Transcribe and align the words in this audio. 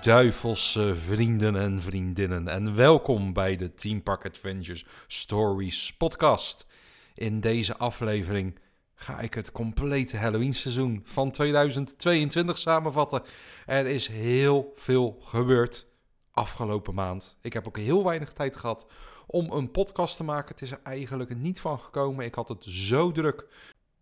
duivelse 0.00 0.94
vrienden 0.94 1.56
en 1.56 1.80
vriendinnen 1.80 2.48
en 2.48 2.74
welkom 2.74 3.32
bij 3.32 3.56
de 3.56 3.74
Team 3.74 4.02
Park 4.02 4.24
Adventures 4.24 4.86
Stories 5.06 5.94
podcast. 5.96 6.66
In 7.14 7.40
deze 7.40 7.76
aflevering 7.76 8.58
ga 8.94 9.20
ik 9.20 9.34
het 9.34 9.52
complete 9.52 10.16
Halloween 10.16 10.54
seizoen 10.54 11.02
van 11.04 11.30
2022 11.30 12.58
samenvatten. 12.58 13.22
Er 13.66 13.86
is 13.86 14.06
heel 14.06 14.72
veel 14.76 15.16
gebeurd 15.20 15.86
afgelopen 16.30 16.94
maand. 16.94 17.36
Ik 17.40 17.52
heb 17.52 17.66
ook 17.66 17.78
heel 17.78 18.04
weinig 18.04 18.32
tijd 18.32 18.56
gehad 18.56 18.86
om 19.26 19.52
een 19.52 19.70
podcast 19.70 20.16
te 20.16 20.24
maken. 20.24 20.48
Het 20.48 20.62
is 20.62 20.70
er 20.70 20.80
eigenlijk 20.82 21.36
niet 21.36 21.60
van 21.60 21.78
gekomen. 21.78 22.24
Ik 22.24 22.34
had 22.34 22.48
het 22.48 22.64
zo 22.64 23.12
druk 23.12 23.46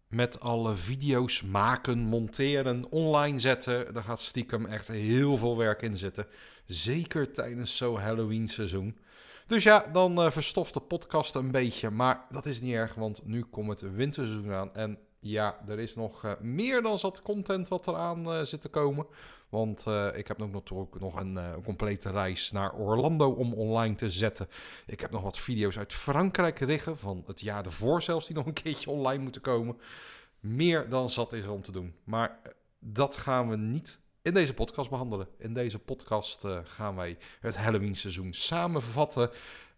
met 0.09 0.41
alle 0.41 0.75
video's 0.75 1.43
maken, 1.43 1.99
monteren, 1.99 2.91
online 2.91 3.39
zetten. 3.39 3.95
Daar 3.95 4.03
gaat 4.03 4.21
stiekem 4.21 4.67
echt 4.67 4.89
heel 4.89 5.37
veel 5.37 5.57
werk 5.57 5.83
in 5.83 5.97
zitten. 5.97 6.27
Zeker 6.67 7.33
tijdens 7.33 7.77
zo'n 7.77 7.99
Halloween 7.99 8.49
seizoen. 8.49 8.99
Dus 9.47 9.63
ja, 9.63 9.87
dan 9.93 10.25
uh, 10.25 10.31
verstoft 10.31 10.75
de 10.75 10.81
podcast 10.81 11.35
een 11.35 11.51
beetje. 11.51 11.91
Maar 11.91 12.25
dat 12.29 12.47
is 12.47 12.61
niet 12.61 12.75
erg, 12.75 12.95
want 12.95 13.27
nu 13.27 13.43
komt 13.43 13.81
het 13.81 13.95
winterseizoen 13.95 14.53
aan. 14.53 14.75
En 14.75 14.99
ja, 15.21 15.59
er 15.69 15.79
is 15.79 15.95
nog 15.95 16.25
uh, 16.25 16.33
meer 16.41 16.83
dan 16.83 16.99
zat 16.99 17.23
content 17.23 17.69
wat 17.69 17.87
eraan 17.87 18.33
uh, 18.33 18.43
zit 18.43 18.61
te 18.61 18.69
komen. 18.69 19.07
Want 19.49 19.85
uh, 19.89 20.17
ik 20.17 20.29
heb 20.29 20.43
ook 20.43 20.53
natuurlijk 20.53 21.01
nog 21.01 21.21
een, 21.21 21.35
uh, 21.35 21.49
een, 21.55 21.63
complete 21.63 22.11
reis 22.11 22.53
naar 22.53 22.75
Orlando 22.75 23.31
om 23.31 23.55
online 23.55 23.95
te 23.95 24.11
zetten. 24.11 24.49
Ik 24.87 25.01
heb 25.01 25.11
nog 25.11 25.23
wat 25.23 25.39
video's 25.39 25.79
uit 25.79 25.93
Frankrijk 25.93 26.61
liggen, 26.61 26.99
van 26.99 27.23
het 27.27 27.41
jaar 27.41 27.65
ervoor 27.65 28.03
zelfs, 28.03 28.27
die 28.27 28.37
nog 28.37 28.47
een 28.47 28.53
keertje 28.53 28.91
online 28.91 29.23
moeten 29.23 29.41
komen. 29.41 29.77
Meer 30.41 30.89
dan 30.89 31.11
zat 31.11 31.33
is 31.33 31.45
er 31.45 31.53
om 31.53 31.63
te 31.63 31.73
doen. 31.73 31.95
Maar 32.05 32.39
dat 32.79 33.17
gaan 33.17 33.49
we 33.49 33.57
niet 33.57 33.99
in 34.23 34.35
deze 34.35 34.55
podcast 34.55 34.91
behandelen. 34.91 35.29
In 35.39 35.55
deze 35.55 35.79
podcast 35.79 36.47
gaan 36.65 36.97
wij 36.97 37.19
het 37.41 37.57
Halloween 37.57 37.97
seizoen 37.97 38.33
samenvatten. 38.33 39.31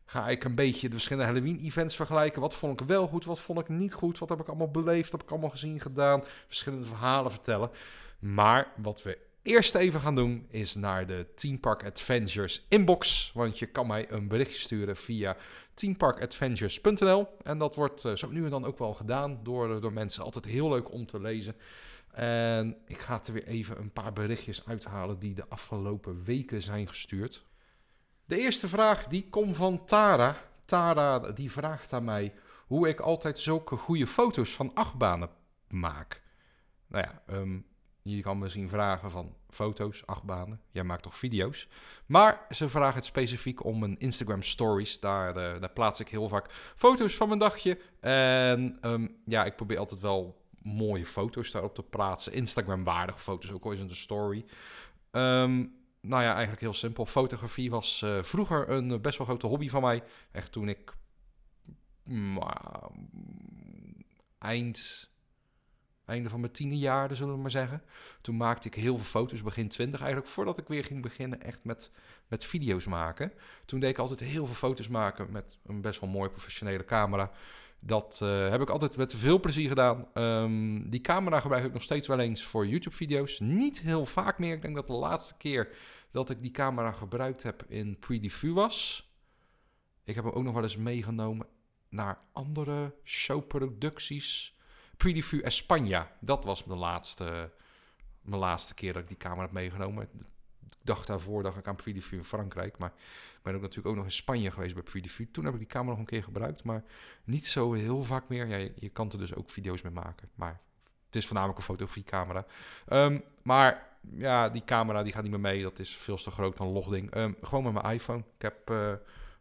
Ga 0.04 0.28
ik 0.28 0.44
een 0.44 0.54
beetje 0.54 0.88
de 0.88 0.94
verschillende 0.94 1.32
Halloween-events 1.32 1.96
vergelijken. 1.96 2.40
Wat 2.40 2.54
vond 2.54 2.80
ik 2.80 2.86
wel 2.86 3.06
goed, 3.06 3.24
wat 3.24 3.38
vond 3.38 3.58
ik 3.58 3.68
niet 3.68 3.94
goed? 3.94 4.18
Wat 4.18 4.28
heb 4.28 4.40
ik 4.40 4.48
allemaal 4.48 4.70
beleefd, 4.70 5.10
wat 5.10 5.20
heb 5.20 5.28
ik 5.28 5.30
allemaal 5.30 5.50
gezien, 5.50 5.80
gedaan? 5.80 6.24
Verschillende 6.46 6.86
verhalen 6.86 7.30
vertellen. 7.30 7.70
Maar 8.18 8.72
wat 8.76 9.02
we 9.02 9.18
eerst 9.42 9.74
even 9.74 10.00
gaan 10.00 10.14
doen 10.14 10.46
is 10.50 10.74
naar 10.74 11.06
de 11.06 11.26
Team 11.34 11.60
Park 11.60 11.84
Adventures 11.84 12.66
inbox. 12.68 13.30
Want 13.34 13.58
je 13.58 13.66
kan 13.66 13.86
mij 13.86 14.10
een 14.10 14.28
berichtje 14.28 14.58
sturen 14.58 14.96
via 14.96 15.36
teamparkadventures.nl. 15.74 17.28
En 17.42 17.58
dat 17.58 17.74
wordt 17.74 18.04
uh, 18.04 18.16
zo 18.16 18.30
nu 18.30 18.44
en 18.44 18.50
dan 18.50 18.64
ook 18.64 18.78
wel 18.78 18.94
gedaan 18.94 19.40
door, 19.42 19.80
door 19.80 19.92
mensen. 19.92 20.24
Altijd 20.24 20.44
heel 20.44 20.68
leuk 20.68 20.92
om 20.92 21.06
te 21.06 21.20
lezen. 21.20 21.56
En 22.10 22.76
ik 22.86 22.98
ga 22.98 23.20
er 23.26 23.32
weer 23.32 23.46
even 23.46 23.78
een 23.78 23.92
paar 23.92 24.12
berichtjes 24.12 24.66
uithalen 24.66 25.18
die 25.18 25.34
de 25.34 25.48
afgelopen 25.48 26.24
weken 26.24 26.62
zijn 26.62 26.86
gestuurd. 26.86 27.44
De 28.24 28.38
eerste 28.38 28.68
vraag 28.68 29.06
die 29.06 29.28
komt 29.30 29.56
van 29.56 29.84
Tara. 29.84 30.36
Tara 30.64 31.18
die 31.18 31.50
vraagt 31.50 31.92
aan 31.92 32.04
mij 32.04 32.34
hoe 32.66 32.88
ik 32.88 33.00
altijd 33.00 33.38
zulke 33.38 33.76
goede 33.76 34.06
foto's 34.06 34.50
van 34.50 34.74
achtbanen 34.74 35.30
maak. 35.68 36.22
Nou 36.86 37.04
ja, 37.04 37.34
um, 37.36 37.66
je 38.02 38.20
kan 38.22 38.38
misschien 38.38 38.68
vragen 38.68 39.10
van 39.10 39.34
foto's, 39.48 40.06
achtbanen. 40.06 40.60
Jij 40.70 40.84
maakt 40.84 41.02
toch 41.02 41.16
video's? 41.16 41.68
Maar 42.06 42.46
ze 42.50 42.68
vragen 42.68 42.94
het 42.94 43.04
specifiek 43.04 43.64
om 43.64 43.82
een 43.82 43.98
Instagram 43.98 44.42
stories. 44.42 45.00
Daar, 45.00 45.28
uh, 45.28 45.60
daar 45.60 45.70
plaats 45.70 46.00
ik 46.00 46.08
heel 46.08 46.28
vaak 46.28 46.72
foto's 46.76 47.14
van 47.14 47.28
mijn 47.28 47.40
dagje. 47.40 47.78
En 48.00 48.78
um, 48.82 49.16
ja, 49.26 49.44
ik 49.44 49.56
probeer 49.56 49.78
altijd 49.78 50.00
wel 50.00 50.44
mooie 50.62 51.06
foto's 51.06 51.50
daarop 51.50 51.74
te 51.74 51.82
plaatsen. 51.82 52.32
Instagram-waardige 52.32 53.18
foto's, 53.18 53.52
ook 53.52 53.64
al 53.64 53.72
is 53.72 53.80
het 53.80 53.90
een 53.90 53.96
story. 53.96 54.44
Um, 55.10 55.78
nou 56.00 56.22
ja, 56.22 56.30
eigenlijk 56.30 56.60
heel 56.60 56.72
simpel. 56.72 57.06
Fotografie 57.06 57.70
was 57.70 58.02
uh, 58.04 58.22
vroeger 58.22 58.68
een 58.70 59.00
best 59.00 59.18
wel 59.18 59.26
grote 59.26 59.46
hobby 59.46 59.68
van 59.68 59.82
mij. 59.82 60.02
Echt 60.32 60.52
toen 60.52 60.68
ik 60.68 60.92
mm, 62.02 62.40
eind 64.38 65.09
einde 66.10 66.28
van 66.28 66.40
mijn 66.40 66.52
tiende 66.52 66.78
jaar, 66.78 67.16
zullen 67.16 67.34
we 67.34 67.40
maar 67.40 67.50
zeggen. 67.50 67.82
Toen 68.20 68.36
maakte 68.36 68.66
ik 68.66 68.74
heel 68.74 68.96
veel 68.96 69.04
foto's, 69.04 69.42
begin 69.42 69.68
twintig 69.68 70.00
eigenlijk, 70.00 70.30
voordat 70.30 70.58
ik 70.58 70.68
weer 70.68 70.84
ging 70.84 71.02
beginnen 71.02 71.40
echt 71.40 71.64
met, 71.64 71.90
met 72.28 72.44
video's 72.44 72.86
maken. 72.86 73.32
Toen 73.64 73.80
deed 73.80 73.90
ik 73.90 73.98
altijd 73.98 74.20
heel 74.20 74.46
veel 74.46 74.54
foto's 74.54 74.88
maken 74.88 75.32
met 75.32 75.58
een 75.66 75.80
best 75.80 76.00
wel 76.00 76.10
mooie 76.10 76.30
professionele 76.30 76.84
camera. 76.84 77.30
Dat 77.82 78.20
uh, 78.22 78.48
heb 78.48 78.60
ik 78.60 78.70
altijd 78.70 78.96
met 78.96 79.14
veel 79.14 79.40
plezier 79.40 79.68
gedaan. 79.68 80.08
Um, 80.14 80.90
die 80.90 81.00
camera 81.00 81.40
gebruik 81.40 81.64
ik 81.64 81.72
nog 81.72 81.82
steeds 81.82 82.06
wel 82.06 82.18
eens 82.18 82.44
voor 82.44 82.66
YouTube-video's. 82.66 83.40
Niet 83.40 83.80
heel 83.80 84.06
vaak 84.06 84.38
meer. 84.38 84.54
Ik 84.54 84.62
denk 84.62 84.74
dat 84.74 84.86
de 84.86 84.92
laatste 84.92 85.36
keer 85.36 85.68
dat 86.10 86.30
ik 86.30 86.42
die 86.42 86.50
camera 86.50 86.92
gebruikt 86.92 87.42
heb 87.42 87.64
in 87.68 87.98
Preview 87.98 88.54
was. 88.54 89.08
Ik 90.04 90.14
heb 90.14 90.24
hem 90.24 90.32
ook 90.32 90.42
nog 90.42 90.54
wel 90.54 90.62
eens 90.62 90.76
meegenomen 90.76 91.46
naar 91.88 92.18
andere 92.32 92.94
showproducties. 93.04 94.58
Preview 95.00 95.40
España. 95.44 96.06
Dat 96.18 96.44
was 96.44 96.64
mijn 96.64 96.78
laatste, 96.78 97.50
mijn 98.22 98.40
laatste 98.40 98.74
keer 98.74 98.92
dat 98.92 99.02
ik 99.02 99.08
die 99.08 99.16
camera 99.16 99.42
heb 99.42 99.52
meegenomen. 99.52 100.02
Ik 100.02 100.10
dacht 100.82 101.06
daarvoor 101.06 101.42
dacht 101.42 101.56
ik 101.56 101.68
aan 101.68 101.76
Preview 101.76 102.18
in 102.18 102.24
Frankrijk. 102.24 102.78
Maar 102.78 102.92
ik 103.36 103.42
ben 103.42 103.54
ook 103.54 103.60
natuurlijk 103.60 103.88
ook 103.88 103.96
nog 103.96 104.04
in 104.04 104.12
Spanje 104.12 104.50
geweest 104.50 104.74
bij 104.74 104.82
Preview. 104.82 105.26
Toen 105.32 105.44
heb 105.44 105.52
ik 105.52 105.58
die 105.58 105.68
camera 105.68 105.90
nog 105.90 105.98
een 105.98 106.04
keer 106.04 106.22
gebruikt. 106.22 106.64
Maar 106.64 106.84
niet 107.24 107.46
zo 107.46 107.72
heel 107.72 108.04
vaak 108.04 108.28
meer. 108.28 108.46
Ja, 108.46 108.56
je, 108.56 108.72
je 108.76 108.88
kan 108.88 109.12
er 109.12 109.18
dus 109.18 109.34
ook 109.34 109.50
video's 109.50 109.82
mee 109.82 109.92
maken. 109.92 110.28
Maar 110.34 110.60
het 111.06 111.16
is 111.16 111.24
voornamelijk 111.26 111.58
een 111.58 111.64
fotografiecamera. 111.64 112.46
Um, 112.88 113.22
maar 113.42 113.88
ja, 114.00 114.48
die 114.48 114.64
camera 114.64 115.02
die 115.02 115.12
gaat 115.12 115.22
niet 115.22 115.30
meer 115.30 115.40
mee. 115.40 115.62
Dat 115.62 115.78
is 115.78 115.96
veel 115.96 116.16
te 116.16 116.30
groot 116.30 116.56
dan 116.56 116.68
logding. 116.68 117.16
Um, 117.16 117.36
gewoon 117.42 117.64
met 117.64 117.82
mijn 117.82 117.94
iPhone. 117.94 118.18
Ik 118.18 118.42
heb 118.42 118.70
uh, 118.70 118.92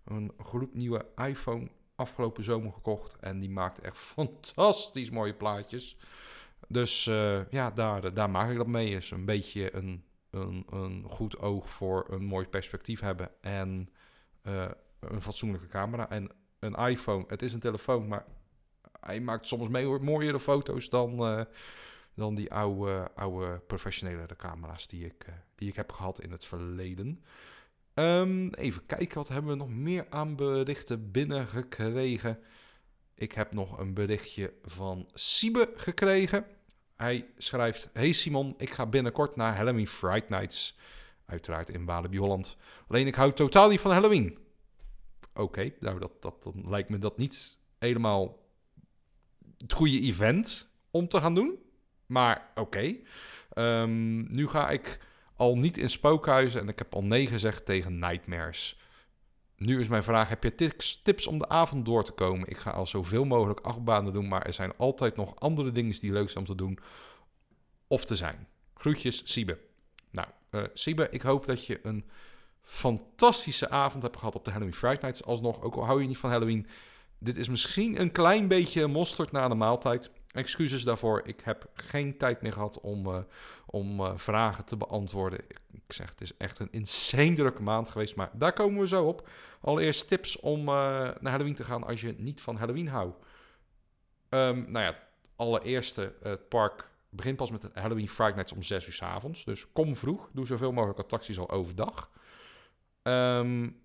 een 0.05 0.31
gloednieuwe 0.37 1.05
iPhone 1.15 1.69
afgelopen 1.99 2.43
zomer 2.43 2.71
gekocht. 2.71 3.15
En 3.19 3.39
die 3.39 3.49
maakt 3.49 3.79
echt 3.79 3.97
fantastisch 4.15 5.09
mooie 5.09 5.33
plaatjes. 5.33 5.97
Dus 6.67 7.05
uh, 7.05 7.49
ja, 7.49 7.71
daar, 7.71 8.13
daar 8.13 8.29
maak 8.29 8.49
ik 8.49 8.57
dat 8.57 8.67
mee. 8.67 8.95
Is 8.95 9.11
een 9.11 9.25
beetje 9.25 9.75
een, 9.75 10.03
een, 10.29 10.65
een 10.69 11.05
goed 11.09 11.39
oog 11.39 11.69
voor 11.69 12.05
een 12.09 12.23
mooi 12.23 12.47
perspectief 12.47 12.99
hebben. 12.99 13.31
En 13.41 13.89
uh, 14.43 14.69
een 14.99 15.21
fatsoenlijke 15.21 15.67
camera. 15.67 16.09
En 16.09 16.31
een 16.59 16.75
iPhone, 16.75 17.23
het 17.27 17.41
is 17.41 17.53
een 17.53 17.59
telefoon, 17.59 18.07
maar 18.07 18.25
hij 18.99 19.21
maakt 19.21 19.47
soms 19.47 19.67
mee, 19.67 19.85
mooiere 19.85 20.39
foto's 20.39 20.89
dan, 20.89 21.11
uh, 21.13 21.41
dan 22.13 22.35
die 22.35 22.53
oude, 22.53 23.11
oude 23.15 23.59
professionele 23.67 24.35
camera's 24.37 24.87
die 24.87 25.05
ik, 25.05 25.25
die 25.55 25.69
ik 25.69 25.75
heb 25.75 25.91
gehad 25.91 26.21
in 26.21 26.31
het 26.31 26.45
verleden. 26.45 27.23
Um, 27.99 28.53
even 28.53 28.85
kijken, 28.85 29.17
wat 29.17 29.27
hebben 29.27 29.51
we 29.51 29.57
nog 29.57 29.69
meer 29.69 30.05
aan 30.09 30.35
berichten 30.35 31.11
binnengekregen? 31.11 32.39
Ik 33.15 33.31
heb 33.31 33.51
nog 33.51 33.79
een 33.79 33.93
berichtje 33.93 34.53
van 34.63 35.09
Siebe 35.13 35.71
gekregen. 35.75 36.45
Hij 36.95 37.25
schrijft: 37.37 37.89
Hey 37.93 38.11
Simon, 38.11 38.53
ik 38.57 38.69
ga 38.69 38.85
binnenkort 38.85 39.35
naar 39.35 39.55
Halloween 39.55 39.87
Fright 39.87 40.29
Nights. 40.29 40.77
Uiteraard 41.25 41.69
in 41.69 41.85
Walibi 41.85 42.17
Holland. 42.17 42.57
Alleen 42.87 43.07
ik 43.07 43.15
hou 43.15 43.33
totaal 43.33 43.69
niet 43.69 43.79
van 43.79 43.91
Halloween. 43.91 44.37
Oké, 45.33 45.73
nou 45.79 45.99
dat, 45.99 46.21
dat, 46.21 46.43
dan 46.43 46.69
lijkt 46.69 46.89
me 46.89 46.99
dat 46.99 47.17
niet 47.17 47.57
helemaal 47.79 48.37
het 49.57 49.73
goede 49.73 49.99
event 50.01 50.69
om 50.91 51.07
te 51.07 51.17
gaan 51.17 51.35
doen. 51.35 51.59
Maar 52.05 52.51
oké. 52.55 52.95
Um, 53.53 54.31
nu 54.31 54.47
ga 54.47 54.69
ik 54.69 54.99
al 55.39 55.57
niet 55.57 55.77
in 55.77 55.89
spookhuizen 55.89 56.61
en 56.61 56.67
ik 56.67 56.77
heb 56.77 56.93
al 56.93 57.03
nee 57.03 57.27
gezegd 57.27 57.65
tegen 57.65 57.99
nightmares. 57.99 58.79
Nu 59.55 59.79
is 59.79 59.87
mijn 59.87 60.03
vraag: 60.03 60.29
heb 60.29 60.43
je 60.43 60.55
tips, 60.55 61.01
tips 61.01 61.27
om 61.27 61.39
de 61.39 61.49
avond 61.49 61.85
door 61.85 62.03
te 62.03 62.11
komen? 62.11 62.49
Ik 62.49 62.57
ga 62.57 62.71
al 62.71 62.85
zoveel 62.85 63.25
mogelijk 63.25 63.59
achtbanen 63.59 64.13
doen, 64.13 64.27
maar 64.27 64.45
er 64.45 64.53
zijn 64.53 64.77
altijd 64.77 65.15
nog 65.15 65.35
andere 65.35 65.71
dingen 65.71 65.99
die 65.99 66.11
leuk 66.11 66.29
zijn 66.29 66.47
om 66.47 66.55
te 66.55 66.63
doen 66.63 66.79
of 67.87 68.05
te 68.05 68.15
zijn. 68.15 68.47
Groetjes, 68.73 69.21
Siebe. 69.31 69.57
Nou, 70.11 70.27
uh, 70.51 70.63
Siebe, 70.73 71.07
ik 71.09 71.21
hoop 71.21 71.45
dat 71.45 71.65
je 71.65 71.79
een 71.83 72.09
fantastische 72.61 73.69
avond 73.69 74.03
hebt 74.03 74.17
gehad 74.17 74.35
op 74.35 74.45
de 74.45 74.51
Halloween 74.51 74.75
Friday 74.75 75.01
Nights. 75.01 75.23
Alsnog, 75.23 75.61
ook 75.61 75.75
al 75.75 75.85
hou 75.85 76.01
je 76.01 76.07
niet 76.07 76.17
van 76.17 76.29
Halloween, 76.29 76.67
dit 77.19 77.37
is 77.37 77.49
misschien 77.49 77.99
een 78.01 78.11
klein 78.11 78.47
beetje 78.47 78.87
mosterd 78.87 79.31
na 79.31 79.47
de 79.47 79.55
maaltijd. 79.55 80.11
Excuses 80.31 80.83
daarvoor. 80.83 81.21
Ik 81.25 81.41
heb 81.43 81.69
geen 81.73 82.17
tijd 82.17 82.41
meer 82.41 82.53
gehad 82.53 82.79
om, 82.79 83.07
uh, 83.07 83.19
om 83.65 83.99
uh, 83.99 84.11
vragen 84.15 84.65
te 84.65 84.77
beantwoorden. 84.77 85.39
Ik, 85.71 85.93
zeg, 85.93 86.09
het 86.09 86.21
is 86.21 86.37
echt 86.37 86.59
een 86.59 86.71
insane 86.71 87.33
drukke 87.33 87.61
maand 87.61 87.89
geweest. 87.89 88.15
Maar 88.15 88.29
daar 88.33 88.53
komen 88.53 88.79
we 88.79 88.87
zo 88.87 89.05
op. 89.05 89.29
Allereerst 89.61 90.07
tips 90.07 90.39
om 90.39 90.59
uh, 90.59 90.65
naar 90.65 91.31
Halloween 91.31 91.55
te 91.55 91.63
gaan 91.63 91.83
als 91.83 92.01
je 92.01 92.15
niet 92.17 92.41
van 92.41 92.55
Halloween 92.55 92.87
houdt. 92.87 93.17
Um, 94.29 94.71
nou 94.71 94.85
ja, 94.85 94.99
allereerste, 95.35 96.13
het 96.21 96.49
park 96.49 96.89
begint 97.09 97.37
pas 97.37 97.51
met 97.51 97.69
Halloween 97.73 98.09
Friday 98.09 98.35
Nights 98.35 98.51
om 98.51 98.63
6 98.63 98.87
uur 98.87 98.93
s 98.93 99.01
avonds. 99.01 99.45
Dus 99.45 99.71
kom 99.71 99.95
vroeg. 99.95 100.29
Doe 100.33 100.45
zoveel 100.45 100.71
mogelijk 100.71 100.99
attracties 100.99 101.39
al 101.39 101.49
overdag. 101.49 102.09
Um, 103.03 103.81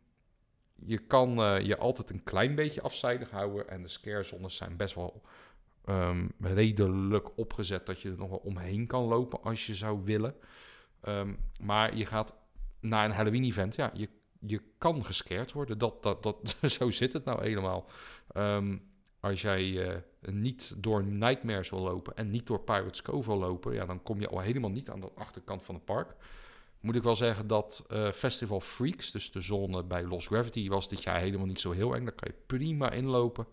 je 0.75 0.99
kan 0.99 1.31
je 1.64 1.76
altijd 1.76 2.11
een 2.11 2.23
klein 2.23 2.55
beetje 2.55 2.82
afzijdig 2.82 3.31
houden. 3.31 3.69
En 3.69 3.82
de 3.82 3.88
scarezones 3.88 4.56
zijn 4.56 4.76
best 4.76 4.94
wel 4.94 5.23
um, 5.89 6.31
redelijk 6.41 7.39
opgezet 7.39 7.87
dat 7.87 8.01
je 8.01 8.11
er 8.11 8.19
nog 8.19 8.29
wel 8.29 8.39
omheen 8.45 8.87
kan 8.87 9.05
lopen 9.05 9.43
als 9.43 9.67
je 9.67 9.75
zou 9.75 10.01
willen. 10.05 10.35
Um, 11.09 11.39
maar 11.61 11.97
je 11.97 12.07
gaat 12.07 12.37
na 12.81 13.05
een 13.05 13.11
Halloween-event, 13.11 13.75
ja, 13.77 13.91
je, 13.95 14.09
je 14.41 14.63
kan 14.79 15.05
gescared 15.05 15.53
worden. 15.53 15.79
Dat, 15.79 16.03
dat, 16.03 16.23
dat, 16.23 16.57
zo 16.79 16.91
zit 16.91 17.13
het 17.13 17.25
nou 17.25 17.43
helemaal. 17.43 17.89
Ehm, 18.33 18.77
als 19.21 19.41
jij 19.41 19.65
uh, 19.65 19.97
niet 20.21 20.83
door 20.83 21.05
Nightmares 21.05 21.71
wil 21.71 21.81
lopen 21.81 22.17
en 22.17 22.31
niet 22.31 22.47
door 22.47 22.61
Pirates 22.61 23.03
Cove 23.03 23.29
wil 23.29 23.39
lopen, 23.39 23.75
ja, 23.75 23.87
dan 23.87 24.03
kom 24.03 24.21
je 24.21 24.29
al 24.29 24.41
helemaal 24.41 24.71
niet 24.71 24.91
aan 24.91 25.01
de 25.01 25.11
achterkant 25.15 25.65
van 25.65 25.75
het 25.75 25.85
park. 25.85 26.17
Moet 26.81 26.95
ik 26.95 27.03
wel 27.03 27.17
zeggen 27.17 27.47
dat 27.47 27.85
uh, 27.91 28.11
Festival 28.11 28.61
Freaks, 28.61 29.11
dus 29.11 29.31
de 29.31 29.41
zone 29.41 29.85
bij 29.85 30.05
Lost 30.05 30.27
Gravity, 30.27 30.69
was 30.69 30.89
dit 30.89 31.03
jaar 31.03 31.21
helemaal 31.21 31.47
niet 31.47 31.61
zo 31.61 31.71
heel 31.71 31.95
eng. 31.95 32.05
Daar 32.05 32.15
kan 32.15 32.29
je 32.31 32.43
prima 32.47 32.91
inlopen. 32.91 33.47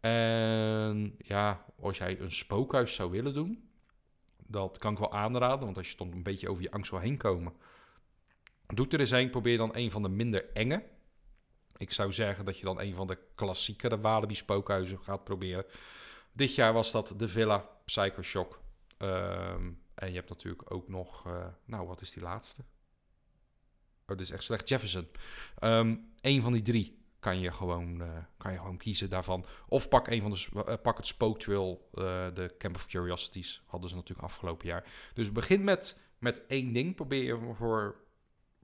En 0.00 1.14
ja, 1.18 1.64
als 1.80 1.98
jij 1.98 2.20
een 2.20 2.32
spookhuis 2.32 2.94
zou 2.94 3.10
willen 3.10 3.34
doen, 3.34 3.70
dat 4.46 4.78
kan 4.78 4.92
ik 4.92 4.98
wel 4.98 5.12
aanraden. 5.12 5.64
Want 5.64 5.76
als 5.76 5.90
je 5.90 5.96
dan 5.96 6.12
een 6.12 6.22
beetje 6.22 6.50
over 6.50 6.62
je 6.62 6.70
angst 6.70 6.90
wil 6.90 7.00
heen 7.00 7.16
komen, 7.16 7.52
doe 8.66 8.88
er 8.88 9.00
eens 9.00 9.10
een. 9.10 9.30
Probeer 9.30 9.56
dan 9.56 9.76
een 9.76 9.90
van 9.90 10.02
de 10.02 10.08
minder 10.08 10.52
enge. 10.52 10.84
Ik 11.76 11.92
zou 11.92 12.12
zeggen 12.12 12.44
dat 12.44 12.58
je 12.58 12.64
dan 12.64 12.80
een 12.80 12.94
van 12.94 13.06
de 13.06 13.18
klassiekere 13.34 14.00
Walibi 14.00 14.34
spookhuizen 14.34 14.98
gaat 14.98 15.24
proberen. 15.24 15.64
Dit 16.32 16.54
jaar 16.54 16.72
was 16.72 16.90
dat 16.90 17.14
de 17.16 17.28
Villa 17.28 17.68
Psycho 17.84 18.22
Shock. 18.22 18.60
Um, 18.98 19.82
en 19.94 20.08
je 20.08 20.14
hebt 20.14 20.28
natuurlijk 20.28 20.72
ook 20.72 20.88
nog, 20.88 21.26
uh, 21.26 21.46
nou 21.64 21.86
wat 21.86 22.00
is 22.00 22.12
die 22.12 22.22
laatste? 22.22 22.64
Oh, 24.06 24.16
dit 24.16 24.20
is 24.20 24.30
echt 24.30 24.42
slecht. 24.42 24.68
Jefferson. 24.68 25.08
Um, 25.60 26.12
een 26.20 26.42
van 26.42 26.52
die 26.52 26.62
drie 26.62 26.97
kan 27.20 27.40
je 27.40 27.52
gewoon, 27.52 28.02
uh, 28.02 28.08
kan 28.36 28.52
je 28.52 28.58
gewoon 28.58 28.76
kiezen 28.76 29.10
daarvan. 29.10 29.44
Of 29.68 29.88
pak 29.88 30.08
een 30.08 30.20
van 30.20 30.30
de, 30.30 30.46
uh, 30.54 30.74
pak 30.82 30.96
het 30.96 31.06
Spook 31.06 31.38
Trail, 31.38 31.88
de 32.34 32.54
Camp 32.58 32.76
of 32.76 32.86
Curiosities. 32.86 33.62
Hadden 33.66 33.90
ze 33.90 33.96
natuurlijk 33.96 34.28
afgelopen 34.28 34.66
jaar. 34.66 34.84
Dus 35.14 35.32
begin 35.32 35.64
met, 35.64 36.00
met 36.18 36.46
één 36.46 36.72
ding. 36.72 36.94
Probeer 36.94 37.24
je, 37.24 37.54
voor, 37.54 37.96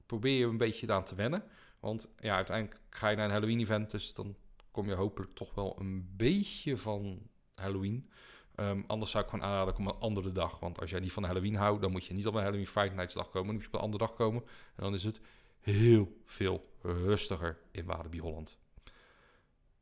probeer 0.05 0.37
je 0.37 0.45
een 0.45 0.57
beetje 0.57 0.93
aan 0.93 1.03
te 1.03 1.15
wennen. 1.15 1.43
Want 1.79 2.09
ja, 2.19 2.35
uiteindelijk 2.35 2.81
ga 2.89 3.09
je 3.09 3.15
naar 3.15 3.25
een 3.25 3.31
Halloween-event, 3.31 3.91
dus 3.91 4.13
dan 4.13 4.35
kom 4.71 4.87
je 4.87 4.93
hopelijk 4.93 5.35
toch 5.35 5.53
wel 5.53 5.75
een 5.79 6.13
beetje 6.15 6.77
van 6.77 7.29
Halloween. 7.55 8.09
Um, 8.55 8.83
anders 8.87 9.11
zou 9.11 9.23
ik 9.23 9.29
gewoon 9.29 9.45
aanraden, 9.45 9.77
om 9.77 9.87
een 9.87 9.99
andere 9.99 10.31
dag. 10.31 10.59
Want 10.59 10.79
als 10.79 10.89
jij 10.89 10.99
niet 10.99 11.11
van 11.11 11.23
Halloween 11.23 11.55
houdt, 11.55 11.81
dan 11.81 11.91
moet 11.91 12.05
je 12.05 12.13
niet 12.13 12.27
op 12.27 12.33
een 12.33 12.41
Halloween 12.41 12.67
Friday 12.67 12.95
Nights 12.95 13.13
dag 13.13 13.29
komen. 13.29 13.45
Dan 13.45 13.53
moet 13.55 13.63
je 13.63 13.67
op 13.67 13.73
een 13.73 13.85
andere 13.85 14.05
dag 14.05 14.13
komen. 14.13 14.41
En 14.75 14.83
dan 14.83 14.93
is 14.93 15.03
het 15.03 15.19
heel 15.65 16.21
veel 16.25 16.73
rustiger 16.81 17.57
in 17.71 17.85
Walibi 17.85 18.19
Holland. 18.19 18.57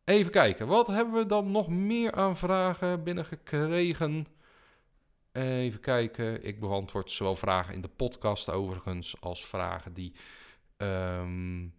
Even 0.04 0.32
kijken, 0.32 0.68
wat 0.68 0.88
hebben 0.88 1.14
we 1.14 1.26
dan 1.26 1.52
nog 1.52 1.68
meer 1.70 2.12
aan 2.12 2.38
vragen 2.38 3.04
binnengekregen? 3.04 4.28
Even 5.32 5.80
kijken, 5.80 6.44
ik 6.44 6.60
beantwoord 6.60 7.12
zowel 7.12 7.36
vragen 7.36 7.74
in 7.74 7.82
de 7.82 7.88
podcast 7.88 8.50
overigens 8.50 9.22
als 9.22 9.46
vragen 9.46 9.94
die 9.94 10.14
um, 10.78 11.74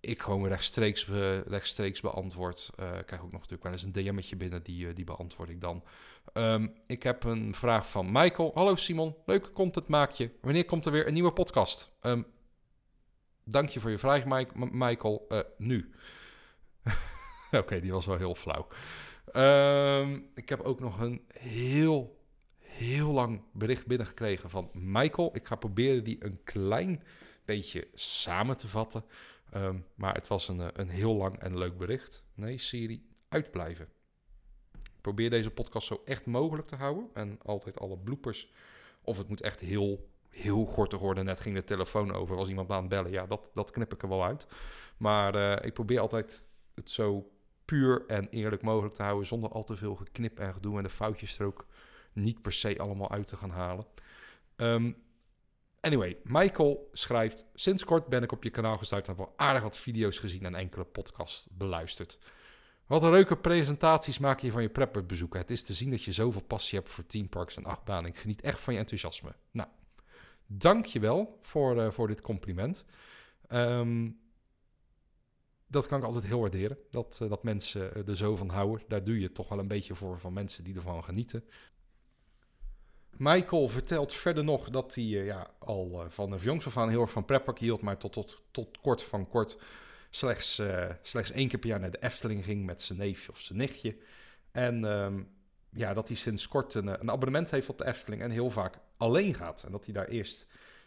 ik 0.00 0.22
gewoon 0.22 0.46
rechtstreeks, 0.46 1.06
rechtstreeks 1.46 2.00
beantwoord. 2.00 2.70
Uh, 2.80 2.98
ik 2.98 3.06
krijg 3.06 3.22
ook 3.22 3.32
nog 3.32 3.40
natuurlijk 3.40 3.62
wel 3.62 3.72
eens 3.72 3.82
een 3.82 3.92
DM'tje 3.92 4.36
binnen, 4.36 4.62
die, 4.62 4.86
uh, 4.86 4.94
die 4.94 5.04
beantwoord 5.04 5.48
ik 5.48 5.60
dan. 5.60 5.82
Um, 6.32 6.74
ik 6.86 7.02
heb 7.02 7.24
een 7.24 7.54
vraag 7.54 7.90
van 7.90 8.12
Michael. 8.12 8.50
Hallo 8.54 8.74
Simon, 8.74 9.14
leuke 9.26 9.52
content 9.52 9.88
maak 9.88 10.10
je. 10.10 10.30
Wanneer 10.40 10.64
komt 10.64 10.86
er 10.86 10.92
weer 10.92 11.06
een 11.06 11.12
nieuwe 11.12 11.32
podcast? 11.32 11.90
Um, 12.02 12.26
dank 13.50 13.68
je 13.68 13.80
voor 13.80 13.90
je 13.90 13.98
vraag, 13.98 14.24
Mike, 14.24 14.52
Michael. 14.72 15.26
Uh, 15.28 15.40
nu. 15.58 15.94
Oké, 17.50 17.80
die 17.80 17.92
was 17.92 18.06
wel 18.06 18.16
heel 18.16 18.34
flauw. 18.34 18.66
Um, 19.36 20.30
ik 20.34 20.48
heb 20.48 20.60
ook 20.60 20.80
nog 20.80 21.00
een 21.00 21.24
heel, 21.38 22.24
heel 22.58 23.12
lang 23.12 23.42
bericht 23.52 23.86
binnengekregen 23.86 24.50
van 24.50 24.70
Michael. 24.72 25.30
Ik 25.36 25.46
ga 25.46 25.56
proberen 25.56 26.04
die 26.04 26.24
een 26.24 26.40
klein 26.44 27.02
beetje 27.44 27.88
samen 27.94 28.56
te 28.56 28.68
vatten. 28.68 29.04
Um, 29.54 29.86
maar 29.94 30.14
het 30.14 30.28
was 30.28 30.48
een, 30.48 30.80
een 30.80 30.88
heel 30.88 31.14
lang 31.14 31.38
en 31.38 31.58
leuk 31.58 31.78
bericht. 31.78 32.24
Nee, 32.34 32.58
Siri, 32.58 33.08
uitblijven. 33.28 33.88
Ik 34.72 35.00
probeer 35.00 35.30
deze 35.30 35.50
podcast 35.50 35.86
zo 35.86 36.02
echt 36.04 36.26
mogelijk 36.26 36.66
te 36.66 36.76
houden. 36.76 37.10
En 37.14 37.38
altijd 37.42 37.80
alle 37.80 37.98
bloepers. 37.98 38.52
Of 39.02 39.18
het 39.18 39.28
moet 39.28 39.40
echt 39.40 39.60
heel, 39.60 40.09
heel 40.30 40.64
gortig 40.64 40.98
worden. 40.98 41.24
Net 41.24 41.40
ging 41.40 41.54
de 41.54 41.64
telefoon 41.64 42.12
over. 42.12 42.36
als 42.36 42.48
iemand 42.48 42.70
aan 42.70 42.80
het 42.80 42.88
bellen. 42.88 43.10
Ja, 43.10 43.26
dat, 43.26 43.50
dat 43.54 43.70
knip 43.70 43.92
ik 43.92 44.02
er 44.02 44.08
wel 44.08 44.24
uit. 44.24 44.46
Maar 44.96 45.34
uh, 45.34 45.66
ik 45.66 45.74
probeer 45.74 46.00
altijd 46.00 46.42
het 46.74 46.90
zo 46.90 47.30
puur 47.64 48.04
en 48.06 48.28
eerlijk 48.28 48.62
mogelijk 48.62 48.94
te 48.94 49.02
houden. 49.02 49.26
Zonder 49.26 49.50
al 49.50 49.62
te 49.62 49.76
veel 49.76 49.94
geknip 49.94 50.38
en 50.38 50.54
gedoe. 50.54 50.76
En 50.76 50.82
de 50.82 50.88
foutjes 50.88 51.38
er 51.38 51.46
ook 51.46 51.66
niet 52.12 52.42
per 52.42 52.52
se 52.52 52.78
allemaal 52.78 53.10
uit 53.10 53.26
te 53.26 53.36
gaan 53.36 53.50
halen. 53.50 53.86
Um, 54.56 54.96
Anyway, 55.80 56.16
Michael 56.22 56.88
schrijft: 56.92 57.46
Sinds 57.54 57.84
kort 57.84 58.06
ben 58.06 58.22
ik 58.22 58.32
op 58.32 58.42
je 58.44 58.50
kanaal 58.50 58.78
gestuurd 58.78 59.08
en 59.08 59.08
heb 59.08 59.16
wel 59.16 59.34
aardig 59.36 59.62
wat 59.62 59.78
video's 59.78 60.18
gezien 60.18 60.44
en 60.44 60.54
enkele 60.54 60.84
podcasts 60.84 61.46
beluisterd. 61.50 62.18
Wat 62.86 63.02
een 63.02 63.10
leuke 63.10 63.36
presentaties 63.36 64.18
maak 64.18 64.40
je 64.40 64.50
van 64.50 64.62
je 64.62 64.68
prepperbezoeken. 64.68 65.40
Het 65.40 65.50
is 65.50 65.62
te 65.62 65.72
zien 65.72 65.90
dat 65.90 66.04
je 66.04 66.12
zoveel 66.12 66.42
passie 66.42 66.78
hebt 66.78 66.90
voor 66.90 67.06
teamparks 67.06 67.56
en 67.56 67.64
achtbanen. 67.64 68.10
Ik 68.10 68.18
geniet 68.18 68.40
echt 68.40 68.60
van 68.60 68.72
je 68.72 68.78
enthousiasme. 68.78 69.34
Nou, 69.50 69.68
dank 70.52 70.86
je 70.86 71.00
wel 71.00 71.38
voor, 71.42 71.76
uh, 71.76 71.90
voor 71.90 72.08
dit 72.08 72.20
compliment. 72.20 72.84
Um, 73.48 74.20
dat 75.66 75.86
kan 75.86 75.98
ik 75.98 76.04
altijd 76.04 76.26
heel 76.26 76.40
waarderen. 76.40 76.78
Dat, 76.90 77.18
uh, 77.22 77.28
dat 77.28 77.42
mensen 77.42 78.06
er 78.06 78.16
zo 78.16 78.36
van 78.36 78.48
houden. 78.48 78.84
Daar 78.88 79.04
doe 79.04 79.20
je 79.20 79.32
toch 79.32 79.48
wel 79.48 79.58
een 79.58 79.68
beetje 79.68 79.94
voor 79.94 80.18
van 80.18 80.32
mensen 80.32 80.64
die 80.64 80.74
ervan 80.74 81.04
genieten. 81.04 81.44
Michael 83.10 83.68
vertelt 83.68 84.12
verder 84.12 84.44
nog 84.44 84.70
dat 84.70 84.94
hij 84.94 85.04
uh, 85.04 85.24
ja, 85.24 85.50
al 85.58 86.04
uh, 86.04 86.10
van 86.10 86.38
jongs 86.42 86.66
af 86.66 86.76
aan 86.76 86.88
heel 86.88 87.00
erg 87.00 87.10
van 87.10 87.24
pretpark 87.24 87.58
hield, 87.58 87.80
maar 87.80 87.96
tot, 87.96 88.12
tot, 88.12 88.42
tot 88.50 88.80
kort 88.80 89.02
van 89.02 89.28
kort 89.28 89.58
slechts, 90.10 90.62
slechts 91.02 91.30
één 91.30 91.48
keer 91.48 91.58
per 91.58 91.68
jaar 91.68 91.80
naar 91.80 91.90
de 91.90 92.02
Efteling 92.02 92.44
ging 92.44 92.66
met 92.66 92.80
zijn 92.80 92.98
neefje 92.98 93.30
of 93.30 93.38
zijn 93.38 93.58
nichtje. 93.58 93.96
En 94.52 94.84
um, 94.84 95.30
ja, 95.70 95.94
dat 95.94 96.08
hij 96.08 96.16
sinds 96.16 96.48
kort 96.48 96.74
een, 96.74 96.86
een, 96.86 97.10
abonnement 97.10 97.50
heeft 97.50 97.68
op 97.68 97.78
de 97.78 97.86
Efteling 97.86 98.22
en 98.22 98.30
heel 98.30 98.50
vaak 98.50 98.78
alleen 99.00 99.34
gaat. 99.34 99.62
En 99.62 99.72
dat 99.72 99.84
hij 99.84 99.94
daar 99.94 100.06
eerst 100.06 100.46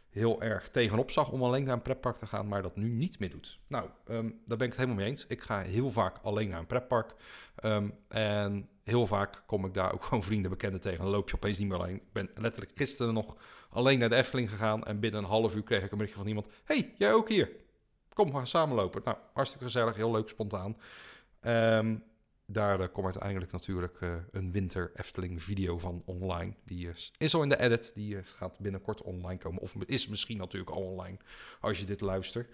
heel 0.10 0.42
erg 0.42 0.70
tegenop 0.70 1.12
zag 1.12 1.32
om 1.32 1.44
alleen 1.44 1.64
naar 1.64 1.74
een 1.74 1.82
pretpark 1.82 2.16
te 2.16 2.28
gaan, 2.28 2.48
maar 2.48 2.62
dat 2.62 2.76
nu 2.76 2.90
niet 2.90 3.20
meer 3.20 3.30
doet. 3.30 3.60
Nou, 3.68 3.90
um, 4.10 4.40
daar 4.46 4.58
ben 4.58 4.68
ik 4.68 4.74
het 4.74 4.82
helemaal 4.82 4.96
mee 4.96 5.10
eens. 5.10 5.26
Ik 5.28 5.42
ga 5.42 5.62
heel 5.62 5.92
vaak 5.92 6.18
alleen 6.22 6.50
naar 6.50 6.60
een 6.60 6.66
pretpark. 6.66 7.14
Um, 7.64 7.94
en 8.08 8.70
heel 8.84 9.08
vaak 9.08 9.44
kom 9.46 9.66
ik 9.66 9.74
daar 9.74 9.94
ook 9.94 10.04
gewoon 10.08 10.24
vrienden, 10.24 10.52
bekenden 10.52 10.82
tegen. 10.82 11.06
Loop 11.06 11.30
je 11.30 11.36
opeens 11.36 11.58
niet 11.58 11.68
meer 11.68 11.78
alleen. 11.78 11.96
Ik 11.96 12.12
ben 12.12 12.30
letterlijk 12.36 12.72
gisteren 12.76 13.14
nog 13.14 13.36
alleen 13.70 14.00
naar 14.00 14.10
de 14.10 14.16
Efteling 14.16 14.50
gegaan. 14.50 14.84
En 14.84 15.00
binnen 15.00 15.24
een 15.24 15.30
half 15.30 15.56
uur 15.56 15.64
kreeg 15.64 15.84
ik 15.84 15.92
een 15.92 15.98
berichtje 15.98 16.20
van 16.20 16.28
iemand. 16.28 16.48
hey, 16.64 16.94
jij 16.98 17.14
ook 17.14 17.30
hier? 17.30 17.50
Kom, 18.14 18.28
we 18.28 18.38
gaan 18.38 18.48
samen 18.48 18.76
lopen. 18.76 19.02
Nou, 19.04 19.18
hartstikke 19.34 19.66
gezellig, 19.66 19.96
heel 19.96 20.12
leuk, 20.12 20.30
spontaan. 20.30 20.78
Um, 21.42 22.04
daar 22.46 22.80
uh, 22.80 22.88
komt 22.92 23.06
uiteindelijk 23.06 23.52
natuurlijk 23.52 24.00
uh, 24.00 24.16
een 24.32 24.52
winter 24.52 24.92
Efteling 24.96 25.44
video 25.44 25.78
van 25.78 26.02
online. 26.06 26.54
Die 26.66 26.90
is, 26.90 27.14
is 27.18 27.36
al 27.36 27.44
in 27.44 27.50
de 27.50 27.60
edit, 27.60 27.92
die 27.96 28.24
gaat 28.24 28.60
binnenkort 28.60 29.02
online 29.02 29.40
komen. 29.40 29.62
Of 29.62 29.76
is 29.76 30.08
misschien 30.08 30.38
natuurlijk 30.38 30.72
al 30.72 30.82
online 30.82 31.18
als 31.60 31.80
je 31.80 31.86
dit 31.86 32.02
luistert. 32.02 32.54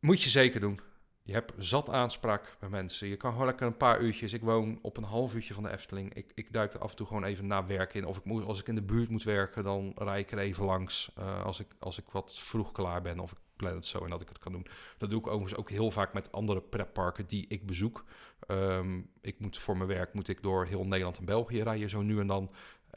Moet 0.00 0.22
je 0.22 0.30
zeker 0.30 0.60
doen. 0.60 0.80
Je 1.22 1.32
hebt 1.32 1.52
zat 1.56 1.90
aanspraak 1.90 2.56
bij 2.60 2.68
mensen. 2.68 3.08
Je 3.08 3.16
kan 3.16 3.32
gewoon 3.32 3.46
lekker 3.46 3.66
een 3.66 3.76
paar 3.76 4.00
uurtjes. 4.00 4.32
Ik 4.32 4.40
woon 4.40 4.78
op 4.82 4.96
een 4.96 5.04
half 5.04 5.34
uurtje 5.34 5.54
van 5.54 5.62
de 5.62 5.70
Efteling. 5.70 6.14
Ik, 6.14 6.32
ik 6.34 6.52
duik 6.52 6.72
er 6.72 6.80
af 6.80 6.90
en 6.90 6.96
toe 6.96 7.06
gewoon 7.06 7.24
even 7.24 7.46
na 7.46 7.66
werk 7.66 7.94
in. 7.94 8.06
Of 8.06 8.16
ik 8.16 8.24
moet, 8.24 8.44
als 8.44 8.60
ik 8.60 8.68
in 8.68 8.74
de 8.74 8.82
buurt 8.82 9.08
moet 9.08 9.22
werken, 9.22 9.64
dan 9.64 9.92
rijd 9.96 10.24
ik 10.24 10.32
er 10.32 10.38
even 10.38 10.64
langs. 10.64 11.10
Als, 11.44 11.60
ik, 11.60 11.66
als 11.78 11.98
ik 11.98 12.04
wat 12.10 12.38
vroeg 12.38 12.72
klaar 12.72 13.02
ben. 13.02 13.18
Of 13.18 13.32
ik 13.32 13.38
plan 13.58 13.74
het 13.74 13.86
zo 13.86 14.04
en 14.04 14.10
dat 14.10 14.20
ik 14.20 14.28
het 14.28 14.38
kan 14.38 14.52
doen. 14.52 14.66
Dat 14.98 15.10
doe 15.10 15.18
ik 15.18 15.26
overigens 15.26 15.56
ook 15.56 15.70
heel 15.70 15.90
vaak 15.90 16.12
met 16.12 16.32
andere 16.32 16.60
pretparken 16.60 17.26
die 17.26 17.46
ik 17.48 17.66
bezoek. 17.66 18.04
Um, 18.46 19.10
ik 19.20 19.40
moet 19.40 19.58
voor 19.58 19.76
mijn 19.76 19.88
werk 19.88 20.14
moet 20.14 20.28
ik 20.28 20.42
door 20.42 20.66
heel 20.66 20.86
Nederland 20.86 21.18
en 21.18 21.24
België 21.24 21.62
rijden, 21.62 21.90
zo 21.90 22.02
nu 22.02 22.20
en 22.20 22.26
dan. 22.26 22.50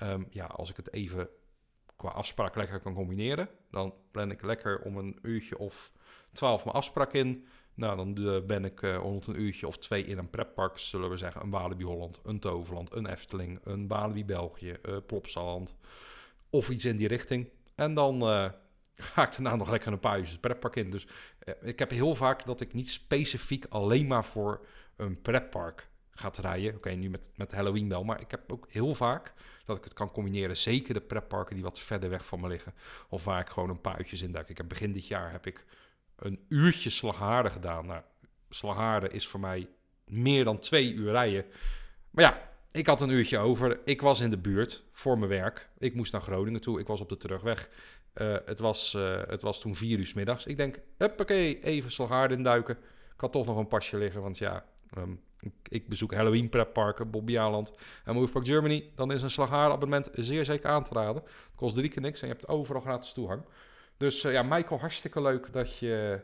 Um, 0.03 0.27
ja, 0.29 0.45
als 0.45 0.69
ik 0.69 0.75
het 0.75 0.93
even 0.93 1.29
qua 1.95 2.09
afspraak 2.09 2.55
lekker 2.55 2.79
kan 2.79 2.93
combineren, 2.93 3.49
dan 3.71 3.93
plan 4.11 4.31
ik 4.31 4.41
lekker 4.41 4.81
om 4.81 4.97
een 4.97 5.19
uurtje 5.21 5.57
of 5.57 5.91
twaalf 6.33 6.63
mijn 6.63 6.75
afspraak 6.75 7.13
in. 7.13 7.45
Nou, 7.73 7.95
dan 7.95 8.19
uh, 8.19 8.45
ben 8.45 8.65
ik 8.65 8.81
uh, 8.81 8.95
rond 8.95 9.27
een 9.27 9.41
uurtje 9.41 9.67
of 9.67 9.77
twee 9.77 10.05
in 10.05 10.17
een 10.17 10.29
pretpark, 10.29 10.77
zullen 10.77 11.09
we 11.09 11.17
zeggen. 11.17 11.41
Een 11.41 11.49
Walibi 11.49 11.83
Holland, 11.83 12.21
een 12.23 12.39
Toverland, 12.39 12.95
een 12.95 13.05
Efteling, 13.05 13.59
een 13.63 13.87
Walibi 13.87 14.25
België, 14.25 14.77
uh, 14.85 14.97
Plopsaland. 15.05 15.75
Of 16.49 16.69
iets 16.69 16.85
in 16.85 16.95
die 16.95 17.07
richting. 17.07 17.49
En 17.75 17.93
dan 17.93 18.19
ga 19.13 19.23
ik 19.23 19.31
daarna 19.31 19.55
nog 19.55 19.69
lekker 19.69 19.91
een 19.91 19.99
paar 19.99 20.19
uur 20.19 20.27
het 20.27 20.41
pretpark 20.41 20.75
in. 20.75 20.89
Dus 20.89 21.07
ik 21.61 21.79
heb 21.79 21.89
heel 21.89 22.15
vaak 22.15 22.45
dat 22.45 22.61
ik 22.61 22.73
niet 22.73 22.89
specifiek 22.89 23.65
alleen 23.69 24.07
maar 24.07 24.25
voor 24.25 24.65
een 24.95 25.21
pretpark 25.21 25.89
ga 26.11 26.31
rijden. 26.41 26.75
Oké, 26.75 26.89
nu 26.89 27.09
met, 27.09 27.29
met 27.35 27.51
Halloween 27.51 27.89
wel. 27.89 28.03
Maar 28.03 28.21
ik 28.21 28.31
heb 28.31 28.51
ook 28.51 28.67
heel 28.69 28.93
vaak 28.93 29.33
dat 29.65 29.77
ik 29.77 29.83
het 29.83 29.93
kan 29.93 30.11
combineren. 30.11 30.57
Zeker 30.57 30.93
de 30.93 31.01
pretparken 31.01 31.55
die 31.55 31.63
wat 31.63 31.79
verder 31.79 32.09
weg 32.09 32.25
van 32.25 32.39
me 32.39 32.47
liggen. 32.47 32.73
Of 33.09 33.23
waar 33.23 33.39
ik 33.39 33.49
gewoon 33.49 33.69
een 33.69 33.81
paar 33.81 33.99
uurtjes 33.99 34.21
in 34.21 34.31
duik. 34.31 34.49
Ik 34.49 34.57
heb 34.57 34.67
begin 34.67 34.91
dit 34.91 35.07
jaar 35.07 35.31
heb 35.31 35.45
ik 35.45 35.65
een 36.15 36.45
uurtje 36.49 36.89
Slaghaarde 36.89 37.49
gedaan. 37.49 37.85
Nou, 37.85 38.01
Slaghaarde 38.49 39.09
is 39.09 39.27
voor 39.27 39.39
mij 39.39 39.69
meer 40.05 40.43
dan 40.43 40.59
twee 40.59 40.93
uur 40.93 41.11
rijden. 41.11 41.45
Maar 42.09 42.23
ja, 42.23 42.49
ik 42.71 42.87
had 42.87 43.01
een 43.01 43.09
uurtje 43.09 43.37
over. 43.37 43.79
Ik 43.85 44.01
was 44.01 44.19
in 44.19 44.29
de 44.29 44.37
buurt 44.37 44.83
voor 44.91 45.17
mijn 45.17 45.29
werk. 45.29 45.69
Ik 45.77 45.95
moest 45.95 46.11
naar 46.11 46.21
Groningen 46.21 46.61
toe. 46.61 46.79
Ik 46.79 46.87
was 46.87 47.01
op 47.01 47.09
de 47.09 47.17
terugweg. 47.17 47.69
Eh, 48.13 48.35
het, 48.45 48.59
was, 48.59 48.93
uh, 48.93 49.21
het 49.27 49.41
was 49.41 49.59
toen 49.59 49.75
vier 49.75 49.99
uur 49.99 50.11
middags. 50.15 50.45
Ik 50.45 50.57
denk, 50.57 50.79
huppakee, 50.97 51.63
even 51.63 51.91
Slaghaard 51.91 52.31
induiken. 52.31 52.77
Ik 53.13 53.21
had 53.21 53.31
toch 53.31 53.45
nog 53.45 53.57
een 53.57 53.67
pasje 53.67 53.97
liggen, 53.97 54.21
want 54.21 54.37
ja, 54.37 54.65
um, 54.97 55.21
ik, 55.67 55.87
bezoek 55.87 56.13
Halloween 56.13 56.49
prepparken, 56.49 57.09
Bobby 57.09 57.37
Aland 57.37 57.73
en 58.05 58.13
Movepark 58.13 58.45
Germany. 58.45 58.91
Dan 58.95 59.11
is 59.11 59.21
een 59.21 59.31
Slaghaard 59.31 59.71
abonnement 59.71 60.09
zeer 60.13 60.45
zeker 60.45 60.69
aan 60.69 60.83
te 60.83 60.93
raden. 60.93 61.23
Het 61.23 61.55
kost 61.55 61.75
drie 61.75 61.89
keer 61.89 62.01
niks 62.01 62.21
en 62.21 62.27
je 62.27 62.33
hebt 62.33 62.47
overal 62.47 62.81
gratis 62.81 63.13
toegang. 63.13 63.43
Dus 63.97 64.23
uh, 64.23 64.31
ja, 64.31 64.43
Michael, 64.43 64.79
hartstikke 64.79 65.21
leuk 65.21 65.53
dat 65.53 65.77
je, 65.77 66.21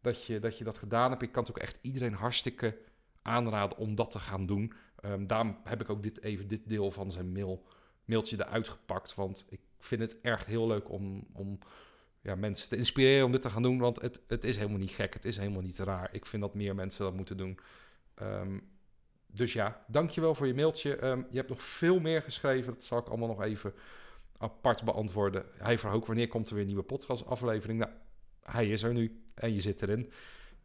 dat, 0.00 0.24
je, 0.24 0.38
dat 0.38 0.58
je 0.58 0.64
dat 0.64 0.78
gedaan 0.78 1.10
hebt. 1.10 1.22
Ik 1.22 1.32
kan 1.32 1.42
het 1.42 1.50
ook 1.50 1.58
echt 1.58 1.78
iedereen 1.82 2.14
hartstikke 2.14 2.76
aanraden 3.22 3.78
om 3.78 3.94
dat 3.94 4.10
te 4.10 4.18
gaan 4.18 4.46
doen. 4.46 4.72
Um, 5.04 5.26
daarom 5.26 5.58
heb 5.64 5.80
ik 5.80 5.90
ook 5.90 6.02
dit, 6.02 6.22
even 6.22 6.48
dit 6.48 6.68
deel 6.68 6.90
van 6.90 7.10
zijn 7.10 7.32
mail, 7.32 7.66
mailtje 8.08 8.36
eruit 8.36 8.68
gepakt. 8.68 9.14
Want 9.14 9.46
ik 9.48 9.60
vind 9.78 10.00
het 10.00 10.20
echt 10.20 10.46
heel 10.46 10.66
leuk 10.66 10.90
om, 10.90 11.26
om 11.32 11.58
ja, 12.20 12.34
mensen 12.34 12.68
te 12.68 12.76
inspireren 12.76 13.24
om 13.24 13.32
dit 13.32 13.42
te 13.42 13.50
gaan 13.50 13.62
doen. 13.62 13.78
Want 13.78 14.00
het, 14.00 14.20
het 14.28 14.44
is 14.44 14.56
helemaal 14.56 14.78
niet 14.78 14.90
gek. 14.90 15.14
Het 15.14 15.24
is 15.24 15.36
helemaal 15.36 15.62
niet 15.62 15.78
raar. 15.78 16.08
Ik 16.12 16.26
vind 16.26 16.42
dat 16.42 16.54
meer 16.54 16.74
mensen 16.74 17.04
dat 17.04 17.14
moeten 17.14 17.36
doen. 17.36 17.58
Um, 18.22 18.68
dus 19.26 19.52
ja, 19.52 19.84
dankjewel 19.86 20.34
voor 20.34 20.46
je 20.46 20.54
mailtje. 20.54 21.04
Um, 21.04 21.26
je 21.30 21.36
hebt 21.36 21.48
nog 21.48 21.62
veel 21.62 22.00
meer 22.00 22.22
geschreven. 22.22 22.72
Dat 22.72 22.84
zal 22.84 22.98
ik 22.98 23.08
allemaal 23.08 23.28
nog 23.28 23.42
even 23.42 23.72
apart 24.38 24.84
beantwoorden. 24.84 25.44
Hij 25.56 25.78
vraagt 25.78 25.96
ook 25.96 26.06
wanneer 26.06 26.28
komt 26.28 26.48
er 26.48 26.52
weer 26.52 26.62
een 26.62 26.68
nieuwe 26.68 26.82
podcastaflevering. 26.82 27.78
Nou, 27.78 27.92
hij 28.42 28.68
is 28.68 28.82
er 28.82 28.92
nu 28.92 29.22
en 29.34 29.54
je 29.54 29.60
zit 29.60 29.82
erin. 29.82 30.12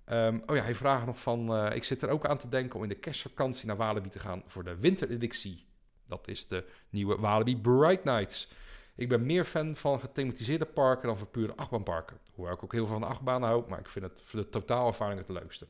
Um, 0.05 0.43
oh 0.45 0.55
ja, 0.55 0.61
hij 0.61 0.75
vraagt 0.75 1.05
nog 1.05 1.19
van... 1.19 1.65
Uh, 1.65 1.75
ik 1.75 1.83
zit 1.83 2.01
er 2.01 2.09
ook 2.09 2.25
aan 2.25 2.37
te 2.37 2.49
denken 2.49 2.75
om 2.75 2.83
in 2.83 2.89
de 2.89 2.95
kerstvakantie 2.95 3.67
naar 3.67 3.77
Walibi 3.77 4.09
te 4.09 4.19
gaan 4.19 4.43
voor 4.45 4.63
de 4.63 4.75
wintereditie. 4.75 5.65
Dat 6.07 6.27
is 6.27 6.47
de 6.47 6.65
nieuwe 6.89 7.17
Walibi 7.19 7.57
Bright 7.57 8.03
Nights. 8.03 8.51
Ik 8.95 9.09
ben 9.09 9.25
meer 9.25 9.45
fan 9.45 9.75
van 9.75 9.99
gethematiseerde 9.99 10.65
parken 10.65 11.07
dan 11.07 11.17
van 11.17 11.31
pure 11.31 11.55
achtbaanparken. 11.55 12.17
Hoewel 12.33 12.53
ik 12.53 12.63
ook 12.63 12.71
heel 12.71 12.85
veel 12.85 12.93
van 12.93 13.01
de 13.01 13.13
achtbaan 13.13 13.43
hou, 13.43 13.69
maar 13.69 13.79
ik 13.79 13.89
vind 13.89 14.05
het 14.05 14.21
voor 14.23 14.39
de 14.39 14.49
totaalervaring 14.49 15.19
het 15.19 15.29
leukste. 15.29 15.67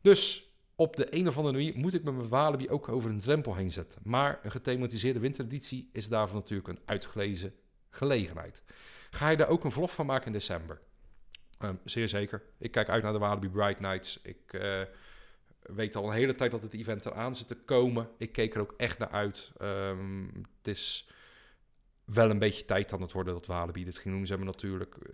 Dus 0.00 0.48
op 0.74 0.96
de 0.96 1.16
een 1.16 1.28
of 1.28 1.36
andere 1.36 1.56
manier 1.56 1.76
moet 1.76 1.94
ik 1.94 2.04
met 2.04 2.14
mijn 2.14 2.28
Walibi 2.28 2.70
ook 2.70 2.88
over 2.88 3.10
een 3.10 3.18
drempel 3.18 3.54
heen 3.54 3.72
zetten. 3.72 4.00
Maar 4.04 4.40
een 4.42 4.50
gethematiseerde 4.50 5.18
wintereditie 5.18 5.88
is 5.92 6.08
daarvan 6.08 6.36
natuurlijk 6.36 6.68
een 6.68 6.80
uitgelezen 6.84 7.54
gelegenheid. 7.90 8.62
Ga 9.10 9.28
je 9.28 9.36
daar 9.36 9.48
ook 9.48 9.64
een 9.64 9.70
vlog 9.70 9.92
van 9.92 10.06
maken 10.06 10.26
in 10.26 10.32
december? 10.32 10.80
Um, 11.58 11.80
zeer 11.84 12.08
zeker. 12.08 12.42
Ik 12.58 12.70
kijk 12.70 12.88
uit 12.88 13.02
naar 13.02 13.12
de 13.12 13.18
Walibi 13.18 13.48
Bright 13.48 13.80
Nights. 13.80 14.20
Ik 14.22 14.52
uh, 14.52 14.80
weet 15.72 15.96
al 15.96 16.06
een 16.06 16.12
hele 16.12 16.34
tijd 16.34 16.50
dat 16.50 16.62
het 16.62 16.72
event 16.72 17.06
eraan 17.06 17.34
zit 17.34 17.48
te 17.48 17.56
komen. 17.56 18.08
Ik 18.18 18.32
keek 18.32 18.54
er 18.54 18.60
ook 18.60 18.74
echt 18.76 18.98
naar 18.98 19.10
uit. 19.10 19.52
Um, 19.62 20.30
het 20.58 20.68
is 20.68 21.08
wel 22.04 22.30
een 22.30 22.38
beetje 22.38 22.64
tijd 22.64 22.92
aan 22.92 23.00
het 23.00 23.12
worden 23.12 23.34
dat 23.34 23.46
Walibi 23.46 23.84
dit 23.84 23.98
ging 23.98 24.14
doen. 24.14 24.26
Ze 24.26 24.32
hebben 24.32 24.50
natuurlijk 24.50 24.94
uh, 24.96 25.08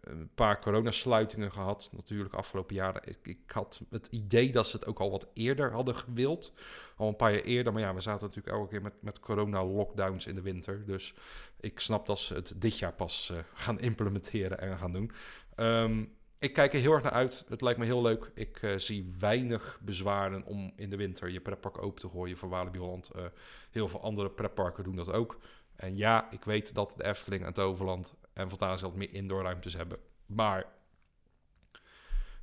een 0.00 0.30
paar 0.34 0.60
coronasluitingen 0.60 1.52
gehad, 1.52 1.90
natuurlijk 1.92 2.34
afgelopen 2.34 2.74
jaren. 2.74 3.02
Ik, 3.04 3.18
ik, 3.22 3.38
had 3.46 3.80
het 3.90 4.06
idee 4.06 4.52
dat 4.52 4.66
ze 4.66 4.76
het 4.76 4.86
ook 4.86 4.98
al 4.98 5.10
wat 5.10 5.28
eerder 5.34 5.72
hadden 5.72 5.96
gewild. 5.96 6.54
Al 6.96 7.08
een 7.08 7.16
paar 7.16 7.32
jaar 7.32 7.42
eerder, 7.42 7.72
maar 7.72 7.82
ja, 7.82 7.94
we 7.94 8.00
zaten 8.00 8.26
natuurlijk 8.26 8.56
elke 8.56 8.70
keer 8.70 8.82
met, 8.82 9.02
met 9.02 9.20
corona-lockdowns 9.20 10.26
in 10.26 10.34
de 10.34 10.40
winter. 10.40 10.86
Dus 10.86 11.14
ik 11.60 11.80
snap 11.80 12.06
dat 12.06 12.18
ze 12.18 12.34
het 12.34 12.54
dit 12.56 12.78
jaar 12.78 12.92
pas 12.92 13.30
uh, 13.32 13.38
gaan 13.54 13.80
implementeren 13.80 14.58
en 14.58 14.78
gaan 14.78 14.92
doen. 14.92 15.12
Um, 15.56 16.15
ik 16.38 16.52
kijk 16.52 16.72
er 16.72 16.80
heel 16.80 16.92
erg 16.92 17.02
naar 17.02 17.12
uit. 17.12 17.44
Het 17.48 17.60
lijkt 17.60 17.78
me 17.78 17.84
heel 17.84 18.02
leuk. 18.02 18.30
Ik 18.34 18.62
uh, 18.62 18.76
zie 18.76 19.14
weinig 19.18 19.78
bezwaren 19.82 20.44
om 20.44 20.72
in 20.76 20.90
de 20.90 20.96
winter 20.96 21.30
je 21.30 21.40
pretpark 21.40 21.82
open 21.82 22.00
te 22.00 22.08
gooien 22.08 22.36
voor 22.36 22.48
Walibi 22.48 22.78
Holland. 22.78 23.10
Uh, 23.16 23.24
heel 23.70 23.88
veel 23.88 24.02
andere 24.02 24.30
pretparken 24.30 24.84
doen 24.84 24.96
dat 24.96 25.12
ook. 25.12 25.38
En 25.76 25.96
ja, 25.96 26.30
ik 26.30 26.44
weet 26.44 26.74
dat 26.74 26.94
de 26.96 27.04
Efteling 27.04 27.44
en 27.44 27.52
Toverland 27.52 28.14
en 28.32 28.48
Fantasieland 28.48 28.96
meer 28.96 29.12
indoorruimtes 29.12 29.74
hebben. 29.74 29.98
Maar 30.26 30.66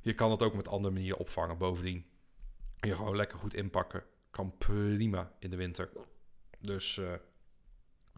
je 0.00 0.14
kan 0.14 0.30
het 0.30 0.42
ook 0.42 0.54
met 0.54 0.68
andere 0.68 0.94
manieren 0.94 1.18
opvangen. 1.18 1.58
Bovendien, 1.58 2.06
je 2.80 2.96
gewoon 2.96 3.16
lekker 3.16 3.38
goed 3.38 3.54
inpakken. 3.54 4.04
Kan 4.30 4.54
prima 4.58 5.32
in 5.38 5.50
de 5.50 5.56
winter. 5.56 5.90
Dus 6.60 6.96
uh, 6.96 7.12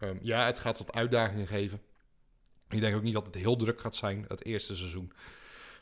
um, 0.00 0.18
ja, 0.22 0.46
het 0.46 0.58
gaat 0.58 0.78
wat 0.78 0.92
uitdagingen 0.92 1.46
geven. 1.46 1.82
Ik 2.68 2.80
denk 2.80 2.96
ook 2.96 3.02
niet 3.02 3.14
dat 3.14 3.26
het 3.26 3.34
heel 3.34 3.56
druk 3.56 3.80
gaat 3.80 3.94
zijn, 3.94 4.24
het 4.28 4.44
eerste 4.44 4.76
seizoen. 4.76 5.12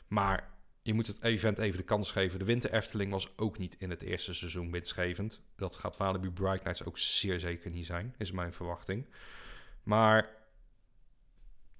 Maar 0.07 0.53
je 0.81 0.93
moet 0.93 1.07
het 1.07 1.23
event 1.23 1.57
even 1.57 1.77
de 1.77 1.83
kans 1.83 2.11
geven. 2.11 2.39
De 2.39 2.45
Winter 2.45 2.73
Efteling 2.73 3.11
was 3.11 3.37
ook 3.37 3.57
niet 3.57 3.75
in 3.79 3.89
het 3.89 4.01
eerste 4.01 4.33
seizoen 4.33 4.71
winstgevend. 4.71 5.41
Dat 5.55 5.75
gaat 5.75 5.97
Walibi 5.97 6.31
Bright 6.31 6.63
Nights 6.63 6.83
ook 6.83 6.97
zeer 6.97 7.39
zeker 7.39 7.69
niet 7.69 7.85
zijn, 7.85 8.15
is 8.17 8.31
mijn 8.31 8.53
verwachting. 8.53 9.05
Maar 9.83 10.29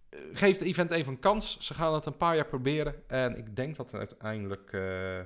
eh, 0.10 0.20
geef 0.34 0.58
het 0.58 0.68
event 0.68 0.92
even 0.92 1.14
een 1.14 1.20
kans. 1.20 1.60
Ze 1.60 1.74
gaan 1.74 1.94
het 1.94 2.06
een 2.06 2.18
paar 2.18 2.36
jaar 2.36 2.48
proberen. 2.48 3.10
En 3.10 3.38
ik 3.38 3.56
denk 3.56 3.76
dat 3.76 3.92
er 3.92 4.00
uiteindelijk... 4.00 4.72
Uh, 4.72 5.20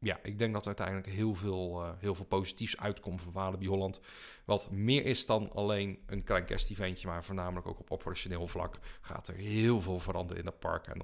ja, 0.00 0.18
ik 0.22 0.38
denk 0.38 0.52
dat 0.52 0.66
uiteindelijk 0.66 1.06
heel 1.06 1.34
veel, 1.34 1.84
uh, 1.84 1.90
heel 1.98 2.14
veel 2.14 2.24
positiefs 2.24 2.78
uitkomt 2.78 3.22
voor 3.22 3.32
Walibi 3.32 3.66
Holland. 3.66 4.00
Wat 4.44 4.70
meer 4.70 5.04
is 5.04 5.26
dan 5.26 5.52
alleen 5.52 5.98
een 6.06 6.24
klein 6.24 6.44
kersteventje, 6.44 7.06
maar 7.06 7.24
voornamelijk 7.24 7.66
ook 7.66 7.80
op 7.80 7.90
operationeel 7.90 8.46
vlak 8.46 8.78
gaat 9.00 9.28
er 9.28 9.34
heel 9.34 9.80
veel 9.80 9.98
veranderen 9.98 10.42
in 10.42 10.48
het 10.48 10.58
park. 10.58 10.86
En 10.86 11.00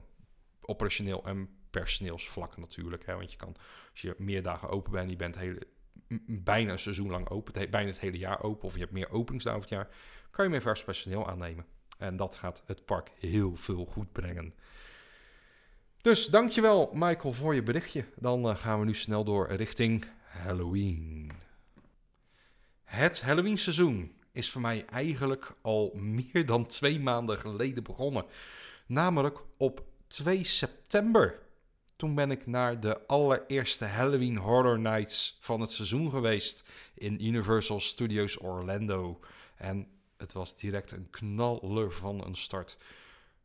operationeel 0.69 1.25
en 1.25 1.49
personeelsvlak 1.71 2.57
natuurlijk. 2.57 3.07
Hè? 3.07 3.15
Want 3.17 3.31
je 3.31 3.37
kan, 3.37 3.57
als 3.93 4.01
je 4.01 4.15
meer 4.19 4.43
dagen 4.43 4.69
open 4.69 4.93
bent, 4.93 5.11
je 5.11 5.17
bent 5.17 5.39
hele, 5.39 5.67
bijna 6.27 6.73
een 6.73 6.79
seizoen 6.79 7.11
lang 7.11 7.29
open, 7.29 7.61
het 7.61 7.71
bijna 7.71 7.89
het 7.89 8.01
hele 8.01 8.19
jaar 8.19 8.43
open, 8.43 8.65
of 8.65 8.75
je 8.75 8.81
hebt 8.81 8.93
meer 8.93 9.11
openingsdagen 9.11 9.61
het 9.61 9.69
jaar, 9.69 9.89
kan 10.31 10.45
je 10.45 10.51
meer 10.51 10.63
vers 10.63 10.85
personeel 10.85 11.29
aannemen. 11.29 11.67
En 11.99 12.17
dat 12.17 12.37
gaat 12.37 12.63
het 12.67 12.85
park 12.85 13.11
heel 13.19 13.57
veel 13.57 13.85
goed 13.85 14.13
brengen. 14.13 14.55
Dus 16.01 16.27
dankjewel 16.27 16.91
Michael 16.93 17.33
voor 17.33 17.55
je 17.55 17.63
berichtje. 17.63 18.05
Dan 18.17 18.47
uh, 18.47 18.57
gaan 18.57 18.81
we 18.81 18.85
nu 18.85 18.95
snel 18.95 19.25
door 19.25 19.53
richting 19.53 20.05
Halloween. 20.23 21.31
Het 22.85 23.21
Halloween 23.21 23.59
seizoen 23.59 24.13
is 24.33 24.51
voor 24.51 24.61
mij 24.61 24.85
eigenlijk 24.87 25.55
al 25.63 25.93
meer 25.95 26.47
dan 26.47 26.67
twee 26.67 27.01
maanden 27.01 27.39
geleden 27.39 27.83
begonnen. 27.83 28.25
Namelijk 28.87 29.39
op 29.57 29.85
2 30.15 30.45
september. 30.45 31.43
Toen 31.97 32.15
ben 32.15 32.31
ik 32.31 32.47
naar 32.47 32.81
de 32.81 33.07
allereerste 33.07 33.85
Halloween 33.85 34.37
Horror 34.37 34.79
Nights 34.79 35.39
van 35.41 35.61
het 35.61 35.71
seizoen 35.71 36.11
geweest 36.11 36.69
in 36.95 37.25
Universal 37.25 37.81
Studios 37.81 38.41
Orlando. 38.41 39.21
En 39.57 39.89
het 40.17 40.33
was 40.33 40.57
direct 40.57 40.91
een 40.91 41.11
knaller 41.11 41.93
van 41.93 42.25
een 42.25 42.37
start. 42.37 42.77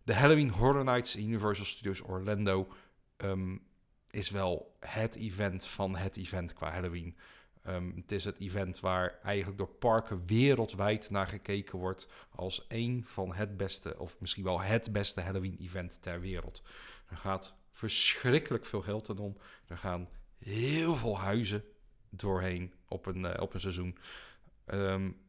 De 0.03 0.13
Halloween 0.13 0.49
Horror 0.49 0.83
Nights 0.83 1.15
in 1.15 1.27
Universal 1.27 1.65
Studios 1.65 2.01
Orlando 2.01 2.67
um, 3.17 3.61
is 4.09 4.29
wel 4.29 4.75
het 4.79 5.15
event 5.15 5.67
van 5.67 5.95
het 5.95 6.17
event 6.17 6.53
qua 6.53 6.71
Halloween. 6.71 7.17
Um, 7.69 7.93
het 7.95 8.11
is 8.11 8.25
het 8.25 8.39
event 8.39 8.79
waar 8.79 9.19
eigenlijk 9.23 9.57
door 9.57 9.69
parken 9.69 10.25
wereldwijd 10.25 11.09
naar 11.09 11.27
gekeken 11.27 11.79
wordt 11.79 12.07
als 12.29 12.65
een 12.67 13.03
van 13.05 13.33
het 13.33 13.57
beste, 13.57 13.99
of 13.99 14.19
misschien 14.19 14.43
wel 14.43 14.61
het 14.61 14.91
beste 14.93 15.21
Halloween-event 15.21 16.01
ter 16.01 16.21
wereld. 16.21 16.63
Er 17.07 17.17
gaat 17.17 17.55
verschrikkelijk 17.71 18.65
veel 18.65 18.81
geld 18.81 19.09
in 19.09 19.17
om. 19.17 19.37
Er 19.67 19.77
gaan 19.77 20.09
heel 20.37 20.95
veel 20.95 21.19
huizen 21.19 21.63
doorheen 22.09 22.73
op 22.87 23.05
een, 23.05 23.23
uh, 23.23 23.33
op 23.39 23.53
een 23.53 23.59
seizoen. 23.59 23.97
Um, 24.65 25.21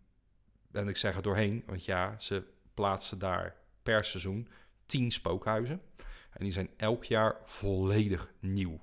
en 0.73 0.88
ik 0.88 0.97
zeg 0.97 1.16
er 1.16 1.23
doorheen, 1.23 1.62
want 1.66 1.85
ja, 1.85 2.18
ze 2.18 2.44
plaatsen 2.75 3.18
daar 3.18 3.56
per 3.82 4.04
seizoen 4.04 4.49
tien 4.87 5.11
spookhuizen. 5.11 5.82
En 6.30 6.44
die 6.44 6.52
zijn 6.52 6.70
elk 6.76 7.04
jaar 7.04 7.37
volledig 7.44 8.32
nieuw. 8.38 8.80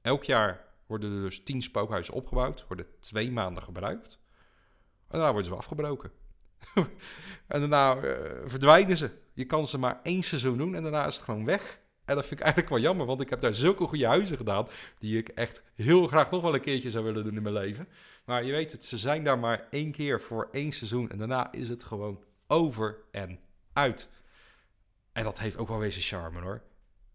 Elk 0.00 0.24
jaar 0.24 0.65
worden 0.86 1.12
er 1.12 1.20
dus 1.20 1.42
tien 1.42 1.62
spookhuizen 1.62 2.14
opgebouwd, 2.14 2.64
worden 2.66 2.86
twee 3.00 3.30
maanden 3.30 3.62
gebruikt. 3.62 4.18
En 5.08 5.18
daarna 5.18 5.32
worden 5.32 5.50
ze 5.50 5.56
afgebroken. 5.56 6.10
en 7.46 7.60
daarna 7.60 7.96
uh, 7.96 8.02
verdwijnen 8.44 8.96
ze. 8.96 9.10
Je 9.32 9.44
kan 9.44 9.68
ze 9.68 9.78
maar 9.78 10.00
één 10.02 10.22
seizoen 10.22 10.58
doen 10.58 10.74
en 10.74 10.82
daarna 10.82 11.06
is 11.06 11.14
het 11.14 11.24
gewoon 11.24 11.44
weg. 11.44 11.80
En 12.04 12.14
dat 12.14 12.26
vind 12.26 12.40
ik 12.40 12.46
eigenlijk 12.46 12.74
wel 12.74 12.82
jammer, 12.82 13.06
want 13.06 13.20
ik 13.20 13.30
heb 13.30 13.40
daar 13.40 13.54
zulke 13.54 13.86
goede 13.86 14.06
huizen 14.06 14.36
gedaan. 14.36 14.68
die 14.98 15.18
ik 15.18 15.28
echt 15.28 15.62
heel 15.74 16.06
graag 16.06 16.30
nog 16.30 16.42
wel 16.42 16.54
een 16.54 16.60
keertje 16.60 16.90
zou 16.90 17.04
willen 17.04 17.24
doen 17.24 17.36
in 17.36 17.42
mijn 17.42 17.54
leven. 17.54 17.88
Maar 18.24 18.44
je 18.44 18.52
weet 18.52 18.72
het, 18.72 18.84
ze 18.84 18.96
zijn 18.96 19.24
daar 19.24 19.38
maar 19.38 19.66
één 19.70 19.92
keer 19.92 20.20
voor 20.20 20.48
één 20.52 20.72
seizoen. 20.72 21.10
En 21.10 21.18
daarna 21.18 21.52
is 21.52 21.68
het 21.68 21.82
gewoon 21.82 22.24
over 22.46 22.98
en 23.10 23.40
uit. 23.72 24.08
En 25.12 25.24
dat 25.24 25.38
heeft 25.38 25.56
ook 25.56 25.68
wel 25.68 25.78
weer 25.78 25.92
charme 25.92 26.40
hoor. 26.40 26.62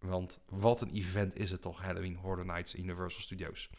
Want 0.01 0.39
wat 0.49 0.81
een 0.81 0.93
event 0.93 1.35
is 1.35 1.51
het 1.51 1.61
toch, 1.61 1.81
Halloween 1.81 2.15
Horror 2.15 2.45
Nights 2.45 2.75
Universal 2.75 3.21
Studios. 3.21 3.69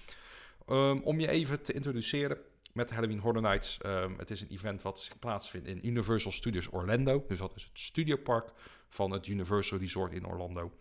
Um, 0.69 1.03
om 1.03 1.21
je 1.21 1.29
even 1.29 1.63
te 1.63 1.73
introduceren 1.73 2.39
met 2.73 2.91
Halloween 2.91 3.19
Horror 3.19 3.43
Nights. 3.43 3.79
Um, 3.87 4.19
het 4.19 4.31
is 4.31 4.41
een 4.41 4.49
event 4.49 4.83
wat 4.83 5.11
plaatsvindt 5.19 5.67
in 5.67 5.87
Universal 5.87 6.33
Studios 6.33 6.73
Orlando. 6.73 7.25
Dus 7.29 7.39
dat 7.39 7.57
is 7.57 7.65
het 7.65 7.79
studiopark 7.79 8.53
van 8.89 9.11
het 9.11 9.27
Universal 9.27 9.79
Resort 9.79 10.13
in 10.13 10.27
Orlando. 10.27 10.73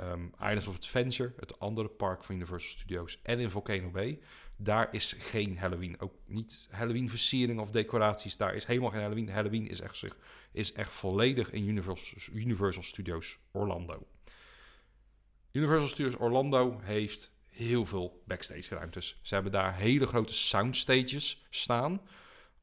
Um, 0.00 0.32
Islands 0.40 0.66
of 0.66 0.76
Adventure, 0.76 1.32
het 1.36 1.58
andere 1.58 1.88
park 1.88 2.24
van 2.24 2.34
Universal 2.34 2.70
Studios, 2.70 3.20
en 3.22 3.38
in 3.38 3.50
Volcano 3.50 3.90
Bay. 3.90 4.18
Daar 4.56 4.94
is 4.94 5.14
geen 5.18 5.58
Halloween. 5.58 6.00
Ook 6.00 6.14
niet 6.26 6.68
Halloween 6.70 7.10
versiering 7.10 7.60
of 7.60 7.70
decoraties. 7.70 8.36
Daar 8.36 8.54
is 8.54 8.64
helemaal 8.64 8.90
geen 8.90 9.00
Halloween. 9.00 9.28
Halloween 9.28 9.68
is 9.68 9.80
echt, 9.80 10.04
is 10.52 10.72
echt 10.72 10.92
volledig 10.92 11.50
in 11.50 11.68
Universal 12.32 12.82
Studios 12.82 13.38
Orlando. 13.50 14.06
Universal 15.56 15.88
Studios 15.88 16.16
Orlando 16.16 16.78
heeft 16.82 17.30
heel 17.48 17.86
veel 17.86 18.22
backstage 18.26 18.74
ruimtes. 18.74 19.18
Ze 19.22 19.34
hebben 19.34 19.52
daar 19.52 19.74
hele 19.74 20.06
grote 20.06 20.34
soundstages 20.34 21.46
staan. 21.50 22.00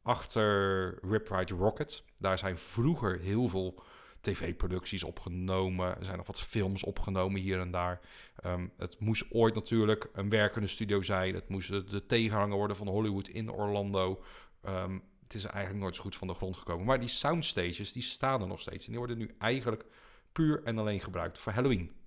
Achter 0.02 1.00
Rip 1.02 1.30
Ride 1.30 1.54
Rocket. 1.54 2.04
Daar 2.18 2.38
zijn 2.38 2.58
vroeger 2.58 3.20
heel 3.20 3.48
veel 3.48 3.84
tv-producties 4.22 5.04
opgenomen. 5.04 5.98
Er 5.98 6.06
zijn 6.06 6.18
nog 6.18 6.28
wat 6.28 6.42
films 6.42 6.84
opgenomen 6.84 7.42
hier 7.42 7.60
en 7.60 7.72
daar. 7.72 8.00
Ehm, 8.36 8.68
het 8.78 9.00
moest 9.00 9.32
ooit 9.32 9.56
natuurlijk 9.56 10.10
een 10.14 10.30
werkende 10.30 10.68
studio 10.68 11.02
zijn. 11.02 11.36
Het 11.36 11.50
moest 11.50 11.70
de, 11.70 12.06
tegenhanger 12.06 12.58
worden 12.58 12.78
van 12.78 12.88
Hollywood 12.88 13.28
in 13.28 13.52
Orlando. 13.52 14.24
Um, 14.66 15.04
het 15.24 15.34
is 15.34 15.46
eigenlijk 15.46 15.84
nooit 15.84 15.96
zo 15.96 16.02
goed 16.02 16.16
van 16.16 16.28
de 16.28 16.34
grond 16.34 16.58
gekomen. 16.58 16.86
Maar 16.86 17.00
die 17.00 17.10
soundstages, 17.10 17.92
die 17.92 18.04
staan 18.04 18.42
er 18.42 18.48
nog 18.48 18.62
steeds. 18.62 18.86
En 18.86 18.90
die 18.90 19.00
worden 19.00 19.18
nu 19.18 19.36
eigenlijk 19.38 19.86
puur 20.32 20.64
en 20.64 20.78
alleen 20.78 21.00
gebruikt 21.00 21.40
voor 21.40 21.52
Halloween. 21.52 22.03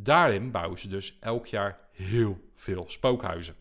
Daarin 0.00 0.50
bouwen 0.50 0.78
ze 0.78 0.88
dus 0.88 1.18
elk 1.18 1.46
jaar 1.46 1.88
heel 1.92 2.50
veel 2.54 2.84
spookhuizen. 2.90 3.56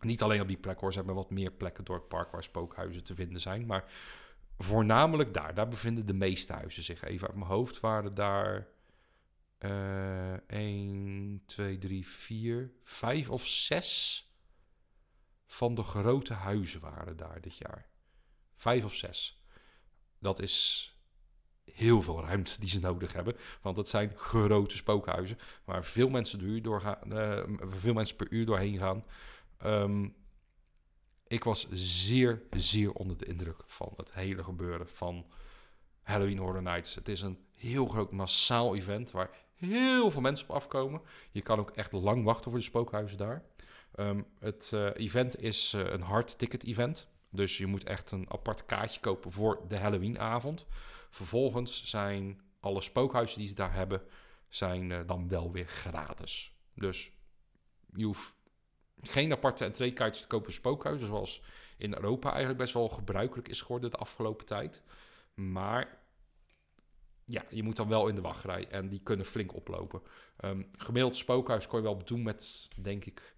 Niet 0.00 0.22
alleen 0.22 0.40
op 0.40 0.48
die 0.48 0.56
plek 0.56 0.80
hoor, 0.80 0.92
ze 0.92 0.98
hebben 0.98 1.16
wat 1.16 1.30
meer 1.30 1.50
plekken 1.50 1.84
door 1.84 1.96
het 1.96 2.08
park 2.08 2.30
waar 2.30 2.42
spookhuizen 2.42 3.04
te 3.04 3.14
vinden 3.14 3.40
zijn. 3.40 3.66
Maar 3.66 3.92
voornamelijk 4.58 5.34
daar. 5.34 5.54
Daar 5.54 5.68
bevinden 5.68 6.06
de 6.06 6.12
meeste 6.12 6.52
huizen 6.52 6.82
zich. 6.82 7.02
Even 7.02 7.26
uit 7.26 7.36
mijn 7.36 7.50
hoofd 7.50 7.80
waren 7.80 8.14
daar 8.14 8.68
uh, 9.58 10.32
1, 10.32 11.42
2, 11.46 11.78
3, 11.78 12.06
4, 12.06 12.72
5 12.82 13.30
of 13.30 13.46
6 13.46 14.28
van 15.46 15.74
de 15.74 15.82
grote 15.82 16.32
huizen 16.32 16.80
waren 16.80 17.16
daar 17.16 17.40
dit 17.40 17.56
jaar. 17.56 17.88
Vijf 18.56 18.84
of 18.84 18.94
zes. 18.94 19.42
Dat 20.18 20.40
is 20.40 20.88
heel 21.72 22.02
veel 22.02 22.24
ruimte 22.24 22.60
die 22.60 22.68
ze 22.68 22.80
nodig 22.80 23.12
hebben. 23.12 23.36
Want 23.62 23.76
dat 23.76 23.88
zijn 23.88 24.12
grote 24.16 24.76
spookhuizen 24.76 25.38
waar 25.64 25.84
veel 25.84 26.08
mensen, 26.08 26.62
doorgaan, 26.62 26.98
uh, 27.12 27.42
veel 27.58 27.94
mensen 27.94 28.16
per 28.16 28.26
uur 28.30 28.46
doorheen 28.46 28.78
gaan. 28.78 29.04
Um, 29.64 30.14
ik 31.26 31.44
was 31.44 31.66
zeer, 31.70 32.42
zeer 32.50 32.92
onder 32.92 33.16
de 33.16 33.26
indruk 33.26 33.62
van 33.66 33.92
het 33.96 34.12
hele 34.12 34.44
gebeuren 34.44 34.88
van 34.88 35.26
Halloween 36.02 36.38
Horror 36.38 36.62
Nights. 36.62 36.94
Het 36.94 37.08
is 37.08 37.22
een 37.22 37.38
heel 37.56 37.86
groot 37.86 38.12
massaal 38.12 38.76
event 38.76 39.10
waar 39.10 39.30
heel 39.54 40.10
veel 40.10 40.20
mensen 40.20 40.48
op 40.48 40.54
afkomen. 40.54 41.00
Je 41.30 41.42
kan 41.42 41.58
ook 41.58 41.70
echt 41.70 41.92
lang 41.92 42.24
wachten 42.24 42.50
voor 42.50 42.60
de 42.60 42.66
spookhuizen 42.66 43.18
daar. 43.18 43.42
Ehm, 43.94 44.22
het 44.38 44.70
uh, 44.74 44.88
event 44.94 45.42
is 45.42 45.72
uh, 45.76 45.92
een 45.92 46.02
hard 46.02 46.38
ticket 46.38 46.64
event. 46.64 47.08
Dus 47.30 47.58
je 47.58 47.66
moet 47.66 47.84
echt 47.84 48.10
een 48.10 48.26
apart 48.30 48.66
kaartje 48.66 49.00
kopen 49.00 49.32
voor 49.32 49.60
de 49.68 49.76
Halloweenavond. 49.76 50.66
Vervolgens 51.14 51.84
zijn 51.84 52.40
alle 52.60 52.80
spookhuizen 52.80 53.38
die 53.38 53.48
ze 53.48 53.54
daar 53.54 53.74
hebben, 53.74 54.02
zijn 54.48 54.90
uh, 54.90 55.00
dan 55.06 55.28
wel 55.28 55.52
weer 55.52 55.66
gratis. 55.66 56.52
Dus 56.74 57.10
je 57.92 58.04
hoeft 58.04 58.34
geen 59.02 59.32
aparte 59.32 59.64
entreekaartjes 59.64 60.22
te 60.22 60.28
kopen 60.28 60.52
spookhuizen, 60.52 61.06
zoals 61.06 61.42
in 61.76 61.94
Europa 61.94 62.28
eigenlijk 62.28 62.58
best 62.58 62.74
wel 62.74 62.88
gebruikelijk 62.88 63.48
is 63.48 63.60
geworden 63.60 63.90
de 63.90 63.96
afgelopen 63.96 64.46
tijd. 64.46 64.82
Maar 65.34 65.98
ja, 67.24 67.44
je 67.48 67.62
moet 67.62 67.76
dan 67.76 67.88
wel 67.88 68.08
in 68.08 68.14
de 68.14 68.20
wachtrij 68.20 68.68
en 68.68 68.88
die 68.88 69.00
kunnen 69.02 69.26
flink 69.26 69.54
oplopen. 69.54 70.02
Um, 70.44 70.70
gemiddeld 70.78 71.16
spookhuis 71.16 71.66
kon 71.66 71.78
je 71.78 71.84
wel 71.84 72.04
doen 72.04 72.22
met, 72.22 72.68
denk 72.80 73.04
ik, 73.04 73.36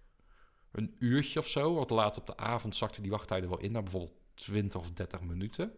een 0.71 0.95
uurtje 0.99 1.39
of 1.39 1.47
zo. 1.47 1.73
Want 1.73 1.89
laat 1.89 2.17
op 2.17 2.27
de 2.27 2.37
avond 2.37 2.75
zakte 2.75 3.01
die 3.01 3.11
wachttijden 3.11 3.49
wel 3.49 3.59
in 3.59 3.71
naar 3.71 3.83
bijvoorbeeld 3.83 4.17
20 4.33 4.81
of 4.81 4.91
30 4.91 5.21
minuten. 5.21 5.73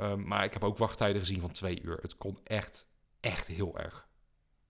Um, 0.00 0.26
maar 0.26 0.44
ik 0.44 0.52
heb 0.52 0.64
ook 0.64 0.78
wachttijden 0.78 1.20
gezien 1.20 1.40
van 1.40 1.52
twee 1.52 1.82
uur. 1.82 1.98
Het 2.00 2.16
kon 2.16 2.38
echt, 2.44 2.88
echt 3.20 3.46
heel 3.46 3.78
erg 3.78 4.08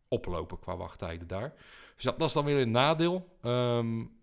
oplopen 0.08 0.58
qua 0.58 0.76
wachttijden 0.76 1.26
daar. 1.26 1.54
Dus 1.94 2.04
dat, 2.04 2.20
is 2.20 2.32
dan 2.32 2.44
weer 2.44 2.61
een 2.61 2.70
nadeel. 2.70 3.38
Um, 3.42 4.20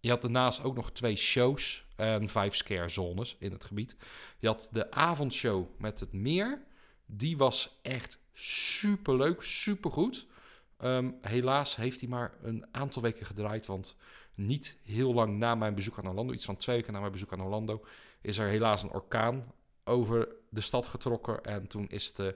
je 0.00 0.10
had 0.10 0.22
daarnaast 0.22 0.62
ook 0.62 0.74
nog 0.74 0.92
twee 0.92 1.16
shows 1.16 1.86
en 1.96 2.28
vijf 2.28 2.54
scare 2.54 2.88
zones 2.88 3.36
in 3.38 3.52
het 3.52 3.64
gebied. 3.64 3.96
Je 4.38 4.46
had 4.46 4.68
de 4.72 4.90
avondshow 4.90 5.66
met 5.78 6.00
het 6.00 6.12
meer. 6.12 6.62
Die 7.06 7.36
was 7.36 7.78
echt 7.82 8.18
super 8.32 9.16
leuk, 9.16 9.42
super 9.42 9.90
goed. 9.90 10.26
Um, 10.78 11.18
helaas 11.20 11.76
heeft 11.76 12.00
hij 12.00 12.08
maar 12.08 12.34
een 12.42 12.66
aantal 12.70 13.02
weken 13.02 13.26
gedraaid. 13.26 13.66
Want 13.66 13.96
niet 14.34 14.78
heel 14.82 15.14
lang 15.14 15.38
na 15.38 15.54
mijn 15.54 15.74
bezoek 15.74 15.98
aan 15.98 16.08
Orlando, 16.08 16.32
iets 16.32 16.44
van 16.44 16.56
twee 16.56 16.76
weken 16.76 16.92
na 16.92 17.00
mijn 17.00 17.12
bezoek 17.12 17.32
aan 17.32 17.42
Orlando, 17.42 17.84
is 18.20 18.38
er 18.38 18.48
helaas 18.48 18.82
een 18.82 18.90
orkaan 18.90 19.52
over 19.86 20.28
de 20.48 20.60
stad 20.60 20.86
getrokken. 20.86 21.44
En 21.44 21.66
toen 21.66 21.88
is 21.88 22.12
de 22.12 22.34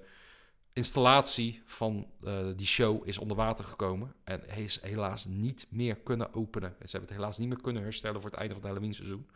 installatie 0.72 1.62
van 1.64 2.06
uh, 2.24 2.46
die 2.56 2.66
show 2.66 3.08
is 3.08 3.18
onder 3.18 3.36
water 3.36 3.64
gekomen. 3.64 4.14
En 4.24 4.48
is 4.48 4.82
helaas 4.82 5.24
niet 5.24 5.66
meer 5.70 5.96
kunnen 5.96 6.34
openen. 6.34 6.70
Ze 6.78 6.90
hebben 6.90 7.08
het 7.08 7.18
helaas 7.18 7.38
niet 7.38 7.48
meer 7.48 7.60
kunnen 7.60 7.82
herstellen 7.82 8.20
voor 8.20 8.30
het 8.30 8.38
einde 8.38 8.54
van 8.54 8.62
het 8.62 8.72
Halloween 8.72 8.94
seizoen. 8.94 9.28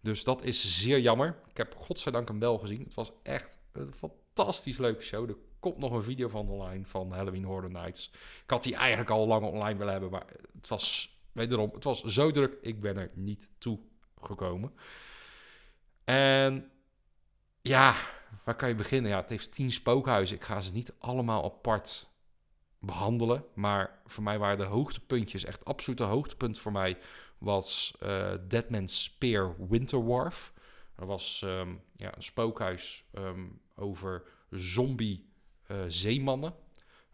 Dus 0.00 0.24
dat 0.24 0.42
is 0.42 0.80
zeer 0.80 1.00
jammer. 1.00 1.36
Ik 1.48 1.56
heb 1.56 1.74
godzijdank 1.74 2.28
hem 2.28 2.38
wel 2.38 2.58
gezien. 2.58 2.82
Het 2.82 2.94
was 2.94 3.12
echt 3.22 3.58
een 3.72 3.94
fantastisch 3.94 4.78
leuke 4.78 5.02
show. 5.02 5.28
Er 5.28 5.36
komt 5.60 5.78
nog 5.78 5.92
een 5.92 6.02
video 6.02 6.28
van 6.28 6.48
online 6.48 6.84
van 6.84 7.12
Halloween 7.12 7.44
Horror 7.44 7.70
Nights. 7.70 8.10
Ik 8.44 8.50
had 8.50 8.62
die 8.62 8.74
eigenlijk 8.74 9.10
al 9.10 9.26
lang 9.26 9.46
online 9.46 9.78
willen 9.78 9.92
hebben, 9.92 10.10
maar 10.10 10.26
het 10.54 10.68
was 10.68 11.16
wederom, 11.32 11.70
het 11.74 11.84
was 11.84 12.02
zo 12.02 12.30
druk, 12.30 12.56
ik 12.60 12.80
ben 12.80 12.96
er 12.96 13.10
niet 13.14 13.50
toe 13.58 13.78
gekomen. 14.20 14.72
En 16.04 16.70
ja, 17.68 17.94
waar 18.44 18.56
kan 18.56 18.68
je 18.68 18.74
beginnen? 18.74 19.10
Ja, 19.10 19.20
het 19.20 19.30
heeft 19.30 19.52
tien 19.52 19.72
spookhuizen. 19.72 20.36
Ik 20.36 20.44
ga 20.44 20.60
ze 20.60 20.72
niet 20.72 20.94
allemaal 20.98 21.44
apart 21.44 22.08
behandelen. 22.78 23.44
Maar 23.54 24.00
voor 24.06 24.22
mij 24.22 24.38
waren 24.38 24.58
de 24.58 24.64
hoogtepuntjes, 24.64 25.44
echt 25.44 25.64
absolute 25.64 26.02
hoogtepunt 26.02 26.58
voor 26.58 26.72
mij, 26.72 26.98
was 27.38 27.94
uh, 28.02 28.32
Deadman's 28.48 29.02
Spear 29.02 29.54
Winterwharf. 29.68 30.52
Er 30.96 31.06
was 31.06 31.42
um, 31.44 31.80
ja, 31.96 32.16
een 32.16 32.22
spookhuis 32.22 33.04
um, 33.14 33.60
over 33.74 34.22
zombie 34.50 35.30
uh, 35.70 35.76
zeemannen. 35.86 36.54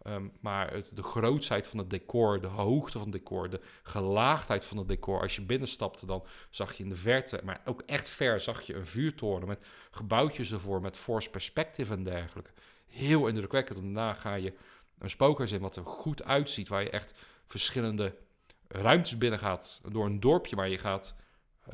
Um, 0.06 0.32
maar 0.40 0.72
het, 0.72 0.92
de 0.94 1.02
grootsheid 1.02 1.66
van 1.66 1.78
het 1.78 1.90
decor, 1.90 2.40
de 2.40 2.46
hoogte 2.46 2.98
van 2.98 3.02
het 3.02 3.12
decor, 3.12 3.50
de 3.50 3.60
gelaagdheid 3.82 4.64
van 4.64 4.76
het 4.76 4.88
decor. 4.88 5.20
Als 5.20 5.36
je 5.36 5.42
binnenstapte, 5.42 6.06
dan 6.06 6.24
zag 6.50 6.72
je 6.72 6.82
in 6.82 6.88
de 6.88 6.96
verte, 6.96 7.40
maar 7.44 7.60
ook 7.64 7.82
echt 7.82 8.08
ver, 8.08 8.40
zag 8.40 8.62
je 8.62 8.74
een 8.74 8.86
vuurtoren 8.86 9.48
met 9.48 9.66
gebouwtjes 9.90 10.52
ervoor, 10.52 10.80
met 10.80 10.96
force 10.96 11.30
perspective 11.30 11.92
en 11.92 12.02
dergelijke. 12.02 12.50
Heel 12.86 13.26
indrukwekkend. 13.26 13.78
Daarna 13.78 14.14
ga 14.14 14.34
je 14.34 14.52
een 14.98 15.10
spookhuis 15.10 15.52
in 15.52 15.60
wat 15.60 15.76
er 15.76 15.84
goed 15.84 16.24
uitziet, 16.24 16.68
waar 16.68 16.82
je 16.82 16.90
echt 16.90 17.14
verschillende 17.46 18.16
ruimtes 18.68 19.18
binnen 19.18 19.38
gaat 19.38 19.80
door 19.88 20.06
een 20.06 20.20
dorpje, 20.20 20.56
waar 20.56 20.68
je 20.68 20.78
gaat 20.78 21.14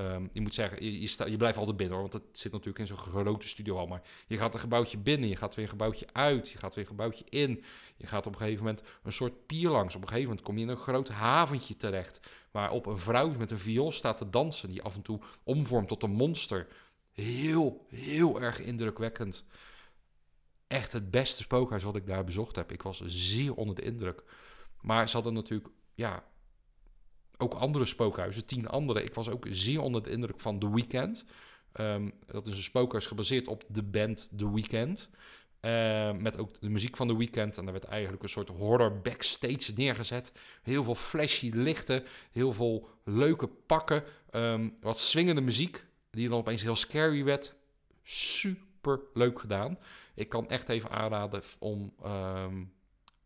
Um, 0.00 0.28
je 0.32 0.40
moet 0.40 0.54
zeggen, 0.54 0.84
je, 0.84 1.30
je, 1.30 1.36
blijft 1.36 1.58
altijd 1.58 1.76
binnen 1.76 1.98
hoor, 1.98 2.08
want 2.10 2.24
het 2.24 2.38
zit 2.38 2.52
natuurlijk 2.52 2.78
in 2.78 2.86
zo'n 2.86 2.96
grote 2.96 3.48
studio 3.48 3.76
al. 3.76 3.86
Maar 3.86 4.02
je 4.26 4.36
gaat 4.36 4.54
een 4.54 4.60
gebouwtje 4.60 4.98
binnen, 4.98 5.28
je 5.28 5.36
gaat 5.36 5.54
weer 5.54 5.64
een 5.64 5.70
gebouwtje 5.70 6.06
uit, 6.12 6.48
je 6.48 6.58
gaat 6.58 6.74
weer 6.74 6.84
een 6.84 6.90
gebouwtje 6.90 7.24
in. 7.28 7.64
Je 7.96 8.06
gaat 8.06 8.26
op 8.26 8.32
een 8.32 8.38
gegeven 8.38 8.64
moment 8.64 8.82
een 9.02 9.12
soort 9.12 9.46
pier 9.46 9.70
langs. 9.70 9.94
Op 9.94 10.02
een 10.02 10.08
gegeven 10.08 10.28
moment 10.28 10.46
kom 10.46 10.56
je 10.56 10.62
in 10.62 10.68
een 10.68 10.76
groot 10.76 11.08
haventje 11.08 11.76
terecht. 11.76 12.20
Waar 12.50 12.70
op 12.70 12.86
een 12.86 12.98
vrouw 12.98 13.30
met 13.30 13.50
een 13.50 13.58
viool 13.58 13.92
staat 13.92 14.16
te 14.16 14.30
dansen, 14.30 14.68
die 14.68 14.82
af 14.82 14.94
en 14.94 15.02
toe 15.02 15.20
omvormt 15.42 15.88
tot 15.88 16.02
een 16.02 16.10
monster. 16.10 16.66
Heel, 17.12 17.86
heel 17.88 18.40
erg 18.40 18.60
indrukwekkend. 18.60 19.44
Echt 20.66 20.92
het 20.92 21.10
beste 21.10 21.42
spookhuis 21.42 21.82
wat 21.82 21.96
ik 21.96 22.06
daar 22.06 22.24
bezocht 22.24 22.56
heb. 22.56 22.72
Ik 22.72 22.82
was 22.82 23.02
zeer 23.06 23.54
onder 23.54 23.74
de 23.74 23.82
indruk. 23.82 24.22
Maar 24.80 25.08
ze 25.08 25.14
hadden 25.14 25.34
natuurlijk, 25.34 25.68
ja, 25.94 26.24
ook 27.38 27.54
andere 27.54 27.84
spookhuizen, 27.84 28.46
tien 28.46 28.68
andere. 28.68 29.02
Ik 29.02 29.14
was 29.14 29.28
ook 29.28 29.46
zeer 29.50 29.80
onder 29.80 30.02
de 30.02 30.10
indruk 30.10 30.40
van 30.40 30.58
The 30.58 30.74
Weeknd. 30.74 31.24
Um, 31.80 32.12
dat 32.26 32.46
is 32.46 32.56
een 32.56 32.62
spookhuis 32.62 33.06
gebaseerd 33.06 33.48
op 33.48 33.64
de 33.68 33.82
band 33.82 34.30
The 34.36 34.52
Weeknd. 34.52 35.10
Uh, 35.60 36.12
met 36.12 36.38
ook 36.38 36.60
de 36.60 36.68
muziek 36.68 36.96
van 36.96 37.08
The 37.08 37.16
Weeknd. 37.16 37.56
En 37.56 37.64
daar 37.64 37.72
werd 37.72 37.84
eigenlijk 37.84 38.22
een 38.22 38.28
soort 38.28 38.48
horror 38.48 39.00
backstage 39.00 39.72
neergezet. 39.74 40.32
Heel 40.62 40.84
veel 40.84 40.94
flashy 40.94 41.50
lichten. 41.54 42.04
Heel 42.30 42.52
veel 42.52 42.88
leuke 43.04 43.46
pakken. 43.46 44.04
Um, 44.30 44.76
wat 44.80 44.98
swingende 44.98 45.40
muziek. 45.40 45.84
Die 46.10 46.28
dan 46.28 46.38
opeens 46.38 46.62
heel 46.62 46.76
scary 46.76 47.24
werd. 47.24 47.54
Super 48.02 49.00
leuk 49.14 49.40
gedaan. 49.40 49.78
Ik 50.14 50.28
kan 50.28 50.48
echt 50.48 50.68
even 50.68 50.90
aanraden 50.90 51.42
om 51.58 51.92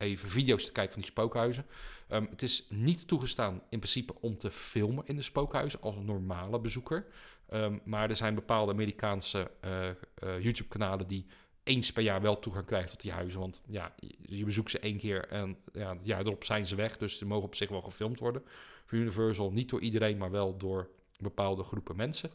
even 0.03 0.29
video's 0.29 0.65
te 0.65 0.73
kijken 0.73 0.93
van 0.93 1.03
die 1.03 1.11
spookhuizen. 1.11 1.67
Um, 2.09 2.27
het 2.31 2.43
is 2.43 2.67
niet 2.69 3.09
toegestaan 3.09 3.55
in 3.55 3.79
principe 3.79 4.15
om 4.21 4.37
te 4.37 4.51
filmen 4.51 5.07
in 5.07 5.17
de 5.17 5.23
spookhuizen 5.23 5.81
als 5.81 5.97
een 5.97 6.05
normale 6.05 6.61
bezoeker. 6.61 7.07
Um, 7.53 7.81
maar 7.85 8.11
er 8.11 8.17
zijn 8.17 8.35
bepaalde 8.35 8.73
Amerikaanse 8.73 9.51
uh, 9.65 9.88
uh, 10.25 10.41
YouTube-kanalen 10.41 11.07
die 11.07 11.27
eens 11.62 11.93
per 11.93 12.03
jaar 12.03 12.21
wel 12.21 12.38
toegang 12.38 12.67
krijgt 12.67 12.88
tot 12.88 13.01
die 13.01 13.12
huizen. 13.12 13.41
Want 13.41 13.62
ja, 13.67 13.95
je 14.21 14.45
bezoekt 14.45 14.71
ze 14.71 14.79
één 14.79 14.99
keer 14.99 15.29
en 15.29 15.57
ja, 15.73 15.95
het 15.95 16.05
jaar 16.05 16.21
erop 16.21 16.45
zijn 16.45 16.67
ze 16.67 16.75
weg. 16.75 16.99
Dus 16.99 17.19
ze 17.19 17.27
mogen 17.27 17.47
op 17.47 17.55
zich 17.55 17.69
wel 17.69 17.83
gefilmd 17.83 18.19
worden. 18.19 18.43
Voor 18.87 18.99
Universal 18.99 19.53
niet 19.53 19.69
door 19.69 19.81
iedereen, 19.81 20.19
maar 20.19 20.31
wel 20.31 20.57
door 20.57 20.88
bepaalde 21.19 21.62
groepen 21.62 21.97
mensen. 21.97 22.31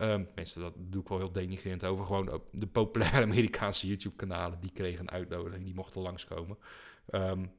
Um, 0.00 0.28
mensen, 0.34 0.60
dat 0.60 0.72
doe 0.76 1.02
ik 1.02 1.08
wel 1.08 1.18
heel 1.18 1.32
denigrerend 1.32 1.84
over. 1.84 2.04
Gewoon 2.06 2.42
de 2.50 2.66
populaire 2.66 3.22
Amerikaanse 3.30 3.86
YouTube-kanalen, 3.86 4.60
die 4.60 4.72
kregen 4.72 5.00
een 5.00 5.10
uitnodiging, 5.10 5.64
die 5.64 5.74
mochten 5.74 6.00
langskomen. 6.00 6.56
Um, 7.10 7.52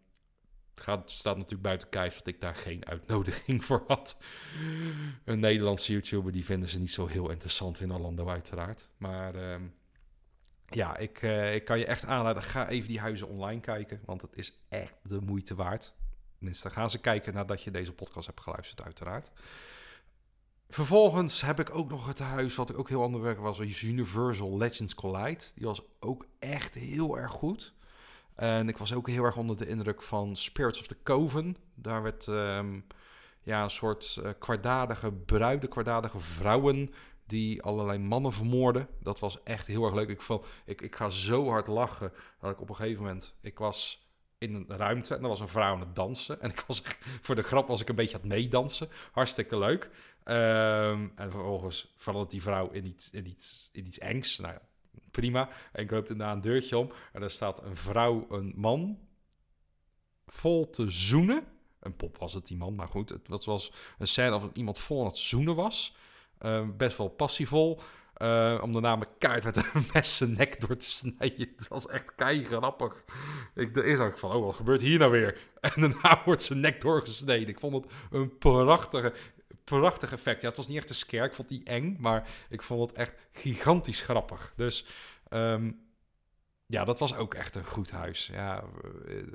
het 0.75 0.83
gaat, 0.83 1.11
staat 1.11 1.35
natuurlijk 1.35 1.63
buiten 1.63 1.89
kijf 1.89 2.17
dat 2.17 2.27
ik 2.27 2.41
daar 2.41 2.55
geen 2.55 2.85
uitnodiging 2.85 3.65
voor 3.65 3.83
had. 3.87 4.19
Een 5.23 5.39
Nederlandse 5.39 5.91
YouTuber, 5.91 6.31
die 6.31 6.45
vinden 6.45 6.69
ze 6.69 6.79
niet 6.79 6.91
zo 6.91 7.05
heel 7.05 7.29
interessant 7.29 7.79
in 7.79 7.93
Orlando 7.93 8.27
uiteraard. 8.27 8.89
Maar 8.97 9.51
um, 9.53 9.73
ja, 10.65 10.97
ik, 10.97 11.21
uh, 11.21 11.55
ik 11.55 11.65
kan 11.65 11.79
je 11.79 11.85
echt 11.85 12.05
aanraden, 12.05 12.43
ga 12.43 12.67
even 12.67 12.89
die 12.89 12.99
huizen 12.99 13.27
online 13.27 13.61
kijken, 13.61 14.01
want 14.05 14.21
het 14.21 14.37
is 14.37 14.53
echt 14.69 14.95
de 15.03 15.21
moeite 15.21 15.55
waard. 15.55 15.93
Tenminste, 16.37 16.69
gaan 16.69 16.89
ze 16.89 16.99
kijken 16.99 17.33
nadat 17.33 17.61
je 17.61 17.71
deze 17.71 17.93
podcast 17.93 18.27
hebt 18.27 18.41
geluisterd 18.41 18.81
uiteraard. 18.81 19.31
Vervolgens 20.69 21.41
heb 21.41 21.59
ik 21.59 21.75
ook 21.75 21.89
nog 21.89 22.07
het 22.07 22.19
huis, 22.19 22.55
wat 22.55 22.69
ik 22.69 22.77
ook 22.77 22.89
heel 22.89 23.03
ander 23.03 23.21
werk 23.21 23.39
was 23.39 23.59
Universal 23.59 24.57
Legends 24.57 24.95
Collide. 24.95 25.43
Die 25.55 25.65
was 25.65 25.81
ook 25.99 26.25
echt 26.39 26.75
heel 26.75 27.17
erg 27.17 27.31
goed. 27.31 27.74
En 28.35 28.69
ik 28.69 28.77
was 28.77 28.93
ook 28.93 29.09
heel 29.09 29.23
erg 29.23 29.37
onder 29.37 29.57
de 29.57 29.67
indruk 29.67 30.01
van 30.01 30.35
Spirits 30.35 30.79
of 30.79 30.87
the 30.87 30.97
Coven. 31.03 31.57
Daar 31.75 32.03
werd 32.03 32.27
um, 32.27 32.85
ja, 33.41 33.63
een 33.63 33.69
soort 33.69 34.19
uh, 34.23 34.29
kwaadaardige 34.39 35.11
bruiden, 35.11 35.69
kwaadaardige 35.69 36.19
vrouwen 36.19 36.93
die 37.25 37.61
allerlei 37.61 37.97
mannen 37.97 38.33
vermoorden. 38.33 38.87
Dat 38.99 39.19
was 39.19 39.43
echt 39.43 39.67
heel 39.67 39.85
erg 39.85 39.93
leuk. 39.93 40.09
Ik, 40.09 40.21
vond, 40.21 40.45
ik, 40.65 40.81
ik 40.81 40.95
ga 40.95 41.09
zo 41.09 41.49
hard 41.49 41.67
lachen 41.67 42.13
dat 42.39 42.51
ik 42.51 42.61
op 42.61 42.69
een 42.69 42.75
gegeven 42.75 43.03
moment... 43.03 43.35
Ik 43.41 43.57
was 43.57 44.09
in 44.37 44.53
een 44.53 44.77
ruimte 44.77 45.15
en 45.15 45.23
er 45.23 45.29
was 45.29 45.39
een 45.39 45.47
vrouw 45.47 45.73
aan 45.73 45.79
het 45.79 45.95
dansen. 45.95 46.41
En 46.41 46.49
ik 46.49 46.63
was, 46.67 46.83
voor 47.21 47.35
de 47.35 47.43
grap 47.43 47.67
was 47.67 47.81
ik 47.81 47.89
een 47.89 47.95
beetje 47.95 48.15
aan 48.15 48.21
het 48.21 48.31
meedansen. 48.31 48.89
Hartstikke 49.11 49.57
leuk. 49.57 49.89
Um, 50.27 51.11
en 51.15 51.31
vervolgens 51.31 51.93
verandert 51.97 52.31
die 52.31 52.41
vrouw 52.41 52.69
in 52.69 52.85
iets, 52.85 53.11
in 53.11 53.27
iets, 53.27 53.69
in 53.71 53.85
iets 53.85 53.97
engs. 53.97 54.37
Nou 54.37 54.53
ja, 54.53 54.61
prima. 55.15 55.49
En 55.71 55.83
ik 55.83 55.91
loop 55.91 56.07
daarna 56.07 56.31
een 56.31 56.41
deurtje 56.41 56.77
om. 56.77 56.91
En 57.13 57.21
er 57.21 57.31
staat 57.31 57.63
een 57.63 57.75
vrouw, 57.75 58.25
een 58.29 58.53
man, 58.55 58.99
vol 60.27 60.69
te 60.69 60.89
zoenen. 60.89 61.43
Een 61.79 61.95
pop 61.95 62.17
was 62.17 62.33
het, 62.33 62.47
die 62.47 62.57
man. 62.57 62.75
Maar 62.75 62.87
goed, 62.87 63.09
het 63.29 63.45
was 63.45 63.71
een 63.97 64.07
scène 64.07 64.35
of 64.35 64.49
iemand 64.53 64.79
vol 64.79 64.99
aan 64.99 65.07
het 65.07 65.17
zoenen 65.17 65.55
was. 65.55 65.95
Uh, 66.41 66.67
best 66.77 66.97
wel 66.97 67.07
passievol. 67.07 67.79
Uh, 68.21 68.59
om 68.61 68.71
daarna 68.71 68.95
mijn 68.95 69.17
kaart 69.17 69.43
met 69.43 69.57
een 69.57 69.85
mes 69.93 70.17
zijn 70.17 70.33
nek 70.33 70.61
door 70.61 70.77
te 70.77 70.89
snijden. 70.89 71.53
Het 71.55 71.67
was 71.67 71.87
echt 71.87 72.15
kei 72.15 72.43
grappig. 72.43 73.03
Ik 73.55 73.73
dacht 73.73 74.19
van, 74.19 74.31
oh, 74.31 74.45
wat 74.45 74.55
gebeurt 74.55 74.81
hier 74.81 74.99
nou 74.99 75.11
weer? 75.11 75.37
En 75.65 75.81
daarna 75.81 76.21
wordt 76.25 76.43
zijn 76.43 76.59
nek 76.59 76.81
doorgesneden. 76.81 77.47
Ik 77.47 77.59
vond 77.59 77.73
het 77.73 77.93
een 78.11 78.37
prachtige 78.37 79.13
prachtig 79.65 80.11
effect. 80.11 80.41
Ja, 80.41 80.47
het 80.47 80.57
was 80.57 80.67
niet 80.67 80.77
echt 80.77 80.89
een 80.89 80.95
scare. 80.95 81.25
Ik 81.25 81.33
vond 81.33 81.49
die 81.49 81.63
eng, 81.63 81.97
maar 81.99 82.27
ik 82.49 82.61
vond 82.61 82.89
het 82.89 82.99
echt 82.99 83.15
gigantisch 83.31 84.01
grappig. 84.01 84.53
Dus 84.55 84.85
um, 85.29 85.85
ja, 86.65 86.85
dat 86.85 86.99
was 86.99 87.15
ook 87.15 87.33
echt 87.33 87.55
een 87.55 87.65
goed 87.65 87.91
huis. 87.91 88.29
Ja, 88.33 88.63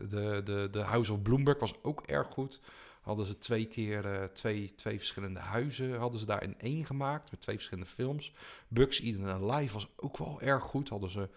de, 0.09 0.41
de, 0.45 0.69
de 0.71 0.81
House 0.81 1.13
of 1.13 1.23
Bloomberg 1.23 1.59
was 1.59 1.83
ook 1.83 2.03
erg 2.03 2.29
goed. 2.29 2.61
Hadden 3.01 3.27
ze 3.27 3.39
twee 3.39 3.67
keer 3.67 4.21
uh, 4.21 4.25
twee, 4.25 4.75
twee 4.75 4.99
verschillende 4.99 5.41
huizen 5.41 5.99
hadden 5.99 6.21
ze 6.21 6.27
daar 6.27 6.43
in 6.43 6.59
één 6.59 6.85
gemaakt 6.85 7.31
met 7.31 7.41
twee 7.41 7.57
verschillende 7.57 7.91
films. 7.91 8.33
Bugs 8.69 9.01
Eden 9.01 9.47
Live 9.47 9.73
was 9.73 9.89
ook 9.97 10.19
wel 10.19 10.41
erg 10.41 10.63
goed. 10.63 10.89
Hadden 10.89 11.11
ze, 11.11 11.29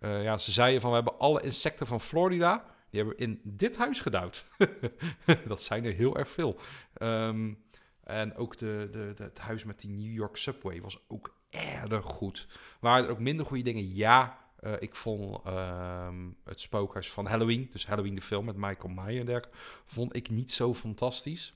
uh, 0.00 0.22
ja, 0.22 0.38
ze 0.38 0.52
zeiden 0.52 0.80
van 0.80 0.90
we 0.90 0.96
hebben 0.96 1.18
alle 1.18 1.42
insecten 1.42 1.86
van 1.86 2.00
Florida, 2.00 2.64
die 2.90 3.00
hebben 3.00 3.18
in 3.18 3.40
dit 3.44 3.76
huis 3.76 4.00
gedouwd. 4.00 4.44
dat 5.48 5.62
zijn 5.62 5.84
er 5.84 5.92
heel 5.92 6.16
erg 6.16 6.28
veel. 6.28 6.56
Um, 7.02 7.58
en 8.04 8.36
ook 8.36 8.56
de, 8.56 8.88
de, 8.90 9.14
het 9.22 9.38
huis 9.38 9.64
met 9.64 9.80
die 9.80 9.90
New 9.90 10.12
York 10.12 10.36
Subway 10.36 10.80
was 10.80 11.04
ook 11.08 11.34
erg 11.50 12.04
goed. 12.04 12.46
Waren 12.80 13.04
er 13.04 13.10
ook 13.10 13.18
minder 13.18 13.46
goede 13.46 13.62
dingen? 13.62 13.94
Ja. 13.94 14.38
Uh, 14.60 14.72
ik 14.78 14.94
vond 14.94 15.46
uh, 15.46 16.08
het 16.44 16.60
spookhuis 16.60 17.10
van 17.10 17.26
Halloween, 17.26 17.68
dus 17.72 17.86
Halloween 17.86 18.14
de 18.14 18.20
film 18.20 18.44
met 18.44 18.56
Michael 18.56 18.88
Myers 18.88 19.18
en 19.18 19.26
dergelijke, 19.26 19.58
vond 19.84 20.16
ik 20.16 20.30
niet 20.30 20.52
zo 20.52 20.74
fantastisch. 20.74 21.54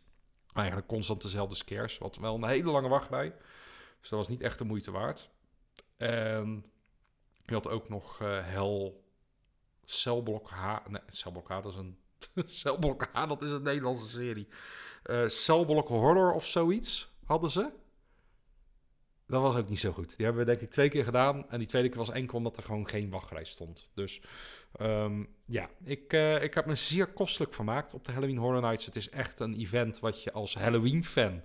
Eigenlijk 0.53 0.87
constant 0.87 1.23
dezelfde 1.23 1.55
scares, 1.55 1.99
wat 1.99 2.17
wel 2.17 2.35
een 2.35 2.45
hele 2.45 2.71
lange 2.71 2.89
wachtrij. 2.89 3.35
Dus 4.01 4.09
dat 4.09 4.19
was 4.19 4.29
niet 4.29 4.41
echt 4.41 4.59
de 4.59 4.65
moeite 4.65 4.91
waard. 4.91 5.31
En 5.97 6.65
je 7.45 7.55
had 7.55 7.69
ook 7.69 7.89
nog 7.89 8.21
uh, 8.23 8.39
Hel 8.43 9.05
Celblok 9.85 10.51
H. 10.51 10.77
Nee, 10.89 11.01
Celblok 11.09 11.49
H, 11.49 11.63
dat 11.63 11.73
is 11.73 11.77
een... 11.77 11.99
Celblok 12.61 13.09
H, 13.13 13.29
dat 13.29 13.43
is 13.43 13.51
een 13.51 13.63
Nederlandse 13.63 14.09
serie 14.09 14.49
uh, 15.11 15.27
Cellblock 15.27 15.89
Horror 15.89 16.33
of 16.33 16.47
zoiets 16.47 17.13
hadden 17.25 17.51
ze. 17.51 17.71
Dat 19.27 19.43
was 19.43 19.57
ook 19.57 19.69
niet 19.69 19.79
zo 19.79 19.93
goed. 19.93 20.17
Die 20.17 20.25
hebben 20.25 20.45
we 20.45 20.51
denk 20.51 20.63
ik 20.63 20.71
twee 20.71 20.89
keer 20.89 21.05
gedaan. 21.05 21.51
En 21.51 21.59
die 21.59 21.69
tweede 21.69 21.89
keer 21.89 21.99
was 21.99 22.11
enkel 22.11 22.39
omdat 22.39 22.57
er 22.57 22.63
gewoon 22.63 22.89
geen 22.89 23.11
wachtrij 23.11 23.45
stond. 23.45 23.89
Dus 23.95 24.23
um, 24.81 25.29
ja, 25.45 25.69
ik, 25.85 26.13
uh, 26.13 26.43
ik 26.43 26.55
heb 26.55 26.67
me 26.67 26.75
zeer 26.75 27.07
kostelijk 27.07 27.55
vermaakt 27.55 27.95
op 27.95 28.05
de 28.05 28.13
Halloween 28.13 28.39
Horror 28.39 28.61
Nights. 28.61 28.87
Het 28.87 28.97
is 28.97 29.11
echt 29.11 29.41
een 29.41 29.55
event 29.55 30.01
wat 30.01 30.23
je 30.23 30.33
als 30.33 30.55
Halloween-fan, 30.55 31.43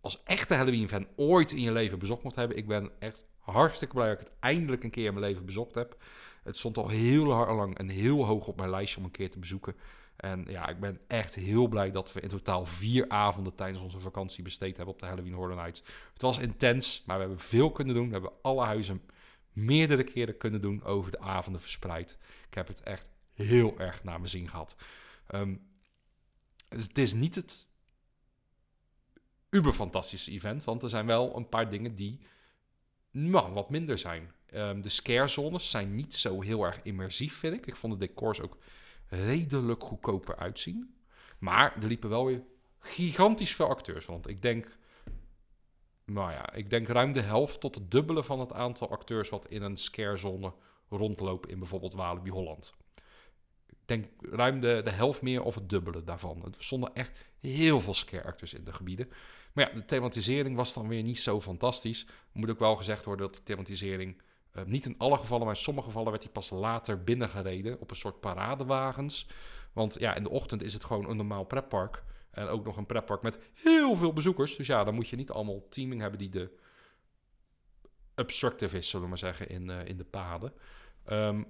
als 0.00 0.22
echte 0.22 0.54
Halloween-fan, 0.54 1.06
ooit 1.16 1.52
in 1.52 1.60
je 1.60 1.72
leven 1.72 1.98
bezocht 1.98 2.22
moet 2.22 2.34
hebben. 2.34 2.56
Ik 2.56 2.66
ben 2.66 2.90
echt 2.98 3.24
hartstikke 3.38 3.94
blij 3.94 4.08
dat 4.08 4.20
ik 4.20 4.26
het 4.26 4.36
eindelijk 4.40 4.84
een 4.84 4.90
keer 4.90 5.06
in 5.06 5.14
mijn 5.14 5.26
leven 5.26 5.46
bezocht 5.46 5.74
heb. 5.74 5.96
Het 6.42 6.56
stond 6.56 6.76
al 6.76 6.88
heel 6.88 7.24
lang 7.24 7.78
en 7.78 7.88
heel 7.88 8.26
hoog 8.26 8.46
op 8.46 8.56
mijn 8.56 8.70
lijstje 8.70 8.98
om 8.98 9.04
een 9.04 9.10
keer 9.10 9.30
te 9.30 9.38
bezoeken. 9.38 9.76
En 10.22 10.44
ja, 10.48 10.68
ik 10.68 10.80
ben 10.80 11.00
echt 11.06 11.34
heel 11.34 11.68
blij 11.68 11.90
dat 11.90 12.12
we 12.12 12.20
in 12.20 12.28
totaal 12.28 12.66
vier 12.66 13.08
avonden 13.08 13.54
tijdens 13.54 13.82
onze 13.82 14.00
vakantie 14.00 14.42
besteed 14.42 14.76
hebben 14.76 14.94
op 14.94 15.00
de 15.00 15.06
Halloween 15.06 15.32
Horror 15.32 15.56
Nights. 15.56 15.82
Het 16.12 16.22
was 16.22 16.38
intens, 16.38 17.02
maar 17.06 17.16
we 17.16 17.22
hebben 17.22 17.40
veel 17.40 17.72
kunnen 17.72 17.94
doen. 17.94 18.06
We 18.06 18.12
hebben 18.12 18.32
alle 18.42 18.64
huizen 18.64 19.02
meerdere 19.52 20.04
keren 20.04 20.36
kunnen 20.36 20.60
doen 20.60 20.82
over 20.82 21.10
de 21.10 21.20
avonden 21.20 21.60
verspreid. 21.60 22.18
Ik 22.48 22.54
heb 22.54 22.68
het 22.68 22.82
echt 22.82 23.10
heel 23.34 23.78
erg 23.78 24.04
naar 24.04 24.16
mijn 24.18 24.30
zin 24.30 24.48
gehad. 24.48 24.76
Um, 25.34 25.66
dus 26.68 26.86
het 26.86 26.98
is 26.98 27.14
niet 27.14 27.34
het 27.34 27.66
uber 29.50 29.72
fantastische 29.72 30.30
event, 30.30 30.64
want 30.64 30.82
er 30.82 30.88
zijn 30.88 31.06
wel 31.06 31.36
een 31.36 31.48
paar 31.48 31.70
dingen 31.70 31.94
die 31.94 32.20
nou, 33.10 33.52
wat 33.52 33.70
minder 33.70 33.98
zijn. 33.98 34.32
Um, 34.54 34.82
de 34.82 34.88
scare 34.88 35.28
zones 35.28 35.70
zijn 35.70 35.94
niet 35.94 36.14
zo 36.14 36.40
heel 36.40 36.64
erg 36.64 36.82
immersief, 36.82 37.38
vind 37.38 37.54
ik. 37.54 37.66
Ik 37.66 37.76
vond 37.76 37.92
de 37.92 38.06
decors 38.06 38.40
ook 38.40 38.58
redelijk 39.12 39.82
goedkoper 39.82 40.36
uitzien. 40.36 40.94
Maar 41.38 41.76
er 41.76 41.86
liepen 41.86 42.08
wel 42.08 42.26
weer 42.26 42.42
gigantisch 42.78 43.54
veel 43.54 43.68
acteurs 43.68 44.06
rond. 44.06 44.28
Ik 44.28 44.42
denk, 44.42 44.76
nou 46.04 46.30
ja, 46.32 46.52
ik 46.52 46.70
denk 46.70 46.88
ruim 46.88 47.12
de 47.12 47.20
helft 47.20 47.60
tot 47.60 47.74
het 47.74 47.90
dubbele 47.90 48.24
van 48.24 48.40
het 48.40 48.52
aantal 48.52 48.90
acteurs 48.90 49.28
wat 49.28 49.46
in 49.46 49.62
een 49.62 49.76
scarezone 49.76 50.52
rondlopen 50.88 51.50
in 51.50 51.58
bijvoorbeeld 51.58 51.94
Walibi 51.94 52.30
Holland. 52.30 52.74
Ik 53.68 53.76
denk 53.84 54.06
ruim 54.18 54.60
de, 54.60 54.80
de 54.84 54.90
helft 54.90 55.22
meer 55.22 55.42
of 55.42 55.54
het 55.54 55.68
dubbele 55.68 56.04
daarvan. 56.04 56.44
Er 56.44 56.64
stonden 56.64 56.94
echt 56.94 57.18
heel 57.40 57.80
veel 57.80 57.94
scare 57.94 58.24
actors 58.24 58.54
in 58.54 58.64
de 58.64 58.72
gebieden. 58.72 59.08
Maar 59.52 59.68
ja, 59.68 59.74
de 59.74 59.84
thematisering 59.84 60.56
was 60.56 60.74
dan 60.74 60.88
weer 60.88 61.02
niet 61.02 61.18
zo 61.18 61.40
fantastisch. 61.40 62.06
Moet 62.32 62.50
ook 62.50 62.58
wel 62.58 62.76
gezegd 62.76 63.04
worden 63.04 63.26
dat 63.26 63.36
de 63.36 63.42
thematisering 63.42 64.22
uh, 64.54 64.64
niet 64.64 64.86
in 64.86 64.98
alle 64.98 65.16
gevallen, 65.16 65.46
maar 65.46 65.54
in 65.54 65.60
sommige 65.60 65.86
gevallen 65.86 66.10
werd 66.10 66.22
hij 66.22 66.32
pas 66.32 66.50
later 66.50 67.04
binnengereden 67.04 67.80
op 67.80 67.90
een 67.90 67.96
soort 67.96 68.20
paradewagens. 68.20 69.28
Want 69.72 69.96
ja, 69.98 70.14
in 70.14 70.22
de 70.22 70.30
ochtend 70.30 70.62
is 70.62 70.72
het 70.72 70.84
gewoon 70.84 71.08
een 71.08 71.16
normaal 71.16 71.44
pretpark. 71.44 72.02
En 72.30 72.46
ook 72.46 72.64
nog 72.64 72.76
een 72.76 72.86
pretpark 72.86 73.22
met 73.22 73.38
heel 73.54 73.96
veel 73.96 74.12
bezoekers. 74.12 74.56
Dus 74.56 74.66
ja, 74.66 74.84
dan 74.84 74.94
moet 74.94 75.08
je 75.08 75.16
niet 75.16 75.30
allemaal 75.30 75.68
teaming 75.68 76.00
hebben 76.00 76.18
die 76.18 76.28
de 76.30 76.50
obstructive 78.16 78.76
is, 78.76 78.88
zullen 78.88 79.04
we 79.04 79.08
maar 79.08 79.18
zeggen, 79.18 79.48
in, 79.48 79.68
uh, 79.68 79.84
in 79.84 79.96
de 79.96 80.04
paden. 80.04 80.52
Um, 81.06 81.46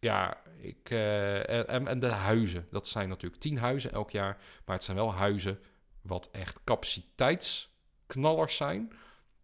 ja, 0.00 0.42
ik, 0.60 0.90
uh, 0.90 1.68
en, 1.70 1.88
en 1.88 1.98
de 1.98 2.06
huizen. 2.06 2.66
Dat 2.70 2.88
zijn 2.88 3.08
natuurlijk 3.08 3.42
tien 3.42 3.58
huizen 3.58 3.92
elk 3.92 4.10
jaar. 4.10 4.40
Maar 4.64 4.74
het 4.74 4.84
zijn 4.84 4.96
wel 4.96 5.12
huizen 5.12 5.60
wat 6.02 6.28
echt 6.32 6.58
capaciteitsknallers 6.64 8.56
zijn. 8.56 8.92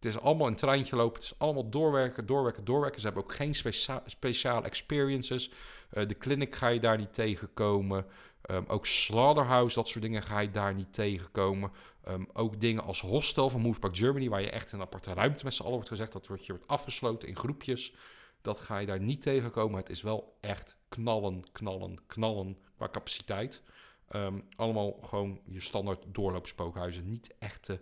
Het 0.04 0.14
is 0.14 0.20
allemaal 0.20 0.46
een 0.46 0.54
treintje 0.54 0.96
lopen. 0.96 1.14
Het 1.14 1.22
is 1.22 1.38
allemaal 1.38 1.70
doorwerken, 1.70 2.26
doorwerken, 2.26 2.64
doorwerken. 2.64 3.00
Ze 3.00 3.06
hebben 3.06 3.24
ook 3.24 3.34
geen 3.34 3.54
specia 3.54 4.02
speciale 4.06 4.64
experiences. 4.64 5.50
Uh, 5.92 6.06
de 6.06 6.18
clinic 6.18 6.56
ga 6.56 6.68
je 6.68 6.80
daar 6.80 6.98
niet 6.98 7.14
tegenkomen. 7.14 8.06
Um, 8.50 8.64
ook 8.66 8.86
Slaughterhouse, 8.86 9.74
dat 9.74 9.88
soort 9.88 10.04
dingen 10.04 10.22
ga 10.22 10.40
je 10.40 10.50
daar 10.50 10.74
niet 10.74 10.92
tegenkomen. 10.92 11.70
Um, 12.08 12.28
ook 12.32 12.60
dingen 12.60 12.82
als 12.82 13.00
Hostel 13.00 13.50
van 13.50 13.60
Move 13.60 13.78
Park 13.78 13.96
Germany, 13.96 14.28
waar 14.28 14.40
je 14.40 14.50
echt 14.50 14.72
in 14.72 14.78
een 14.78 14.84
aparte 14.84 15.12
ruimte 15.12 15.44
met 15.44 15.54
z'n 15.54 15.62
allen 15.62 15.74
wordt 15.74 15.88
gezegd. 15.88 16.12
Dat 16.12 16.26
wordt, 16.26 16.46
je 16.46 16.52
wordt 16.52 16.68
afgesloten 16.68 17.28
in 17.28 17.36
groepjes. 17.36 17.94
Dat 18.42 18.60
ga 18.60 18.78
je 18.78 18.86
daar 18.86 19.00
niet 19.00 19.22
tegenkomen. 19.22 19.78
Het 19.78 19.90
is 19.90 20.02
wel 20.02 20.36
echt 20.40 20.76
knallen, 20.88 21.44
knallen, 21.52 21.98
knallen 22.06 22.58
qua 22.76 22.88
capaciteit. 22.88 23.62
Um, 24.10 24.44
allemaal 24.56 24.92
gewoon 25.02 25.40
je 25.44 25.60
standaard 25.60 26.04
doorloopspookhuizen. 26.06 27.08
Niet 27.08 27.34
echte 27.38 27.80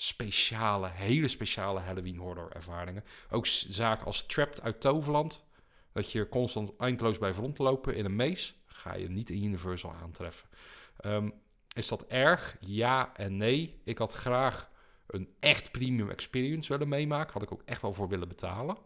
speciale, 0.00 0.88
hele 0.88 1.28
speciale 1.28 1.80
Halloween 1.80 2.16
horror 2.16 2.50
ervaringen. 2.52 3.04
Ook 3.30 3.46
zaken 3.46 4.06
als 4.06 4.26
Trapped 4.26 4.62
uit 4.62 4.80
Toverland. 4.80 5.46
dat 5.92 6.12
je 6.12 6.28
constant 6.28 6.76
eindeloos 6.76 7.18
blijft 7.18 7.38
rondlopen 7.38 7.94
in 7.94 8.04
een 8.04 8.16
maze, 8.16 8.52
ga 8.66 8.94
je 8.94 9.10
niet 9.10 9.30
in 9.30 9.44
Universal 9.44 9.92
aantreffen. 9.92 10.48
Ehm, 10.96 11.30
is 11.74 11.88
dat 11.88 12.06
erg? 12.06 12.56
Ja 12.60 13.16
en 13.16 13.36
nee. 13.36 13.80
Ik 13.84 13.98
had 13.98 14.12
graag 14.12 14.70
een 15.06 15.34
echt 15.40 15.70
premium 15.70 16.10
experience 16.10 16.72
willen 16.72 16.88
meemaken. 16.88 17.32
Had 17.32 17.42
ik 17.42 17.52
ook 17.52 17.62
echt 17.64 17.82
wel 17.82 17.92
voor 17.92 18.08
willen 18.08 18.28
betalen. 18.28 18.76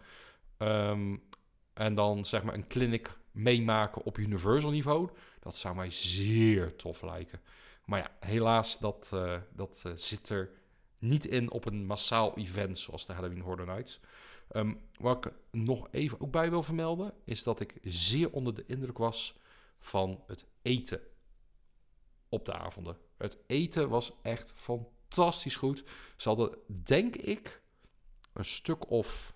Ehm, 0.56 1.16
en 1.74 1.94
dan 1.94 2.24
zeg 2.24 2.42
maar 2.42 2.54
een 2.54 2.66
clinic 2.66 3.10
meemaken 3.30 4.02
op 4.02 4.18
Universal 4.18 4.70
niveau. 4.70 5.10
Dat 5.40 5.56
zou 5.56 5.74
mij 5.74 5.90
zeer 5.90 6.76
tof 6.76 7.02
lijken. 7.02 7.40
Maar 7.84 7.98
ja, 7.98 8.28
helaas, 8.28 8.78
dat, 8.78 9.10
uh, 9.14 9.36
dat 9.50 9.82
uh, 9.86 9.92
zit 9.96 10.28
er 10.28 10.50
niet 11.02 11.26
in 11.26 11.50
op 11.50 11.66
een 11.66 11.86
massaal 11.86 12.36
event 12.36 12.78
zoals 12.78 13.06
de 13.06 13.12
Halloween 13.12 13.40
Horror 13.40 13.66
Nights. 13.66 14.00
Um, 14.52 14.80
wat 14.98 15.26
ik 15.26 15.32
nog 15.50 15.88
even 15.90 16.20
ook 16.20 16.30
bij 16.30 16.50
wil 16.50 16.62
vermelden, 16.62 17.14
is 17.24 17.42
dat 17.42 17.60
ik 17.60 17.74
zeer 17.82 18.30
onder 18.30 18.54
de 18.54 18.64
indruk 18.66 18.98
was 18.98 19.36
van 19.78 20.22
het 20.26 20.46
eten 20.62 21.00
op 22.28 22.44
de 22.44 22.52
avonden. 22.52 22.96
Het 23.16 23.38
eten 23.46 23.88
was 23.88 24.12
echt 24.22 24.52
fantastisch 24.56 25.56
goed. 25.56 25.84
Ze 26.16 26.28
hadden, 26.28 26.58
denk 26.66 27.16
ik, 27.16 27.62
een 28.32 28.44
stuk 28.44 28.90
of 28.90 29.34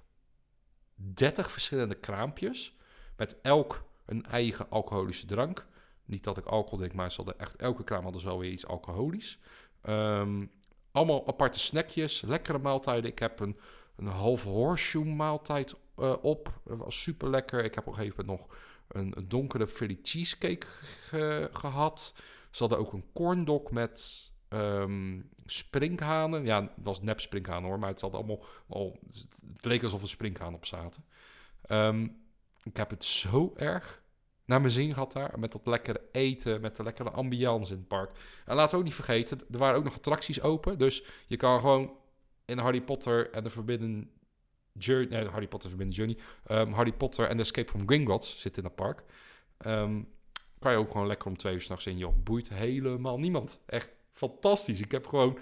30 0.94 1.52
verschillende 1.52 1.94
kraampjes. 1.94 2.76
Met 3.16 3.40
elk 3.40 3.84
een 4.06 4.26
eigen 4.26 4.70
alcoholische 4.70 5.26
drank. 5.26 5.66
Niet 6.04 6.24
dat 6.24 6.38
ik 6.38 6.46
alcohol 6.46 6.78
drink, 6.78 6.94
maar 6.94 7.10
ze 7.10 7.16
hadden 7.16 7.38
echt 7.38 7.56
elke 7.56 7.84
kraam 7.84 8.02
hadden 8.02 8.20
ze 8.20 8.26
wel 8.26 8.38
weer 8.38 8.50
iets 8.50 8.66
alcoholisch. 8.66 9.38
Um, 9.82 10.50
allemaal 10.96 11.26
aparte 11.26 11.58
snackjes, 11.58 12.20
lekkere 12.20 12.58
maaltijden. 12.58 13.10
Ik 13.10 13.18
heb 13.18 13.40
een, 13.40 13.56
een 13.96 14.06
halve 14.06 14.48
horseshoe 14.48 15.04
maaltijd 15.04 15.74
uh, 15.98 16.14
op. 16.22 16.60
Dat 16.64 16.78
was 16.78 17.02
super 17.02 17.30
lekker. 17.30 17.64
Ik 17.64 17.74
heb 17.74 17.86
op 17.86 17.92
een 17.92 17.98
gegeven 17.98 18.26
moment 18.26 18.48
nog 18.48 18.56
een, 18.88 19.28
donkere 19.28 19.66
Philly 19.66 19.98
cheesecake 20.02 20.66
ge, 21.08 21.48
gehad. 21.52 22.14
Ze 22.50 22.58
hadden 22.58 22.78
ook 22.78 22.92
een 22.92 23.04
corndog 23.12 23.70
met 23.70 24.30
um, 24.48 25.30
sprinkhanen. 25.44 26.44
Ja, 26.44 26.62
het 26.62 26.70
was 26.82 27.00
nep 27.00 27.20
sprinkhanen 27.20 27.68
hoor, 27.68 27.78
maar 27.78 27.88
het, 27.88 28.00
zat 28.00 28.14
allemaal, 28.14 28.44
al, 28.68 28.98
het 29.52 29.64
leek 29.64 29.82
alsof 29.82 30.02
er 30.02 30.08
sprinkhanen 30.08 30.54
op 30.54 30.66
zaten. 30.66 31.04
Um, 31.68 32.24
ik 32.62 32.76
heb 32.76 32.90
het 32.90 33.04
zo 33.04 33.52
erg 33.56 34.02
naar 34.46 34.60
mijn 34.60 34.72
zin 34.72 34.92
gehad 34.92 35.12
daar. 35.12 35.38
Met 35.38 35.52
dat 35.52 35.66
lekkere 35.66 36.00
eten, 36.12 36.60
met 36.60 36.76
de 36.76 36.82
lekkere 36.82 37.10
ambiance 37.10 37.72
in 37.72 37.78
het 37.78 37.88
park. 37.88 38.10
En 38.44 38.54
laten 38.54 38.70
we 38.70 38.76
ook 38.76 38.84
niet 38.84 38.94
vergeten, 38.94 39.40
er 39.50 39.58
waren 39.58 39.76
ook 39.76 39.84
nog 39.84 39.96
attracties 39.96 40.40
open. 40.40 40.78
Dus 40.78 41.04
je 41.26 41.36
kan 41.36 41.60
gewoon 41.60 41.96
in 42.44 42.58
Harry 42.58 42.80
Potter 42.80 43.30
en 43.30 43.44
de 43.44 43.50
Forbidden 43.50 44.10
Journey... 44.72 45.08
Nee, 45.08 45.28
Harry 45.28 45.48
Potter 45.48 45.68
Forbidden 45.68 45.96
Journey. 45.96 46.16
Um, 46.50 46.72
Harry 46.72 46.92
Potter 46.92 47.28
en 47.28 47.36
de 47.36 47.42
Escape 47.42 47.70
from 47.70 47.86
Gringotts 47.86 48.40
zitten 48.40 48.62
in 48.62 48.68
het 48.68 48.76
park. 48.76 49.02
Um, 49.66 50.08
kan 50.58 50.72
je 50.72 50.78
ook 50.78 50.90
gewoon 50.90 51.06
lekker 51.06 51.28
om 51.28 51.36
twee 51.36 51.54
uur 51.54 51.60
s'nachts 51.60 51.86
in. 51.86 51.98
Joh, 51.98 52.14
boeit 52.24 52.48
helemaal 52.48 53.18
niemand. 53.18 53.62
Echt 53.66 53.90
fantastisch. 54.12 54.80
Ik 54.80 54.90
heb 54.90 55.06
gewoon 55.06 55.38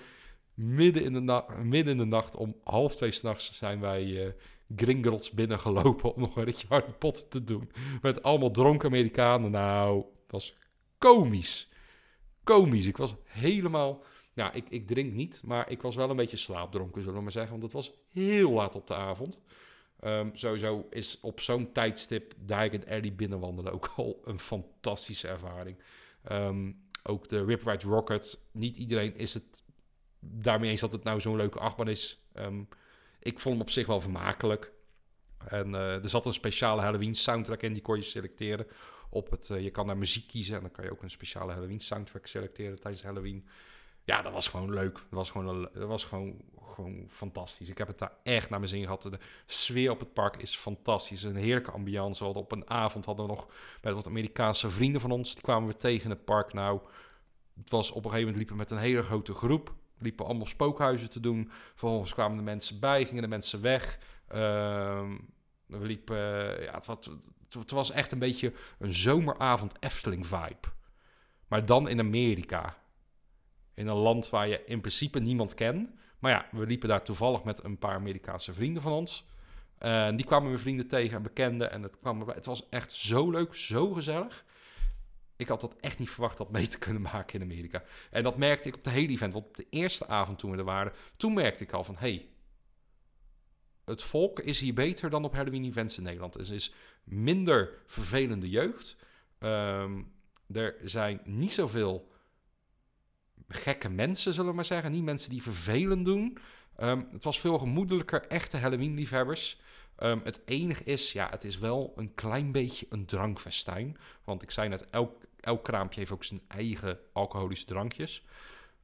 midden 0.55 1.05
in 1.05 1.13
de, 1.13 1.45
midden 1.63 1.93
in 1.93 1.99
de 1.99 2.05
nacht 2.05 2.37
om 2.37 2.57
half 2.65 2.97
twee 2.97 3.11
s'nachts 3.11 3.59
zijn 3.59 3.81
wij... 3.81 4.05
Uh, 4.05 4.33
Gringotts 4.77 5.31
binnengelopen 5.31 6.15
om 6.15 6.21
nog 6.21 6.37
een 6.37 6.45
ritje 6.45 6.67
Harry 6.69 6.95
te 7.29 7.45
doen. 7.45 7.71
Met 8.03 8.23
allemaal 8.23 8.51
dronken 8.51 8.89
Amerikanen. 8.89 9.51
Nou, 9.51 10.05
was 10.29 10.57
komisch. 10.99 11.69
Komisch. 12.45 12.87
Ik 12.87 12.97
was 12.97 13.15
helemaal... 13.25 14.03
Ja, 14.35 14.53
ik, 14.53 14.69
ik 14.69 14.87
drink 14.87 15.13
niet, 15.13 15.41
maar 15.45 15.71
ik 15.71 15.83
was 15.83 15.95
wel 15.95 16.11
een 16.11 16.17
beetje 16.17 16.37
slaapdronken, 16.37 17.01
zullen 17.01 17.17
we 17.17 17.23
maar 17.23 17.33
zeggen. 17.33 17.51
Want 17.51 17.63
het 17.63 17.73
was 17.73 17.93
heel 18.13 18.51
laat 18.51 18.75
op 18.75 18.87
de 18.87 18.95
avond. 18.95 19.39
Um, 20.05 20.31
sowieso 20.37 20.87
is 20.91 21.21
op 21.21 21.41
zo'n 21.41 21.73
tijdstip 21.73 22.35
Diagon 22.39 22.87
Alley 22.87 23.15
binnenwandelen 23.15 23.73
ook 23.73 23.93
al 23.97 24.21
een 24.25 24.39
fantastische 24.39 25.29
ervaring. 25.29 25.79
Um, 26.33 26.83
ook 27.03 27.29
de 27.29 27.45
Rip 27.45 27.67
Ride 27.67 27.87
Rocket. 27.87 28.47
Niet 28.53 28.77
iedereen 28.77 29.17
is 29.17 29.35
het 29.35 29.63
daarmee 30.21 30.71
eens 30.71 30.81
dat 30.81 30.93
het 30.93 31.05
nou 31.05 31.21
zo'n 31.21 31.37
leuke 31.37 31.59
achtbaan 31.59 31.89
is. 31.89 32.25
Um, 32.35 32.69
ik 33.25 33.41
vond 33.41 33.55
hem 33.55 33.65
op 33.65 33.71
zich 33.71 33.87
wel 33.87 34.01
vermakelijk. 34.01 34.73
En 35.47 35.69
uh, 35.69 36.03
er 36.03 36.09
zat 36.09 36.27
een 36.27 36.33
speciale 36.33 36.81
Halloween 36.81 37.15
soundtrack 37.15 37.63
in, 37.63 37.73
die 37.73 37.83
kon 37.83 37.97
je 37.97 38.03
selecteren. 38.03 38.67
Op 39.11 39.31
het, 39.31 39.49
uh, 39.49 39.63
je 39.63 39.71
kan 39.71 39.87
naar 39.87 39.97
muziek 39.97 40.29
kiezen 40.29 40.55
en 40.55 40.61
dan 40.61 40.71
kan 40.71 40.85
je 40.85 40.91
ook 40.91 41.03
een 41.03 41.11
speciale 41.11 41.53
Halloween 41.53 41.81
soundtrack 41.81 42.27
selecteren 42.27 42.81
tijdens 42.81 43.03
Halloween. 43.03 43.49
Ja, 44.05 44.23
dat 44.23 44.33
was 44.33 44.49
gewoon 44.49 44.73
leuk. 44.73 44.95
Dat 44.95 45.05
was 45.11 45.31
gewoon, 45.31 45.69
dat 45.73 45.89
was 45.89 46.05
gewoon, 46.05 46.41
gewoon 46.75 47.07
fantastisch. 47.11 47.69
Ik 47.69 47.79
heb 47.79 47.89
het 47.89 47.99
daar 47.99 48.13
echt 48.23 48.51
naar 48.51 48.59
mijn 48.59 48.71
zin 48.71 48.83
gehad. 48.83 49.03
De 49.03 49.19
sfeer 49.47 49.91
op 49.91 50.01
het 50.01 50.13
park 50.13 50.37
is 50.37 50.57
fantastisch. 50.57 51.23
Een 51.23 51.37
heerlijke 51.37 51.71
ambiance. 51.71 52.25
Op 52.25 52.53
een 52.53 52.71
avond 52.71 53.05
hadden 53.05 53.27
we 53.27 53.33
nog 53.33 53.49
met 53.83 53.95
wat 53.95 54.07
Amerikaanse 54.07 54.71
vrienden 54.71 55.01
van 55.01 55.11
ons. 55.11 55.35
Die 55.35 55.43
kwamen 55.43 55.69
we 55.69 55.77
tegen 55.77 56.05
in 56.05 56.11
het 56.11 56.25
park. 56.25 56.53
Nou, 56.53 56.81
het 57.55 57.71
was 57.71 57.91
op 57.91 57.97
een 57.97 58.11
gegeven 58.11 58.21
moment 58.21 58.37
liepen 58.37 58.57
met 58.57 58.71
een 58.71 58.79
hele 58.79 59.03
grote 59.03 59.35
groep 59.35 59.75
liepen 59.99 60.27
allemaal 60.27 60.47
spookhuizen 60.47 61.11
te 61.11 61.21
doen. 61.21 61.51
Vervolgens 61.71 62.13
kwamen 62.15 62.37
de 62.37 62.43
mensen 62.43 62.81
bij, 62.81 63.05
gingen 63.05 63.23
de 63.23 63.29
mensen 63.29 63.61
weg. 63.61 63.99
Uh, 64.35 65.11
we 65.67 65.87
liepen, 65.87 66.17
ja, 66.63 66.75
het 66.75 66.87
was, 66.87 67.11
het 67.49 67.71
was 67.71 67.91
echt 67.91 68.13
een 68.13 68.19
beetje 68.19 68.53
een 68.79 68.95
zomeravond 68.95 69.75
Efteling 69.81 70.27
vibe. 70.27 70.69
Maar 71.49 71.67
dan 71.67 71.89
in 71.89 71.99
Amerika. 71.99 72.77
In 73.75 73.87
een 73.87 73.97
land 73.97 74.31
waar 74.31 74.49
je 74.49 74.65
in 74.67 74.81
principe 74.81 75.19
niemand 75.19 75.55
kent. 75.55 75.91
Maar 76.19 76.33
ja, 76.33 76.47
we 76.59 76.67
liepen 76.67 76.89
daar 76.89 77.03
toevallig 77.03 77.45
met 77.45 77.65
een 77.65 77.79
paar 77.79 77.95
Amerikaanse 77.95 78.55
vrienden 78.55 78.83
van 78.83 78.93
ons. 78.93 79.25
Uh, 79.81 80.09
die 80.17 80.27
kwamen 80.27 80.51
we 80.51 80.59
vrienden 80.59 80.89
tegen 80.89 81.17
en 81.17 81.23
bekenden. 81.23 81.71
En 81.71 81.83
het, 81.83 81.99
kwam, 81.99 82.29
het 82.29 82.47
was 82.47 82.69
echt 82.69 82.93
zo 82.93 83.31
leuk, 83.31 83.55
zo 83.55 83.93
gezellig 83.93 84.45
ik 85.37 85.49
had 85.49 85.61
dat 85.61 85.75
echt 85.81 85.99
niet 85.99 86.11
verwacht 86.11 86.39
dat 86.39 86.51
mee 86.51 86.67
te 86.67 86.79
kunnen 86.79 87.03
maken 87.03 87.41
in 87.41 87.43
Amerika. 87.51 87.83
En 88.11 88.23
dat 88.23 88.37
merkte 88.37 88.69
ik 88.69 88.75
op 88.75 88.85
de 88.85 88.91
hele 88.91 89.13
event. 89.13 89.33
Want 89.33 89.45
op 89.45 89.57
de 89.57 89.67
eerste 89.71 90.07
avond 90.07 90.39
toen 90.39 90.51
we 90.51 90.57
er 90.57 90.65
waren, 90.65 90.93
toen 91.17 91.35
merkte 91.35 91.65
ik 91.65 91.73
al 91.73 91.85
van... 91.85 91.97
hey, 91.97 92.29
het 93.85 94.03
volk 94.03 94.41
is 94.41 94.61
hier 94.61 94.75
beter 94.75 95.11
dan 95.11 95.25
op 95.25 95.35
Halloween 95.35 95.65
events 95.65 95.97
in 95.97 96.03
Nederland. 96.03 96.35
Er 96.35 96.53
is 96.53 96.75
minder 97.05 97.83
vervelende 97.87 98.51
jeugd. 98.51 98.97
Um, 99.39 100.13
er 100.53 100.77
zijn 100.83 101.21
niet 101.25 101.53
zoveel 101.53 102.13
gekke 103.49 103.89
mensen, 103.89 104.35
zullen 104.35 104.51
we 104.51 104.57
maar 104.57 104.65
zeggen. 104.65 104.93
Niet 104.93 105.03
mensen 105.05 105.31
die 105.31 105.43
vervelend 105.43 106.05
doen. 106.05 106.39
Um, 106.79 107.09
het 107.13 107.25
was 107.25 107.41
veel 107.41 107.59
gemoedelijker, 107.59 108.27
echte 108.27 108.57
Halloween-liefhebbers. 108.57 109.61
Um, 109.99 110.21
het 110.25 110.43
enige 110.45 110.85
is, 110.85 111.13
ja, 111.13 111.29
het 111.31 111.45
is 111.45 111.59
wel 111.59 111.93
een 111.97 112.15
klein 112.15 112.53
beetje 112.53 112.87
een 112.89 113.07
drankfestijn. 113.07 113.97
Want 114.25 114.43
ik 114.43 114.51
zei 114.51 114.69
net, 114.69 114.91
elk, 114.91 115.24
elk 115.45 115.65
kraampje 115.65 115.99
heeft 115.99 116.13
ook 116.13 116.25
zijn 116.25 116.43
eigen 116.49 116.99
alcoholische 117.13 117.67
drankjes. 117.67 118.27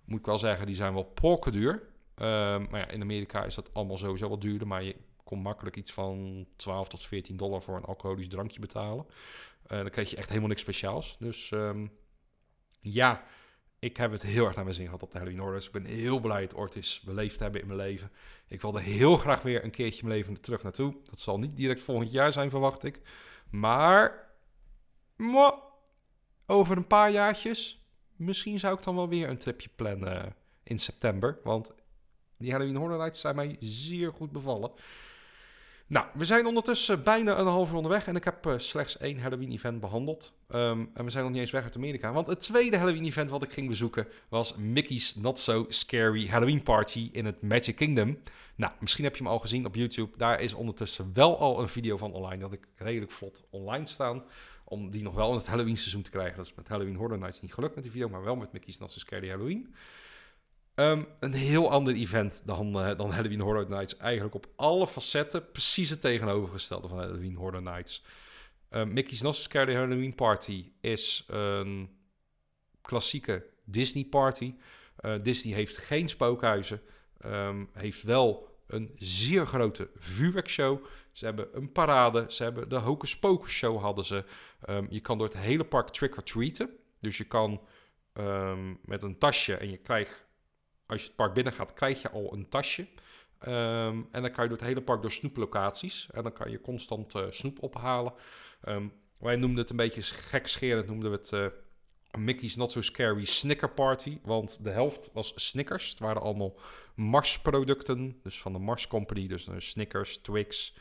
Moet 0.05 0.19
ik 0.19 0.27
wel 0.27 0.39
zeggen, 0.39 0.67
die 0.67 0.75
zijn 0.75 0.95
wel 0.95 1.05
pokkenduur. 1.05 1.73
Um, 1.73 2.67
maar 2.71 2.81
ja, 2.81 2.89
in 2.89 3.03
Amerika 3.03 3.45
is 3.45 3.55
dat 3.55 3.75
allemaal 3.75 3.97
sowieso 3.97 4.29
wat 4.29 4.41
duurder. 4.41 4.67
Maar 4.67 4.83
je 4.83 4.97
kon 5.25 5.39
makkelijk 5.39 5.77
iets 5.77 5.93
van 5.93 6.47
12 6.57 6.89
tot 6.89 7.03
14 7.03 7.37
dollar 7.37 7.63
voor 7.63 7.77
een 7.77 7.85
alcoholisch 7.85 8.29
drankje 8.29 8.61
betalen. 8.61 9.07
Uh, 9.67 9.79
dan 9.79 9.91
krijg 9.91 10.11
je 10.11 10.17
echt 10.17 10.29
helemaal 10.29 10.49
niks 10.49 10.61
speciaals. 10.61 11.17
Dus 11.19 11.51
um, 11.51 11.91
ja, 12.81 13.25
ik 13.79 13.97
heb 13.97 14.13
het 14.13 14.23
heel 14.23 14.45
erg 14.45 14.55
naar 14.55 14.65
mijn 14.65 14.77
zin 14.77 14.85
gehad 14.85 15.03
op 15.03 15.11
de 15.11 15.19
Halloween 15.19 15.41
Horror. 15.41 15.63
ik 15.63 15.73
ben 15.73 15.85
heel 15.85 16.21
blij 16.21 16.43
het 16.43 16.55
ooit 16.55 16.77
is 16.77 17.01
beleefd 17.05 17.39
hebben 17.39 17.61
in 17.61 17.67
mijn 17.67 17.79
leven. 17.79 18.11
Ik 18.47 18.61
wilde 18.61 18.81
heel 18.81 19.17
graag 19.17 19.43
weer 19.43 19.65
een 19.65 19.71
keertje 19.71 20.05
mijn 20.05 20.17
leven 20.17 20.41
terug 20.41 20.63
naartoe. 20.63 20.95
Dat 21.05 21.21
zal 21.21 21.39
niet 21.39 21.57
direct 21.57 21.81
volgend 21.81 22.13
jaar 22.13 22.33
zijn, 22.33 22.51
verwacht 22.51 22.85
ik. 22.85 23.01
Maar 23.51 24.29
mwah, 25.17 25.70
over 26.51 26.77
een 26.77 26.87
paar 26.87 27.11
jaartjes, 27.11 27.85
misschien 28.17 28.59
zou 28.59 28.77
ik 28.77 28.83
dan 28.83 28.95
wel 28.95 29.09
weer 29.09 29.29
een 29.29 29.39
tripje 29.39 29.69
plannen 29.75 30.35
in 30.63 30.79
september. 30.79 31.39
Want 31.45 31.73
die 32.39 32.51
Halloween 32.51 32.77
Horror 32.77 32.99
Nights 32.99 33.21
zijn 33.21 33.37
mij 33.37 33.57
zeer 33.61 34.13
goed 34.13 34.33
bevallen. 34.33 34.71
Nou, 35.87 36.07
we 36.15 36.25
zijn 36.25 36.47
ondertussen 36.47 37.03
bijna 37.03 37.39
een 37.39 37.47
half 37.47 37.71
uur 37.71 37.77
onderweg 37.77 38.07
en 38.07 38.17
ik 38.17 38.25
heb 38.25 38.47
uh, 38.47 38.55
slechts 38.57 38.99
één 38.99 39.19
Halloween-event 39.19 39.81
behandeld. 39.81 40.33
Um, 40.49 40.91
en 40.95 41.05
we 41.05 41.11
zijn 41.11 41.25
nog 41.25 41.33
niet 41.33 41.41
eens 41.41 41.51
weg 41.51 41.65
uit 41.65 41.77
Amerika, 41.77 42.13
want 42.13 42.27
het 42.27 42.41
tweede 42.41 42.77
Halloween-event 42.77 43.31
wat 43.31 43.43
ik 43.43 43.53
ging 43.53 43.69
bezoeken 43.69 44.07
was 44.29 44.57
Mickey's 44.57 45.15
Not 45.15 45.39
So 45.39 45.67
Scary 45.69 46.29
Halloween 46.29 46.63
Party 46.63 47.09
in 47.13 47.25
het 47.25 47.43
Magic 47.43 47.77
Kingdom. 47.77 48.19
Nou, 48.55 48.73
misschien 48.81 49.05
heb 49.05 49.17
je 49.17 49.23
hem 49.23 49.33
al 49.33 49.39
gezien 49.39 49.67
op 49.67 49.75
YouTube. 49.75 50.17
Daar 50.17 50.41
is 50.41 50.55
ondertussen 50.55 51.11
wel 51.15 51.39
al 51.39 51.61
een 51.61 51.69
video 51.69 51.97
van 51.97 52.13
online, 52.13 52.39
dat 52.39 52.53
ik 52.53 52.69
redelijk 52.77 53.13
vlot 53.13 53.43
online 53.51 53.87
staan. 53.87 54.23
Om 54.71 54.91
die 54.91 55.03
nog 55.03 55.15
wel 55.15 55.31
in 55.31 55.37
het 55.37 55.47
Halloween-seizoen 55.47 56.03
te 56.03 56.11
krijgen. 56.11 56.37
Dat 56.37 56.47
is 56.47 56.55
met 56.55 56.69
Halloween 56.69 56.97
Horror 56.97 57.19
Nights 57.19 57.41
niet 57.41 57.55
gelukt 57.55 57.75
met 57.75 57.83
die 57.83 57.93
video, 57.93 58.09
maar 58.09 58.25
wel 58.25 58.37
met 58.37 58.53
Mickey's 58.53 58.77
So 58.77 58.87
Scary 58.87 59.29
Halloween. 59.29 59.75
Um, 60.75 61.07
een 61.21 61.33
heel 61.33 61.71
ander 61.71 61.95
event 61.95 62.43
dan, 62.45 62.77
uh, 62.77 62.97
dan 62.97 63.11
Halloween 63.11 63.41
Horror 63.41 63.69
Nights. 63.69 63.97
Eigenlijk 63.97 64.35
op 64.35 64.47
alle 64.57 64.87
facetten 64.87 65.51
precies 65.51 65.91
het 65.91 66.01
tegenovergestelde 66.01 66.89
van 66.89 66.99
Halloween 66.99 67.35
Horror 67.35 67.63
Nights. 67.63 68.05
Um, 68.71 68.93
Mickey's 68.93 69.21
Not 69.21 69.35
So 69.35 69.43
Scary 69.43 69.75
Halloween 69.75 70.15
Party 70.15 70.73
is 70.81 71.25
een 71.27 71.91
klassieke 72.83 73.47
Disney 73.65 74.05
party. 74.05 74.55
Uh, 75.01 75.15
Disney 75.23 75.55
heeft 75.55 75.77
geen 75.77 76.09
spookhuizen. 76.09 76.81
Um, 77.27 77.69
heeft 77.73 78.03
wel 78.03 78.50
een 78.75 78.93
zeer 78.97 79.47
grote 79.47 79.91
vuurwerkshow. 79.97 80.85
Ze 81.13 81.25
hebben 81.25 81.49
een 81.53 81.73
parade. 81.73 82.25
Ze 82.29 82.43
hebben 82.43 82.69
de 82.69 82.77
Hocus 82.77 83.19
Pocus 83.19 83.51
show 83.51 83.81
hadden 83.81 84.05
ze. 84.05 84.25
Ehm, 84.61 84.87
je 84.89 85.01
kan 85.01 85.19
door 85.19 85.27
het 85.27 85.39
hele 85.39 85.65
park 85.65 85.89
trick-or-treaten. 85.89 86.71
Dus 87.01 87.17
je 87.17 87.25
kan 87.25 87.61
ehm, 88.13 88.75
met 88.85 89.03
een 89.03 89.19
tasje 89.19 89.57
en 89.57 89.71
je 89.71 89.77
krijgt... 89.77 90.29
Als 90.87 91.01
je 91.01 91.07
het 91.07 91.17
park 91.17 91.35
binnen 91.35 91.53
gaat, 91.53 91.75
krijg 91.75 92.03
je 92.03 92.11
al 92.11 92.33
een 92.33 92.49
tasje. 92.49 92.87
Ehm, 93.39 94.03
en 94.11 94.23
dan 94.23 94.31
kan 94.31 94.43
je 94.43 94.49
door 94.49 94.59
het 94.59 94.67
hele 94.67 94.83
park 94.83 95.03
door 95.03 95.13
snoeplocaties. 95.13 96.09
En 96.11 96.23
dan 96.23 96.33
kan 96.33 96.51
je 96.51 96.61
constant 96.61 97.15
uh, 97.15 97.27
snoep 97.31 97.63
ophalen. 97.63 98.13
wij 99.19 99.37
noemden 99.37 99.59
het 99.59 99.71
een 99.71 99.77
beetje 99.77 100.03
gekscherend, 100.03 100.87
noemden 100.87 101.11
we 101.11 101.17
het... 101.17 101.33
Uh, 101.33 101.47
Mickey's 102.19 102.57
Not 102.57 102.73
So 102.73 102.81
Scary 102.81 103.25
Snicker 103.25 103.71
Party. 103.71 104.19
Want 104.23 104.65
de 104.65 104.71
helft 104.71 105.11
was 105.13 105.33
Snickers. 105.35 105.91
Het 105.91 105.99
waren 105.99 106.23
allemaal 106.23 106.59
Mars-producten. 106.95 108.21
Dus 108.23 108.41
van 108.41 108.53
de 108.53 108.59
Mars 108.59 108.87
Company. 108.87 109.27
Dus 109.27 109.47
uh, 109.47 109.55
Snickers, 109.59 110.19
Twix, 110.19 110.77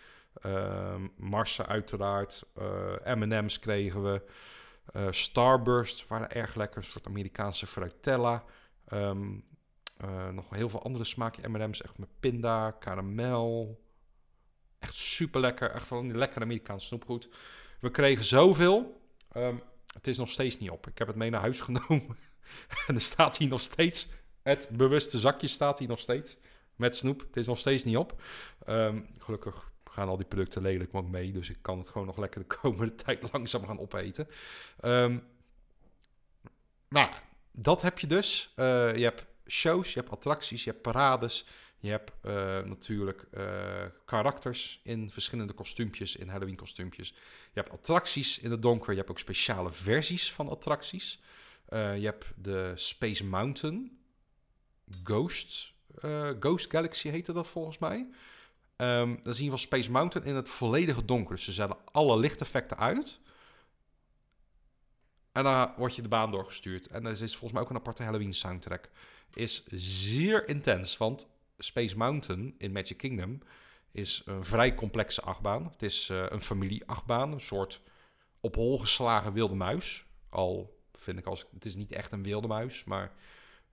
uh, 0.46 0.96
Marsen 1.16 1.68
uiteraard. 1.68 2.46
Uh, 2.58 3.16
M&M's 3.16 3.60
kregen 3.60 4.04
we. 4.04 4.22
Uh, 4.96 5.08
Starburst 5.12 6.08
waren 6.08 6.32
erg 6.32 6.56
lekker. 6.56 6.78
Een 6.78 6.84
soort 6.84 7.08
Amerikaanse 7.08 7.68
fruitella. 7.68 8.44
Um, 8.94 9.48
nog 10.32 10.50
heel 10.50 10.70
veel 10.70 10.84
andere 10.84 11.04
smaken 11.04 11.52
M&M's. 11.52 11.82
Echt 11.82 11.98
met 11.98 12.10
pinda, 12.20 12.72
karamel. 12.72 13.82
Echt 14.80 14.96
super 14.96 15.42
lekker. 15.42 15.72
Echt 15.72 15.88
van 15.88 16.08
die 16.08 16.18
lekkere 16.18 16.44
Amerikaanse 16.44 16.86
snoepgoed. 16.86 17.30
We 17.80 17.92
kregen 17.92 18.26
zoveel. 18.26 19.02
Um, 19.38 19.62
het 19.94 20.08
is 20.08 20.18
nog 20.18 20.30
steeds 20.30 20.60
niet 20.60 20.70
op. 20.70 20.88
Ik 20.88 20.98
heb 20.98 21.08
het 21.08 21.16
mee 21.16 21.30
naar 21.30 21.42
huis 21.42 21.62
genomen. 21.70 22.18
en 22.88 22.96
er 22.96 23.02
staat 23.02 23.38
hier 23.38 23.48
nog 23.48 23.62
steeds. 23.62 24.08
Het 24.42 24.70
bewuste 24.72 25.20
zakje 25.20 25.48
staat 25.48 25.80
hier 25.80 25.88
nog 25.88 26.00
steeds. 26.00 26.38
Met 26.76 26.96
snoep. 26.96 27.20
Het 27.20 27.38
is 27.38 27.48
nog 27.48 27.58
steeds 27.58 27.84
niet 27.84 27.98
op. 27.98 28.22
Um, 28.68 29.08
gelukkig 29.20 29.72
gaan 29.84 30.08
al 30.08 30.18
die 30.18 30.26
producten 30.26 30.62
lelijk 30.62 30.92
mee. 30.92 31.32
Dus 31.32 31.50
ik 31.50 31.58
kan 31.62 31.78
het 31.78 31.90
gewoon 31.90 32.08
nog 32.08 32.18
lekker 32.18 32.40
de 32.40 32.56
komende 32.56 32.96
tijd 33.04 33.32
langzaam 33.32 33.66
gaan 33.66 33.80
opeten. 33.80 34.28
Um, 34.86 35.24
nou, 36.90 37.10
dat 37.52 37.82
heb 37.82 38.00
je 38.00 38.08
dus. 38.08 38.54
Uh, 38.56 38.96
je 38.96 39.04
hebt 39.04 39.26
shows, 39.48 39.94
je 39.94 40.00
hebt 40.00 40.12
attracties, 40.12 40.64
je 40.64 40.70
hebt 40.70 40.82
parades. 40.82 41.46
Je 41.80 41.90
hebt 41.90 42.12
uh, 42.26 42.32
natuurlijk 42.60 43.28
uh, 43.34 43.86
karakters 44.06 44.80
in 44.84 45.12
verschillende 45.12 45.54
kostuumpjes, 45.54 46.16
in 46.16 46.28
Halloween 46.28 46.56
kostuumpjes. 46.56 47.10
Je 47.54 47.60
hebt 47.60 47.70
attracties 47.70 48.40
in 48.40 48.52
het 48.52 48.62
donker. 48.62 48.92
Je 48.92 48.98
hebt 48.98 49.10
ook 49.10 49.20
speciale 49.20 49.72
versies 49.72 50.34
van 50.34 50.50
attracties. 50.50 51.22
Uh, 51.70 51.98
je 51.98 52.06
hebt 52.06 52.26
de 52.36 52.72
Space 52.76 53.26
Mountain 53.26 54.00
Ghost, 55.04 55.74
Ghost 56.40 56.72
Galaxy 56.72 57.10
heette 57.10 57.34
dat 57.34 57.48
volgens 57.48 57.78
mij. 57.78 58.10
Dan 58.76 59.34
zien 59.34 59.50
we 59.50 59.58
Space 59.58 59.92
Mountain 59.92 60.28
in 60.28 60.36
het 60.36 60.50
volledige 60.50 61.06
donker. 61.06 61.36
Dus 61.36 61.44
ze 61.44 61.52
zetten 61.52 61.78
alle 61.92 62.18
lichteffecten 62.18 62.78
uit. 62.78 63.20
En 65.32 65.44
dan 65.44 65.74
word 65.78 65.96
je 65.96 66.02
de 66.02 66.08
baan 66.08 66.32
doorgestuurd. 66.32 66.88
En 66.88 67.06
er 67.06 67.12
is 67.12 67.32
volgens 67.32 67.52
mij 67.52 67.62
ook 67.62 67.70
een 67.70 67.76
aparte 67.76 68.04
Halloween 68.04 68.34
soundtrack. 68.34 68.90
Is 69.34 69.64
zeer 69.72 70.48
intens, 70.48 70.98
want 70.98 71.38
Space 71.60 71.98
Mountain 71.98 72.56
in 72.58 72.72
Magic 72.72 72.98
Kingdom 72.98 73.42
is 73.92 74.22
een 74.26 74.46
vrij 74.46 74.76
complexe 74.76 75.22
achtbaan. 75.22 75.64
Het 75.64 75.82
is 75.82 76.10
uh, 76.10 76.26
een 76.30 76.42
familie-achtbaan, 76.42 77.32
een 77.32 77.42
soort 77.42 77.82
op 78.40 78.56
hol 78.56 78.80
geslagen 78.80 79.34
wilde 79.34 79.56
muis. 79.56 80.06
Al 80.30 80.80
vind 80.94 81.20
ik 81.20 81.26
als 81.26 81.46
het 81.54 81.66
is 81.66 81.76
niet 81.76 81.92
echt 81.92 82.12
een 82.12 82.24
wilde 82.24 82.48
muis, 82.48 82.84
maar 82.84 83.12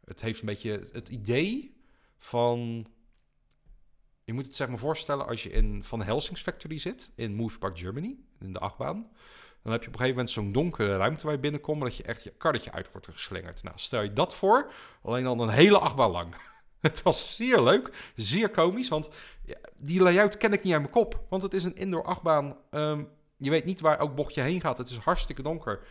het 0.04 0.20
heeft 0.20 0.40
een 0.40 0.46
beetje 0.46 0.88
het 0.92 1.08
idee 1.08 1.76
van. 2.18 2.86
Je 4.24 4.32
moet 4.32 4.46
het 4.46 4.56
zeg 4.56 4.68
maar 4.68 4.78
voorstellen 4.78 5.26
als 5.26 5.42
je 5.42 5.50
in 5.50 5.84
Van 5.84 6.02
Helsing's 6.02 6.42
Factory 6.42 6.78
zit 6.78 7.10
in 7.14 7.34
Movie 7.34 7.58
Park 7.58 7.78
Germany, 7.78 8.16
in 8.40 8.52
de 8.52 8.58
achtbaan. 8.58 9.10
Dan 9.62 9.72
heb 9.72 9.82
je 9.82 9.88
op 9.88 9.94
een 9.94 10.00
gegeven 10.00 10.08
moment 10.08 10.30
zo'n 10.30 10.52
donkere 10.52 10.96
ruimte 10.96 11.24
waar 11.24 11.34
je 11.34 11.40
binnenkomt, 11.40 11.82
dat 11.82 11.96
je 11.96 12.02
echt 12.02 12.22
je 12.22 12.30
karretje 12.30 12.72
uit 12.72 12.92
wordt 12.92 13.06
geslingerd. 13.06 13.62
Nou, 13.62 13.78
stel 13.78 14.02
je 14.02 14.12
dat 14.12 14.34
voor, 14.34 14.72
alleen 15.02 15.24
dan 15.24 15.40
een 15.40 15.48
hele 15.48 15.78
achtbaan 15.78 16.10
lang. 16.10 16.34
Het 16.86 17.02
was 17.02 17.36
zeer 17.36 17.62
leuk, 17.62 18.12
zeer 18.14 18.50
komisch, 18.50 18.88
want 18.88 19.10
die 19.76 20.02
layout 20.02 20.36
ken 20.36 20.52
ik 20.52 20.62
niet 20.62 20.72
uit 20.72 20.82
mijn 20.82 20.92
kop. 20.92 21.24
Want 21.28 21.42
het 21.42 21.54
is 21.54 21.64
een 21.64 21.76
indoor 21.76 22.04
achtbaan. 22.04 22.56
Um, 22.70 23.08
je 23.36 23.50
weet 23.50 23.64
niet 23.64 23.80
waar 23.80 23.98
elk 23.98 24.14
bochtje 24.14 24.42
heen 24.42 24.60
gaat. 24.60 24.78
Het 24.78 24.88
is 24.88 24.96
hartstikke 24.96 25.42
donker. 25.42 25.86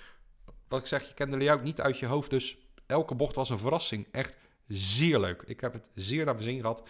Wat 0.67 0.79
ik 0.79 0.85
zeg, 0.85 1.07
je 1.07 1.13
kent 1.13 1.31
de 1.31 1.37
layout 1.37 1.63
niet 1.63 1.81
uit 1.81 1.99
je 1.99 2.05
hoofd, 2.05 2.29
dus 2.29 2.57
elke 2.85 3.15
bocht 3.15 3.35
was 3.35 3.49
een 3.49 3.59
verrassing. 3.59 4.07
Echt 4.11 4.37
zeer 4.67 5.19
leuk. 5.19 5.41
Ik 5.45 5.59
heb 5.59 5.73
het 5.73 5.89
zeer 5.93 6.25
naar 6.25 6.33
mijn 6.33 6.45
zin 6.45 6.59
gehad 6.59 6.87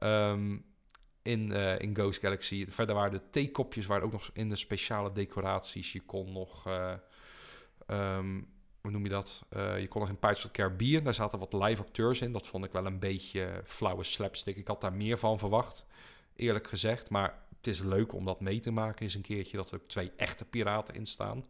um, 0.00 0.64
in, 1.22 1.50
uh, 1.50 1.78
in 1.78 1.94
Ghost 1.94 2.20
Galaxy. 2.20 2.66
Verder 2.68 2.94
waren 2.94 3.12
de 3.12 3.30
theekopjes, 3.30 3.86
waren 3.86 4.04
ook 4.04 4.12
nog 4.12 4.30
in 4.32 4.48
de 4.48 4.56
speciale 4.56 5.12
decoraties. 5.12 5.92
Je 5.92 6.00
kon 6.00 6.32
nog... 6.32 6.68
Uh, 6.68 6.92
um, 7.86 8.54
hoe 8.86 8.94
noem 8.94 9.04
je 9.04 9.10
dat? 9.10 9.44
Uh, 9.56 9.80
je 9.80 9.88
kon 9.88 10.00
nog 10.00 10.10
in 10.10 10.18
Pirates 10.18 10.44
of 10.44 10.50
the 10.50 11.00
daar 11.02 11.14
zaten 11.14 11.38
wat 11.38 11.52
live 11.52 11.82
acteurs 11.82 12.20
in. 12.20 12.32
Dat 12.32 12.46
vond 12.46 12.64
ik 12.64 12.72
wel 12.72 12.86
een 12.86 12.98
beetje 12.98 13.62
flauwe 13.64 14.04
slapstick. 14.04 14.56
Ik 14.56 14.66
had 14.66 14.80
daar 14.80 14.92
meer 14.92 15.18
van 15.18 15.38
verwacht, 15.38 15.86
eerlijk 16.36 16.68
gezegd. 16.68 17.10
Maar 17.10 17.44
het 17.56 17.66
is 17.66 17.82
leuk 17.82 18.12
om 18.12 18.24
dat 18.24 18.40
mee 18.40 18.60
te 18.60 18.70
maken 18.70 19.02
eens 19.02 19.14
een 19.14 19.20
keertje, 19.20 19.56
dat 19.56 19.70
er 19.70 19.86
twee 19.86 20.12
echte 20.16 20.44
piraten 20.44 20.94
in 20.94 21.06
staan. 21.06 21.44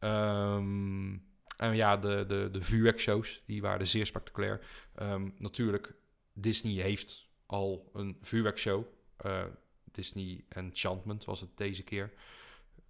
Um, 0.00 1.26
en 1.56 1.76
ja, 1.76 1.96
de, 1.96 2.24
de, 2.26 2.48
de 2.52 2.62
vuurwerkshows, 2.62 3.42
die 3.46 3.62
waren 3.62 3.86
zeer 3.86 4.06
spectaculair. 4.06 4.66
Um, 5.02 5.34
natuurlijk, 5.38 5.94
Disney 6.32 6.82
heeft 6.82 7.28
al 7.46 7.90
een 7.92 8.16
vuurwerkshow. 8.20 8.84
Uh, 9.26 9.44
Disney 9.84 10.44
Enchantment 10.48 11.24
was 11.24 11.40
het 11.40 11.56
deze 11.56 11.82
keer. 11.82 12.12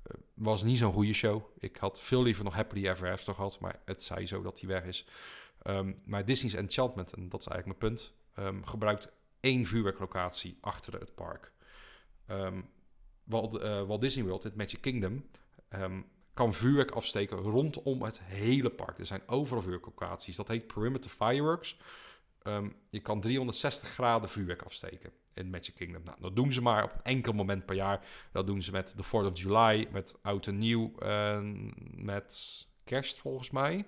Eh, 0.09 0.15
was 0.35 0.63
niet 0.63 0.79
zo'n 0.79 0.93
goede 0.93 1.13
show. 1.13 1.43
Ik 1.59 1.77
had 1.77 2.01
veel 2.01 2.23
liever 2.23 2.45
nog 2.45 2.55
Happily 2.55 2.89
Ever 2.89 3.11
After 3.13 3.35
gehad, 3.35 3.61
maar 3.61 3.81
het 3.85 4.03
zei 4.03 4.27
zo 4.27 4.43
dat 4.43 4.61
hij 4.61 4.69
weg 4.69 4.85
is. 4.85 5.07
Um, 5.65 6.01
maar 6.05 6.25
Disney's 6.25 6.55
Enchantment, 6.55 7.13
en 7.13 7.29
dat 7.29 7.41
is 7.41 7.47
eigenlijk 7.47 7.81
mijn 7.81 7.93
punt, 7.93 8.15
um, 8.39 8.67
gebruikt 8.67 9.13
één 9.41 9.65
vuurwerklocatie 9.65 10.59
achter 10.61 11.01
het 11.01 11.15
park. 11.15 11.53
Um, 12.31 12.69
Walt, 13.25 13.55
uh, 13.55 13.83
Walt, 13.83 14.01
Disney 14.01 14.25
World, 14.25 14.43
het 14.43 14.57
Magic 14.57 14.81
Kingdom, 14.81 15.27
kan 16.35 16.55
vuurwerk 16.55 16.91
afsteken 16.91 17.37
rondom 17.37 18.03
het 18.03 18.21
hele 18.21 18.71
park. 18.71 18.99
Er 18.99 19.07
zijn 19.07 19.23
overal 19.27 19.63
vuurwerklocaties. 19.63 20.37
Dat 20.37 20.49
heet 20.49 20.67
Perimeter 20.67 21.11
Fireworks. 21.11 21.79
je 22.91 23.01
kan 23.01 23.21
360 23.21 23.89
graden 23.89 24.29
vuurwerk 24.29 24.63
afsteken 24.63 25.13
in 25.39 25.51
Magic 25.51 25.75
Kingdom. 25.75 26.03
Nou, 26.05 26.21
dat 26.21 26.37
doen 26.37 26.53
ze 26.53 26.63
maar 26.63 26.85
op 26.85 26.93
een 26.93 27.03
enkel 27.03 27.33
moment 27.33 27.67
per 27.67 27.75
jaar. 27.75 28.07
Dat 28.33 28.47
doen 28.47 28.63
ze 28.63 28.73
met 28.73 28.95
de 28.97 29.05
4th 29.05 29.27
of 29.27 29.39
July, 29.39 29.89
met 29.91 30.15
oud 30.23 30.47
en 30.47 30.57
nieuw, 30.57 30.93
uh, 31.03 31.39
met 31.95 32.67
kerst 32.85 33.21
volgens 33.21 33.51
mij. 33.51 33.85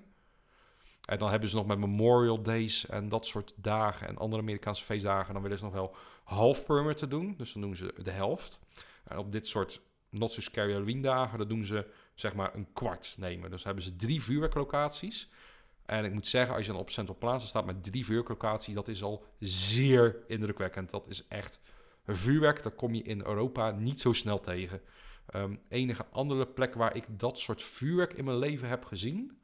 En 1.04 1.18
dan 1.18 1.30
hebben 1.30 1.48
ze 1.48 1.56
nog 1.56 1.66
met 1.66 1.78
Memorial 1.78 2.42
Days 2.42 2.86
en 2.86 3.08
dat 3.08 3.26
soort 3.26 3.54
dagen 3.56 4.08
en 4.08 4.16
andere 4.16 4.42
Amerikaanse 4.42 4.84
feestdagen. 4.84 5.32
Dan 5.32 5.42
willen 5.42 5.58
ze 5.58 5.64
nog 5.64 5.72
wel 5.72 5.94
half 6.24 6.64
permit 6.64 6.96
te 6.96 7.08
doen. 7.08 7.34
Dus 7.36 7.52
dan 7.52 7.62
doen 7.62 7.76
ze 7.76 7.94
de 8.02 8.10
helft. 8.10 8.58
En 9.04 9.18
op 9.18 9.32
dit 9.32 9.46
soort 9.46 9.80
not 10.08 10.32
so 10.32 10.40
scary 10.40 10.72
Halloween 10.72 11.02
dagen, 11.02 11.38
dan 11.38 11.48
doen 11.48 11.64
ze 11.64 11.86
zeg 12.14 12.34
maar 12.34 12.54
een 12.54 12.72
kwart 12.72 13.16
nemen. 13.18 13.50
Dus 13.50 13.64
hebben 13.64 13.84
ze 13.84 13.96
drie 13.96 14.22
vuurwerklocaties. 14.22 15.28
En 15.90 16.04
ik 16.04 16.12
moet 16.12 16.26
zeggen, 16.26 16.54
als 16.54 16.66
je 16.66 16.72
dan 16.72 16.80
op 16.80 16.90
Central 16.90 17.18
Plaza 17.18 17.46
staat 17.46 17.66
met 17.66 17.82
drie 17.82 18.04
vuurwerklocaties, 18.04 18.74
dat 18.74 18.88
is 18.88 19.02
al 19.02 19.24
zeer 19.38 20.16
indrukwekkend. 20.26 20.90
Dat 20.90 21.08
is 21.08 21.26
echt 21.28 21.60
vuurwerk, 22.06 22.62
dat 22.62 22.74
kom 22.74 22.94
je 22.94 23.02
in 23.02 23.20
Europa 23.26 23.70
niet 23.70 24.00
zo 24.00 24.12
snel 24.12 24.40
tegen. 24.40 24.80
Um, 25.34 25.60
enige 25.68 26.06
andere 26.06 26.46
plek 26.46 26.74
waar 26.74 26.96
ik 26.96 27.04
dat 27.08 27.38
soort 27.38 27.62
vuurwerk 27.62 28.12
in 28.12 28.24
mijn 28.24 28.38
leven 28.38 28.68
heb 28.68 28.84
gezien, 28.84 29.40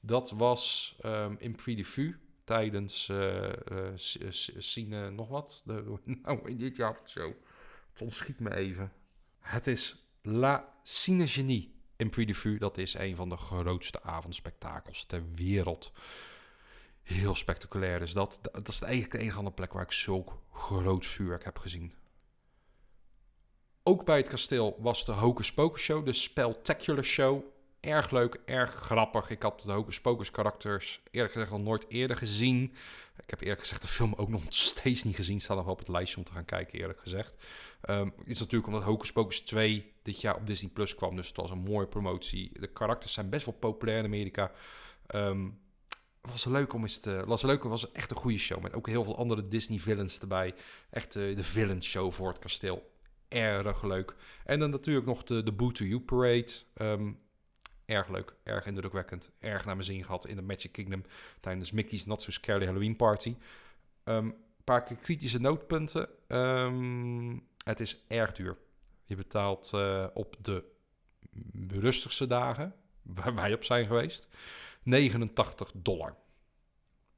dat 0.00 0.30
was 0.30 0.96
um, 1.04 1.36
in 1.38 1.54
Prix 1.54 1.98
tijdens 2.44 3.08
uh, 3.08 3.48
uh, 3.72 4.30
Cine 4.58 5.10
nog 5.10 5.28
wat. 5.28 5.62
De, 5.64 5.98
nou, 6.22 6.48
in 6.48 6.56
dit 6.56 6.76
jaar 6.76 7.00
zo. 7.04 7.34
Het 7.92 8.02
ontschiet 8.02 8.40
me 8.40 8.54
even. 8.54 8.92
Het 9.38 9.66
is 9.66 10.06
La 10.22 10.74
Cine 10.82 11.26
Genie 11.26 11.73
in 11.96 12.10
Prix 12.10 12.58
dat 12.58 12.78
is 12.78 12.94
een 12.94 13.16
van 13.16 13.28
de 13.28 13.36
grootste 13.36 14.02
avondspektakels 14.02 15.04
ter 15.04 15.22
wereld. 15.34 15.92
Heel 17.02 17.34
spectaculair 17.34 18.02
is 18.02 18.12
dat. 18.12 18.38
Dat 18.52 18.68
is 18.68 18.80
eigenlijk 18.80 19.12
de 19.12 19.18
enige 19.18 19.36
andere 19.36 19.54
plek 19.54 19.72
waar 19.72 19.82
ik 19.82 19.92
zulk 19.92 20.38
groot 20.52 21.06
vuurwerk 21.06 21.44
heb 21.44 21.58
gezien. 21.58 21.94
Ook 23.82 24.04
bij 24.04 24.16
het 24.16 24.28
kasteel 24.28 24.76
was 24.78 25.04
de 25.04 25.12
Hocus 25.12 25.52
Pocus 25.52 25.82
Show, 25.82 26.04
de 26.04 26.12
Spectacular 26.12 27.04
Show. 27.04 27.44
Erg 27.84 28.10
leuk, 28.10 28.40
erg 28.44 28.70
grappig. 28.70 29.30
Ik 29.30 29.42
had 29.42 29.60
de 29.60 29.72
Hocus 29.72 30.00
Pocus 30.00 30.30
karakters 30.30 31.02
eerlijk 31.10 31.32
gezegd 31.32 31.50
nog 31.50 31.60
nooit 31.60 31.86
eerder 31.88 32.16
gezien. 32.16 32.74
Ik 33.16 33.30
heb 33.30 33.40
eerlijk 33.40 33.60
gezegd 33.60 33.82
de 33.82 33.88
film 33.88 34.14
ook 34.16 34.28
nog 34.28 34.42
steeds 34.48 35.02
niet 35.02 35.14
gezien. 35.14 35.40
Staat 35.40 35.56
nog 35.56 35.68
op 35.68 35.78
het 35.78 35.88
lijstje 35.88 36.16
om 36.16 36.24
te 36.24 36.32
gaan 36.32 36.44
kijken, 36.44 36.78
eerlijk 36.78 37.00
gezegd. 37.00 37.36
Um, 37.90 38.12
is 38.24 38.38
natuurlijk 38.38 38.66
omdat 38.66 38.82
Hocus 38.82 39.12
Pocus 39.12 39.40
2 39.40 39.92
dit 40.02 40.20
jaar 40.20 40.36
op 40.36 40.46
Disney 40.46 40.70
Plus 40.70 40.94
kwam. 40.94 41.16
Dus 41.16 41.26
het 41.26 41.36
was 41.36 41.50
een 41.50 41.58
mooie 41.58 41.86
promotie. 41.86 42.60
De 42.60 42.66
karakters 42.66 43.12
zijn 43.12 43.28
best 43.28 43.46
wel 43.46 43.54
populair 43.54 43.98
in 43.98 44.04
Amerika. 44.04 44.52
Um, 45.14 45.58
was 46.20 46.44
leuk 46.44 46.72
om 46.72 46.82
eens 46.82 47.00
te... 47.00 47.22
Was 47.26 47.42
leuk, 47.42 47.62
was 47.62 47.92
echt 47.92 48.10
een 48.10 48.16
goede 48.16 48.38
show. 48.38 48.62
Met 48.62 48.74
ook 48.74 48.88
heel 48.88 49.04
veel 49.04 49.18
andere 49.18 49.48
Disney 49.48 49.78
villains 49.78 50.18
erbij. 50.18 50.54
Echt 50.90 51.14
uh, 51.14 51.36
de 51.36 51.44
villain 51.44 51.82
show 51.82 52.12
voor 52.12 52.28
het 52.28 52.38
kasteel. 52.38 52.92
Erg 53.28 53.82
leuk. 53.82 54.14
En 54.44 54.58
dan 54.58 54.70
natuurlijk 54.70 55.06
nog 55.06 55.24
de, 55.24 55.42
de 55.42 55.52
Boo 55.52 55.70
to 55.70 55.84
You 55.84 56.00
Parade. 56.00 56.52
Ehm, 56.74 57.12
erg 57.86 58.08
leuk, 58.08 58.34
erg 58.42 58.66
indrukwekkend. 58.66 59.30
Erg 59.38 59.64
naar 59.64 59.74
mijn 59.74 59.86
zin 59.86 60.04
gehad 60.04 60.26
in 60.26 60.36
de 60.36 60.42
Magic 60.42 60.72
Kingdom 60.72 61.04
tijdens 61.40 61.70
Mickey's 61.70 62.04
Not 62.04 62.22
So 62.22 62.30
Scary 62.30 62.64
Halloween 62.64 62.96
Party. 62.96 63.36
Een 64.04 64.14
um, 64.14 64.34
paar 64.64 64.82
kritische 64.82 65.40
noodpunten. 65.40 66.08
Um, 66.28 67.46
het 67.64 67.80
is 67.80 68.04
erg 68.08 68.32
duur. 68.32 68.56
Je 69.04 69.16
betaalt 69.16 69.70
uh, 69.74 70.06
op 70.14 70.36
de 70.40 70.64
rustigste 71.68 72.26
dagen, 72.26 72.74
waar 73.02 73.34
wij 73.34 73.52
op 73.52 73.64
zijn 73.64 73.86
geweest, 73.86 74.28
89 74.82 75.72
dollar. 75.74 76.16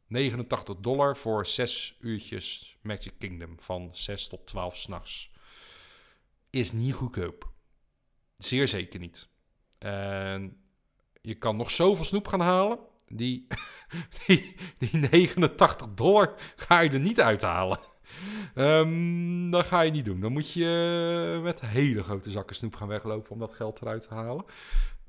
89 0.07 0.77
dollar 0.77 1.17
voor 1.17 1.47
6 1.47 1.97
uurtjes 2.01 2.79
Magic 2.81 3.13
Kingdom 3.19 3.61
van 3.61 3.89
6 3.93 4.29
tot 4.29 4.47
12 4.47 4.77
s'nachts. 4.77 5.31
Is 6.51 6.73
niet 6.73 6.95
goedkoop. 6.95 7.51
Zeer 8.37 8.69
zeker 8.69 9.01
niet. 9.01 9.29
En 9.79 10.57
je 11.21 11.35
kan 11.35 11.57
nog 11.57 11.71
zoveel 11.71 12.05
snoep 12.05 12.29
gaan 12.29 12.41
halen. 12.41 12.79
Die, 13.07 13.47
die, 14.27 14.57
die 14.79 14.97
89 15.11 15.95
dollar 15.95 16.35
ga 16.57 16.81
je 16.81 16.91
er 16.91 17.01
niet 17.01 17.21
uithalen. 17.21 17.79
Um, 18.55 19.51
dat 19.51 19.67
ga 19.67 19.81
je 19.81 19.91
niet 19.91 20.05
doen. 20.05 20.21
Dan 20.21 20.33
moet 20.33 20.53
je 20.53 21.41
met 21.43 21.61
hele 21.61 22.03
grote 22.03 22.31
zakken 22.31 22.57
snoep 22.57 22.77
gaan 22.77 22.89
weglopen 22.89 23.31
om 23.31 23.39
dat 23.39 23.53
geld 23.53 23.81
eruit 23.81 24.09
te 24.09 24.15
halen. 24.15 24.45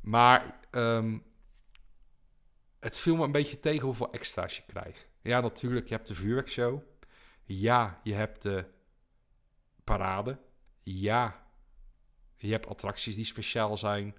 Maar 0.01 0.59
um, 0.71 1.23
het 2.79 2.97
viel 2.97 3.15
me 3.15 3.23
een 3.23 3.31
beetje 3.31 3.59
tegen 3.59 3.85
hoeveel 3.85 4.11
extra's 4.11 4.55
je 4.55 4.63
krijgt. 4.67 5.07
Ja, 5.21 5.41
natuurlijk, 5.41 5.87
je 5.87 5.93
hebt 5.93 6.07
de 6.07 6.15
vuurwerkshow. 6.15 6.81
Ja, 7.43 7.99
je 8.03 8.13
hebt 8.13 8.41
de 8.41 8.65
parade. 9.83 10.39
Ja, 10.83 11.45
je 12.35 12.51
hebt 12.51 12.67
attracties 12.67 13.15
die 13.15 13.25
speciaal 13.25 13.77
zijn. 13.77 14.15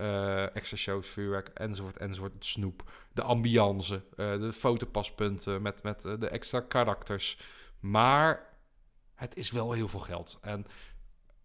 Uh, 0.00 0.56
extra 0.56 0.76
shows, 0.76 1.08
vuurwerk, 1.08 1.48
enzovoort, 1.48 1.96
enzovoort. 1.96 2.46
Snoep. 2.46 2.90
De 3.12 3.22
ambiance, 3.22 3.94
uh, 3.94 4.40
de 4.40 4.52
fotopaspunten 4.52 5.62
met, 5.62 5.82
met 5.82 6.04
uh, 6.04 6.18
de 6.18 6.28
extra 6.28 6.60
karakters. 6.60 7.38
Maar 7.80 8.56
het 9.14 9.36
is 9.36 9.50
wel 9.50 9.72
heel 9.72 9.88
veel 9.88 10.00
geld. 10.00 10.38
En 10.42 10.66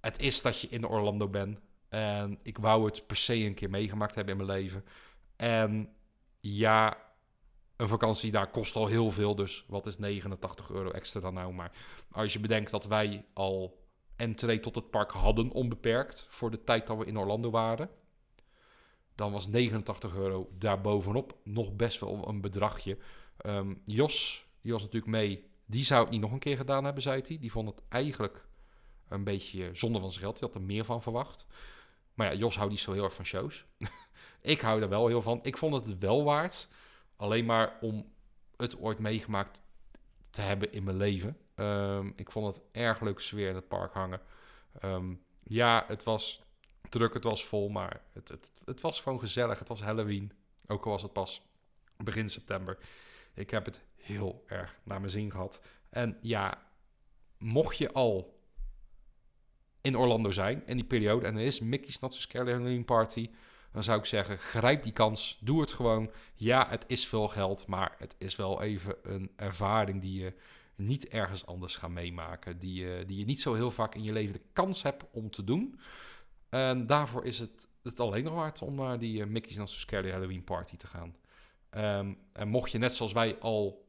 het 0.02 0.20
is 0.20 0.42
dat 0.42 0.62
je 0.62 0.68
in 0.68 0.88
Orlando 0.88 1.28
bent. 1.28 1.60
En 1.90 2.40
ik 2.44 2.58
wou 2.58 2.86
het 2.86 3.08
per 3.08 3.16
se 3.16 3.36
een 3.36 3.54
keer 3.54 3.70
meegemaakt 3.70 4.16
hebben 4.16 4.40
in 4.40 4.46
mijn 4.46 4.60
leven. 4.60 4.86
En 5.36 5.90
ja, 6.40 6.98
een 7.76 7.88
vakantie 7.88 8.32
daar 8.32 8.52
kost 8.52 8.76
al 8.76 8.88
heel 8.88 9.12
veel. 9.12 9.36
Dus 9.36 9.66
wat 9.68 9.86
is 9.86 9.98
89 9.98 10.70
euro 10.70 10.90
extra 10.90 11.20
dan 11.20 11.34
nou? 11.34 11.54
Maar 11.54 11.72
als 12.12 12.34
je 12.34 12.40
bedenkt 12.40 12.72
dat 12.72 12.86
wij 12.86 13.26
al 13.34 13.84
entree 14.16 14.60
tot 14.60 14.76
het 14.76 14.90
park 14.90 15.12
hadden 15.12 15.52
onbeperkt 15.52 16.26
voor 16.30 16.52
de 16.52 16.64
tijd 16.64 16.88
dat 16.88 16.98
we 16.98 17.06
in 17.06 17.20
Orlando 17.20 17.50
waren. 17.50 17.90
Dan 19.16 19.32
was 19.32 19.48
89 19.48 20.16
euro 20.16 20.50
daarbovenop 20.58 21.38
nog 21.44 21.76
best 21.76 22.00
wel 22.00 22.28
een 22.28 22.42
bedragje. 22.42 22.98
Um, 23.46 23.82
Jos, 23.86 24.48
die 24.62 24.72
was 24.72 24.82
natuurlijk 24.82 25.12
mee 25.12 25.54
die 25.66 25.84
zou 25.84 26.02
het 26.02 26.10
niet 26.10 26.22
nog 26.22 26.32
een 26.32 26.40
keer 26.40 26.58
gedaan 26.58 26.84
hebben, 26.84 27.04
zei 27.04 27.22
hij. 27.28 27.38
Die 27.40 27.52
vond 27.52 27.70
het 27.70 27.84
eigenlijk 27.90 28.48
een 29.08 29.24
beetje 29.24 29.70
zonde 29.74 30.00
van 30.00 30.12
zijn 30.12 30.24
geld. 30.24 30.40
Die 30.40 30.48
had 30.48 30.56
er 30.56 30.62
meer 30.62 30.86
van 30.86 31.02
verwacht. 31.02 31.46
Maar 32.14 32.32
ja, 32.32 32.38
Jos 32.38 32.56
houdt 32.56 32.72
niet 32.72 32.80
zo 32.80 32.92
heel 32.92 33.04
erg 33.04 33.14
van 33.14 33.26
shows. 33.26 33.66
ik 34.42 34.62
hou 34.62 34.82
er 34.82 34.90
wel 34.90 35.08
heel 35.08 35.22
van. 35.22 35.40
Ik 35.42 35.58
vond 35.58 35.74
het 35.74 35.98
wel 35.98 36.24
waard. 36.24 36.68
Alleen 37.16 37.46
maar 37.46 37.78
om 37.82 38.14
het 38.58 38.80
ooit 38.80 39.00
meegemaakt 39.00 39.62
te 40.30 40.42
hebben 40.42 40.72
in 40.72 40.84
mijn 40.84 40.98
leven. 40.98 41.38
Um, 41.56 42.14
ik 42.16 42.32
vond 42.32 42.56
het 42.56 42.64
erg 42.72 43.02
leuk 43.02 43.20
sfeer 43.20 43.50
in 43.50 43.56
het 43.56 43.68
park 43.68 43.94
hangen. 43.94 44.22
Um, 44.84 45.24
ja, 45.44 45.84
het 45.88 46.04
was 46.04 46.44
druk, 46.98 47.14
het 47.14 47.24
was 47.24 47.46
vol, 47.46 47.70
maar 47.70 48.02
het, 48.14 48.28
het, 48.28 48.52
het 48.66 48.82
was 48.82 49.00
gewoon 49.00 49.20
gezellig. 49.20 49.60
Het 49.60 49.68
was 49.68 49.82
Halloween, 49.82 50.32
ook 50.68 50.86
al 50.86 50.92
was 50.92 51.02
het 51.02 51.14
pas 51.14 51.42
begin 51.98 52.30
september. 52.30 52.78
Ik 53.34 53.50
heb 53.50 53.66
het 53.66 53.82
heel 53.96 54.44
erg 54.48 54.80
naar 54.84 55.00
mijn 55.00 55.12
zin 55.12 55.32
gehad. 55.32 55.62
En 55.90 56.18
ja, 56.22 56.62
mocht 57.38 57.78
je 57.78 57.92
al 57.92 58.40
in 59.82 59.98
Orlando 59.98 60.32
zijn 60.32 60.64
in 60.66 60.78
die 60.78 60.86
periode 60.86 61.26
en 61.26 61.36
er 61.36 61.46
is 61.46 61.60
Mickey's 61.60 62.00
Not 62.00 62.14
So 62.14 62.20
Scary 62.20 62.52
Halloween 62.52 62.86
Party, 62.86 63.30
dan 63.72 63.84
zou 63.84 64.00
ik 64.00 64.06
zeggen, 64.06 64.38
grijp 64.38 64.84
die 64.84 64.94
kans, 64.94 65.38
doe 65.42 65.62
het 65.62 65.74
gewoon. 65.74 66.12
Ja, 66.36 66.68
het 66.70 66.84
is 66.88 67.08
veel 67.08 67.28
geld, 67.28 67.68
maar 67.68 67.96
het 67.98 68.16
is 68.18 68.36
wel 68.36 68.62
even 68.62 68.96
een 69.04 69.32
ervaring 69.36 70.02
die 70.02 70.24
je 70.24 70.34
niet 70.76 71.08
ergens 71.08 71.46
anders 71.46 71.76
gaat 71.76 71.90
meemaken, 71.90 72.60
die 72.60 72.86
je, 72.86 73.04
die 73.06 73.18
je 73.18 73.26
niet 73.26 73.42
zo 73.42 73.54
heel 73.54 73.72
vaak 73.72 73.96
in 73.96 74.04
je 74.04 74.14
leven 74.14 74.34
de 74.34 74.42
kans 74.54 74.84
hebt 74.84 75.04
om 75.12 75.30
te 75.30 75.44
doen. 75.44 75.80
En 76.56 76.88
daarvoor 76.88 77.26
is 77.26 77.40
het, 77.40 77.68
het 77.84 78.00
alleen 78.00 78.24
nog 78.24 78.34
waard 78.34 78.62
om 78.62 78.76
naar 78.76 79.00
die 79.00 79.20
uh, 79.20 79.26
Mickey's 79.26 79.56
So 79.56 79.66
Scary 79.66 80.12
Halloween 80.12 80.44
Party 80.44 80.76
te 80.76 80.88
gaan. 80.88 81.16
Um, 82.00 82.18
en 82.34 82.48
mocht 82.48 82.72
je 82.72 82.78
net 82.78 82.94
zoals 82.94 83.14
wij 83.14 83.38
al 83.40 83.88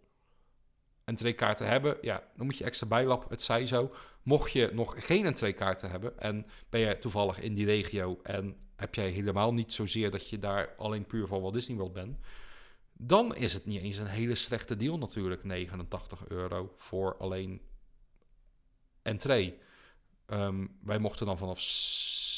entreekaarten 1.05 1.67
hebben, 1.67 1.99
ja, 2.01 2.23
dan 2.37 2.47
moet 2.47 2.59
je 2.59 2.64
extra 2.64 2.87
bijlap, 2.87 3.31
het 3.31 3.43
zij 3.43 3.67
zo. 3.67 3.95
Mocht 4.23 4.53
je 4.53 4.71
nog 4.73 5.07
geen 5.07 5.27
entreekaarten 5.27 5.91
hebben 5.91 6.19
en 6.19 6.47
ben 6.71 6.81
je 6.81 6.99
toevallig 6.99 7.41
in 7.41 7.55
die 7.55 7.64
regio 7.64 8.21
en 8.23 8.57
heb 8.77 8.95
jij 8.95 9.09
helemaal 9.09 9.55
niet 9.55 9.73
zozeer 9.73 10.11
dat 10.11 10.29
je 10.29 10.39
daar 10.39 10.75
alleen 10.77 11.07
puur 11.07 11.27
van 11.27 11.41
Walt 11.41 11.55
Disney 11.55 11.77
World 11.77 11.93
bent, 11.93 12.19
dan 12.93 13.35
is 13.35 13.53
het 13.53 13.67
niet 13.67 13.83
eens 13.83 13.97
een 13.97 14.07
hele 14.07 14.35
slechte 14.35 14.77
deal 14.77 14.99
natuurlijk, 14.99 15.45
89 15.45 16.29
euro 16.29 16.73
voor 16.77 17.17
alleen 17.17 17.61
entree. 19.03 19.59
Um, 20.27 20.77
wij 20.83 20.99
mochten 20.99 21.27
dan 21.27 21.39
vanaf 21.39 21.61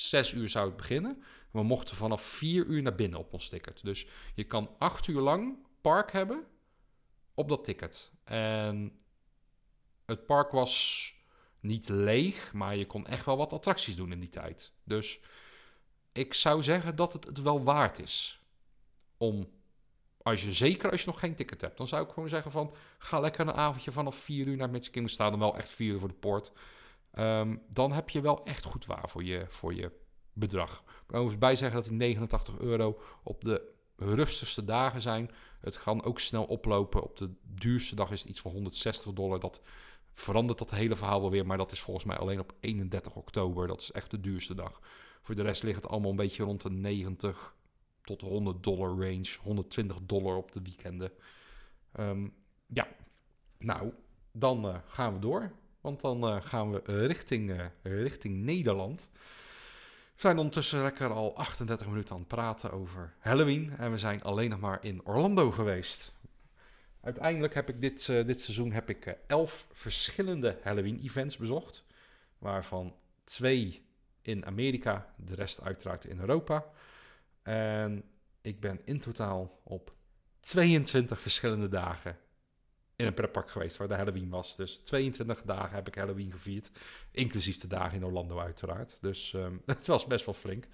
6 0.09 0.33
uur 0.33 0.49
zou 0.49 0.67
het 0.67 0.77
beginnen. 0.77 1.23
We 1.51 1.63
mochten 1.63 1.97
vanaf 1.97 2.23
4 2.23 2.65
uur 2.65 2.83
naar 2.83 2.95
binnen 2.95 3.19
op 3.19 3.33
ons 3.33 3.49
ticket. 3.49 3.81
Dus 3.83 4.07
je 4.35 4.45
kan 4.45 4.71
8 4.79 5.07
uur 5.07 5.21
lang 5.21 5.57
park 5.81 6.13
hebben 6.13 6.45
op 7.35 7.49
dat 7.49 7.65
ticket. 7.65 8.13
En 8.25 8.99
het 10.07 10.27
park 10.27 10.51
was 10.51 11.13
niet 11.61 11.89
leeg, 11.89 12.53
maar 12.53 12.77
je 12.77 12.87
kon 12.87 13.07
echt 13.07 13.25
wel 13.25 13.37
wat 13.37 13.53
attracties 13.53 13.97
doen 13.97 14.13
in 14.13 14.21
die 14.21 14.29
tijd. 14.29 14.73
Dus 14.85 15.21
ik 16.13 16.35
zou 16.35 16.63
zeggen 16.63 16.97
dat 16.97 17.13
het 17.13 17.25
het 17.25 17.43
wel 17.43 17.63
waard 17.63 17.99
is 17.99 18.41
om, 19.17 19.49
als 20.23 20.43
je 20.43 20.53
zeker 20.53 20.91
als 20.91 21.01
je 21.01 21.07
nog 21.07 21.21
geen 21.21 21.35
ticket 21.35 21.61
hebt, 21.61 21.77
dan 21.77 21.89
zou 21.89 22.05
ik 22.05 22.13
gewoon 22.13 22.29
zeggen 22.29 22.51
van 22.51 22.75
ga 22.99 23.21
lekker 23.21 23.41
een 23.41 23.53
avondje 23.53 23.93
vanaf 23.93 24.17
4 24.17 24.47
uur 24.47 24.57
naar 24.57 24.71
Magic 24.71 24.93
Kingdom 24.93 25.15
staan, 25.15 25.31
dan 25.31 25.41
wel 25.41 25.57
echt 25.57 25.69
4 25.69 25.93
uur 25.93 25.99
voor 25.99 26.09
de 26.09 26.15
poort. 26.15 26.53
Um, 27.19 27.63
dan 27.69 27.93
heb 27.93 28.11
je 28.11 28.21
wel 28.21 28.45
echt 28.45 28.65
goed 28.65 28.87
waar 28.87 29.09
voor 29.09 29.25
je, 29.25 29.47
voor 29.49 29.75
je 29.75 29.93
bedrag. 30.33 30.71
Ik 30.87 31.07
kan 31.07 31.21
overigens 31.21 31.39
bij 31.39 31.57
zeggen 31.57 31.81
dat 31.81 31.89
die 31.89 31.99
89 31.99 32.59
euro 32.59 33.01
op 33.23 33.45
de 33.45 33.73
rustigste 33.97 34.65
dagen 34.65 35.01
zijn. 35.01 35.31
Het 35.61 35.79
kan 35.83 36.03
ook 36.03 36.19
snel 36.19 36.45
oplopen. 36.45 37.03
Op 37.03 37.17
de 37.17 37.31
duurste 37.43 37.95
dag 37.95 38.11
is 38.11 38.21
het 38.21 38.31
iets 38.31 38.41
van 38.41 38.51
160 38.51 39.13
dollar. 39.13 39.41
Dat 39.41 39.63
verandert 40.13 40.59
dat 40.59 40.71
hele 40.71 40.97
verhaal 40.97 41.21
wel 41.21 41.31
weer. 41.31 41.47
Maar 41.47 41.57
dat 41.57 41.73
is 41.73 41.81
volgens 41.81 42.05
mij 42.07 42.17
alleen 42.17 42.41
op 42.41 42.55
31 42.61 43.15
oktober. 43.15 43.67
Dat 43.67 43.81
is 43.81 43.91
echt 43.91 44.11
de 44.11 44.21
duurste 44.21 44.55
dag. 44.55 44.81
Voor 45.23 45.35
de 45.35 45.43
rest 45.43 45.63
ligt 45.63 45.83
het 45.83 45.91
allemaal 45.91 46.11
een 46.11 46.17
beetje 46.17 46.43
rond 46.43 46.63
de 46.63 46.71
90 46.71 47.55
tot 48.03 48.21
100 48.21 48.63
dollar 48.63 48.89
range. 48.89 49.37
120 49.43 49.99
dollar 50.03 50.37
op 50.37 50.53
de 50.53 50.63
weekenden. 50.63 51.13
Um, 52.01 52.35
ja, 52.67 52.89
nou, 53.59 53.93
dan 54.33 54.67
uh, 54.67 54.77
gaan 54.87 55.13
we 55.15 55.19
door. 55.19 55.53
Want 55.89 56.01
dan 56.01 56.25
uh, 56.25 56.43
gaan 56.43 56.73
we 56.73 57.07
richting, 57.07 57.51
uh, 57.51 57.65
richting 57.83 58.45
Nederland. 58.45 59.11
We 60.15 60.21
zijn 60.21 60.37
ondertussen 60.37 60.83
lekker 60.83 61.13
al 61.13 61.37
38 61.37 61.87
minuten 61.87 62.15
aan 62.15 62.21
het 62.21 62.29
praten 62.29 62.73
over 62.73 63.15
Halloween. 63.19 63.77
En 63.77 63.91
we 63.91 63.99
zijn 63.99 64.23
alleen 64.23 64.51
nog 64.51 64.61
maar 64.61 64.79
in 64.85 65.07
Orlando 65.07 65.51
geweest. 65.51 66.13
Uiteindelijk 67.01 67.55
heb 67.55 67.69
ik 67.69 67.81
dit, 67.81 68.09
uh, 68.09 68.27
dit 68.27 68.41
seizoen 68.41 68.73
heb 68.73 68.91
ik, 68.91 69.07
uh, 69.07 69.15
elf 69.27 69.67
verschillende 69.73 70.59
Halloween-events 70.63 71.37
bezocht. 71.37 71.85
Waarvan 72.39 72.95
twee 73.25 73.87
in 74.23 74.47
Amerika, 74.47 75.15
de 75.17 75.35
rest 75.35 75.63
uiteraard 75.63 76.05
in 76.05 76.21
Europa. 76.21 76.65
En 77.43 78.05
ik 78.41 78.61
ben 78.61 78.81
in 78.85 79.01
totaal 79.01 79.61
op 79.63 79.95
22 80.41 81.21
verschillende 81.21 81.69
dagen 81.69 82.17
in 82.99 83.07
een 83.07 83.15
pretpark 83.15 83.51
geweest 83.51 83.77
waar 83.77 83.89
de 83.89 83.95
Halloween 83.95 84.29
was. 84.29 84.57
Dus 84.57 84.79
22 84.79 85.43
dagen 85.43 85.75
heb 85.75 85.87
ik 85.87 85.95
Halloween 85.95 86.33
gevierd. 86.33 86.71
Inclusief 87.11 87.59
de 87.59 87.67
dagen 87.67 87.97
in 87.97 88.05
Orlando 88.05 88.39
uiteraard. 88.39 88.99
Dus 89.01 89.33
um, 89.33 89.63
het 89.67 89.87
was 89.87 90.07
best 90.07 90.25
wel 90.25 90.35
flink. 90.35 90.67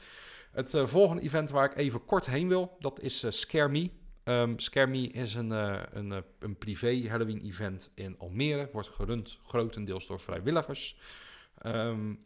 Het 0.53 0.75
uh, 0.75 0.87
volgende 0.87 1.23
event 1.23 1.51
waar 1.51 1.71
ik 1.71 1.77
even 1.77 2.05
kort 2.05 2.27
heen 2.27 2.49
wil, 2.49 2.77
dat 2.79 3.01
is 3.01 3.25
uh, 3.25 3.31
Scare 3.31 3.69
Me. 3.69 3.91
Um, 4.25 4.59
Scare 4.59 4.87
Me 4.87 5.07
is 5.07 5.35
een, 5.35 5.53
uh, 5.53 5.83
een, 5.91 6.25
een 6.39 6.59
privé 6.59 7.09
Halloween 7.09 7.41
event 7.41 7.91
in 7.95 8.19
Almere. 8.19 8.69
Wordt 8.73 8.89
gerund 8.89 9.39
grotendeels 9.47 10.07
door 10.07 10.21
vrijwilligers. 10.21 10.99
Um, 11.67 12.25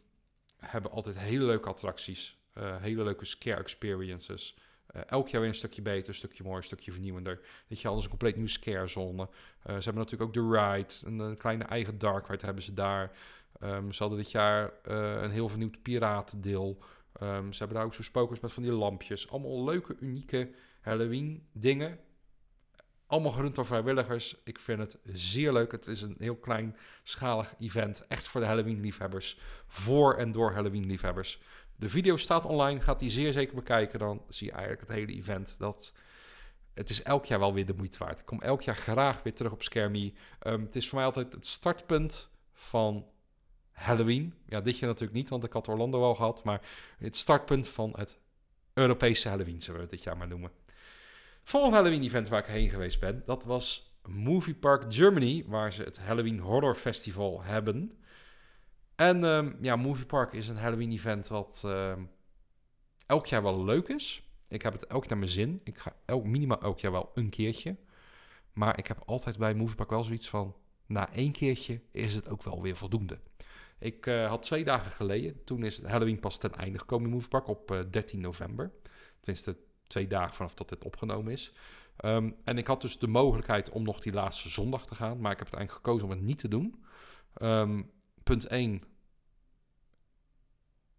hebben 0.57 0.91
altijd 0.91 1.19
hele 1.19 1.45
leuke 1.45 1.69
attracties. 1.69 2.37
hele 2.59 3.03
leuke 3.03 3.25
scare 3.25 3.59
experiences. 3.59 4.57
Eh, 4.89 5.01
elk 5.05 5.27
jaar 5.27 5.41
weer 5.41 5.49
een 5.49 5.55
stukje 5.55 5.81
beter, 5.81 6.07
een 6.07 6.13
stukje 6.13 6.43
mooier, 6.43 6.57
een 6.57 6.63
stukje 6.63 6.91
vernieuwender. 6.91 7.39
Weet 7.67 7.81
je, 7.81 7.87
alles 7.87 8.03
een 8.03 8.09
compleet 8.09 8.35
nieuwe 8.35 8.49
scarezone. 8.49 9.21
Uh, 9.21 9.29
ze 9.63 9.71
hebben 9.71 9.95
natuurlijk 9.95 10.21
ook 10.21 10.33
de 10.33 10.57
Ride, 10.57 10.93
een, 11.03 11.19
een 11.19 11.37
kleine 11.37 11.63
eigen 11.63 11.97
dark 11.97 12.27
ride 12.27 12.45
hebben 12.45 12.63
ze 12.63 12.73
daar. 12.73 13.11
Um, 13.63 13.91
ze 13.91 14.01
hadden 14.01 14.21
dit 14.21 14.31
jaar 14.31 14.73
uh, 14.87 15.21
een 15.21 15.31
heel 15.31 15.49
vernieuwd 15.49 15.81
piratendeel. 15.81 16.83
Um, 17.21 17.53
ze 17.53 17.59
hebben 17.59 17.77
daar 17.77 17.85
ook 17.85 17.93
zo 17.93 18.03
spokers 18.03 18.39
met 18.39 18.53
van 18.53 18.63
die 18.63 18.71
lampjes. 18.71 19.29
Allemaal 19.29 19.63
leuke, 19.63 19.95
unieke 19.99 20.51
Halloween 20.81 21.47
dingen. 21.51 21.99
Allemaal 23.07 23.31
gerund 23.31 23.55
door 23.55 23.65
vrijwilligers. 23.65 24.41
Ik 24.43 24.59
vind 24.59 24.79
het 24.79 24.99
zeer 25.03 25.53
leuk. 25.53 25.71
Het 25.71 25.87
is 25.87 26.01
een 26.01 26.15
heel 26.19 26.35
kleinschalig 26.35 27.53
event. 27.59 28.07
Echt 28.07 28.27
voor 28.27 28.41
de 28.41 28.47
Halloween-liefhebbers. 28.47 29.39
Voor 29.67 30.15
en 30.15 30.31
door 30.31 30.53
Halloween-liefhebbers. 30.53 31.41
De 31.79 31.89
video 31.89 32.17
staat 32.17 32.45
online. 32.45 32.81
Gaat 32.81 32.99
die 32.99 33.09
zeer 33.09 33.31
zeker 33.31 33.55
bekijken. 33.55 33.99
Dan 33.99 34.21
zie 34.27 34.47
je 34.47 34.53
eigenlijk 34.53 34.81
het 34.81 34.97
hele 34.97 35.13
event. 35.13 35.55
Dat, 35.57 35.93
het 36.73 36.89
is 36.89 37.03
elk 37.03 37.25
jaar 37.25 37.39
wel 37.39 37.53
weer 37.53 37.65
de 37.65 37.73
moeite 37.73 37.97
waard. 37.97 38.19
Ik 38.19 38.25
kom 38.25 38.41
elk 38.41 38.61
jaar 38.61 38.75
graag 38.75 39.23
weer 39.23 39.33
terug 39.33 39.51
op 39.51 39.63
Scaremy. 39.63 40.13
Um, 40.47 40.61
het 40.61 40.75
is 40.75 40.87
voor 40.87 40.97
mij 40.97 41.07
altijd 41.07 41.33
het 41.33 41.45
startpunt 41.45 42.29
van 42.53 43.05
Halloween. 43.71 44.33
Ja, 44.45 44.61
dit 44.61 44.77
jaar 44.77 44.89
natuurlijk 44.89 45.17
niet, 45.17 45.29
want 45.29 45.43
ik 45.43 45.53
had 45.53 45.67
Orlando 45.67 46.03
al 46.03 46.15
gehad. 46.15 46.43
Maar 46.43 46.61
het 46.97 47.15
startpunt 47.15 47.67
van 47.67 47.93
het 47.97 48.19
Europese 48.73 49.29
Halloween, 49.29 49.61
zullen 49.61 49.79
we 49.79 49.85
het 49.85 49.95
dit 49.95 50.03
jaar 50.03 50.17
maar 50.17 50.27
noemen. 50.27 50.51
Volgende 51.43 51.75
Halloween-event 51.75 52.29
waar 52.29 52.39
ik 52.39 52.45
heen 52.45 52.69
geweest 52.69 52.99
ben, 52.99 53.23
dat 53.25 53.45
was 53.45 53.95
Movie 54.05 54.55
Park 54.55 54.93
Germany, 54.93 55.43
waar 55.47 55.73
ze 55.73 55.83
het 55.83 55.99
Halloween 55.99 56.39
Horror 56.39 56.75
Festival 56.75 57.43
hebben. 57.43 57.98
En 58.99 59.23
um, 59.23 59.57
ja, 59.61 59.75
Movie 59.75 60.05
Park 60.05 60.33
is 60.33 60.47
een 60.47 60.57
Halloween-event 60.57 61.27
wat 61.27 61.63
um, 61.65 62.09
elk 63.05 63.25
jaar 63.25 63.43
wel 63.43 63.63
leuk 63.63 63.87
is. 63.87 64.23
Ik 64.47 64.61
heb 64.61 64.73
het 64.73 64.87
elk 64.87 65.07
naar 65.07 65.17
mijn 65.17 65.31
zin. 65.31 65.59
Ik 65.63 65.77
ga 65.77 65.95
elk, 66.05 66.25
minimaal 66.25 66.61
elk 66.61 66.79
jaar 66.79 66.91
wel 66.91 67.11
een 67.13 67.29
keertje. 67.29 67.75
Maar 68.53 68.77
ik 68.77 68.87
heb 68.87 69.01
altijd 69.05 69.37
bij 69.37 69.53
Movie 69.53 69.75
Park 69.75 69.89
wel 69.89 70.03
zoiets 70.03 70.29
van... 70.29 70.55
na 70.85 71.13
één 71.13 71.31
keertje 71.31 71.81
is 71.91 72.13
het 72.13 72.29
ook 72.29 72.43
wel 72.43 72.61
weer 72.61 72.75
voldoende. 72.75 73.19
Ik 73.79 74.05
uh, 74.05 74.27
had 74.27 74.43
twee 74.43 74.63
dagen 74.63 74.91
geleden, 74.91 75.43
toen 75.43 75.63
is 75.63 75.77
het 75.77 75.87
Halloween 75.87 76.19
pas 76.19 76.37
ten 76.37 76.53
einde 76.53 76.79
gekomen 76.79 77.07
in 77.07 77.13
Movie 77.13 77.29
Park 77.29 77.47
op 77.47 77.71
uh, 77.71 77.79
13 77.89 78.21
november. 78.21 78.71
Tenminste, 79.19 79.57
twee 79.87 80.07
dagen 80.07 80.35
vanaf 80.35 80.53
dat 80.53 80.69
dit 80.69 80.83
opgenomen 80.83 81.31
is. 81.31 81.53
Um, 82.05 82.35
en 82.43 82.57
ik 82.57 82.67
had 82.67 82.81
dus 82.81 82.99
de 82.99 83.07
mogelijkheid 83.07 83.69
om 83.69 83.83
nog 83.83 83.99
die 83.99 84.13
laatste 84.13 84.49
zondag 84.49 84.85
te 84.85 84.95
gaan, 84.95 85.19
maar 85.19 85.31
ik 85.31 85.37
heb 85.37 85.47
het 85.47 85.55
eigenlijk 85.55 85.85
gekozen 85.85 86.07
om 86.07 86.13
het 86.13 86.21
niet 86.21 86.39
te 86.39 86.47
doen. 86.47 86.83
Punt 88.29 88.47
1. 88.47 88.83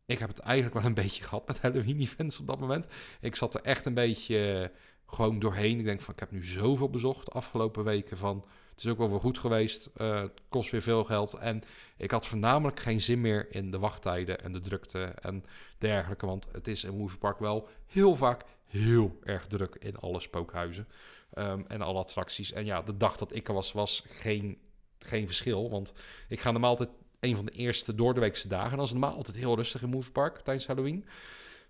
Ik 0.07 0.19
heb 0.19 0.29
het 0.29 0.39
eigenlijk 0.39 0.75
wel 0.75 0.85
een 0.85 0.95
beetje 0.95 1.25
gehad 1.25 1.47
met 1.47 1.61
Halloween-events 1.61 2.41
op 2.41 2.47
dat 2.47 2.61
moment. 2.61 2.87
Ik 3.21 3.37
zat 3.37 3.55
er 3.55 3.61
echt 3.61 3.87
een 3.87 3.95
beetje 3.95 4.73
gewoon 5.07 5.39
doorheen. 5.39 5.79
Ik 5.79 5.85
denk 5.85 6.01
van, 6.01 6.15
ik 6.15 6.21
heb 6.21 6.31
nu 6.31 6.45
zoveel 6.45 6.91
bezocht 6.91 7.27
de 7.27 7.33
afgelopen 7.33 7.85
weken 7.85 8.17
van... 8.17 8.45
Het 8.71 8.85
is 8.85 8.87
ook 8.87 8.99
wel 8.99 9.11
weer 9.11 9.21
goed 9.21 9.39
geweest. 9.39 9.91
Uh, 9.97 10.21
het 10.21 10.41
kost 10.49 10.71
weer 10.71 10.83
veel 10.83 11.05
geld. 11.05 11.35
En 11.35 11.63
ik 11.97 12.11
had 12.11 12.27
voornamelijk 12.27 12.81
geen 12.81 13.01
zin 13.01 13.21
meer 13.21 13.55
in 13.55 13.71
de 13.71 13.79
wachttijden 13.79 14.41
en 14.41 14.53
de 14.53 14.61
drukte 14.61 15.03
en 15.05 15.45
dergelijke. 15.79 16.27
Want 16.27 16.49
het 16.53 16.69
is 16.69 16.85
in 16.85 16.97
Moviepark 16.97 17.39
wel 17.39 17.69
heel 17.87 18.17
vaak 18.17 18.45
heel 18.65 19.19
erg 19.23 19.47
druk 19.47 19.75
in 19.75 19.97
alle 19.97 20.21
spookhuizen 20.21 20.89
um, 21.35 21.65
en 21.69 21.83
alle 21.83 21.99
attracties. 21.99 22.53
En 22.53 22.65
ja, 22.65 22.83
de 22.83 22.97
dag 22.97 23.17
dat 23.17 23.35
ik 23.35 23.49
er 23.49 23.55
was, 23.55 23.73
was 23.73 24.05
geen, 24.07 24.59
geen 24.99 25.27
verschil. 25.27 25.71
Want 25.71 25.95
ik 26.29 26.41
ga 26.41 26.51
normaal 26.51 26.71
altijd 26.71 26.91
een 27.21 27.37
van 27.37 27.45
de 27.45 27.53
eerste 27.53 27.95
doordeweekse 27.95 28.49
dagen. 28.49 28.71
En 28.71 28.77
dat 28.77 28.87
is 28.87 28.93
normaal 28.93 29.15
altijd 29.15 29.37
heel 29.37 29.57
rustig 29.57 29.83
in 29.83 29.89
Moviepark 29.89 30.41
tijdens 30.41 30.67
Halloween. 30.67 31.07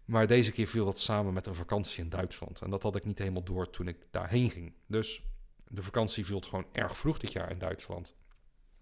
Maar 0.04 0.26
deze 0.26 0.52
keer 0.52 0.66
viel 0.66 0.84
dat 0.84 0.98
samen 0.98 1.32
met 1.32 1.46
een 1.46 1.54
vakantie 1.54 2.02
in 2.02 2.08
Duitsland. 2.08 2.60
En 2.60 2.70
dat 2.70 2.82
had 2.82 2.96
ik 2.96 3.04
niet 3.04 3.18
helemaal 3.18 3.44
door 3.44 3.70
toen 3.70 3.88
ik 3.88 3.96
daarheen 4.10 4.50
ging. 4.50 4.72
Dus 4.86 5.22
de 5.68 5.82
vakantie 5.82 6.26
viel 6.26 6.40
gewoon 6.40 6.66
erg 6.72 6.96
vroeg 6.96 7.18
dit 7.18 7.32
jaar 7.32 7.50
in 7.50 7.58
Duitsland. 7.58 8.14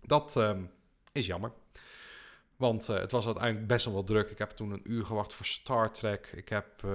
Dat 0.01 0.37
um, 0.37 0.71
is 1.13 1.27
jammer. 1.27 1.53
Want 2.57 2.89
uh, 2.89 2.97
het 2.99 3.11
was 3.11 3.27
uiteindelijk 3.27 3.67
best 3.67 3.85
wel 3.85 3.95
wat 3.95 4.07
druk. 4.07 4.31
Ik 4.31 4.39
heb 4.39 4.51
toen 4.51 4.71
een 4.71 4.93
uur 4.93 5.05
gewacht 5.05 5.33
voor 5.33 5.47
Star 5.47 5.93
Trek. 5.93 6.31
Ik 6.35 6.49
heb 6.49 6.67
uh, 6.77 6.91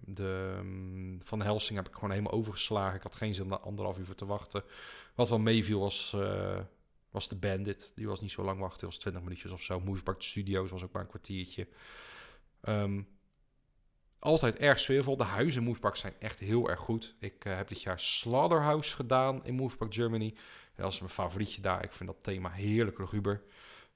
de 0.00 0.56
um, 0.58 1.20
Van 1.22 1.42
Helsing 1.42 1.78
heb 1.78 1.88
ik 1.88 1.94
gewoon 1.94 2.10
helemaal 2.10 2.32
overgeslagen. 2.32 2.96
Ik 2.96 3.02
had 3.02 3.16
geen 3.16 3.34
zin 3.34 3.44
om 3.44 3.52
anderhalf 3.52 3.98
uur 3.98 4.14
te 4.14 4.26
wachten. 4.26 4.64
Wat 5.14 5.28
wel 5.28 5.38
meeviel 5.38 5.80
was, 5.80 6.12
uh, 6.16 6.58
was 7.14 7.28
de 7.28 7.36
Bandit. 7.36 7.92
Die 7.94 8.06
was 8.06 8.20
niet 8.20 8.30
zo 8.30 8.44
lang 8.44 8.60
wachten. 8.60 8.86
Was 8.86 8.98
20 8.98 9.22
minuutjes 9.22 9.52
of 9.52 9.62
zo. 9.62 9.80
Movie 9.80 10.02
Park 10.02 10.22
Studios 10.22 10.70
was 10.70 10.82
ook 10.82 10.92
maar 10.92 11.02
een 11.02 11.08
kwartiertje. 11.08 11.68
Um, 12.68 13.08
altijd 14.18 14.56
erg 14.56 14.78
sfeervol. 14.78 15.16
De 15.16 15.24
huizen 15.24 15.60
in 15.60 15.66
Movepark 15.66 15.96
zijn 15.96 16.12
echt 16.18 16.38
heel 16.38 16.70
erg 16.70 16.80
goed. 16.80 17.14
Ik 17.18 17.44
uh, 17.44 17.56
heb 17.56 17.68
dit 17.68 17.82
jaar 17.82 18.00
Slaughterhouse 18.00 18.94
gedaan 18.94 19.44
in 19.44 19.54
Movepark 19.54 19.94
Germany. 19.94 20.34
Dat 20.74 20.92
is 20.92 20.98
mijn 20.98 21.10
favorietje 21.10 21.60
daar. 21.60 21.84
Ik 21.84 21.92
vind 21.92 22.08
dat 22.08 22.18
thema 22.22 22.50
heerlijk 22.50 22.98
luguber. 22.98 23.42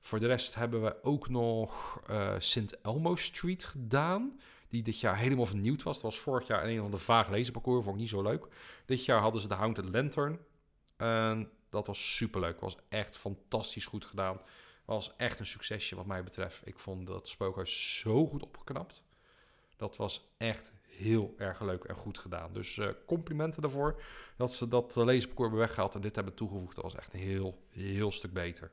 Voor 0.00 0.20
de 0.20 0.26
rest 0.26 0.54
hebben 0.54 0.82
we 0.82 1.02
ook 1.02 1.28
nog 1.28 2.00
uh, 2.10 2.34
St. 2.38 2.78
Elmo 2.82 3.16
Street 3.16 3.64
gedaan. 3.64 4.40
Die 4.68 4.82
dit 4.82 5.00
jaar 5.00 5.16
helemaal 5.16 5.46
vernieuwd 5.46 5.82
was. 5.82 5.94
Dat 5.94 6.10
was 6.10 6.20
vorig 6.20 6.46
jaar 6.46 6.64
een 6.64 6.82
of 6.82 6.90
de 6.90 6.98
vaag 6.98 7.28
lezenparcours. 7.28 7.84
Vond 7.84 7.94
ik 7.96 8.00
niet 8.00 8.10
zo 8.10 8.22
leuk. 8.22 8.46
Dit 8.84 9.04
jaar 9.04 9.20
hadden 9.20 9.40
ze 9.40 9.48
de 9.48 9.54
Haunted 9.54 9.88
Lantern. 9.88 10.38
En 10.96 11.50
dat 11.70 11.86
was 11.86 12.16
superleuk. 12.16 12.60
Was 12.60 12.76
echt 12.88 13.16
fantastisch 13.16 13.86
goed 13.86 14.04
gedaan. 14.04 14.40
Was 14.84 15.16
echt 15.16 15.38
een 15.38 15.46
succesje 15.46 15.96
wat 15.96 16.06
mij 16.06 16.24
betreft. 16.24 16.66
Ik 16.66 16.78
vond 16.78 17.06
dat 17.06 17.28
spookhuis 17.28 17.98
zo 17.98 18.26
goed 18.26 18.42
opgeknapt. 18.42 19.04
Dat 19.76 19.96
was 19.96 20.34
echt 20.36 20.72
heel 20.88 21.34
erg 21.36 21.60
leuk 21.60 21.84
en 21.84 21.94
goed 21.94 22.18
gedaan. 22.18 22.52
Dus 22.52 22.76
uh, 22.76 22.88
complimenten 23.06 23.62
daarvoor 23.62 24.02
dat 24.36 24.52
ze 24.52 24.68
dat 24.68 24.96
uh, 24.96 25.04
leesparcours 25.04 25.48
hebben 25.48 25.66
weggehaald 25.66 25.94
en 25.94 26.00
dit 26.00 26.14
hebben 26.14 26.34
toegevoegd. 26.34 26.74
Dat 26.74 26.84
was 26.84 26.94
echt 26.94 27.14
een 27.14 27.20
heel, 27.20 27.66
heel 27.70 28.10
stuk 28.12 28.32
beter. 28.32 28.70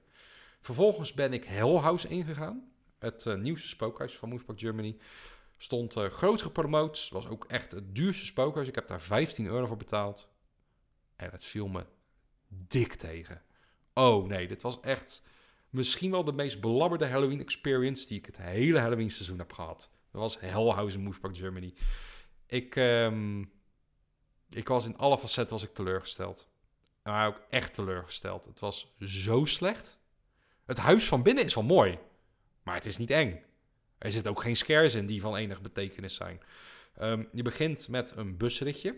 Vervolgens 0.62 1.14
ben 1.14 1.34
ik 1.34 1.43
Hell 1.43 1.76
House 1.76 2.08
ingegaan. 2.08 2.72
Het 3.00 3.26
uh, 3.26 3.36
nieuwste 3.36 3.68
spookhuis 3.68 4.18
van 4.18 4.30
Movepark 4.30 4.60
Germany. 4.60 4.98
Stond 5.58 5.93
groot 5.93 6.41
gepromoot. 6.41 7.10
Was 7.12 7.28
ook 7.28 7.46
echt 7.46 7.72
het 7.72 7.96
duurste 7.96 8.26
spookhuis. 8.26 8.68
Ik 8.68 8.76
heb 8.76 8.88
daar 8.88 9.02
15 9.02 9.46
euro 9.46 9.66
voor 9.66 9.78
betaald. 9.78 10.30
En 11.16 11.30
het 11.32 11.43
viel 11.43 11.68
me 11.68 11.86
dik 12.68 12.93
tegen. 12.93 13.41
Oh 13.93 14.28
nee, 14.28 14.47
dit 14.47 14.62
was 14.62 14.80
echt 14.80 15.24
misschien 15.70 16.12
wel 16.12 16.24
de 16.24 16.34
meest 16.34 16.62
belabberde 16.62 17.08
Halloween 17.08 17.39
experience 17.39 18.08
die 18.08 18.18
ik 18.18 18.26
het 18.26 18.38
hele 18.38 18.80
Halloween 18.80 19.12
seizoen 19.12 19.38
heb 19.38 19.53
gehad. 19.53 19.89
Dat 20.12 20.22
was 20.22 20.39
Hellhausen 20.39 21.01
Movepark 21.01 21.38
Germany. 21.38 21.74
Ik, 22.47 22.76
um, 22.76 23.51
ik 24.49 24.68
was 24.68 24.86
in 24.86 24.97
alle 24.97 25.18
facetten 25.18 25.53
was 25.53 25.64
ik 25.64 25.74
teleurgesteld. 25.74 26.49
Maar 27.03 27.28
ook 27.28 27.41
echt 27.49 27.74
teleurgesteld. 27.74 28.45
Het 28.45 28.60
was 28.60 28.95
zo 28.99 29.45
slecht. 29.45 29.99
Het 30.66 30.78
huis 30.78 31.08
van 31.08 31.24
binnen 31.24 31.45
is 31.45 31.53
wel 31.53 31.64
mooi. 31.64 31.99
Maar 32.64 32.76
het 32.76 32.86
is 32.86 32.97
niet 32.97 33.10
eng. 33.10 33.43
Er 33.97 34.12
zitten 34.12 34.32
ook 34.32 34.41
geen 34.41 34.56
scares 34.56 34.93
in 34.93 35.06
die 35.06 35.22
van 35.22 35.36
enige 35.36 35.62
betekenis 35.62 36.16
zijn. 36.16 36.39
Um, 37.01 37.30
je 37.32 37.41
begint 37.41 37.88
met 37.88 38.14
een 38.16 38.38
busritje. 38.38 38.95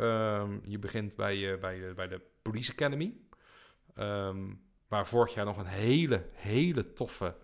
Um, 0.00 0.60
je 0.64 0.78
begint 0.78 1.16
bij, 1.16 1.36
uh, 1.36 1.60
bij, 1.60 1.78
uh, 1.78 1.94
bij 1.94 2.08
de 2.08 2.20
Police 2.42 2.72
Academy. 2.72 3.16
Um, 3.98 4.64
waar 4.88 5.06
vorig 5.06 5.34
jaar 5.34 5.44
nog 5.44 5.56
een 5.56 5.66
hele, 5.66 6.28
hele 6.32 6.92
toffe 6.92 7.36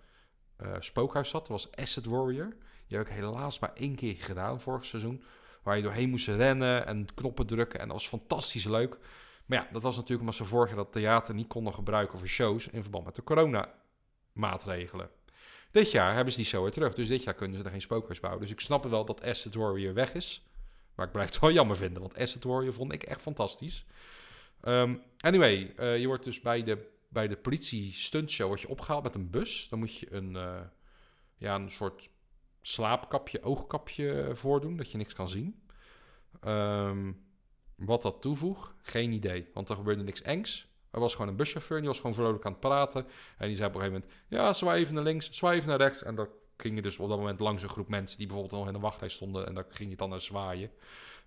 uh, 0.63 0.77
spookhuis 0.79 1.29
zat. 1.29 1.41
Dat 1.41 1.63
was 1.63 1.77
Asset 1.77 2.07
Warrior. 2.07 2.57
Die 2.87 2.97
heb 2.99 3.07
ik 3.07 3.13
helaas 3.13 3.59
maar 3.59 3.73
één 3.75 3.95
keer 3.95 4.15
gedaan 4.19 4.61
vorig 4.61 4.85
seizoen. 4.85 5.23
Waar 5.63 5.77
je 5.77 5.83
doorheen 5.83 6.11
moest 6.11 6.29
rennen 6.29 6.87
en 6.87 7.07
knoppen 7.15 7.47
drukken. 7.47 7.81
En 7.81 7.87
dat 7.87 7.97
was 7.97 8.09
fantastisch 8.09 8.65
leuk. 8.65 8.99
Maar 9.47 9.59
ja, 9.59 9.69
dat 9.73 9.83
was 9.83 9.95
natuurlijk 9.95 10.21
omdat 10.21 10.37
ze 10.37 10.45
vorig 10.45 10.69
jaar 10.69 10.77
dat 10.77 10.93
theater 10.93 11.35
niet 11.35 11.47
konden 11.47 11.75
gebruiken 11.75 12.19
voor 12.19 12.27
shows 12.29 12.69
in 12.69 12.83
verband 12.83 13.05
met 13.05 13.15
de 13.15 13.23
corona-maatregelen. 13.23 15.11
Dit 15.71 15.91
jaar 15.91 16.15
hebben 16.15 16.33
ze 16.33 16.39
die 16.39 16.49
zo 16.49 16.63
weer 16.63 16.71
terug. 16.71 16.95
Dus 16.95 17.09
dit 17.09 17.23
jaar 17.23 17.35
kunnen 17.35 17.59
ze 17.59 17.65
er 17.65 17.71
geen 17.71 17.81
spookhuis 17.81 18.21
bouwen. 18.21 18.43
Dus 18.43 18.53
ik 18.53 18.61
snap 18.61 18.85
wel 18.85 19.05
dat 19.05 19.25
Asset 19.25 19.55
Warrior 19.55 19.95
weg 19.95 20.15
is. 20.15 20.47
Maar 20.95 21.07
ik 21.07 21.13
blijf 21.13 21.29
het 21.29 21.39
wel 21.41 21.53
jammer 21.53 21.77
vinden. 21.77 22.03
Want 22.03 22.19
Asset 22.19 22.45
Warrior 22.45 22.75
vond 22.75 22.93
ik 22.93 23.03
echt 23.03 23.23
fantastisch. 23.23 23.87
Um, 24.65 25.03
anyway, 25.19 25.75
uh, 25.79 25.99
je 25.99 26.07
wordt 26.07 26.25
dus 26.25 26.41
bij 26.41 26.63
de, 26.63 26.91
bij 27.09 27.29
de 27.29 27.37
politie 27.37 27.93
stuntshow 27.93 28.47
wordt 28.47 28.63
je 28.63 28.69
opgehaald 28.69 29.03
met 29.03 29.15
een 29.15 29.31
bus. 29.31 29.69
Dan 29.69 29.79
moet 29.79 29.99
je 29.99 30.13
een, 30.13 30.35
uh, 30.35 30.61
ja, 31.37 31.55
een 31.55 31.71
soort 31.71 32.09
slaapkapje, 32.61 33.43
oogkapje 33.43 34.31
voordoen, 34.33 34.77
dat 34.77 34.91
je 34.91 34.99
niks 34.99 35.15
kan 35.15 35.29
zien. 35.29 35.63
Um, 36.47 37.25
wat 37.77 38.03
dat 38.03 38.21
toevoegt, 38.21 38.75
geen 38.83 39.13
idee. 39.13 39.49
Want 39.55 39.69
er 39.69 39.77
gebeurde 39.77 40.03
niks 40.03 40.23
engs. 40.23 40.71
Er 40.91 41.01
was 41.01 41.13
gewoon 41.15 41.29
een 41.29 41.37
buschauffeur, 41.37 41.79
die 41.79 41.89
was 41.89 41.97
gewoon 41.97 42.15
vrolijk 42.15 42.45
aan 42.45 42.53
het 42.53 42.61
praten. 42.61 43.07
En 43.39 43.47
die 43.47 43.57
zei 43.57 43.69
op 43.69 43.75
een 43.75 43.81
gegeven 43.81 44.03
moment, 44.03 44.27
ja, 44.29 44.53
zwaai 44.53 44.81
even 44.81 44.95
naar 44.95 45.03
links, 45.03 45.31
zwaai 45.31 45.57
even 45.57 45.69
naar 45.69 45.79
rechts. 45.79 46.03
En 46.03 46.15
dan 46.15 46.29
ging 46.63 46.75
je 46.75 46.83
dus 46.83 46.99
op 46.99 47.09
dat 47.09 47.19
moment 47.19 47.41
langs 47.41 47.63
een 47.63 47.69
groep 47.69 47.89
mensen 47.89 48.19
die 48.19 48.27
bijvoorbeeld 48.27 48.61
nog 48.61 48.69
in 48.69 48.75
de 48.75 48.85
wachtrij 48.85 49.09
stonden. 49.09 49.47
En 49.47 49.55
dan 49.55 49.65
ging 49.69 49.91
je 49.91 49.97
dan 49.97 50.11
naar 50.11 50.21
zwaaien. 50.21 50.71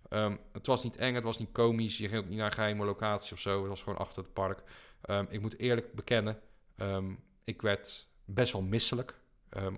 Um, 0.10 0.40
het 0.52 0.68
was 0.68 0.84
niet 0.84 0.96
eng, 0.96 1.14
het 1.14 1.24
was 1.24 1.40
niet 1.40 1.52
komisch. 1.52 1.98
Je 1.98 2.08
ging 2.08 2.24
ook 2.24 2.30
niet 2.30 2.38
naar 2.38 2.46
een 2.46 2.54
geheime 2.54 2.86
locatie 2.86 3.34
of 3.34 3.40
zo. 3.40 3.60
Het 3.60 3.68
was 3.68 3.84
gewoon 3.84 4.00
achter 4.00 4.24
het 4.24 4.34
park. 4.34 4.64
Um, 5.10 5.26
ik 5.30 5.42
moet 5.42 5.58
eerlijk 5.58 5.94
bekennen, 5.94 6.40
um, 6.78 7.24
ik 7.44 7.62
werd 7.62 8.08
best 8.26 8.54
wel 8.54 8.62
misselijk. 8.62 9.24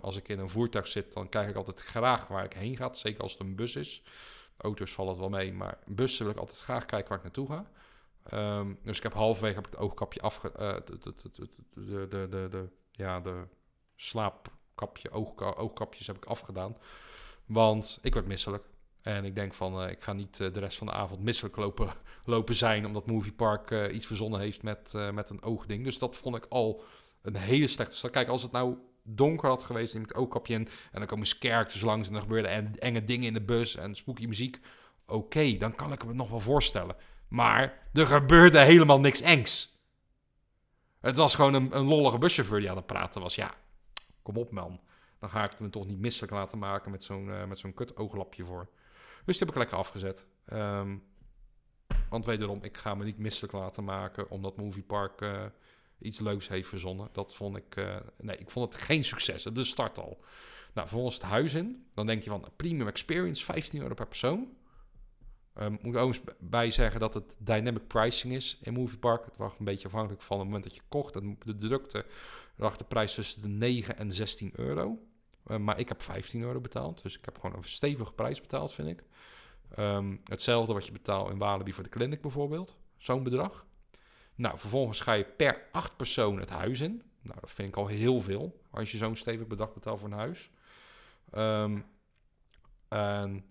Als 0.01 0.15
ik 0.15 0.27
in 0.27 0.39
een 0.39 0.49
voertuig 0.49 0.87
zit, 0.87 1.13
dan 1.13 1.29
kijk 1.29 1.49
ik 1.49 1.55
altijd 1.55 1.81
graag 1.81 2.27
waar 2.27 2.43
ik 2.43 2.53
heen 2.53 2.77
ga. 2.77 2.93
Zeker 2.93 3.21
als 3.21 3.31
het 3.31 3.41
een 3.41 3.55
bus 3.55 3.75
is. 3.75 4.03
Auto's 4.57 4.91
vallen 4.91 5.11
het 5.11 5.19
wel 5.19 5.29
mee, 5.29 5.53
maar 5.53 5.77
bussen 5.85 6.23
wil 6.23 6.33
ik 6.33 6.39
altijd 6.39 6.59
graag 6.59 6.85
kijken 6.85 7.09
waar 7.09 7.17
ik 7.17 7.23
naartoe 7.23 7.47
ga. 7.47 7.65
Ehm, 8.23 8.73
dus 8.83 8.97
ik 8.97 9.03
heb 9.03 9.13
halverwege 9.13 9.55
heb 9.55 9.65
ik 9.67 9.71
het 9.71 9.81
oogkapje 9.81 10.21
afge... 10.21 10.51
Uh, 10.59 10.75
de, 10.85 12.27
de, 12.29 12.47
de, 12.49 12.69
ja, 12.91 13.19
de 13.19 13.43
oogka, 15.11 15.45
oogkapjes 15.45 16.07
heb 16.07 16.15
ik 16.15 16.25
afgedaan. 16.25 16.77
Want 17.45 17.99
ik 18.01 18.13
werd 18.13 18.27
misselijk. 18.27 18.63
En 19.01 19.25
ik 19.25 19.35
denk 19.35 19.53
van, 19.53 19.83
uh, 19.83 19.89
ik 19.89 20.03
ga 20.03 20.13
niet 20.13 20.39
uh, 20.39 20.53
de 20.53 20.59
rest 20.59 20.77
van 20.77 20.87
de 20.87 20.93
avond 20.93 21.21
misselijk 21.21 21.55
lopen, 21.55 21.93
lopen 22.23 22.55
zijn... 22.55 22.85
omdat 22.85 23.07
Movie 23.07 23.31
Park 23.31 23.71
uh, 23.71 23.95
iets 23.95 24.05
verzonnen 24.05 24.39
heeft 24.39 24.63
met, 24.63 24.93
met 25.13 25.29
een 25.29 25.43
oogding. 25.43 25.83
Dus 25.83 25.97
dat 25.97 26.15
vond 26.15 26.35
ik 26.35 26.45
al 26.49 26.83
een 27.21 27.35
hele 27.35 27.67
slechte. 27.67 28.09
Kijk, 28.09 28.27
als 28.27 28.41
het 28.41 28.51
nou 28.51 28.77
donker 29.03 29.49
had 29.49 29.63
geweest, 29.63 29.93
neem 29.93 30.03
ik 30.03 30.09
het 30.09 30.17
oogkapje 30.17 30.53
in... 30.53 30.67
en 30.91 30.99
dan 30.99 31.05
komen 31.05 31.25
characters 31.25 31.81
langs 31.81 32.07
en 32.07 32.13
dan 32.13 32.21
gebeurden 32.21 32.79
enge 32.79 33.03
dingen 33.03 33.27
in 33.27 33.33
de 33.33 33.41
bus... 33.41 33.75
en 33.75 33.95
spooky 33.95 34.25
muziek. 34.25 34.59
Oké, 35.05 35.57
dan 35.57 35.75
kan 35.75 35.91
ik 35.91 36.05
me 36.05 36.13
nog 36.13 36.29
wel 36.29 36.39
voorstellen. 36.39 36.95
Maar 37.27 37.89
er 37.93 38.07
gebeurde 38.07 38.59
helemaal 38.59 38.99
niks 38.99 39.21
engs. 39.21 39.75
Het 41.01 41.15
was 41.15 41.35
gewoon 41.35 41.53
een, 41.53 41.77
een 41.77 41.85
lollige 41.85 42.17
buschauffeur 42.17 42.59
die 42.59 42.69
aan 42.69 42.75
het 42.75 42.85
praten 42.85 43.21
was. 43.21 43.35
Ja, 43.35 43.53
kom 44.27 44.37
op 44.37 44.51
man. 44.51 44.79
Dan 45.19 45.29
ga 45.29 45.43
ik 45.43 45.59
me 45.59 45.69
toch 45.69 45.87
niet 45.87 45.99
misselijk 45.99 46.33
laten 46.33 46.57
maken 46.57 46.91
met 46.91 47.03
zo'n 47.03 47.27
uh, 47.27 47.45
met 47.45 47.59
zo'n 47.59 47.73
kut 47.73 47.97
ooglapje 47.97 48.43
voor. 48.43 48.69
Dus 49.25 49.39
heb 49.39 49.49
ik 49.49 49.55
lekker 49.55 49.77
afgezet. 49.77 50.25
Um, 50.53 51.03
want 52.09 52.25
wederom, 52.25 52.63
ik 52.63 52.77
ga 52.77 52.95
me 52.95 53.03
niet 53.03 53.17
misselijk 53.17 53.53
laten 53.53 53.83
maken 53.83 54.29
omdat 54.29 54.57
Movie 54.57 54.83
Park 54.83 55.21
uh, 55.21 55.45
iets 55.99 56.19
leuks 56.19 56.47
heeft 56.47 56.67
verzonnen. 56.67 57.09
Dat 57.11 57.35
vond 57.35 57.57
ik, 57.57 57.75
uh, 57.75 57.95
nee, 58.17 58.37
ik 58.37 58.51
vond 58.51 58.73
het 58.73 58.83
geen 58.83 59.03
succes. 59.03 59.43
De 59.43 59.63
start 59.63 59.97
al. 59.97 60.23
Nou, 60.73 60.87
vervolgens 60.87 61.15
het 61.15 61.23
huis 61.23 61.53
in. 61.53 61.85
Dan 61.93 62.05
denk 62.05 62.23
je 62.23 62.29
van, 62.29 62.45
premium 62.55 62.87
experience, 62.87 63.43
15 63.43 63.81
euro 63.81 63.93
per 63.93 64.07
persoon. 64.07 64.47
Um, 65.59 65.77
moet 65.81 65.95
ik 65.95 65.99
ook 66.01 66.07
eens 66.07 66.21
bij 66.39 66.71
zeggen 66.71 66.99
dat 66.99 67.13
het 67.13 67.35
dynamic 67.39 67.87
pricing 67.87 68.33
is 68.33 68.57
in 68.61 68.73
Movie 68.73 68.97
Park. 68.97 69.25
Het 69.25 69.37
was 69.37 69.51
een 69.59 69.65
beetje 69.65 69.87
afhankelijk 69.87 70.21
van 70.21 70.37
het 70.37 70.45
moment 70.45 70.63
dat 70.63 70.75
je 70.75 70.81
kocht. 70.87 71.13
De 71.45 71.57
drukte 71.57 72.05
lag 72.57 72.77
de 72.77 72.83
prijs 72.83 73.13
tussen 73.13 73.41
de 73.41 73.47
9 73.47 73.97
en 73.97 74.11
16 74.13 74.51
euro. 74.55 74.99
Uh, 75.47 75.57
maar 75.57 75.79
ik 75.79 75.87
heb 75.87 76.01
15 76.01 76.41
euro 76.41 76.59
betaald. 76.59 77.01
Dus 77.03 77.17
ik 77.17 77.25
heb 77.25 77.39
gewoon 77.39 77.55
een 77.55 77.63
stevige 77.63 78.13
prijs 78.13 78.41
betaald, 78.41 78.73
vind 78.73 78.87
ik. 78.87 79.03
Um, 79.79 80.21
hetzelfde 80.23 80.73
wat 80.73 80.85
je 80.85 80.91
betaalt 80.91 81.29
in 81.29 81.37
Walibi 81.37 81.73
voor 81.73 81.83
de 81.83 81.89
clinic 81.89 82.21
bijvoorbeeld. 82.21 82.75
Zo'n 82.97 83.23
bedrag. 83.23 83.65
Nou, 84.35 84.57
vervolgens 84.57 84.99
ga 84.99 85.13
je 85.13 85.23
per 85.23 85.67
acht 85.71 85.97
persoon 85.97 86.39
het 86.39 86.49
huis 86.49 86.81
in. 86.81 87.01
Nou, 87.21 87.39
dat 87.39 87.51
vind 87.51 87.67
ik 87.67 87.75
al 87.75 87.87
heel 87.87 88.19
veel. 88.19 88.61
Als 88.71 88.91
je 88.91 88.97
zo'n 88.97 89.15
stevig 89.15 89.47
bedrag 89.47 89.73
betaalt 89.73 89.99
voor 89.99 90.09
een 90.09 90.17
huis. 90.17 90.51
Um, 91.35 91.85
en 92.87 93.45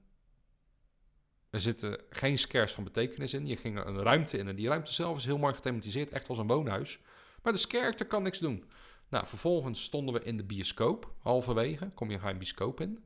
er 1.51 1.61
zitten 1.61 2.01
geen 2.11 2.39
scares 2.39 2.73
van 2.73 2.85
betekenis 2.85 3.35
in. 3.35 3.47
Je 3.47 3.57
ging 3.57 3.85
een 3.85 4.03
ruimte 4.03 4.39
in 4.39 4.49
en 4.49 4.57
die 4.57 4.69
ruimte 4.69 4.93
zelf 4.93 5.17
is 5.17 5.25
heel 5.25 5.39
mooi 5.39 5.55
gethematiseerd, 5.55 6.11
echt 6.11 6.29
als 6.29 6.39
een 6.39 6.47
woonhuis. 6.47 6.99
Maar 7.43 7.53
de 7.53 7.59
scare 7.59 8.05
kan 8.05 8.23
niks 8.23 8.39
doen. 8.39 8.65
Nou, 9.09 9.27
vervolgens 9.27 9.83
stonden 9.83 10.15
we 10.15 10.23
in 10.23 10.37
de 10.37 10.45
bioscoop, 10.45 11.15
halverwege. 11.19 11.91
Kom 11.95 12.11
je 12.11 12.19
geen 12.19 12.39
bioscoop 12.39 12.81
in. 12.81 13.05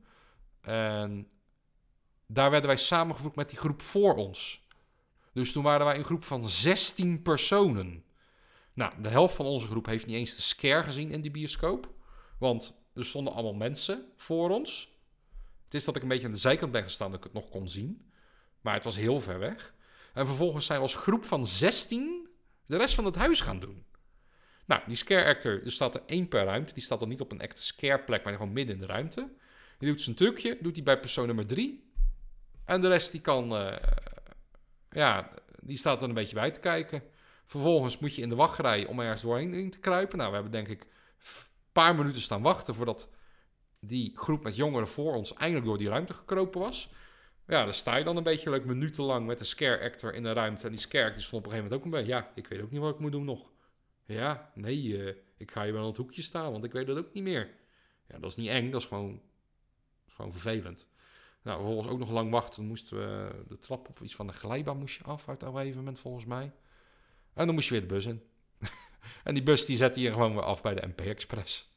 En 0.61 1.27
daar 2.25 2.51
werden 2.51 2.69
wij 2.69 2.77
samengevoegd 2.77 3.35
met 3.35 3.49
die 3.49 3.59
groep 3.59 3.81
voor 3.81 4.15
ons. 4.15 4.67
Dus 5.33 5.51
toen 5.51 5.63
waren 5.63 5.85
wij 5.85 5.97
een 5.97 6.05
groep 6.05 6.23
van 6.23 6.49
16 6.49 7.21
personen. 7.21 8.03
Nou, 8.73 9.01
de 9.01 9.09
helft 9.09 9.35
van 9.35 9.45
onze 9.45 9.67
groep 9.67 9.85
heeft 9.85 10.05
niet 10.05 10.15
eens 10.15 10.35
de 10.35 10.41
scare 10.41 10.83
gezien 10.83 11.11
in 11.11 11.21
die 11.21 11.31
bioscoop. 11.31 11.89
Want 12.39 12.83
er 12.93 13.05
stonden 13.05 13.33
allemaal 13.33 13.53
mensen 13.53 14.05
voor 14.15 14.49
ons. 14.49 14.99
Het 15.63 15.73
is 15.73 15.85
dat 15.85 15.95
ik 15.95 16.01
een 16.01 16.07
beetje 16.07 16.25
aan 16.25 16.31
de 16.31 16.37
zijkant 16.37 16.71
ben 16.71 16.83
gestaan 16.83 17.09
dat 17.11 17.17
ik 17.17 17.23
het 17.23 17.33
nog 17.33 17.49
kon 17.49 17.67
zien. 17.67 18.11
Maar 18.61 18.73
het 18.73 18.83
was 18.83 18.95
heel 18.95 19.19
ver 19.19 19.39
weg. 19.39 19.73
En 20.13 20.25
vervolgens 20.25 20.65
zijn 20.65 20.77
we 20.77 20.83
als 20.83 20.95
groep 20.95 21.25
van 21.25 21.45
16 21.45 22.29
de 22.65 22.77
rest 22.77 22.95
van 22.95 23.05
het 23.05 23.15
huis 23.15 23.41
gaan 23.41 23.59
doen. 23.59 23.85
Nou, 24.71 24.83
die 24.87 24.95
scare 24.95 25.25
actor, 25.25 25.63
er 25.63 25.71
staat 25.71 25.95
er 25.95 26.01
één 26.05 26.27
per 26.27 26.43
ruimte. 26.43 26.73
Die 26.73 26.83
staat 26.83 26.99
dan 26.99 27.09
niet 27.09 27.21
op 27.21 27.31
een 27.31 27.39
echte 27.39 27.63
scare 27.63 28.03
plek, 28.03 28.23
maar 28.23 28.33
gewoon 28.33 28.53
midden 28.53 28.75
in 28.75 28.81
de 28.81 28.87
ruimte. 28.87 29.29
Die 29.77 29.89
doet 29.89 30.01
zijn 30.01 30.15
trucje, 30.15 30.57
doet 30.61 30.75
hij 30.75 30.83
bij 30.83 30.99
persoon 30.99 31.25
nummer 31.25 31.47
3. 31.47 31.91
En 32.65 32.81
de 32.81 32.87
rest 32.87 33.11
die 33.11 33.21
kan, 33.21 33.53
uh, 33.53 33.75
ja, 34.89 35.29
die 35.61 35.77
staat 35.77 36.01
er 36.01 36.07
een 36.07 36.13
beetje 36.13 36.35
bij 36.35 36.51
te 36.51 36.59
kijken. 36.59 37.03
Vervolgens 37.45 37.99
moet 37.99 38.15
je 38.15 38.21
in 38.21 38.29
de 38.29 38.35
wachtrij 38.35 38.85
om 38.85 38.99
ergens 38.99 39.21
doorheen 39.21 39.69
te 39.69 39.79
kruipen. 39.79 40.17
Nou, 40.17 40.29
we 40.29 40.35
hebben 40.35 40.53
denk 40.53 40.67
ik 40.67 40.81
een 40.81 41.51
paar 41.71 41.95
minuten 41.95 42.21
staan 42.21 42.41
wachten 42.41 42.75
voordat 42.75 43.09
die 43.79 44.11
groep 44.15 44.43
met 44.43 44.55
jongeren 44.55 44.87
voor 44.87 45.13
ons 45.13 45.33
eindelijk 45.33 45.65
door 45.65 45.77
die 45.77 45.89
ruimte 45.89 46.13
gekropen 46.13 46.59
was. 46.59 46.89
Ja, 47.47 47.63
dan 47.63 47.73
sta 47.73 47.95
je 47.95 48.03
dan 48.03 48.17
een 48.17 48.23
beetje 48.23 48.49
leuk 48.49 48.65
minutenlang 48.65 49.25
met 49.27 49.39
een 49.39 49.45
scare 49.45 49.83
actor 49.83 50.13
in 50.13 50.23
de 50.23 50.33
ruimte. 50.33 50.63
En 50.65 50.71
die 50.71 50.79
scare 50.79 51.05
actor 51.05 51.21
stond 51.21 51.45
op 51.45 51.51
een 51.51 51.57
gegeven 51.57 51.71
moment 51.71 51.95
ook 51.95 51.99
een 51.99 52.05
beetje... 52.05 52.21
Ja, 52.21 52.31
ik 52.35 52.47
weet 52.47 52.61
ook 52.61 52.71
niet 52.71 52.81
wat 52.81 52.93
ik 52.93 52.99
moet 52.99 53.11
doen 53.11 53.25
nog. 53.25 53.50
Ja, 54.11 54.51
nee, 54.55 54.83
uh, 54.83 55.15
ik 55.37 55.51
ga 55.51 55.63
hier 55.63 55.73
wel 55.73 55.81
aan 55.81 55.87
het 55.87 55.97
hoekje 55.97 56.21
staan, 56.21 56.51
want 56.51 56.63
ik 56.63 56.71
weet 56.71 56.87
dat 56.87 56.97
ook 56.97 57.13
niet 57.13 57.23
meer. 57.23 57.49
Ja, 58.07 58.19
dat 58.19 58.31
is 58.31 58.37
niet 58.37 58.49
eng, 58.49 58.71
dat 58.71 58.81
is 58.81 58.87
gewoon, 58.87 59.21
gewoon 60.07 60.31
vervelend. 60.31 60.87
Nou, 61.41 61.57
vervolgens 61.57 61.87
ook 61.87 61.99
nog 61.99 62.11
lang 62.11 62.31
wachten. 62.31 62.59
Dan 62.59 62.67
moesten 62.67 62.97
we 62.97 63.31
de 63.47 63.59
trap 63.59 63.89
op 63.89 64.01
iets 64.01 64.15
van 64.15 64.27
de 64.27 64.33
glijbaan 64.33 64.77
moest 64.77 64.97
je 64.97 65.03
af 65.03 65.29
uit 65.29 65.41
een 65.41 65.53
gegeven 65.53 65.77
moment, 65.77 65.99
volgens 65.99 66.25
mij. 66.25 66.51
En 67.33 67.45
dan 67.45 67.55
moest 67.55 67.67
je 67.67 67.73
weer 67.73 67.87
de 67.87 67.93
bus 67.93 68.05
in. 68.05 68.23
en 69.23 69.33
die 69.33 69.43
bus 69.43 69.65
die 69.65 69.75
zette 69.75 69.99
je 69.99 70.11
gewoon 70.11 70.33
weer 70.33 70.43
af 70.43 70.61
bij 70.61 70.75
de 70.75 70.87
MP 70.87 71.01
Express. 71.01 71.73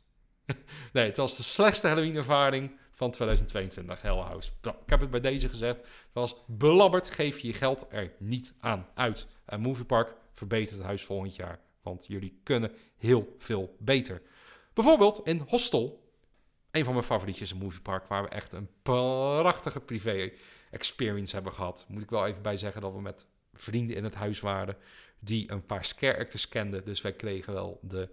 nee, 0.93 1.07
het 1.07 1.17
was 1.17 1.37
de 1.37 1.43
slechtste 1.43 1.87
Halloween-ervaring 1.87 2.79
van 2.91 3.11
2022, 3.11 4.03
Hell 4.03 4.17
House. 4.17 4.51
Nou, 4.63 4.77
ik 4.83 4.91
heb 4.91 5.01
het 5.01 5.11
bij 5.11 5.21
deze 5.21 5.49
gezegd. 5.49 5.81
Het 5.81 5.89
was 6.13 6.45
belabberd, 6.47 7.11
geef 7.11 7.39
je 7.39 7.47
je 7.47 7.55
geld 7.55 7.87
er 7.91 8.13
niet 8.19 8.55
aan 8.61 8.87
uit. 8.95 9.27
En 9.45 9.61
Moviepark 9.61 10.15
verbetert 10.33 10.77
het 10.77 10.87
huis 10.87 11.05
volgend 11.05 11.37
jaar. 11.37 11.61
Want 11.85 12.05
jullie 12.09 12.41
kunnen 12.43 12.73
heel 12.97 13.37
veel 13.39 13.77
beter. 13.79 14.23
Bijvoorbeeld 14.73 15.21
in 15.25 15.43
Hostel. 15.47 16.03
Een 16.71 16.85
van 16.85 16.93
mijn 16.93 17.05
favorietjes 17.05 17.53
in 17.53 17.59
Moviepark. 17.59 18.07
Waar 18.07 18.23
we 18.23 18.29
echt 18.29 18.53
een 18.53 18.69
prachtige 18.83 19.81
privé 19.81 20.33
experience 20.71 21.35
hebben 21.35 21.53
gehad. 21.53 21.87
Moet 21.89 22.03
ik 22.03 22.11
wel 22.11 22.27
even 22.27 22.43
bij 22.43 22.57
zeggen 22.57 22.81
dat 22.81 22.93
we 22.93 23.01
met 23.01 23.27
vrienden 23.53 23.97
in 23.97 24.05
het 24.05 24.15
huis 24.15 24.41
waren. 24.41 24.77
Die 25.19 25.51
een 25.51 25.67
paar 25.67 25.85
scare 25.85 26.19
actors 26.19 26.49
kenden. 26.49 26.85
Dus 26.85 27.01
wij 27.01 27.13
kregen 27.13 27.53
wel 27.53 27.79
de 27.83 28.09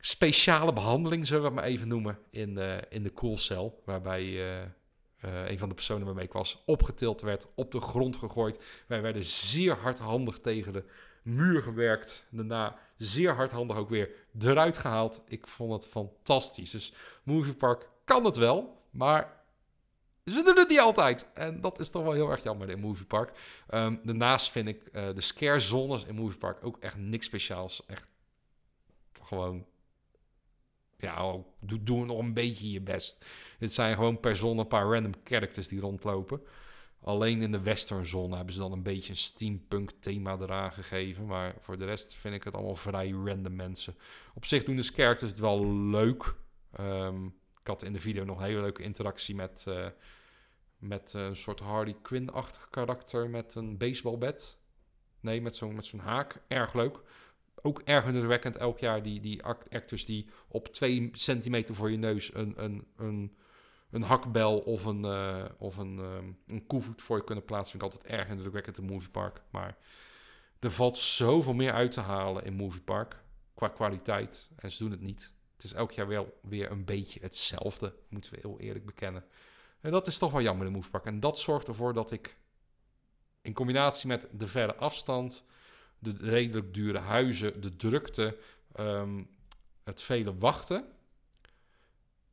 speciale 0.00 0.72
behandeling, 0.72 1.26
zullen 1.26 1.42
we 1.42 1.48
het 1.48 1.56
maar 1.56 1.68
even 1.68 1.88
noemen, 1.88 2.18
in, 2.30 2.56
uh, 2.58 2.76
in 2.88 3.02
de 3.02 3.10
koelcel. 3.10 3.82
Waarbij 3.84 4.22
uh, 4.24 4.62
uh, 5.24 5.50
een 5.50 5.58
van 5.58 5.68
de 5.68 5.74
personen 5.74 6.06
waarmee 6.06 6.24
ik 6.24 6.32
was 6.32 6.62
opgetild 6.66 7.20
werd, 7.20 7.46
op 7.54 7.72
de 7.72 7.80
grond 7.80 8.16
gegooid. 8.16 8.84
Wij 8.86 9.02
werden 9.02 9.24
zeer 9.24 9.76
hardhandig 9.76 10.38
tegen 10.38 10.72
de 10.72 10.84
muur 11.26 11.62
gewerkt. 11.62 12.26
Daarna 12.30 12.78
zeer 12.96 13.34
hardhandig 13.34 13.76
ook 13.76 13.88
weer 13.88 14.10
eruit 14.38 14.76
gehaald. 14.76 15.22
Ik 15.28 15.46
vond 15.46 15.72
het 15.72 15.86
fantastisch. 15.86 16.70
Dus 16.70 16.92
Movie 17.22 17.54
Park 17.54 17.88
kan 18.04 18.24
het 18.24 18.36
wel, 18.36 18.82
maar 18.90 19.36
ze 20.24 20.42
doen 20.42 20.56
het 20.56 20.68
niet 20.68 20.80
altijd. 20.80 21.32
En 21.34 21.60
dat 21.60 21.78
is 21.78 21.90
toch 21.90 22.02
wel 22.02 22.12
heel 22.12 22.30
erg 22.30 22.42
jammer 22.42 22.70
in 22.70 22.80
Movie 22.80 23.06
Park. 23.06 23.38
Um, 23.70 24.00
daarnaast 24.02 24.50
vind 24.50 24.68
ik 24.68 24.82
uh, 24.92 25.14
de 25.14 25.20
scare 25.20 25.60
zones 25.60 26.04
in 26.04 26.14
Movie 26.14 26.38
Park 26.38 26.64
ook 26.64 26.78
echt 26.78 26.96
niks 26.96 27.26
speciaals. 27.26 27.86
Echt 27.86 28.08
gewoon 29.22 29.66
ja, 30.98 31.34
doe, 31.60 32.04
nog 32.04 32.18
een 32.18 32.34
beetje 32.34 32.70
je 32.70 32.80
best. 32.80 33.24
Het 33.58 33.72
zijn 33.72 33.94
gewoon 33.94 34.20
per 34.20 34.36
zone 34.36 34.60
een 34.60 34.66
paar 34.66 34.92
random 34.92 35.14
characters 35.24 35.68
die 35.68 35.80
rondlopen. 35.80 36.40
Alleen 37.06 37.42
in 37.42 37.52
de 37.52 37.62
western 37.62 38.06
zone 38.06 38.36
hebben 38.36 38.54
ze 38.54 38.60
dan 38.60 38.72
een 38.72 38.82
beetje 38.82 39.10
een 39.10 39.16
steampunk 39.16 39.90
thema 39.90 40.36
eraan 40.40 40.72
gegeven. 40.72 41.26
Maar 41.26 41.54
voor 41.60 41.78
de 41.78 41.84
rest 41.84 42.14
vind 42.14 42.34
ik 42.34 42.44
het 42.44 42.54
allemaal 42.54 42.74
vrij 42.74 43.10
random 43.10 43.56
mensen. 43.56 43.94
Op 44.34 44.44
zich 44.44 44.64
doen 44.64 44.76
de 44.76 44.82
characters 44.82 45.30
het 45.30 45.40
wel 45.40 45.66
leuk. 45.72 46.34
Um, 46.80 47.26
ik 47.60 47.66
had 47.66 47.82
in 47.82 47.92
de 47.92 48.00
video 48.00 48.24
nog 48.24 48.38
een 48.38 48.44
hele 48.44 48.60
leuke 48.60 48.82
interactie 48.82 49.34
met, 49.34 49.64
uh, 49.68 49.86
met 50.78 51.12
een 51.12 51.36
soort 51.36 51.60
Harley 51.60 51.96
Quinn-achtig 52.02 52.68
karakter 52.70 53.30
met 53.30 53.54
een 53.54 53.76
baseballbat. 53.76 54.60
Nee, 55.20 55.40
met 55.40 55.56
zo'n 55.56 55.82
zo'n 55.82 56.00
haak. 56.00 56.42
Erg 56.48 56.74
leuk 56.74 57.00
ook 57.62 57.80
erg 57.84 58.06
indrukwekkend 58.06 58.56
elk 58.56 58.78
jaar 58.78 59.02
die, 59.02 59.20
die 59.20 59.42
actors 59.44 60.04
die 60.04 60.28
op 60.48 60.68
twee 60.68 61.08
centimeter 61.12 61.74
voor 61.74 61.90
je 61.90 61.96
neus 61.96 62.34
een, 62.34 62.64
een, 62.64 62.86
een, 62.96 63.36
een 63.96 64.02
hakbel 64.02 64.58
of 64.58 64.84
een, 64.84 65.04
uh, 65.04 65.44
of 65.58 65.76
een, 65.76 65.98
um, 65.98 66.38
een 66.46 66.66
koevoet 66.66 67.02
voor 67.02 67.16
je 67.16 67.24
kunnen 67.24 67.44
plaatsen. 67.44 67.78
Vind 67.78 67.92
ik 67.92 67.98
altijd 67.98 68.20
erg 68.20 68.28
indrukwekkend 68.28 68.78
in 68.78 68.84
Moviepark. 68.84 69.42
Maar 69.50 69.76
er 70.58 70.70
valt 70.70 70.98
zoveel 70.98 71.54
meer 71.54 71.72
uit 71.72 71.92
te 71.92 72.00
halen 72.00 72.44
in 72.44 72.54
Moviepark 72.54 73.22
qua 73.54 73.68
kwaliteit. 73.68 74.50
En 74.56 74.70
ze 74.70 74.82
doen 74.82 74.90
het 74.90 75.00
niet. 75.00 75.32
Het 75.54 75.64
is 75.64 75.72
elk 75.72 75.92
jaar 75.92 76.08
wel 76.08 76.38
weer 76.42 76.70
een 76.70 76.84
beetje 76.84 77.20
hetzelfde, 77.20 77.94
moeten 78.08 78.32
we 78.32 78.38
heel 78.40 78.60
eerlijk 78.60 78.86
bekennen. 78.86 79.24
En 79.80 79.90
dat 79.90 80.06
is 80.06 80.18
toch 80.18 80.32
wel 80.32 80.42
jammer 80.42 80.66
in 80.66 80.72
Moviepark. 80.72 81.04
En 81.04 81.20
dat 81.20 81.38
zorgt 81.38 81.68
ervoor 81.68 81.92
dat 81.92 82.10
ik 82.10 82.36
in 83.42 83.52
combinatie 83.52 84.08
met 84.08 84.28
de 84.32 84.46
verre 84.46 84.74
afstand 84.74 85.44
de 85.98 86.12
redelijk 86.18 86.74
dure 86.74 86.98
huizen, 86.98 87.60
de 87.60 87.76
drukte, 87.76 88.38
ehm, 88.72 89.22
het 89.84 90.02
vele 90.02 90.38
wachten. 90.38 90.84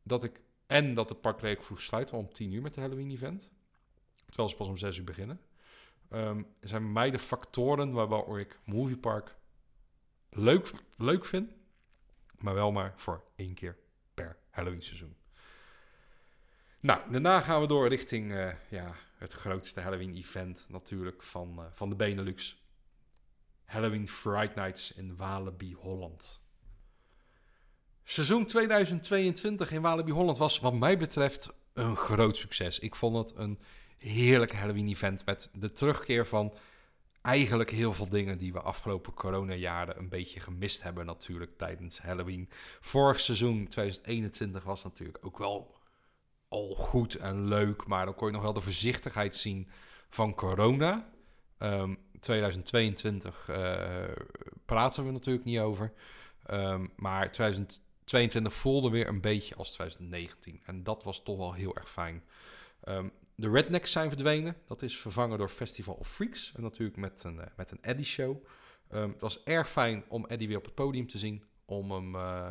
Dat 0.04 0.24
ik, 0.24 0.42
en 0.74 0.94
dat 0.94 1.10
het 1.10 1.22
park 1.22 1.40
redelijk 1.40 1.64
vroeg 1.64 1.82
sluit, 1.82 2.12
om 2.12 2.34
10 2.34 2.52
uur 2.52 2.62
met 2.62 2.74
de 2.74 2.82
Halloween-event. 2.82 3.52
terwijl 4.26 4.50
ze 4.50 4.56
pas 4.56 4.68
om 4.68 4.78
6 4.78 4.98
uur 4.98 5.04
beginnen. 5.04 5.42
Um, 6.10 6.48
zijn 6.62 6.92
mij 6.92 7.12
de 7.12 7.20
factoren 7.20 7.92
waarbij 7.92 8.40
ik 8.40 8.60
Moviepark 8.66 9.36
leuk, 10.30 10.72
leuk 10.96 11.26
vind, 11.26 11.52
maar 12.38 12.54
wel 12.54 12.72
maar 12.72 12.94
voor 12.96 13.24
één 13.36 13.54
keer 13.54 13.78
per 14.14 14.38
Halloween 14.50 14.82
seizoen. 14.82 15.16
Nou, 16.80 17.12
daarna 17.12 17.42
gaan 17.42 17.62
we 17.62 17.68
door 17.68 17.88
richting 17.88 18.32
uh, 18.32 18.54
ja, 18.70 18.96
het 19.18 19.34
grootste 19.34 19.82
Halloween 19.82 20.16
event 20.16 20.66
natuurlijk 20.70 21.24
van, 21.24 21.60
uh, 21.60 21.66
van 21.72 21.90
de 21.90 21.96
Benelux. 21.96 22.64
Halloween 23.66 24.08
Fright 24.08 24.56
Nights 24.56 24.92
in 24.92 25.16
Walibi 25.16 25.74
Holland. 25.74 26.43
Seizoen 28.04 28.46
2022 28.46 29.72
in 29.72 29.82
Walibi 29.82 30.12
Holland 30.12 30.38
was 30.38 30.60
wat 30.60 30.74
mij 30.74 30.98
betreft 30.98 31.54
een 31.74 31.96
groot 31.96 32.38
succes. 32.38 32.80
Ik 32.80 32.96
vond 32.96 33.18
het 33.18 33.34
een 33.36 33.60
heerlijk 33.98 34.52
Halloween-event 34.52 35.26
met 35.26 35.50
de 35.54 35.72
terugkeer 35.72 36.28
van 36.28 36.54
eigenlijk 37.22 37.70
heel 37.70 37.94
veel 37.94 38.10
dingen 38.10 38.38
die 38.38 38.54
we 38.54 38.62
afgelopen 38.62 39.14
coronajaren 39.14 39.98
een 39.98 40.10
beetje 40.10 40.40
gemist 40.40 40.84
hebben 40.84 41.06
natuurlijk 41.06 41.58
tijdens 41.58 42.00
Halloween. 42.00 42.50
Vorig 42.82 43.20
seizoen 43.20 43.68
2021 43.68 44.64
was 44.64 44.84
natuurlijk 44.84 45.26
ook 45.26 45.38
wel 45.38 45.76
al 46.48 46.76
goed 46.76 47.16
en 47.16 47.48
leuk, 47.48 47.88
maar 47.88 48.06
dan 48.06 48.16
kon 48.16 48.28
je 48.28 48.34
nog 48.34 48.44
wel 48.44 48.54
de 48.54 48.62
voorzichtigheid 48.62 49.36
zien 49.36 49.68
van 50.10 50.36
corona. 50.36 51.12
2022 52.20 53.48
uh, 53.50 53.84
praten 54.66 55.06
we 55.06 55.12
natuurlijk 55.12 55.46
niet 55.46 55.60
over. 55.60 55.94
Um, 56.52 56.92
maar 56.96 57.32
2022 58.06 58.54
voelde 58.54 58.90
weer 58.90 59.08
een 59.08 59.22
beetje 59.22 59.56
als 59.56 59.72
2019. 59.72 60.62
En 60.66 60.84
dat 60.84 61.04
was 61.04 61.24
toch 61.24 61.38
wel 61.38 61.54
heel 61.54 61.76
erg 61.76 61.92
fijn. 61.92 62.24
Um, 62.88 63.12
de 63.36 63.50
Rednecks 63.50 63.92
zijn 63.92 64.10
verdwenen. 64.10 64.56
Dat 64.68 64.82
is 64.82 64.98
vervangen 64.98 65.38
door 65.38 65.50
Festival 65.50 65.94
of 65.94 66.08
Freaks. 66.08 66.52
En 66.56 66.62
natuurlijk 66.62 66.98
met 66.98 67.24
een, 67.24 67.36
uh, 67.36 67.44
met 67.56 67.72
een 67.72 67.82
Eddie 67.82 68.06
show. 68.06 68.46
Um, 68.94 69.12
het 69.12 69.22
was 69.22 69.44
erg 69.44 69.70
fijn 69.70 70.04
om 70.08 70.26
Eddie 70.26 70.48
weer 70.48 70.58
op 70.58 70.66
het 70.66 70.76
podium 70.76 71.08
te 71.08 71.18
zien. 71.18 71.44
Om 71.66 71.92
hem 71.92 72.16
uh, 72.16 72.50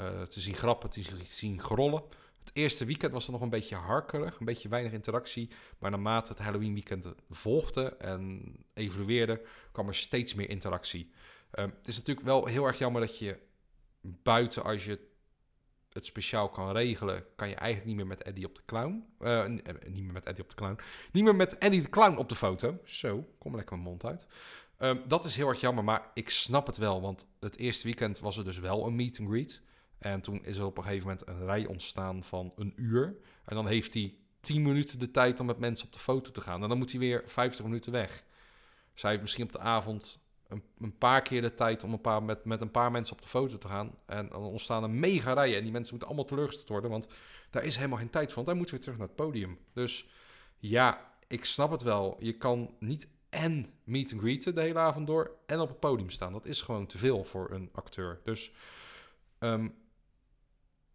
uh, 0.00 0.22
te 0.22 0.40
zien 0.40 0.54
grappen, 0.54 0.90
te 0.90 1.02
zien 1.24 1.60
grollen. 1.60 2.02
Het 2.38 2.50
eerste 2.52 2.84
weekend 2.84 3.12
was 3.12 3.26
er 3.26 3.32
nog 3.32 3.40
een 3.40 3.50
beetje 3.50 3.76
harkerig, 3.76 4.38
een 4.38 4.46
beetje 4.46 4.68
weinig 4.68 4.92
interactie. 4.92 5.50
Maar 5.78 5.90
naarmate 5.90 6.30
het 6.30 6.40
Halloween 6.40 6.72
weekend 6.72 7.14
volgde 7.30 7.96
en 7.96 8.54
evolueerde, 8.74 9.42
kwam 9.72 9.88
er 9.88 9.94
steeds 9.94 10.34
meer 10.34 10.50
interactie. 10.50 11.10
Um, 11.52 11.72
het 11.78 11.88
is 11.88 11.96
natuurlijk 11.96 12.26
wel 12.26 12.46
heel 12.46 12.66
erg 12.66 12.78
jammer 12.78 13.00
dat 13.00 13.18
je 13.18 13.38
buiten, 14.22 14.64
als 14.64 14.84
je 14.84 15.00
het 15.92 16.06
speciaal 16.06 16.48
kan 16.48 16.72
regelen, 16.72 17.24
kan 17.36 17.48
je 17.48 17.54
eigenlijk 17.54 17.86
niet 17.86 17.96
meer 17.96 18.06
met 18.06 18.22
Eddie 18.22 18.46
op 18.46 18.54
de 18.54 18.62
clown. 18.66 19.06
Uh, 19.20 19.46
niet 19.46 20.04
meer 20.04 20.12
met 20.12 20.24
Eddie 20.24 20.44
op 20.44 20.50
de 20.50 20.56
clown. 20.56 20.78
Niet 21.12 21.24
meer 21.24 21.36
met 21.36 21.58
Eddie 21.58 21.82
de 21.82 21.88
clown 21.88 22.16
op 22.16 22.28
de 22.28 22.34
foto. 22.34 22.78
Zo, 22.84 23.28
kom 23.38 23.56
lekker 23.56 23.76
mijn 23.76 23.88
mond 23.88 24.04
uit. 24.04 24.26
Um, 24.78 25.02
dat 25.06 25.24
is 25.24 25.36
heel 25.36 25.48
erg 25.48 25.60
jammer, 25.60 25.84
maar 25.84 26.10
ik 26.14 26.30
snap 26.30 26.66
het 26.66 26.76
wel. 26.76 27.00
Want 27.00 27.26
het 27.40 27.56
eerste 27.56 27.84
weekend 27.84 28.18
was 28.18 28.36
er 28.36 28.44
dus 28.44 28.58
wel 28.58 28.86
een 28.86 28.96
meet 28.96 29.18
and 29.18 29.28
greet. 29.28 29.60
En 29.98 30.20
toen 30.20 30.44
is 30.44 30.58
er 30.58 30.64
op 30.64 30.76
een 30.76 30.84
gegeven 30.84 31.08
moment 31.08 31.28
een 31.28 31.44
rij 31.44 31.66
ontstaan 31.66 32.24
van 32.24 32.52
een 32.56 32.72
uur. 32.76 33.16
En 33.44 33.54
dan 33.54 33.66
heeft 33.66 33.94
hij 33.94 34.14
10 34.40 34.62
minuten 34.62 34.98
de 34.98 35.10
tijd 35.10 35.40
om 35.40 35.46
met 35.46 35.58
mensen 35.58 35.86
op 35.86 35.92
de 35.92 35.98
foto 35.98 36.30
te 36.30 36.40
gaan. 36.40 36.62
En 36.62 36.68
dan 36.68 36.78
moet 36.78 36.90
hij 36.90 37.00
weer 37.00 37.22
50 37.26 37.64
minuten 37.64 37.92
weg. 37.92 38.24
Zij 38.94 39.10
heeft 39.10 39.22
misschien 39.22 39.44
op 39.44 39.52
de 39.52 39.58
avond 39.58 40.20
een, 40.48 40.62
een, 40.78 40.98
paar 40.98 41.22
keer 41.22 41.42
de 41.42 41.54
tijd 41.54 41.84
om 41.84 41.92
een 41.92 42.00
paar, 42.00 42.22
met, 42.22 42.44
met 42.44 42.60
een 42.60 42.70
paar 42.70 42.90
mensen 42.90 43.16
op 43.16 43.22
de 43.22 43.28
foto 43.28 43.58
te 43.58 43.68
gaan. 43.68 43.94
En 44.06 44.28
dan 44.28 44.42
ontstaan 44.42 44.82
er 44.82 44.90
mega 44.90 45.32
rijen. 45.32 45.56
En 45.56 45.62
die 45.62 45.72
mensen 45.72 45.90
moeten 45.90 46.08
allemaal 46.08 46.28
teleurgesteld 46.28 46.68
worden. 46.68 46.90
Want 46.90 47.08
daar 47.50 47.64
is 47.64 47.76
helemaal 47.76 47.98
geen 47.98 48.10
tijd 48.10 48.26
voor. 48.26 48.34
Want 48.34 48.46
dan 48.46 48.56
moeten 48.56 48.74
we 48.74 48.80
terug 48.80 48.98
naar 48.98 49.06
het 49.06 49.16
podium. 49.16 49.58
Dus 49.72 50.08
ja, 50.58 51.12
ik 51.28 51.44
snap 51.44 51.70
het 51.70 51.82
wel. 51.82 52.16
Je 52.18 52.36
kan 52.36 52.74
niet 52.78 53.08
en 53.30 53.66
meet 53.84 54.12
and 54.12 54.20
greeten 54.20 54.54
de 54.54 54.60
hele 54.60 54.78
avond 54.78 55.06
door. 55.06 55.36
En 55.46 55.60
op 55.60 55.68
het 55.68 55.80
podium 55.80 56.10
staan. 56.10 56.32
Dat 56.32 56.46
is 56.46 56.62
gewoon 56.62 56.86
te 56.86 56.98
veel 56.98 57.24
voor 57.24 57.50
een 57.50 57.68
acteur. 57.72 58.20
Dus 58.24 58.52
um, 59.38 59.74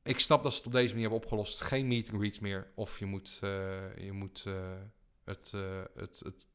ik 0.03 0.19
snap 0.19 0.43
dat 0.43 0.51
ze 0.51 0.57
het 0.57 0.67
op 0.67 0.73
deze 0.73 0.93
manier 0.93 1.09
hebben 1.09 1.23
opgelost. 1.23 1.61
Geen 1.61 1.87
meet 1.87 2.09
and 2.09 2.17
greets 2.17 2.39
meer. 2.39 2.71
Of 2.75 2.99
je 2.99 3.05
moet, 3.05 3.39
uh, 3.43 3.97
je 3.97 4.11
moet 4.11 4.45
uh, 4.47 4.71
het, 5.23 5.51
uh, 5.55 5.81
het, 5.95 6.21
het 6.25 6.47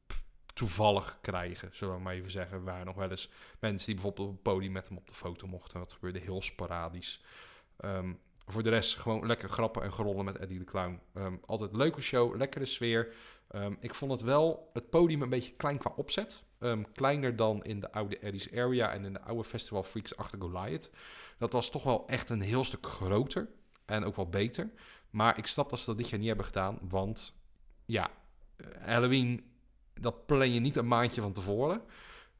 toevallig 0.56 1.18
krijgen, 1.20 1.68
zullen 1.72 1.94
we 1.94 2.00
maar 2.00 2.14
even 2.14 2.30
zeggen. 2.30 2.56
Er 2.56 2.64
waren 2.64 2.86
nog 2.86 2.94
wel 2.94 3.10
eens 3.10 3.30
mensen 3.58 3.86
die 3.86 3.94
bijvoorbeeld 3.94 4.28
op 4.28 4.34
het 4.34 4.42
podium 4.42 4.72
met 4.72 4.88
hem 4.88 4.96
op 4.96 5.08
de 5.08 5.14
foto 5.14 5.46
mochten. 5.46 5.78
Dat 5.78 5.92
gebeurde 5.92 6.18
heel 6.18 6.42
sporadisch. 6.42 7.22
Um, 7.84 8.18
voor 8.46 8.62
de 8.62 8.70
rest 8.70 8.96
gewoon 8.96 9.26
lekker 9.26 9.48
grappen 9.48 9.82
en 9.82 9.92
gerollen 9.92 10.24
met 10.24 10.38
Eddie 10.38 10.58
de 10.58 10.64
Clown. 10.64 11.00
Um, 11.14 11.40
altijd 11.46 11.72
leuke 11.72 12.00
show, 12.00 12.36
lekkere 12.36 12.64
sfeer. 12.64 13.14
Um, 13.54 13.76
ik 13.80 13.94
vond 13.94 14.12
het 14.12 14.20
wel, 14.20 14.70
het 14.72 14.90
podium 14.90 15.22
een 15.22 15.28
beetje 15.28 15.52
klein 15.52 15.78
qua 15.78 15.92
opzet. 15.96 16.42
kleiner 16.92 17.36
dan 17.36 17.64
in 17.64 17.80
de 17.80 17.92
oude 17.92 18.18
Eddie's 18.18 18.52
Area 18.52 18.90
en 18.90 19.04
in 19.04 19.12
de 19.12 19.20
oude 19.20 19.44
Festival 19.44 19.82
Freaks 19.82 20.16
achter 20.16 20.40
Goliath. 20.40 20.90
Dat 21.38 21.52
was 21.52 21.70
toch 21.70 21.82
wel 21.82 22.06
echt 22.06 22.30
een 22.30 22.40
heel 22.40 22.64
stuk 22.64 22.86
groter 22.86 23.48
en 23.84 24.04
ook 24.04 24.16
wel 24.16 24.28
beter. 24.28 24.70
Maar 25.10 25.38
ik 25.38 25.46
snap 25.46 25.70
dat 25.70 25.78
ze 25.78 25.86
dat 25.86 25.96
dit 25.96 26.08
jaar 26.08 26.18
niet 26.18 26.28
hebben 26.28 26.46
gedaan, 26.46 26.78
want 26.82 27.34
ja, 27.84 28.10
eh, 28.56 28.66
Halloween, 28.80 29.55
dat 30.00 30.26
plan 30.26 30.52
je 30.52 30.60
niet 30.60 30.76
een 30.76 30.88
maandje 30.88 31.20
van 31.20 31.32
tevoren. 31.32 31.82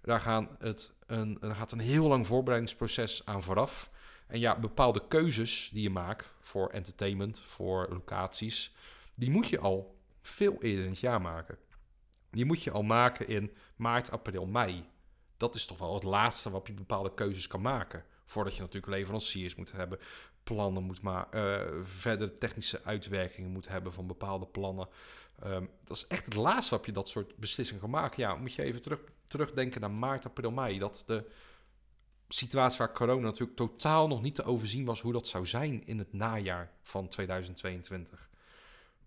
Daar, 0.01 0.21
gaan 0.21 0.49
het 0.59 0.95
een, 1.07 1.39
gaat 1.41 1.73
een 1.73 1.79
heel 1.79 2.09
lang 2.09 2.27
voorbereidingsproces 2.27 3.23
aan 3.25 3.43
vooraf. 3.43 3.91
En 4.27 4.39
ja, 4.39 4.59
bepaalde 4.59 5.07
keuzes 5.09 5.71
die 5.73 5.83
je 5.83 5.91
maakt 5.91 6.33
voor 6.41 6.69
entertainment, 6.69 7.41
voor 7.41 7.87
locaties, 7.91 8.75
die 9.15 9.31
moet 9.31 9.49
je 9.49 9.59
al 9.59 9.99
veel 10.23 10.63
eerder 10.63 10.85
in 10.85 10.91
het 10.91 10.99
jaar 10.99 11.21
maken. 11.21 11.59
Die 12.31 12.45
moet 12.45 12.63
je 12.63 12.71
al 12.71 12.83
maken 12.83 13.29
in 13.29 13.51
maart, 13.77 14.11
april, 14.11 14.47
mei. 14.47 14.89
Dat 15.37 15.55
is 15.55 15.67
toch 15.67 15.79
wel 15.79 15.95
het 15.95 16.03
laatste 16.03 16.49
waarop 16.49 16.67
je 16.67 16.75
bepaalde 16.75 17.15
keuzes 17.15 17.47
kan 17.47 17.61
maken. 17.61 18.05
Voordat 18.25 18.55
je 18.55 18.61
natuurlijk 18.61 18.93
leveranciers 18.93 19.55
moet 19.55 19.73
hebben, 19.73 19.99
plannen 20.43 20.83
moet 20.83 21.03
maken, 21.03 21.41
uh, 21.41 21.85
verder 21.85 22.39
technische 22.39 22.85
uitwerkingen 22.85 23.51
moet 23.51 23.69
hebben 23.69 23.93
van 23.93 24.07
bepaalde 24.07 24.47
plannen. 24.47 24.89
Um, 25.45 25.71
dat 25.85 25.97
is 25.97 26.07
echt 26.07 26.25
het 26.25 26.35
laatste 26.35 26.71
waarop 26.71 26.87
je 26.87 26.93
dat 26.93 27.09
soort 27.09 27.37
beslissingen 27.37 27.83
kan 27.83 27.91
maken. 27.91 28.23
Ja, 28.23 28.35
moet 28.35 28.53
je 28.53 28.63
even 28.63 28.83
terug, 28.83 29.01
terugdenken 29.27 29.81
naar 29.81 29.91
maart, 29.91 30.25
april, 30.25 30.51
mei. 30.51 30.79
Dat 30.79 31.05
de 31.07 31.25
situatie 32.29 32.79
waar 32.79 32.93
corona 32.93 33.21
natuurlijk 33.21 33.57
totaal 33.57 34.09
nog 34.09 34.23
niet 34.23 34.35
te 34.35 34.45
overzien 34.45 34.85
was 34.85 35.01
hoe 35.01 35.13
dat 35.13 35.29
zou 35.29 35.47
zijn 35.47 35.87
in 35.87 35.99
het 35.99 36.13
najaar 36.13 36.73
van 36.83 37.09
2022. 37.09 38.29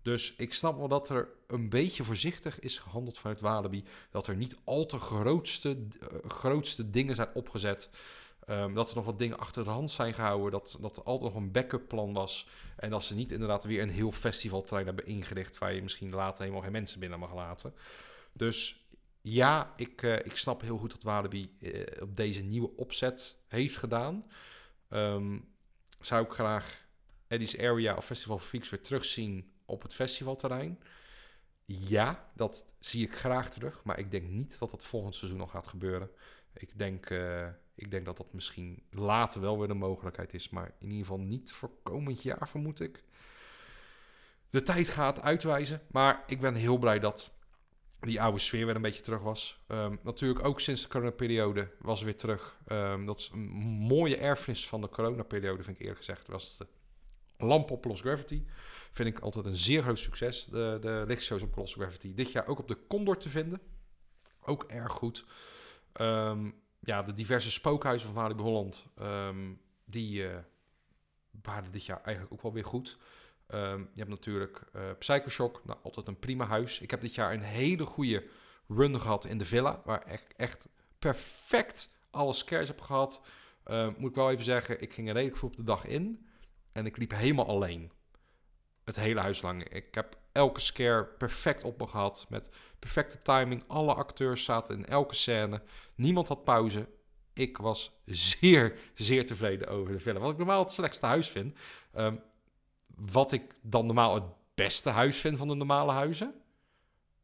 Dus 0.02 0.36
ik 0.36 0.54
snap 0.54 0.78
wel 0.78 0.88
dat 0.88 1.08
er 1.08 1.28
een 1.46 1.68
beetje 1.68 2.04
voorzichtig 2.04 2.60
is 2.60 2.78
gehandeld 2.78 3.18
vanuit 3.18 3.40
Walibi. 3.40 3.84
Dat 4.10 4.26
er 4.26 4.36
niet 4.36 4.56
al 4.64 4.86
te 4.86 4.98
grootste, 4.98 5.68
uh, 5.68 6.08
grootste 6.28 6.90
dingen 6.90 7.14
zijn 7.14 7.34
opgezet. 7.34 7.90
Um, 8.50 8.74
dat 8.74 8.90
er 8.90 8.96
nog 8.96 9.04
wat 9.04 9.18
dingen 9.18 9.38
achter 9.38 9.64
de 9.64 9.70
hand 9.70 9.90
zijn 9.90 10.14
gehouden. 10.14 10.50
Dat, 10.50 10.78
dat 10.80 10.96
er 10.96 11.02
altijd 11.02 11.32
nog 11.32 11.42
een 11.42 11.52
backup 11.52 11.88
plan 11.88 12.12
was. 12.12 12.48
En 12.76 12.90
dat 12.90 13.04
ze 13.04 13.14
niet 13.14 13.32
inderdaad 13.32 13.64
weer 13.64 13.82
een 13.82 13.90
heel 13.90 14.12
festivalterrein 14.12 14.86
hebben 14.86 15.06
ingericht. 15.06 15.58
Waar 15.58 15.72
je 15.74 15.82
misschien 15.82 16.10
later 16.10 16.42
helemaal 16.42 16.62
geen 16.62 16.72
mensen 16.72 17.00
binnen 17.00 17.18
mag 17.18 17.34
laten. 17.34 17.74
Dus 18.32 18.84
ja, 19.20 19.72
ik, 19.76 20.02
uh, 20.02 20.16
ik 20.16 20.36
snap 20.36 20.60
heel 20.60 20.78
goed 20.78 20.90
dat 20.90 21.02
Walibi 21.02 21.56
uh, 21.60 21.86
op 22.00 22.16
deze 22.16 22.42
nieuwe 22.42 22.76
opzet 22.76 23.36
heeft 23.46 23.76
gedaan. 23.76 24.26
Um, 24.90 25.48
zou 26.00 26.24
ik 26.24 26.32
graag 26.32 26.86
Eddie's 27.28 27.58
Area 27.58 27.96
of 27.96 28.04
Festival 28.04 28.38
Freaks 28.38 28.70
weer 28.70 28.82
terugzien 28.82 29.48
op 29.64 29.82
het 29.82 29.94
festivalterrein? 29.94 30.78
Ja, 31.64 32.30
dat 32.34 32.74
zie 32.80 33.06
ik 33.06 33.16
graag 33.16 33.50
terug. 33.50 33.84
Maar 33.84 33.98
ik 33.98 34.10
denk 34.10 34.28
niet 34.28 34.58
dat 34.58 34.70
dat 34.70 34.84
volgend 34.84 35.14
seizoen 35.14 35.38
nog 35.38 35.50
gaat 35.50 35.66
gebeuren. 35.66 36.10
Ik 36.52 36.78
denk, 36.78 37.10
uh, 37.10 37.48
ik 37.74 37.90
denk 37.90 38.04
dat 38.04 38.16
dat 38.16 38.32
misschien 38.32 38.82
later 38.90 39.40
wel 39.40 39.58
weer 39.58 39.70
een 39.70 39.76
mogelijkheid 39.76 40.34
is. 40.34 40.48
Maar 40.48 40.74
in 40.78 40.90
ieder 40.90 41.06
geval 41.06 41.20
niet 41.20 41.52
voor 41.52 41.70
komend 41.82 42.22
jaar, 42.22 42.48
vermoed 42.48 42.80
ik. 42.80 43.04
De 44.50 44.62
tijd 44.62 44.88
gaat 44.88 45.20
uitwijzen. 45.20 45.82
Maar 45.90 46.22
ik 46.26 46.40
ben 46.40 46.54
heel 46.54 46.78
blij 46.78 46.98
dat 46.98 47.30
die 48.00 48.22
oude 48.22 48.38
sfeer 48.38 48.66
weer 48.66 48.74
een 48.74 48.82
beetje 48.82 49.02
terug 49.02 49.20
was. 49.20 49.64
Um, 49.68 49.98
natuurlijk 50.02 50.44
ook 50.44 50.60
sinds 50.60 50.82
de 50.82 50.88
coronaperiode 50.88 51.70
was 51.78 52.02
weer 52.02 52.16
terug. 52.16 52.58
Um, 52.66 53.06
dat 53.06 53.18
is 53.18 53.30
een 53.32 53.48
mooie 53.68 54.16
erfenis 54.16 54.68
van 54.68 54.80
de 54.80 54.88
coronaperiode, 54.88 55.62
vind 55.62 55.76
ik 55.76 55.82
eerlijk 55.82 55.98
gezegd. 55.98 56.28
Was 56.28 56.56
de 56.56 56.66
lamp 57.38 57.70
op 57.70 57.84
Lost 57.84 58.00
Gravity. 58.00 58.44
Vind 58.92 59.08
ik 59.08 59.18
altijd 59.18 59.46
een 59.46 59.56
zeer 59.56 59.82
groot 59.82 59.98
succes. 59.98 60.44
De, 60.44 60.78
de 60.80 61.04
lichtshows 61.06 61.42
op 61.42 61.56
Lost 61.56 61.74
Gravity. 61.74 62.14
Dit 62.14 62.32
jaar 62.32 62.46
ook 62.46 62.58
op 62.58 62.68
de 62.68 62.86
Condor 62.88 63.16
te 63.16 63.28
vinden. 63.28 63.60
Ook 64.40 64.64
erg 64.64 64.92
goed. 64.92 65.24
Um, 66.00 66.59
ja, 66.80 67.02
de 67.02 67.12
diverse 67.12 67.50
spookhuizen 67.50 68.08
van 68.08 68.22
Walibi 68.22 68.42
Holland, 68.42 68.86
um, 69.00 69.60
die 69.84 70.22
uh, 70.22 70.36
waren 71.42 71.72
dit 71.72 71.84
jaar 71.84 72.02
eigenlijk 72.02 72.34
ook 72.34 72.42
wel 72.42 72.52
weer 72.52 72.64
goed. 72.64 72.98
Um, 73.48 73.90
je 73.92 73.98
hebt 73.98 74.10
natuurlijk 74.10 74.62
uh, 74.76 74.82
Psychoshock, 74.98 75.60
nou, 75.64 75.78
altijd 75.82 76.06
een 76.06 76.18
prima 76.18 76.44
huis. 76.44 76.80
Ik 76.80 76.90
heb 76.90 77.00
dit 77.00 77.14
jaar 77.14 77.32
een 77.32 77.42
hele 77.42 77.86
goede 77.86 78.24
run 78.68 79.00
gehad 79.00 79.24
in 79.24 79.38
de 79.38 79.44
villa, 79.44 79.82
waar 79.84 80.12
ik 80.12 80.22
echt 80.36 80.68
perfect 80.98 81.90
alle 82.10 82.32
scares 82.32 82.68
heb 82.68 82.80
gehad. 82.80 83.22
Uh, 83.66 83.88
moet 83.96 84.10
ik 84.10 84.16
wel 84.16 84.30
even 84.30 84.44
zeggen, 84.44 84.82
ik 84.82 84.92
ging 84.92 85.08
er 85.08 85.14
redelijk 85.14 85.38
vroeg 85.38 85.50
op 85.50 85.56
de 85.56 85.64
dag 85.64 85.86
in 85.86 86.26
en 86.72 86.86
ik 86.86 86.96
liep 86.96 87.10
helemaal 87.10 87.46
alleen. 87.46 87.92
Het 88.84 88.96
hele 88.96 89.20
huis 89.20 89.42
lang. 89.42 89.68
Ik 89.68 89.94
heb 89.94 90.18
elke 90.32 90.60
scare 90.60 91.04
perfect 91.04 91.64
op 91.64 91.78
me 91.78 91.86
gehad. 91.86 92.26
Met 92.28 92.50
perfecte 92.78 93.22
timing. 93.22 93.64
Alle 93.66 93.94
acteurs 93.94 94.44
zaten 94.44 94.76
in 94.76 94.86
elke 94.86 95.14
scène. 95.14 95.62
Niemand 95.94 96.28
had 96.28 96.44
pauze. 96.44 96.88
Ik 97.32 97.56
was 97.58 97.92
zeer, 98.06 98.78
zeer 98.94 99.26
tevreden 99.26 99.68
over 99.68 99.92
de 99.92 100.00
film. 100.00 100.18
Wat 100.18 100.30
ik 100.30 100.38
normaal 100.38 100.62
het 100.62 100.72
slechtste 100.72 101.06
huis 101.06 101.28
vind. 101.28 101.58
Ehm, 101.92 102.16
wat 102.86 103.32
ik 103.32 103.52
dan 103.62 103.86
normaal 103.86 104.14
het 104.14 104.24
beste 104.54 104.90
huis 104.90 105.16
vind 105.16 105.36
van 105.36 105.48
de 105.48 105.54
normale 105.54 105.92
huizen. 105.92 106.34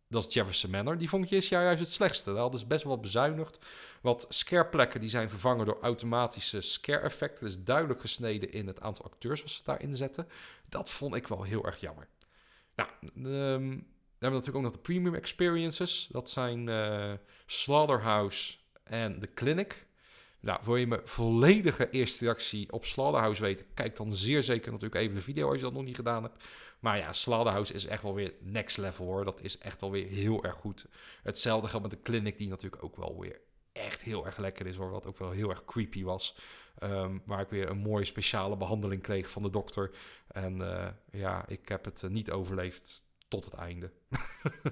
Dat 0.08 0.26
is 0.26 0.34
Jefferson 0.34 0.70
Manor. 0.70 0.98
Die 0.98 1.08
vond 1.08 1.24
ik 1.24 1.30
is 1.30 1.48
juist 1.48 1.80
het 1.80 1.92
slechtste. 1.92 2.30
Dat 2.30 2.38
hadden 2.38 2.60
ze 2.60 2.66
best 2.66 2.84
wel 2.84 3.00
bezuinigd. 3.00 3.58
Wat 4.00 4.26
scareplekken 4.28 5.00
die 5.00 5.10
zijn 5.10 5.30
vervangen 5.30 5.66
door 5.66 5.78
automatische 5.80 6.60
scare-effecten. 6.60 7.44
Dus 7.44 7.64
duidelijk 7.64 8.00
gesneden 8.00 8.52
in 8.52 8.66
het 8.66 8.80
aantal 8.80 9.04
acteurs 9.04 9.40
wat 9.42 9.50
ze 9.50 9.62
daarin 9.64 9.96
zetten. 9.96 10.28
Dat 10.68 10.90
vond 10.90 11.14
ik 11.14 11.28
wel 11.28 11.42
heel 11.42 11.64
erg 11.64 11.80
jammer. 11.80 12.08
Nou, 12.76 12.88
um, 13.14 13.86
we 14.18 14.22
hebben 14.24 14.40
natuurlijk 14.40 14.56
ook 14.56 14.62
nog 14.62 14.72
de 14.72 14.92
premium 14.92 15.14
experiences. 15.14 16.08
Dat 16.10 16.30
zijn 16.30 16.66
uh, 16.66 17.12
Slaughterhouse 17.46 18.56
en 18.84 19.20
The 19.20 19.32
Clinic. 19.34 19.86
Nou, 20.40 20.60
wil 20.64 20.76
je 20.76 20.86
mijn 20.86 21.00
volledige 21.04 21.90
eerste 21.90 22.24
reactie 22.24 22.72
op 22.72 22.84
Slaughterhouse 22.84 23.42
weten? 23.42 23.66
Kijk 23.74 23.96
dan 23.96 24.12
zeer 24.12 24.42
zeker 24.42 24.72
natuurlijk 24.72 25.00
even 25.00 25.14
de 25.14 25.20
video 25.20 25.48
als 25.48 25.56
je 25.56 25.64
dat 25.64 25.72
nog 25.72 25.84
niet 25.84 25.96
gedaan 25.96 26.22
hebt. 26.22 26.44
Maar 26.80 26.98
ja, 26.98 27.12
Slaughterhouse 27.12 27.72
is 27.72 27.86
echt 27.86 28.02
wel 28.02 28.14
weer 28.14 28.34
next 28.40 28.76
level 28.76 29.06
hoor. 29.06 29.24
Dat 29.24 29.40
is 29.40 29.58
echt 29.58 29.82
alweer 29.82 30.06
heel 30.06 30.44
erg 30.44 30.54
goed. 30.54 30.86
Hetzelfde 31.22 31.68
geldt 31.68 31.88
met 31.88 31.94
de 31.94 32.02
Clinic, 32.02 32.38
die 32.38 32.48
natuurlijk 32.48 32.82
ook 32.82 32.96
wel 32.96 33.20
weer 33.20 33.40
echt 33.72 34.02
heel 34.02 34.26
erg 34.26 34.36
lekker 34.36 34.66
is 34.66 34.76
hoor. 34.76 34.90
Wat 34.90 35.06
ook 35.06 35.18
wel 35.18 35.30
heel 35.30 35.50
erg 35.50 35.64
creepy 35.64 36.02
was. 36.02 36.36
Um, 36.82 37.22
waar 37.24 37.40
ik 37.40 37.48
weer 37.48 37.70
een 37.70 37.78
mooie 37.78 38.04
speciale 38.04 38.56
behandeling 38.56 39.02
kreeg 39.02 39.30
van 39.30 39.42
de 39.42 39.50
dokter. 39.50 39.90
En 40.28 40.56
uh, 40.56 40.86
ja, 41.10 41.48
ik 41.48 41.68
heb 41.68 41.84
het 41.84 42.02
uh, 42.02 42.10
niet 42.10 42.30
overleefd 42.30 43.02
tot 43.28 43.44
het 43.44 43.54
einde. 43.54 43.90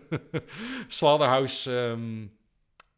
Slaughterhouse 0.89 1.73
um, 1.73 2.37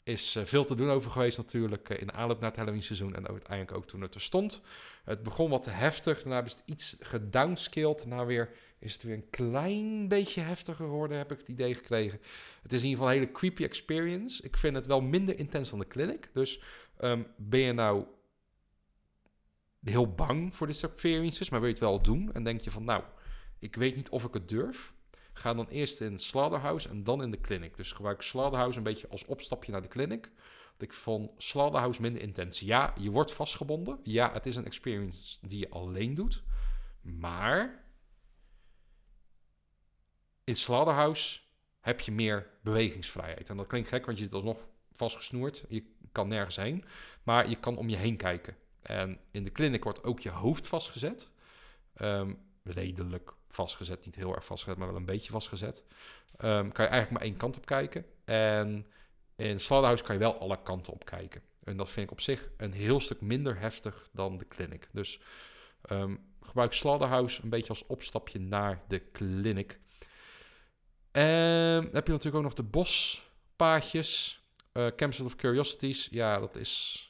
is 0.02 0.36
uh, 0.36 0.44
veel 0.44 0.64
te 0.64 0.74
doen 0.74 0.90
over 0.90 1.11
geweest 1.11 1.36
natuurlijk 1.36 1.88
in 1.88 2.12
aanloop 2.12 2.40
naar 2.40 2.48
het 2.48 2.59
Halloween 2.59 2.82
seizoen. 2.82 3.14
En 3.14 3.28
uiteindelijk 3.28 3.76
ook 3.76 3.86
toen 3.86 4.00
het 4.00 4.14
er 4.14 4.20
stond. 4.20 4.61
Het 5.04 5.22
begon 5.22 5.50
wat 5.50 5.62
te 5.62 5.70
heftig. 5.70 6.22
Daarna 6.22 6.44
is 6.44 6.52
het 6.52 6.62
iets 6.66 6.96
gedownscaled. 7.00 7.98
Daarna 7.98 8.24
weer 8.24 8.50
is 8.78 8.92
het 8.92 9.02
weer 9.02 9.14
een 9.14 9.30
klein 9.30 10.09
beetje 10.09 10.40
heftiger 10.40 10.84
geworden, 10.84 11.16
heb 11.16 11.32
ik 11.32 11.38
het 11.38 11.48
idee 11.48 11.74
gekregen. 11.74 12.20
Het 12.62 12.72
is 12.72 12.82
in 12.82 12.88
ieder 12.88 13.02
geval 13.02 13.14
een 13.14 13.20
hele 13.20 13.38
creepy 13.38 13.64
experience. 13.64 14.42
Ik 14.42 14.57
vind 14.57 14.74
het 14.76 14.86
wel 14.86 15.00
minder 15.00 15.38
intens 15.38 15.70
dan 15.70 15.78
de 15.78 15.86
clinic. 15.86 16.30
Dus 16.32 16.62
um, 17.00 17.26
ben 17.36 17.61
je 17.61 17.72
nou 17.72 18.04
heel 19.91 20.14
bang 20.14 20.57
voor 20.57 20.66
dit 20.66 20.82
experiences, 20.82 21.51
maar 21.51 21.61
wil 21.61 21.68
je 21.68 21.74
het 21.74 21.84
wel 21.84 22.03
doen? 22.03 22.32
En 22.32 22.45
denk 22.45 22.61
je 22.61 22.70
van, 22.70 22.84
nou, 22.84 23.03
ik 23.59 23.76
weet 23.76 23.97
niet 23.97 24.09
of 24.09 24.24
ik 24.24 24.34
het 24.34 24.49
durf. 24.49 24.95
Ga 25.32 25.55
dan 25.55 25.68
eerst 25.68 26.01
in 26.01 26.18
Slaughterhouse 26.18 26.89
en 26.89 27.05
dan 27.05 27.22
in 27.22 27.30
de 27.30 27.41
clinic. 27.41 27.76
Dus 27.76 27.93
gebruik 27.93 28.22
Slaughterhouse 28.22 28.78
een 28.78 28.84
beetje 28.84 29.09
als 29.09 29.24
opstapje 29.24 29.72
naar 29.72 29.82
de 29.82 29.89
clinic. 29.89 30.30
Want 30.68 30.82
ik 30.82 30.93
vond 30.93 31.30
Slaughterhouse 31.37 32.01
minder 32.01 32.22
intens. 32.22 32.61
Ja, 32.61 32.95
je 33.01 33.11
wordt 33.11 33.32
vastgebonden. 33.32 34.01
Ja, 34.03 34.32
het 34.32 34.47
is 34.47 34.57
een 34.57 34.64
experience 34.64 35.39
die 35.47 35.59
je 35.59 35.70
alleen 35.70 36.14
doet. 36.14 36.43
Maar 37.01 37.84
in 40.45 40.57
Slaughterhouse 40.57 41.41
heb 41.80 42.01
je 42.01 42.12
meer 42.12 42.51
bewegingsvrijheid. 42.62 43.49
En 43.49 43.57
dat 43.57 43.66
klinkt 43.66 43.89
gek, 43.89 44.07
want 44.07 44.18
je 44.18 44.24
zit 44.24 44.32
alsnog 44.32 44.66
vastgesnoerd. 44.93 45.64
Je 45.68 45.95
kan 46.12 46.28
nergens 46.28 46.57
heen. 46.57 46.84
Maar 47.22 47.49
je 47.49 47.57
kan 47.57 47.76
om 47.76 47.89
je 47.89 47.97
heen 47.97 48.16
kijken. 48.16 48.57
En 48.87 49.18
in 49.30 49.45
de 49.45 49.53
clinic 49.53 49.84
wordt 49.84 50.05
ook 50.05 50.20
je 50.20 50.30
hoofd 50.30 50.66
vastgezet. 50.66 51.30
Um, 52.01 52.39
redelijk 52.62 53.34
vastgezet. 53.49 54.05
Niet 54.05 54.14
heel 54.14 54.34
erg 54.34 54.45
vastgezet, 54.45 54.78
maar 54.78 54.89
wel 54.89 54.97
een 54.97 55.05
beetje 55.05 55.30
vastgezet. 55.30 55.84
Um, 56.45 56.72
kan 56.72 56.84
je 56.84 56.91
eigenlijk 56.91 57.11
maar 57.11 57.28
één 57.28 57.37
kant 57.37 57.57
op 57.57 57.66
kijken. 57.66 58.05
En 58.24 58.87
in 59.37 59.61
Slaughterhouse 59.61 60.05
kan 60.05 60.14
je 60.14 60.20
wel 60.20 60.39
alle 60.39 60.62
kanten 60.62 60.93
op 60.93 61.05
kijken. 61.05 61.43
En 61.64 61.76
dat 61.76 61.91
vind 61.91 62.07
ik 62.07 62.12
op 62.12 62.20
zich 62.20 62.49
een 62.57 62.72
heel 62.72 63.01
stuk 63.01 63.20
minder 63.20 63.59
heftig 63.59 64.09
dan 64.12 64.39
de 64.39 64.49
clinic. 64.49 64.89
Dus 64.93 65.20
um, 65.91 66.34
gebruik 66.41 66.72
Slaughterhouse 66.72 67.43
een 67.43 67.49
beetje 67.49 67.68
als 67.68 67.87
opstapje 67.87 68.39
naar 68.39 68.82
de 68.89 69.11
clinic. 69.12 69.78
En 71.12 71.89
heb 71.93 72.07
je 72.07 72.12
natuurlijk 72.12 72.37
ook 72.37 72.43
nog 72.43 72.55
de 72.55 72.62
bospaadjes. 72.62 74.41
Uh, 74.72 74.87
Campsite 74.97 75.24
of 75.24 75.37
Curiosities. 75.37 76.09
Ja, 76.11 76.39
dat 76.39 76.57
is 76.57 77.01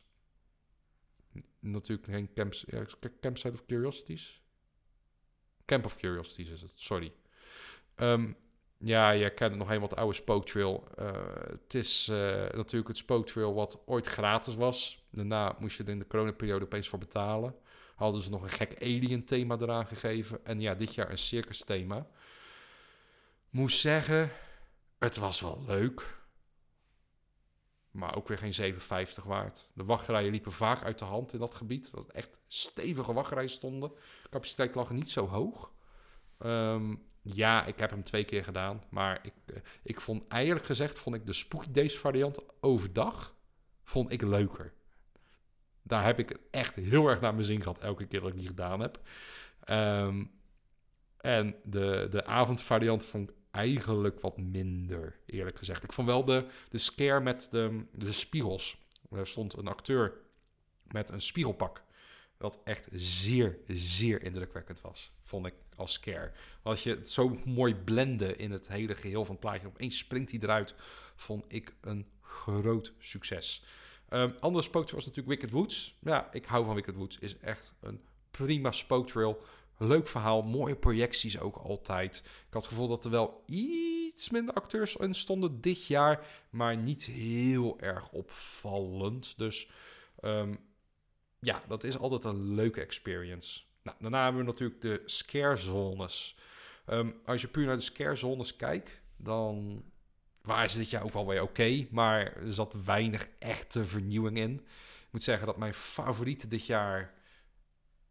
natuurlijk 1.70 2.08
geen 2.08 2.32
camp, 2.34 2.52
ja, 2.52 2.84
Campsite 3.20 3.52
of 3.52 3.66
Curiosities. 3.66 4.40
Camp 5.64 5.84
of 5.84 5.96
Curiosities 5.96 6.48
is 6.48 6.62
het, 6.62 6.72
sorry. 6.74 7.12
Um, 7.96 8.36
ja, 8.78 9.10
je 9.10 9.30
kent 9.30 9.56
nog 9.56 9.68
helemaal 9.68 9.88
het 9.88 9.98
oude 9.98 10.14
Spoke 10.14 10.50
Trail. 10.50 10.88
Uh, 10.98 11.12
het 11.50 11.74
is 11.74 12.08
uh, 12.08 12.16
natuurlijk 12.34 12.88
het 12.88 12.96
Spoke 12.96 13.32
Trail 13.32 13.54
wat 13.54 13.82
ooit 13.86 14.06
gratis 14.06 14.54
was. 14.54 15.04
Daarna 15.10 15.56
moest 15.58 15.76
je 15.76 15.84
in 15.84 15.98
de 15.98 16.06
coronaperiode 16.06 16.64
opeens 16.64 16.88
voor 16.88 16.98
betalen. 16.98 17.54
Hadden 17.94 18.20
ze 18.20 18.30
nog 18.30 18.42
een 18.42 18.48
gek 18.48 18.82
alien 18.82 19.24
thema 19.24 19.56
eraan 19.60 19.86
gegeven. 19.86 20.44
En 20.44 20.60
ja, 20.60 20.74
dit 20.74 20.94
jaar 20.94 21.10
een 21.10 21.18
circus 21.18 21.64
thema 21.64 22.06
moest 23.50 23.80
zeggen, 23.80 24.30
het 24.98 25.16
was 25.16 25.40
wel 25.40 25.64
leuk. 25.66 26.18
Maar 27.96 28.16
ook 28.16 28.28
weer 28.28 28.38
geen 28.38 28.74
7,50 28.74 29.24
waard. 29.24 29.70
De 29.72 29.84
wachtrijen 29.84 30.30
liepen 30.30 30.52
vaak 30.52 30.84
uit 30.84 30.98
de 30.98 31.04
hand 31.04 31.32
in 31.32 31.38
dat 31.38 31.54
gebied. 31.54 31.90
Dat 31.90 32.10
echt 32.10 32.40
stevige 32.46 33.12
wachtrijen 33.12 33.50
stonden. 33.50 33.88
De 34.22 34.28
capaciteit 34.30 34.74
lag 34.74 34.90
niet 34.90 35.10
zo 35.10 35.28
hoog. 35.28 35.72
Um, 36.38 37.02
ja, 37.22 37.64
ik 37.64 37.78
heb 37.78 37.90
hem 37.90 38.04
twee 38.04 38.24
keer 38.24 38.44
gedaan. 38.44 38.82
Maar 38.90 39.18
ik, 39.22 39.32
eh, 39.46 39.56
ik 39.82 40.00
vond 40.00 40.28
eigenlijk 40.28 40.66
gezegd, 40.66 40.98
vond 40.98 41.16
ik 41.16 41.26
de 41.26 41.32
Spooky 41.32 41.70
Days 41.70 41.98
variant 41.98 42.40
overdag 42.60 43.34
vond 43.84 44.12
ik 44.12 44.22
leuker. 44.22 44.72
Daar 45.82 46.04
heb 46.04 46.18
ik 46.18 46.38
echt 46.50 46.74
heel 46.74 47.08
erg 47.08 47.20
naar 47.20 47.34
mijn 47.34 47.46
zin 47.46 47.62
gehad 47.62 47.78
elke 47.78 48.06
keer 48.06 48.20
dat 48.20 48.28
ik 48.28 48.38
die 48.38 48.46
gedaan 48.46 48.80
heb. 48.80 49.00
Um, 49.70 50.30
en 51.16 51.56
de, 51.64 52.06
de 52.10 52.24
avondvariant 52.24 53.04
vond 53.04 53.30
ik 53.30 53.36
eigenlijk 53.56 54.20
wat 54.20 54.36
minder, 54.38 55.16
eerlijk 55.26 55.58
gezegd. 55.58 55.84
Ik 55.84 55.92
vond 55.92 56.08
wel 56.08 56.24
de, 56.24 56.46
de 56.68 56.78
scare 56.78 57.20
met 57.20 57.48
de, 57.50 57.84
de 57.92 58.12
spiegels. 58.12 58.78
Er 59.10 59.26
stond 59.26 59.56
een 59.56 59.66
acteur 59.66 60.12
met 60.90 61.10
een 61.10 61.22
spiegelpak. 61.22 61.82
Wat 62.36 62.60
echt 62.64 62.88
zeer, 62.92 63.58
zeer 63.66 64.22
indrukwekkend 64.22 64.80
was, 64.80 65.12
vond 65.22 65.46
ik 65.46 65.54
als 65.76 65.92
scare. 65.92 66.32
Als 66.62 66.82
je 66.82 66.98
zo 67.02 67.38
mooi 67.44 67.74
blende 67.74 68.36
in 68.36 68.50
het 68.50 68.68
hele 68.68 68.94
geheel 68.94 69.24
van 69.24 69.34
het 69.34 69.44
plaatje. 69.44 69.66
Opeens 69.66 69.98
springt 69.98 70.30
hij 70.30 70.40
eruit, 70.40 70.74
vond 71.14 71.44
ik 71.48 71.74
een 71.80 72.06
groot 72.20 72.92
succes. 72.98 73.64
Um, 74.10 74.34
andere 74.40 74.64
spooktrail 74.64 74.96
was 74.96 75.06
natuurlijk 75.06 75.40
Wicked 75.40 75.50
Woods. 75.50 75.98
Ja, 76.00 76.32
ik 76.32 76.44
hou 76.44 76.64
van 76.64 76.74
Wicked 76.74 76.94
Woods. 76.94 77.18
Is 77.18 77.38
echt 77.38 77.72
een 77.80 78.00
prima 78.30 78.72
spooktrail 78.72 79.44
leuk 79.78 80.08
verhaal, 80.08 80.42
mooie 80.42 80.76
projecties 80.76 81.40
ook 81.40 81.56
altijd. 81.56 82.16
Ik 82.16 82.52
had 82.52 82.62
het 82.62 82.72
gevoel 82.72 82.88
dat 82.88 83.04
er 83.04 83.10
wel 83.10 83.42
iets 83.46 84.30
minder 84.30 84.54
acteurs 84.54 84.96
in 84.96 85.14
stonden 85.14 85.60
dit 85.60 85.86
jaar, 85.86 86.26
maar 86.50 86.76
niet 86.76 87.04
heel 87.04 87.80
erg 87.80 88.10
opvallend. 88.10 89.38
Dus 89.38 89.70
um, 90.20 90.58
ja, 91.40 91.62
dat 91.68 91.84
is 91.84 91.98
altijd 91.98 92.24
een 92.24 92.54
leuke 92.54 92.80
experience. 92.80 93.60
Nou, 93.82 93.96
daarna 94.00 94.22
hebben 94.22 94.40
we 94.40 94.50
natuurlijk 94.50 94.80
de 94.80 95.02
scare 95.04 95.56
zones. 95.56 96.36
Um, 96.86 97.20
als 97.24 97.40
je 97.40 97.48
puur 97.48 97.66
naar 97.66 97.76
de 97.76 97.82
scare 97.82 98.16
zones 98.16 98.56
kijkt, 98.56 99.00
dan 99.16 99.84
waren 100.42 100.70
ze 100.70 100.78
dit 100.78 100.90
jaar 100.90 101.04
ook 101.04 101.12
wel 101.12 101.42
oké, 101.42 101.86
maar 101.90 102.36
er 102.36 102.52
zat 102.52 102.84
weinig 102.84 103.28
echte 103.38 103.84
vernieuwing 103.84 104.36
in. 104.36 104.54
Ik 105.06 105.12
moet 105.12 105.22
zeggen 105.22 105.46
dat 105.46 105.56
mijn 105.56 105.74
favorieten 105.74 106.48
dit 106.48 106.66
jaar 106.66 107.14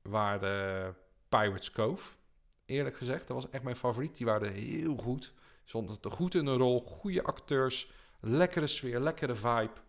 waren 0.01 0.95
Pirates 1.39 1.71
Cove. 1.71 2.11
Eerlijk 2.65 2.97
gezegd, 2.97 3.27
dat 3.27 3.35
was 3.35 3.49
echt 3.49 3.63
mijn 3.63 3.75
favoriet. 3.75 4.17
Die 4.17 4.25
waren 4.25 4.51
heel 4.53 4.95
goed. 4.95 5.33
Stonden 5.65 5.97
er 6.01 6.11
goed 6.11 6.35
in 6.35 6.45
een 6.45 6.57
rol, 6.57 6.81
goede 6.81 7.23
acteurs, 7.23 7.91
lekkere 8.19 8.67
sfeer, 8.67 8.99
lekkere 8.99 9.35
vibe. 9.35 9.83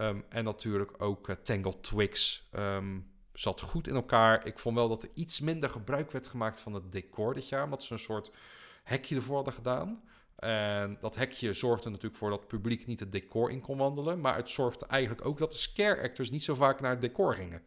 Um, 0.00 0.24
en 0.28 0.44
natuurlijk 0.44 1.02
ook 1.02 1.28
uh, 1.28 1.36
Tangle 1.36 1.80
Twigs. 1.80 2.48
Um, 2.52 3.12
zat 3.32 3.60
goed 3.60 3.88
in 3.88 3.94
elkaar. 3.94 4.46
Ik 4.46 4.58
vond 4.58 4.76
wel 4.76 4.88
dat 4.88 5.02
er 5.02 5.08
iets 5.14 5.40
minder 5.40 5.70
gebruik 5.70 6.10
werd 6.10 6.26
gemaakt 6.26 6.60
van 6.60 6.74
het 6.74 6.92
decor 6.92 7.34
dit 7.34 7.48
jaar. 7.48 7.64
Omdat 7.64 7.82
ze 7.82 7.92
een 7.92 7.98
soort 7.98 8.30
hekje 8.82 9.16
ervoor 9.16 9.36
hadden 9.36 9.54
gedaan. 9.54 10.02
En 10.36 10.98
dat 11.00 11.14
hekje 11.14 11.52
zorgde 11.52 11.88
natuurlijk 11.88 12.16
voor 12.16 12.30
dat 12.30 12.38
het 12.38 12.48
publiek 12.48 12.86
niet 12.86 13.00
het 13.00 13.12
decor 13.12 13.50
in 13.50 13.60
kon 13.60 13.78
wandelen. 13.78 14.20
Maar 14.20 14.36
het 14.36 14.50
zorgde 14.50 14.86
eigenlijk 14.86 15.24
ook 15.24 15.38
dat 15.38 15.50
de 15.50 15.56
scare 15.56 16.02
actors 16.02 16.30
niet 16.30 16.42
zo 16.42 16.54
vaak 16.54 16.80
naar 16.80 16.90
het 16.90 17.00
decor 17.00 17.34
gingen. 17.34 17.62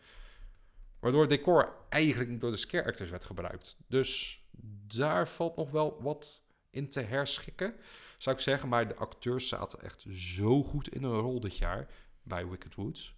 Waardoor 1.05 1.27
decor 1.27 1.75
eigenlijk 1.89 2.29
niet 2.29 2.39
door 2.41 2.51
de 2.51 2.57
scare 2.57 3.05
werd 3.05 3.25
gebruikt. 3.25 3.77
Dus 3.87 4.41
daar 4.87 5.27
valt 5.27 5.55
nog 5.55 5.71
wel 5.71 6.01
wat 6.01 6.43
in 6.69 6.89
te 6.89 6.99
herschikken, 6.99 7.75
zou 8.17 8.35
ik 8.35 8.41
zeggen. 8.41 8.69
Maar 8.69 8.87
de 8.87 8.95
acteurs 8.95 9.47
zaten 9.47 9.81
echt 9.81 10.05
zo 10.09 10.63
goed 10.63 10.89
in 10.89 11.03
hun 11.03 11.19
rol 11.19 11.39
dit 11.39 11.57
jaar 11.57 11.87
bij 12.23 12.47
Wicked 12.47 12.75
Woods. 12.75 13.15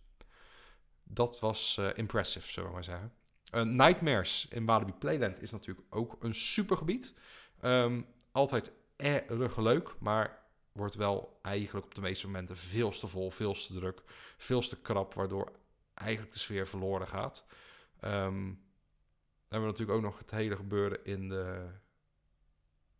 Dat 1.04 1.40
was 1.40 1.78
uh, 1.80 1.90
impressive, 1.94 2.52
zullen 2.52 2.70
we 2.70 2.76
maar 2.76 2.84
zeggen. 2.84 3.14
Uh, 3.54 3.62
Nightmares 3.62 4.48
in 4.50 4.66
Walibi 4.66 4.94
Playland 4.94 5.42
is 5.42 5.52
natuurlijk 5.52 5.88
ook 5.90 6.16
een 6.20 6.36
supergebied. 6.36 7.14
Um, 7.62 8.06
altijd 8.32 8.72
erg 8.96 9.58
leuk, 9.58 9.96
maar 10.00 10.44
wordt 10.72 10.96
wel 10.96 11.40
eigenlijk 11.42 11.86
op 11.86 11.96
de 11.96 12.02
meeste 12.02 12.26
momenten 12.26 12.58
veel 12.58 12.90
te 12.90 13.08
vol, 13.08 13.30
veel 13.30 13.54
te 13.54 13.74
druk, 13.74 14.02
veel 14.38 14.62
te 14.62 14.82
krap, 14.82 15.14
waardoor 15.14 15.52
eigenlijk 15.94 16.34
de 16.34 16.40
sfeer 16.40 16.68
verloren 16.68 17.08
gaat. 17.08 17.46
Um, 18.02 18.66
dan 19.48 19.60
hebben 19.60 19.70
we 19.70 19.78
natuurlijk 19.78 19.98
ook 19.98 20.12
nog 20.12 20.18
het 20.18 20.32
hele 20.32 20.56
gebeuren 20.56 21.06
in 21.06 21.30
de, 21.30 21.70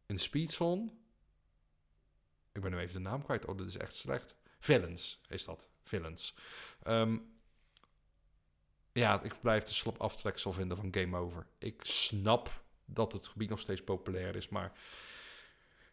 in 0.06 0.16
de 0.16 0.22
speedzone. 0.22 0.92
Ik 2.52 2.62
ben 2.62 2.72
nu 2.72 2.78
even 2.78 3.04
de 3.04 3.10
naam 3.10 3.24
kwijt. 3.24 3.46
Oh, 3.46 3.58
dit 3.58 3.68
is 3.68 3.78
echt 3.78 3.96
slecht. 3.96 4.36
Villains 4.60 5.22
is 5.28 5.46
dat. 5.46 5.70
Villains. 5.84 6.36
Um, 6.88 7.36
ja, 8.92 9.22
ik 9.22 9.42
blijf 9.42 9.64
de 9.64 9.74
slap 9.74 9.98
aftreksel 9.98 10.52
vinden 10.52 10.78
van 10.78 10.94
Game 10.94 11.18
Over. 11.18 11.48
Ik 11.58 11.82
snap 11.84 12.64
dat 12.86 13.12
het 13.12 13.28
gebied 13.28 13.50
nog 13.50 13.60
steeds 13.60 13.84
populair 13.84 14.36
is, 14.36 14.50
maar 14.50 14.72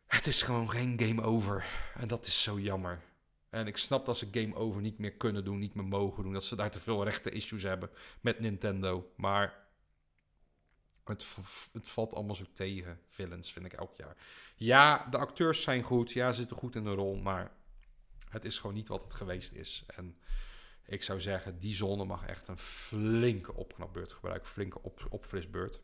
het 0.07 0.26
is 0.26 0.42
gewoon 0.42 0.70
geen 0.70 1.00
Game 1.00 1.22
Over. 1.22 1.66
En 1.94 2.09
dat 2.09 2.26
is 2.26 2.42
zo 2.42 2.59
jammer. 2.59 3.02
En 3.55 3.66
ik 3.66 3.76
snap 3.76 4.07
dat 4.07 4.18
ze 4.18 4.28
Game 4.30 4.55
Over 4.55 4.80
niet 4.80 4.98
meer 4.98 5.12
kunnen 5.12 5.44
doen, 5.44 5.59
niet 5.59 5.74
meer 5.74 5.84
mogen 5.84 6.22
doen. 6.22 6.32
Dat 6.32 6.44
ze 6.44 6.57
daar 6.57 6.70
te 6.70 6.80
veel 6.80 7.05
rechte 7.05 7.30
issues 7.30 7.62
hebben 7.62 7.90
met 8.20 8.40
Nintendo. 8.40 9.12
Maar 9.16 9.66
het, 11.05 11.26
het 11.72 11.88
valt 11.88 12.14
allemaal 12.14 12.34
zo 12.34 12.44
tegen. 12.52 13.00
Villains 13.09 13.52
vind 13.52 13.66
ik 13.66 13.72
elk 13.72 13.94
jaar. 13.96 14.16
Ja, 14.57 15.07
de 15.11 15.16
acteurs 15.16 15.62
zijn 15.62 15.82
goed. 15.82 16.12
Ja, 16.12 16.32
ze 16.32 16.38
zitten 16.38 16.57
goed 16.57 16.74
in 16.74 16.84
de 16.84 16.94
rol. 16.94 17.16
Maar 17.16 17.52
het 18.28 18.44
is 18.44 18.59
gewoon 18.59 18.74
niet 18.74 18.88
wat 18.88 19.02
het 19.02 19.14
geweest 19.14 19.52
is. 19.52 19.84
En 19.86 20.18
ik 20.86 21.02
zou 21.02 21.20
zeggen, 21.20 21.59
die 21.59 21.74
zone 21.74 22.05
mag 22.05 22.26
echt 22.26 22.48
een 22.48 22.59
flinke 22.59 23.55
opknapbeurt 23.55 24.12
gebruiken. 24.12 24.48
Flinke 24.48 24.82
op, 24.82 25.07
opfrisbeurt. 25.09 25.80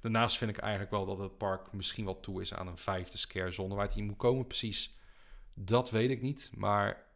Daarnaast 0.00 0.38
vind 0.38 0.50
ik 0.50 0.58
eigenlijk 0.58 0.90
wel 0.90 1.06
dat 1.06 1.18
het 1.18 1.38
park 1.38 1.72
misschien 1.72 2.04
wel 2.04 2.20
toe 2.20 2.40
is 2.40 2.54
aan 2.54 2.66
een 2.66 2.78
vijfde 2.78 3.18
scare 3.18 3.50
zone. 3.50 3.74
Waar 3.74 3.84
het 3.84 3.94
hier 3.94 4.04
moet 4.04 4.16
komen 4.16 4.46
precies, 4.46 4.98
dat 5.54 5.90
weet 5.90 6.10
ik 6.10 6.22
niet. 6.22 6.50
Maar 6.54 7.06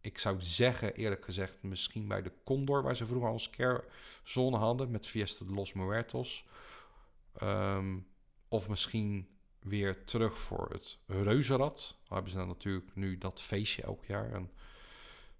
ik 0.00 0.18
zou 0.18 0.40
zeggen, 0.40 0.94
eerlijk 0.94 1.24
gezegd, 1.24 1.62
misschien 1.62 2.08
bij 2.08 2.22
de 2.22 2.32
Condor, 2.44 2.82
waar 2.82 2.96
ze 2.96 3.06
vroeger 3.06 3.28
al 3.28 3.34
een 3.34 3.40
scare 3.40 3.84
zone 4.22 4.56
hadden 4.56 4.90
met 4.90 5.06
Fiesta 5.06 5.44
de 5.44 5.52
Los 5.52 5.72
Muertos. 5.72 6.44
Ehm, 7.32 7.98
of 8.48 8.68
misschien 8.68 9.28
weer 9.58 10.04
terug 10.04 10.38
voor 10.38 10.68
het 10.70 10.98
Reuzenrad. 11.06 11.96
Daar 11.98 12.12
hebben 12.12 12.30
ze 12.30 12.38
dan 12.38 12.48
natuurlijk 12.48 12.94
nu 12.94 13.18
dat 13.18 13.40
feestje 13.40 13.82
elk 13.82 14.04
jaar. 14.04 14.32
En 14.32 14.50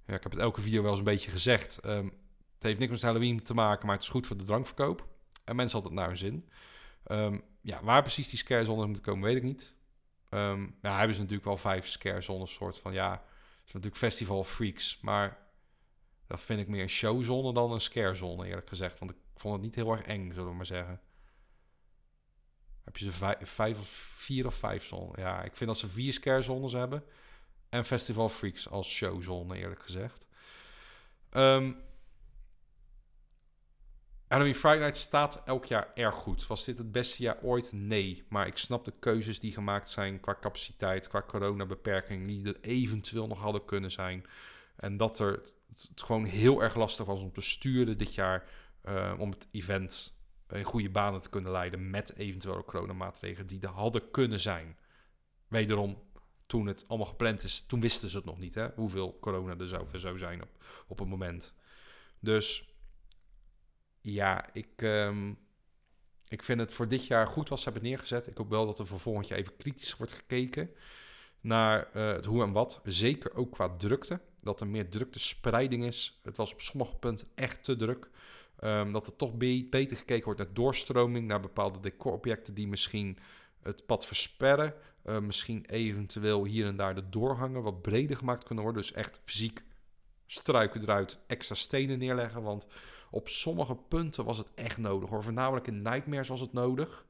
ja, 0.07 0.15
ik 0.15 0.23
heb 0.23 0.33
het 0.33 0.41
elke 0.41 0.61
video 0.61 0.81
wel 0.83 0.91
eens 0.91 0.99
een 0.99 1.05
beetje 1.05 1.31
gezegd. 1.31 1.79
Ehm, 1.79 2.05
het 2.55 2.63
heeft 2.63 2.79
niks 2.79 2.93
met 2.93 3.03
Halloween 3.03 3.43
te 3.43 3.55
maken, 3.55 3.87
maar 3.87 3.95
het 3.95 4.05
is 4.05 4.11
goed 4.11 4.27
voor 4.27 4.37
de 4.37 4.45
drankverkoop. 4.45 5.09
En 5.45 5.57
mensen 5.57 5.81
hadden 5.81 5.99
het 5.99 6.07
naar 6.07 6.17
hun 6.17 6.19
zin. 6.19 6.49
Um, 7.07 7.43
ja, 7.61 7.83
waar 7.83 8.03
precies 8.03 8.29
die 8.29 8.39
scare 8.39 8.65
zones 8.65 8.85
moeten 8.85 9.03
komen, 9.03 9.25
weet 9.25 9.37
ik 9.37 9.43
niet. 9.43 9.75
Um, 10.31 10.79
ja, 10.83 10.97
hebben 10.97 11.15
ze 11.15 11.21
natuurlijk 11.21 11.49
wel 11.49 11.57
vijf 11.57 11.89
scare 11.89 12.21
zones, 12.21 12.53
soort 12.53 12.79
van 12.79 12.93
ja, 12.93 13.13
het 13.13 13.67
is 13.67 13.73
natuurlijk 13.73 13.97
Festival 13.97 14.45
Freaks, 14.45 14.99
maar 15.01 15.39
dat 16.27 16.41
vind 16.41 16.61
ik 16.61 16.69
meer 16.69 16.83
een 16.83 16.89
showzone 16.89 17.53
dan 17.53 17.73
een 17.73 17.81
scare 17.81 18.15
zone, 18.15 18.47
eerlijk 18.47 18.69
gezegd. 18.69 18.99
Want 18.99 19.11
ik 19.11 19.17
vond 19.37 19.55
het 19.55 19.63
niet 19.63 19.75
heel 19.75 19.93
erg 19.93 20.03
eng, 20.03 20.33
zullen 20.33 20.51
we 20.51 20.57
maar 20.57 20.67
zeggen. 20.67 21.01
Heb 22.85 22.97
je 22.97 23.11
ze 23.11 23.37
vijf, 23.43 23.79
of 23.79 23.89
vier 24.17 24.47
of 24.47 24.55
vijf 24.55 24.85
zones? 24.85 25.17
Ja, 25.17 25.43
ik 25.43 25.57
vind 25.57 25.71
dat 25.71 25.79
ze 25.79 25.89
vier 25.89 26.13
scare 26.13 26.43
zones 26.43 26.73
hebben. 26.73 27.05
En 27.69 27.85
Festival 27.85 28.29
Freaks 28.29 28.69
als 28.69 28.91
showzone, 28.91 29.57
eerlijk 29.57 29.83
gezegd. 29.83 30.27
Um, 31.31 31.77
Halloween 34.31 34.55
Friday 34.55 34.79
Night 34.79 34.97
staat 34.97 35.43
elk 35.45 35.65
jaar 35.65 35.91
erg 35.95 36.15
goed. 36.15 36.47
Was 36.47 36.65
dit 36.65 36.79
het 36.79 36.93
beste 36.93 37.23
jaar 37.23 37.39
ooit? 37.43 37.73
Nee. 37.73 38.25
Maar 38.29 38.47
ik 38.47 38.59
snap 38.59 38.85
de 38.85 38.93
keuzes 38.99 39.41
die 39.41 39.53
gemaakt 39.53 39.91
zijn 39.91 40.21
qua 40.21 40.37
capaciteit, 40.41 41.09
qua 41.09 41.23
coronabeperking, 41.23 42.27
die 42.27 42.47
er 42.47 42.61
eventueel 42.61 43.27
nog 43.27 43.39
hadden 43.39 43.65
kunnen 43.65 43.91
zijn. 43.91 44.27
En 44.77 44.97
dat 44.97 45.19
er 45.19 45.33
het, 45.33 45.57
gewoon 45.95 46.25
heel 46.25 46.63
erg 46.63 46.75
lastig 46.75 47.07
was 47.07 47.21
om 47.21 47.33
te 47.33 47.41
sturen 47.41 47.99
dit 47.99 48.15
jaar. 48.15 48.49
Uh, 48.85 49.15
om 49.19 49.31
het 49.31 49.49
event 49.51 50.15
in 50.49 50.65
goede 50.65 50.91
banen 50.91 51.21
te 51.21 51.29
kunnen 51.29 51.53
leiden 51.53 51.91
met 51.91 52.17
eventuele 52.17 52.65
coronamaatregelen 52.65 53.47
die 53.47 53.61
er 53.61 53.69
hadden 53.69 54.11
kunnen 54.11 54.41
zijn. 54.41 54.77
Wederom, 55.49 56.03
toen 56.47 56.67
het 56.67 56.85
allemaal 56.89 57.07
gepland 57.07 57.43
is, 57.43 57.61
toen 57.67 57.81
wisten 57.81 58.09
ze 58.09 58.17
het 58.17 58.27
nog 58.27 58.39
niet, 58.39 58.55
hè, 58.55 58.69
hoeveel 58.75 59.19
corona 59.21 59.57
er 59.57 59.69
zou, 59.69 59.87
zou 59.99 60.19
zijn 60.19 60.43
op, 60.43 60.65
op 60.87 60.99
het 60.99 61.09
moment. 61.09 61.55
Dus 62.21 62.70
ja, 64.01 64.49
ik, 64.53 64.83
um, 64.83 65.39
ik 66.29 66.43
vind 66.43 66.61
het 66.61 66.73
voor 66.73 66.89
dit 66.89 67.07
jaar 67.07 67.27
goed 67.27 67.49
wat 67.49 67.59
ze 67.59 67.65
hebben 67.65 67.83
neergezet. 67.83 68.27
Ik 68.27 68.37
hoop 68.37 68.51
wel 68.51 68.67
dat 68.67 68.79
er 68.79 68.87
voor 68.87 69.01
volgend 69.01 69.29
jaar 69.29 69.39
even 69.39 69.57
kritisch 69.57 69.97
wordt 69.97 70.13
gekeken 70.13 70.71
naar 71.41 71.89
uh, 71.95 72.13
het 72.13 72.25
hoe 72.25 72.43
en 72.43 72.53
wat. 72.53 72.81
Zeker 72.85 73.35
ook 73.35 73.53
qua 73.53 73.77
drukte. 73.77 74.21
Dat 74.43 74.61
er 74.61 74.67
meer 74.67 74.89
druktespreiding 74.89 75.85
is. 75.85 76.21
Het 76.23 76.37
was 76.37 76.53
op 76.53 76.61
sommige 76.61 76.95
punten 76.95 77.27
echt 77.35 77.65
te 77.65 77.77
druk. 77.77 78.09
Um, 78.65 78.93
dat 78.93 79.07
er 79.07 79.17
toch 79.17 79.35
be 79.35 79.67
beter 79.71 79.97
gekeken 79.97 80.25
wordt 80.25 80.41
naar 80.41 80.53
doorstroming, 80.53 81.27
naar 81.27 81.41
bepaalde 81.41 81.81
decorobjecten 81.81 82.55
die 82.55 82.69
misschien 82.69 83.19
het 83.63 83.87
pad 83.87 84.07
versperren. 84.07 84.75
Uh, 85.05 85.19
misschien 85.19 85.65
eventueel 85.65 86.45
hier 86.45 86.67
en 86.67 86.77
daar 86.77 86.95
de 86.95 87.09
doorgangen 87.09 87.63
wat 87.63 87.83
breder 87.83 88.17
gemaakt 88.17 88.45
kunnen 88.45 88.65
worden. 88.65 88.83
Dus 88.83 88.93
echt 88.93 89.21
fysiek 89.25 89.63
struiken 90.27 90.81
eruit, 90.81 91.19
extra 91.27 91.55
stenen 91.55 91.99
neerleggen. 91.99 92.43
Want 92.43 92.67
op 93.11 93.29
sommige 93.29 93.77
punten 93.77 94.25
was 94.25 94.39
het 94.39 94.55
echt 94.55 94.79
nodig 94.79 95.09
hoor. 95.09 95.25
Voornamelijk 95.25 95.67
in 95.67 95.83
Nightmares 95.83 96.29
was 96.29 96.41
het 96.41 96.53
nodig. 96.53 97.07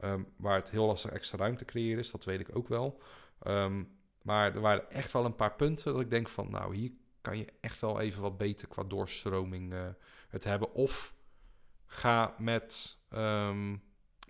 Um, 0.00 0.26
waar 0.36 0.56
het 0.56 0.70
heel 0.70 0.86
lastig 0.86 1.10
extra 1.10 1.38
ruimte 1.38 1.64
creëren 1.64 1.98
is, 1.98 2.10
dat 2.10 2.24
weet 2.24 2.40
ik 2.40 2.56
ook 2.56 2.68
wel. 2.68 3.00
Um, 3.46 3.96
maar 4.22 4.54
er 4.54 4.60
waren 4.60 4.90
echt 4.90 5.12
wel 5.12 5.24
een 5.24 5.36
paar 5.36 5.54
punten 5.54 5.92
dat 5.92 6.02
ik 6.02 6.10
denk 6.10 6.28
van, 6.28 6.50
nou, 6.50 6.76
hier 6.76 6.92
kan 7.20 7.38
je 7.38 7.48
echt 7.60 7.80
wel 7.80 8.00
even 8.00 8.22
wat 8.22 8.38
beter 8.38 8.68
qua 8.68 8.82
doorstroming 8.82 9.72
uh, 9.72 9.88
het 10.28 10.44
hebben. 10.44 10.72
Of 10.74 11.14
ga 11.86 12.34
met 12.38 12.98
um, 13.10 13.82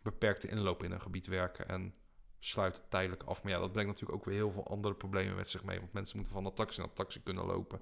beperkte 0.02 0.48
inloop 0.48 0.82
in 0.82 0.92
een 0.92 1.00
gebied 1.00 1.26
werken 1.26 1.68
en 1.68 1.94
sluit 2.38 2.76
het 2.76 2.90
tijdelijk 2.90 3.22
af. 3.22 3.42
Maar 3.42 3.52
ja, 3.52 3.58
dat 3.58 3.72
brengt 3.72 3.90
natuurlijk 3.90 4.18
ook 4.18 4.24
weer 4.24 4.34
heel 4.34 4.50
veel 4.50 4.66
andere 4.66 4.94
problemen 4.94 5.36
met 5.36 5.50
zich 5.50 5.64
mee. 5.64 5.78
Want 5.78 5.92
mensen 5.92 6.16
moeten 6.16 6.34
van 6.34 6.44
de 6.44 6.52
taxi 6.52 6.80
naar 6.80 6.92
taxi 6.92 7.22
kunnen 7.22 7.46
lopen. 7.46 7.80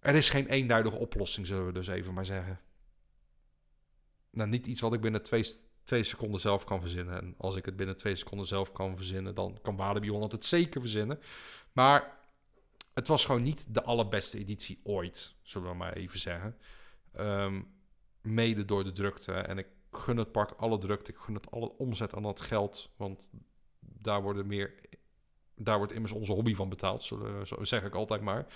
Er 0.00 0.14
is 0.14 0.30
geen 0.30 0.46
eenduidige 0.46 0.96
oplossing, 0.96 1.46
zullen 1.46 1.66
we 1.66 1.72
dus 1.72 1.86
even 1.86 2.14
maar 2.14 2.26
zeggen. 2.26 2.60
Nou, 4.30 4.48
niet 4.48 4.66
iets 4.66 4.80
wat 4.80 4.92
ik 4.92 5.00
binnen 5.00 5.22
twee, 5.22 5.44
twee 5.84 6.02
seconden 6.02 6.40
zelf 6.40 6.64
kan 6.64 6.80
verzinnen. 6.80 7.20
En 7.20 7.34
als 7.38 7.56
ik 7.56 7.64
het 7.64 7.76
binnen 7.76 7.96
twee 7.96 8.14
seconden 8.14 8.46
zelf 8.46 8.72
kan 8.72 8.96
verzinnen, 8.96 9.34
dan 9.34 9.58
kan 9.62 9.76
Walibi 9.76 10.10
Holland 10.10 10.32
het 10.32 10.44
zeker 10.44 10.80
verzinnen. 10.80 11.20
Maar 11.72 12.18
het 12.94 13.08
was 13.08 13.24
gewoon 13.24 13.42
niet 13.42 13.74
de 13.74 13.82
allerbeste 13.82 14.38
editie 14.38 14.80
ooit, 14.82 15.34
zullen 15.42 15.70
we 15.70 15.76
maar 15.76 15.92
even 15.92 16.18
zeggen. 16.18 16.56
Um, 17.18 17.72
mede 18.20 18.64
door 18.64 18.84
de 18.84 18.92
drukte. 18.92 19.32
En 19.32 19.58
ik 19.58 19.66
gun 19.90 20.16
het 20.16 20.32
park 20.32 20.50
alle 20.50 20.78
drukte. 20.78 21.10
Ik 21.10 21.18
gun 21.18 21.34
het 21.34 21.50
alle 21.50 21.76
omzet 21.76 22.14
aan 22.14 22.22
dat 22.22 22.40
geld. 22.40 22.90
Want 22.96 23.30
daar 23.80 24.22
worden 24.22 24.46
meer 24.46 24.74
daar 25.62 25.78
wordt 25.78 25.92
immers 25.92 26.12
onze 26.12 26.32
hobby 26.32 26.54
van 26.54 26.68
betaald, 26.68 27.04
zo, 27.04 27.44
zeg 27.60 27.84
ik 27.84 27.94
altijd 27.94 28.20
maar. 28.20 28.46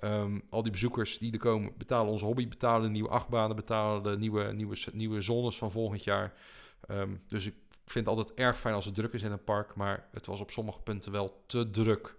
Um, 0.00 0.42
al 0.50 0.62
die 0.62 0.72
bezoekers 0.72 1.18
die 1.18 1.32
er 1.32 1.38
komen, 1.38 1.72
betalen 1.76 2.12
onze 2.12 2.24
hobby, 2.24 2.48
betalen 2.48 2.82
de 2.82 2.88
nieuwe 2.88 3.08
achtbanen, 3.08 3.56
betalen 3.56 4.02
de 4.02 4.18
nieuwe, 4.18 4.52
nieuwe, 4.52 4.76
nieuwe 4.92 5.20
zones 5.20 5.58
van 5.58 5.70
volgend 5.70 6.04
jaar. 6.04 6.34
Um, 6.90 7.22
dus 7.26 7.46
ik 7.46 7.54
vind 7.84 8.06
het 8.06 8.16
altijd 8.16 8.38
erg 8.38 8.58
fijn 8.58 8.74
als 8.74 8.84
het 8.84 8.94
druk 8.94 9.12
is 9.12 9.22
in 9.22 9.32
een 9.32 9.44
park, 9.44 9.74
maar 9.74 10.08
het 10.12 10.26
was 10.26 10.40
op 10.40 10.50
sommige 10.50 10.80
punten 10.80 11.12
wel 11.12 11.42
te 11.46 11.70
druk 11.70 12.16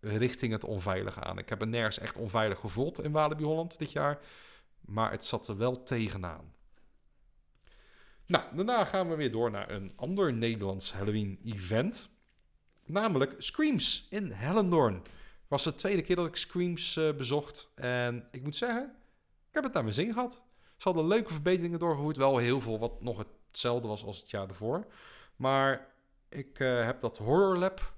richting 0.00 0.52
het 0.52 0.64
onveilige 0.64 1.20
aan. 1.20 1.38
Ik 1.38 1.48
heb 1.48 1.60
er 1.60 1.68
nergens 1.68 1.98
echt 1.98 2.16
onveilig 2.16 2.58
gevoeld 2.58 3.02
in 3.02 3.12
Walibi 3.12 3.44
Holland 3.44 3.78
dit 3.78 3.92
jaar, 3.92 4.18
maar 4.80 5.10
het 5.10 5.24
zat 5.24 5.48
er 5.48 5.56
wel 5.56 5.82
tegenaan. 5.82 6.52
Nou, 8.26 8.44
daarna 8.56 8.84
gaan 8.84 9.08
we 9.08 9.14
weer 9.14 9.32
door 9.32 9.50
naar 9.50 9.70
een 9.70 9.92
ander 9.96 10.32
Nederlands 10.32 10.92
Halloween-event. 10.92 12.10
Namelijk 12.90 13.34
Screams 13.38 14.06
in 14.10 14.30
Hellendoorn. 14.30 15.02
Was 15.48 15.64
de 15.64 15.74
tweede 15.74 16.02
keer 16.02 16.16
dat 16.16 16.26
ik 16.26 16.36
Screams 16.36 16.96
uh, 16.96 17.12
bezocht. 17.12 17.70
En 17.74 18.28
ik 18.30 18.42
moet 18.42 18.56
zeggen, 18.56 18.84
ik 19.48 19.54
heb 19.54 19.64
het 19.64 19.72
naar 19.72 19.82
mijn 19.82 19.94
zin 19.94 20.12
gehad. 20.12 20.42
Ze 20.76 20.88
hadden 20.88 21.06
leuke 21.06 21.32
verbeteringen 21.32 21.78
doorgevoerd. 21.78 22.16
Wel 22.16 22.36
heel 22.36 22.60
veel 22.60 22.78
wat 22.78 23.02
nog 23.02 23.24
hetzelfde 23.48 23.88
was 23.88 24.04
als 24.04 24.18
het 24.18 24.30
jaar 24.30 24.48
ervoor. 24.48 24.86
Maar 25.36 25.86
ik 26.28 26.58
uh, 26.58 26.84
heb 26.84 27.00
dat 27.00 27.18
Horror 27.18 27.58
Lab 27.58 27.94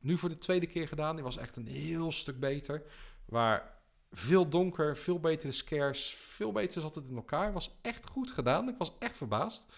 nu 0.00 0.18
voor 0.18 0.28
de 0.28 0.38
tweede 0.38 0.66
keer 0.66 0.88
gedaan. 0.88 1.14
Die 1.14 1.24
was 1.24 1.36
echt 1.36 1.56
een 1.56 1.66
heel 1.66 2.12
stuk 2.12 2.40
beter. 2.40 2.82
Waar 3.24 3.78
veel 4.10 4.48
donker, 4.48 4.96
veel 4.96 5.20
betere 5.20 5.52
scares, 5.52 6.14
veel 6.14 6.52
beter 6.52 6.80
zat 6.80 6.94
het 6.94 7.08
in 7.08 7.16
elkaar. 7.16 7.52
Was 7.52 7.78
echt 7.82 8.06
goed 8.06 8.30
gedaan. 8.30 8.68
Ik 8.68 8.78
was 8.78 8.92
echt 8.98 9.16
verbaasd. 9.16 9.72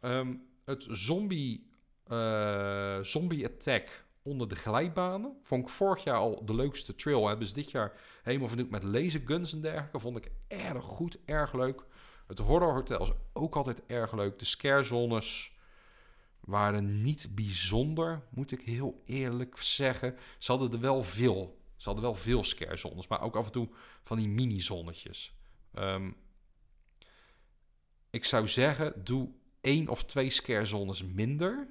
Um, 0.00 0.48
het 0.64 0.86
zombie 0.88 1.69
uh, 2.10 2.98
Zombie 3.02 3.46
Attack 3.46 4.04
onder 4.22 4.48
de 4.48 4.56
glijbanen. 4.56 5.36
Vond 5.42 5.62
ik 5.62 5.68
vorig 5.68 6.04
jaar 6.04 6.16
al 6.16 6.44
de 6.44 6.54
leukste 6.54 6.94
trail. 6.94 7.28
Hebben 7.28 7.46
ze 7.46 7.54
dit 7.54 7.70
jaar 7.70 7.92
helemaal 8.22 8.48
vernieuwd 8.48 8.70
met 8.70 8.82
laserguns 8.82 9.52
en 9.52 9.60
dergelijke. 9.60 9.98
Vond 9.98 10.16
ik 10.16 10.30
erg 10.48 10.84
goed, 10.84 11.18
erg 11.24 11.52
leuk. 11.52 11.84
Het 12.26 12.38
Horror 12.38 12.72
Hotel 12.72 13.02
is 13.02 13.12
ook 13.32 13.54
altijd 13.54 13.86
erg 13.86 14.12
leuk. 14.12 14.38
De 14.38 14.44
scare 14.44 14.82
zones. 14.82 15.58
waren 16.40 17.02
niet 17.02 17.28
bijzonder, 17.34 18.22
moet 18.30 18.52
ik 18.52 18.60
heel 18.60 19.02
eerlijk 19.06 19.56
zeggen. 19.58 20.16
Ze 20.38 20.50
hadden 20.50 20.72
er 20.72 20.80
wel 20.80 21.02
veel. 21.02 21.58
Ze 21.76 21.84
hadden 21.84 22.04
wel 22.04 22.14
veel 22.14 22.44
scare 22.44 22.76
zones, 22.76 23.08
maar 23.08 23.22
ook 23.22 23.36
af 23.36 23.46
en 23.46 23.52
toe 23.52 23.68
van 24.02 24.18
die 24.18 24.28
mini-zonnetjes. 24.28 25.34
Ehm, 25.74 26.10
ik 28.10 28.24
zou 28.24 28.48
zeggen, 28.48 29.04
doe 29.04 29.28
één 29.60 29.88
of 29.88 30.04
twee 30.04 30.30
scare 30.30 30.64
zones 30.64 31.04
minder 31.04 31.68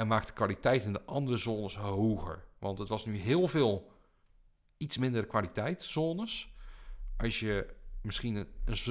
en 0.00 0.06
maak 0.06 0.26
de 0.26 0.32
kwaliteit 0.32 0.84
in 0.84 0.92
de 0.92 1.04
andere 1.04 1.36
zones 1.36 1.76
hoger. 1.76 2.44
Want 2.58 2.78
het 2.78 2.88
was 2.88 3.06
nu 3.06 3.16
heel 3.16 3.48
veel 3.48 3.92
iets 4.76 4.98
minder 4.98 5.26
kwaliteit 5.26 5.82
zones. 5.82 6.54
Als 7.16 7.40
je 7.40 7.74
misschien 8.02 8.46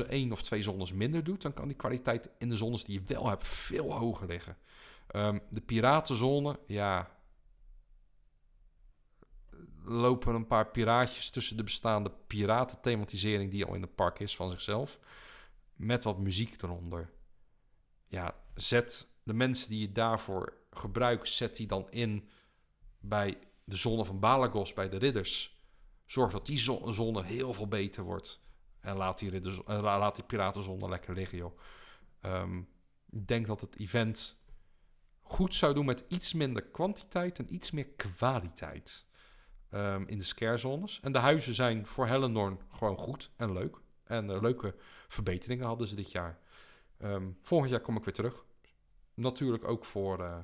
een, 0.07 0.31
of 0.31 0.41
twee 0.41 0.63
zones 0.63 0.93
minder 0.93 1.23
doet, 1.23 1.41
dan 1.41 1.53
kan 1.53 1.67
die 1.67 1.77
kwaliteit 1.77 2.29
in 2.37 2.49
de 2.49 2.57
zones 2.57 2.83
die 2.83 2.99
je 2.99 3.13
wel 3.13 3.29
hebt 3.29 3.47
veel 3.47 3.93
hoger 3.93 4.27
liggen. 4.27 4.57
Um, 5.15 5.41
de 5.49 5.61
piratenzone, 5.61 6.59
ja. 6.67 7.17
Lopen 9.83 10.35
een 10.35 10.47
paar 10.47 10.67
piraatjes 10.67 11.29
tussen 11.29 11.57
de 11.57 11.63
bestaande 11.63 12.11
piratenthematisering 12.27 13.51
die 13.51 13.65
al 13.65 13.75
in 13.75 13.81
het 13.81 13.95
park 13.95 14.19
is 14.19 14.35
van 14.35 14.51
zichzelf. 14.51 14.99
Met 15.75 16.03
wat 16.03 16.19
muziek 16.19 16.61
eronder. 16.61 17.09
Ja, 18.07 18.35
zet 18.55 19.07
de 19.23 19.33
mensen 19.33 19.69
die 19.69 19.79
je 19.79 19.91
daarvoor 19.91 20.57
gebruikt, 20.79 21.29
zet 21.29 21.55
die 21.55 21.67
dan 21.67 21.91
in 21.91 22.29
bij 22.99 23.39
de 23.63 23.77
zone 23.77 24.05
van 24.05 24.19
Balagos, 24.19 24.73
bij 24.73 24.89
de 24.89 24.97
ridders. 24.97 25.57
Zorg 26.05 26.31
dat 26.31 26.45
die 26.45 26.57
zone 26.91 27.23
heel 27.23 27.53
veel 27.53 27.67
beter 27.67 28.03
wordt. 28.03 28.41
En 28.79 28.95
laat 28.95 29.19
die, 29.19 29.29
ridders, 29.29 29.61
laat 29.65 30.15
die 30.15 30.25
piratenzone 30.25 30.89
lekker 30.89 31.13
liggen, 31.13 31.37
joh. 31.37 31.59
Um, 32.21 32.69
ik 33.09 33.27
denk 33.27 33.47
dat 33.47 33.61
het 33.61 33.79
event 33.79 34.41
goed 35.21 35.55
zou 35.55 35.73
doen 35.73 35.85
met 35.85 36.03
iets 36.07 36.33
minder 36.33 36.63
kwantiteit 36.63 37.39
en 37.39 37.53
iets 37.53 37.71
meer 37.71 37.87
kwaliteit 37.87 39.05
um, 39.71 40.07
in 40.07 40.17
de 40.17 40.23
scarezones. 40.23 40.99
En 40.99 41.11
de 41.11 41.19
huizen 41.19 41.53
zijn 41.53 41.85
voor 41.85 42.07
Hellendoorn 42.07 42.59
gewoon 42.71 42.97
goed 42.97 43.31
en 43.35 43.53
leuk. 43.53 43.77
En 44.03 44.29
uh, 44.29 44.41
leuke 44.41 44.75
verbeteringen 45.07 45.65
hadden 45.65 45.87
ze 45.87 45.95
dit 45.95 46.11
jaar. 46.11 46.39
Um, 47.01 47.37
volgend 47.41 47.71
jaar 47.71 47.81
kom 47.81 47.97
ik 47.97 48.03
weer 48.03 48.13
terug. 48.13 48.45
Natuurlijk 49.13 49.67
ook 49.67 49.85
voor, 49.85 50.19
uh, 50.19 50.37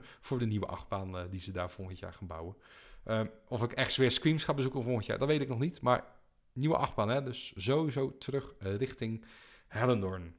voor 0.20 0.38
de 0.38 0.46
nieuwe 0.46 0.66
achtbaan 0.66 1.16
uh, 1.16 1.22
die 1.30 1.40
ze 1.40 1.52
daar 1.52 1.70
volgend 1.70 1.98
jaar 1.98 2.12
gaan 2.12 2.26
bouwen. 2.26 2.56
Um, 3.04 3.30
of 3.48 3.62
ik 3.62 3.72
echt 3.72 3.96
weer 3.96 4.10
Screams 4.10 4.44
ga 4.44 4.54
bezoeken 4.54 4.82
volgend 4.82 5.06
jaar, 5.06 5.18
dat 5.18 5.28
weet 5.28 5.40
ik 5.40 5.48
nog 5.48 5.58
niet. 5.58 5.80
Maar 5.80 6.04
nieuwe 6.52 6.76
achtbaan, 6.76 7.08
hè? 7.08 7.22
dus 7.22 7.52
sowieso 7.56 8.18
terug 8.18 8.54
richting 8.58 9.24
Hellendoorn. 9.68 10.34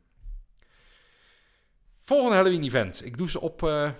Volgende 2.01 2.35
Halloween-event. 2.35 3.05
Ik 3.05 3.17
doe 3.17 3.29
ze 3.29 3.39
op 3.39 3.61
uh, 3.61 3.91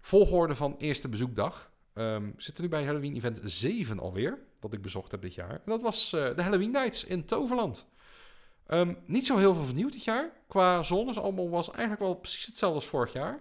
volgorde 0.00 0.54
van 0.54 0.74
eerste 0.78 1.08
bezoekdag. 1.08 1.70
Um, 1.94 2.32
we 2.36 2.42
zitten 2.42 2.64
nu 2.64 2.70
bij 2.70 2.84
Halloween-event 2.84 3.40
7 3.44 3.98
alweer, 3.98 4.38
dat 4.60 4.72
ik 4.72 4.82
bezocht 4.82 5.10
heb 5.10 5.22
dit 5.22 5.34
jaar. 5.34 5.50
En 5.50 5.62
dat 5.64 5.82
was 5.82 6.12
uh, 6.12 6.36
de 6.36 6.42
Halloween 6.42 6.70
Nights 6.70 7.04
in 7.04 7.24
Toverland. 7.24 7.90
Um, 8.68 8.98
niet 9.06 9.26
zo 9.26 9.36
heel 9.36 9.54
veel 9.54 9.64
vernieuwd 9.64 9.92
dit 9.92 10.04
jaar. 10.04 10.32
Qua 10.48 10.82
zones 10.82 11.18
allemaal 11.18 11.50
was 11.50 11.70
eigenlijk 11.70 12.00
wel 12.00 12.14
precies 12.14 12.46
hetzelfde 12.46 12.78
als 12.78 12.88
vorig 12.88 13.12
jaar. 13.12 13.40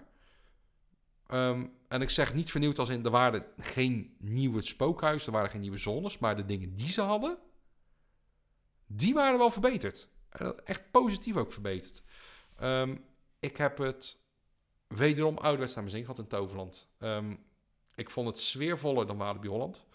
Um, 1.31 1.73
en 1.87 2.01
ik 2.01 2.09
zeg 2.09 2.33
niet 2.33 2.51
vernieuwd 2.51 2.79
als 2.79 2.89
in, 2.89 3.05
er 3.05 3.11
waren 3.11 3.45
geen 3.57 4.15
nieuwe 4.19 4.61
spookhuizen, 4.61 5.27
er 5.27 5.33
waren 5.33 5.49
geen 5.49 5.61
nieuwe 5.61 5.77
zones, 5.77 6.17
maar 6.17 6.35
de 6.35 6.45
dingen 6.45 6.75
die 6.75 6.91
ze 6.91 7.01
hadden, 7.01 7.37
die 8.87 9.13
waren 9.13 9.37
wel 9.37 9.49
verbeterd. 9.49 10.09
En 10.29 10.65
echt 10.65 10.91
positief 10.91 11.37
ook 11.37 11.51
verbeterd. 11.51 12.03
Um, 12.61 13.05
ik 13.39 13.57
heb 13.57 13.77
het 13.77 14.21
wederom 14.87 15.37
ouderwets 15.37 15.73
naar 15.73 15.83
mijn 15.83 15.95
zin 15.95 16.05
gehad 16.05 16.19
in 16.19 16.27
Toverland. 16.27 16.89
Um, 16.99 17.45
ik 17.95 18.09
vond 18.09 18.27
het 18.27 18.39
sfeervoller 18.39 19.07
dan 19.07 19.17
Walibi 19.17 19.47
Holland. 19.47 19.85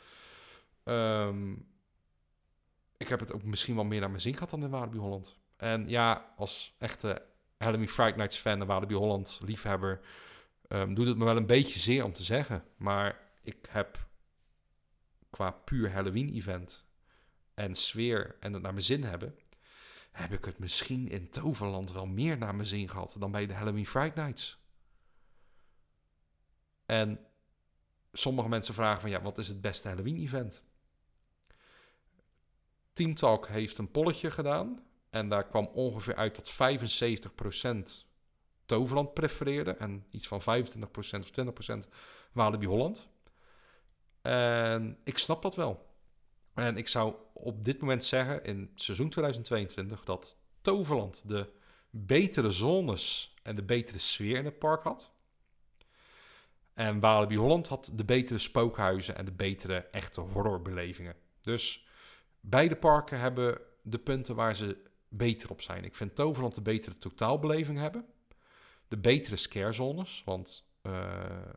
Ik 2.96 3.08
heb 3.08 3.20
het 3.20 3.32
ook 3.32 3.42
misschien 3.42 3.74
wel 3.74 3.84
meer 3.84 4.00
naar 4.00 4.10
mijn 4.10 4.20
zin 4.20 4.34
gehad 4.34 4.50
dan 4.50 4.62
in 4.62 4.70
Walibi 4.70 4.98
Holland. 4.98 5.36
En 5.56 5.88
ja, 5.88 6.32
als 6.36 6.74
echte 6.78 7.22
Halloween 7.58 7.88
Friday 7.88 8.16
Nights 8.16 8.36
fan 8.36 8.60
en 8.60 8.66
Walibi 8.66 8.94
Holland 8.94 9.40
liefhebber... 9.42 10.00
Um, 10.68 10.94
doet 10.94 11.06
het 11.06 11.16
me 11.16 11.24
wel 11.24 11.36
een 11.36 11.46
beetje 11.46 11.78
zeer 11.78 12.04
om 12.04 12.12
te 12.12 12.22
zeggen. 12.22 12.64
Maar 12.76 13.20
ik 13.42 13.66
heb 13.68 14.06
qua 15.30 15.50
puur 15.50 15.92
Halloween-event 15.92 16.84
en 17.54 17.74
sfeer 17.74 18.36
en 18.40 18.52
het 18.52 18.62
naar 18.62 18.72
mijn 18.72 18.84
zin 18.84 19.04
hebben 19.04 19.34
heb 20.14 20.32
ik 20.32 20.44
het 20.44 20.58
misschien 20.58 21.08
in 21.08 21.30
Toverland 21.30 21.92
wel 21.92 22.06
meer 22.06 22.38
naar 22.38 22.54
mijn 22.54 22.68
zin 22.68 22.88
gehad 22.88 23.16
dan 23.18 23.30
bij 23.30 23.46
de 23.46 23.54
Halloween 23.54 23.86
Friday 23.86 24.24
Nights. 24.24 24.58
En 26.86 27.26
sommige 28.12 28.48
mensen 28.48 28.74
vragen 28.74 29.00
van 29.00 29.10
ja, 29.10 29.22
wat 29.22 29.38
is 29.38 29.48
het 29.48 29.60
beste 29.60 29.88
Halloween 29.88 30.16
event? 30.16 30.62
Team 32.92 33.14
Talk 33.14 33.48
heeft 33.48 33.78
een 33.78 33.90
polletje 33.90 34.30
gedaan 34.30 34.82
en 35.10 35.28
daar 35.28 35.46
kwam 35.46 35.66
ongeveer 35.66 36.14
uit 36.14 36.34
dat 36.34 36.52
75% 38.04 38.06
Toverland 38.66 39.14
prefereerde 39.14 39.70
en 39.70 40.06
iets 40.10 40.28
van 40.28 40.40
25% 40.40 40.44
of 41.20 41.30
20% 41.84 41.88
Walibi 42.32 42.66
Holland. 42.66 43.08
En 44.22 44.98
ik 45.04 45.18
snap 45.18 45.42
dat 45.42 45.54
wel. 45.54 45.92
En 46.54 46.76
ik 46.76 46.88
zou 46.88 47.14
op 47.32 47.64
dit 47.64 47.80
moment 47.80 48.04
zeggen, 48.04 48.44
in 48.44 48.70
seizoen 48.74 49.08
2022, 49.08 50.04
dat 50.04 50.36
Toverland 50.60 51.28
de 51.28 51.48
betere 51.90 52.50
zones 52.50 53.34
en 53.42 53.56
de 53.56 53.62
betere 53.62 53.98
sfeer 53.98 54.36
in 54.36 54.44
het 54.44 54.58
park 54.58 54.82
had. 54.82 55.12
En 56.74 57.00
Walibi 57.00 57.36
Holland 57.36 57.68
had 57.68 57.92
de 57.94 58.04
betere 58.04 58.38
spookhuizen 58.38 59.16
en 59.16 59.24
de 59.24 59.32
betere 59.32 59.76
echte 59.76 60.20
horrorbelevingen. 60.20 61.16
Dus 61.40 61.86
beide 62.40 62.76
parken 62.76 63.18
hebben 63.18 63.60
de 63.82 63.98
punten 63.98 64.34
waar 64.34 64.56
ze 64.56 64.76
beter 65.08 65.50
op 65.50 65.62
zijn. 65.62 65.84
Ik 65.84 65.94
vind 65.94 66.14
Toverland 66.14 66.54
de 66.54 66.62
betere 66.62 66.98
totaalbeleving 66.98 67.78
hebben. 67.78 68.06
De 68.88 68.98
betere 68.98 69.36
scarezones, 69.36 70.22
want 70.24 70.64
uh, 70.82 71.48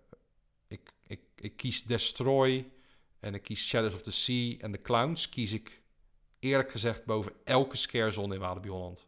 ik, 0.68 0.94
ik, 1.04 1.22
ik 1.36 1.58
kies 1.58 1.84
Destroy, 1.84 2.72
en 3.20 3.34
ik 3.34 3.44
kies 3.44 3.68
Shadows 3.68 3.94
of 3.94 4.02
the 4.02 4.12
Sea 4.12 4.58
en 4.58 4.72
The 4.72 4.82
Clowns 4.82 5.30
kies 5.30 5.52
ik 5.52 5.82
eerlijk 6.40 6.72
gezegd 6.72 7.06
boven 7.06 7.34
elke 7.44 7.78
scarezone 7.78 8.34
in 8.34 8.40
Walibi 8.40 8.70
Holland. 8.70 9.08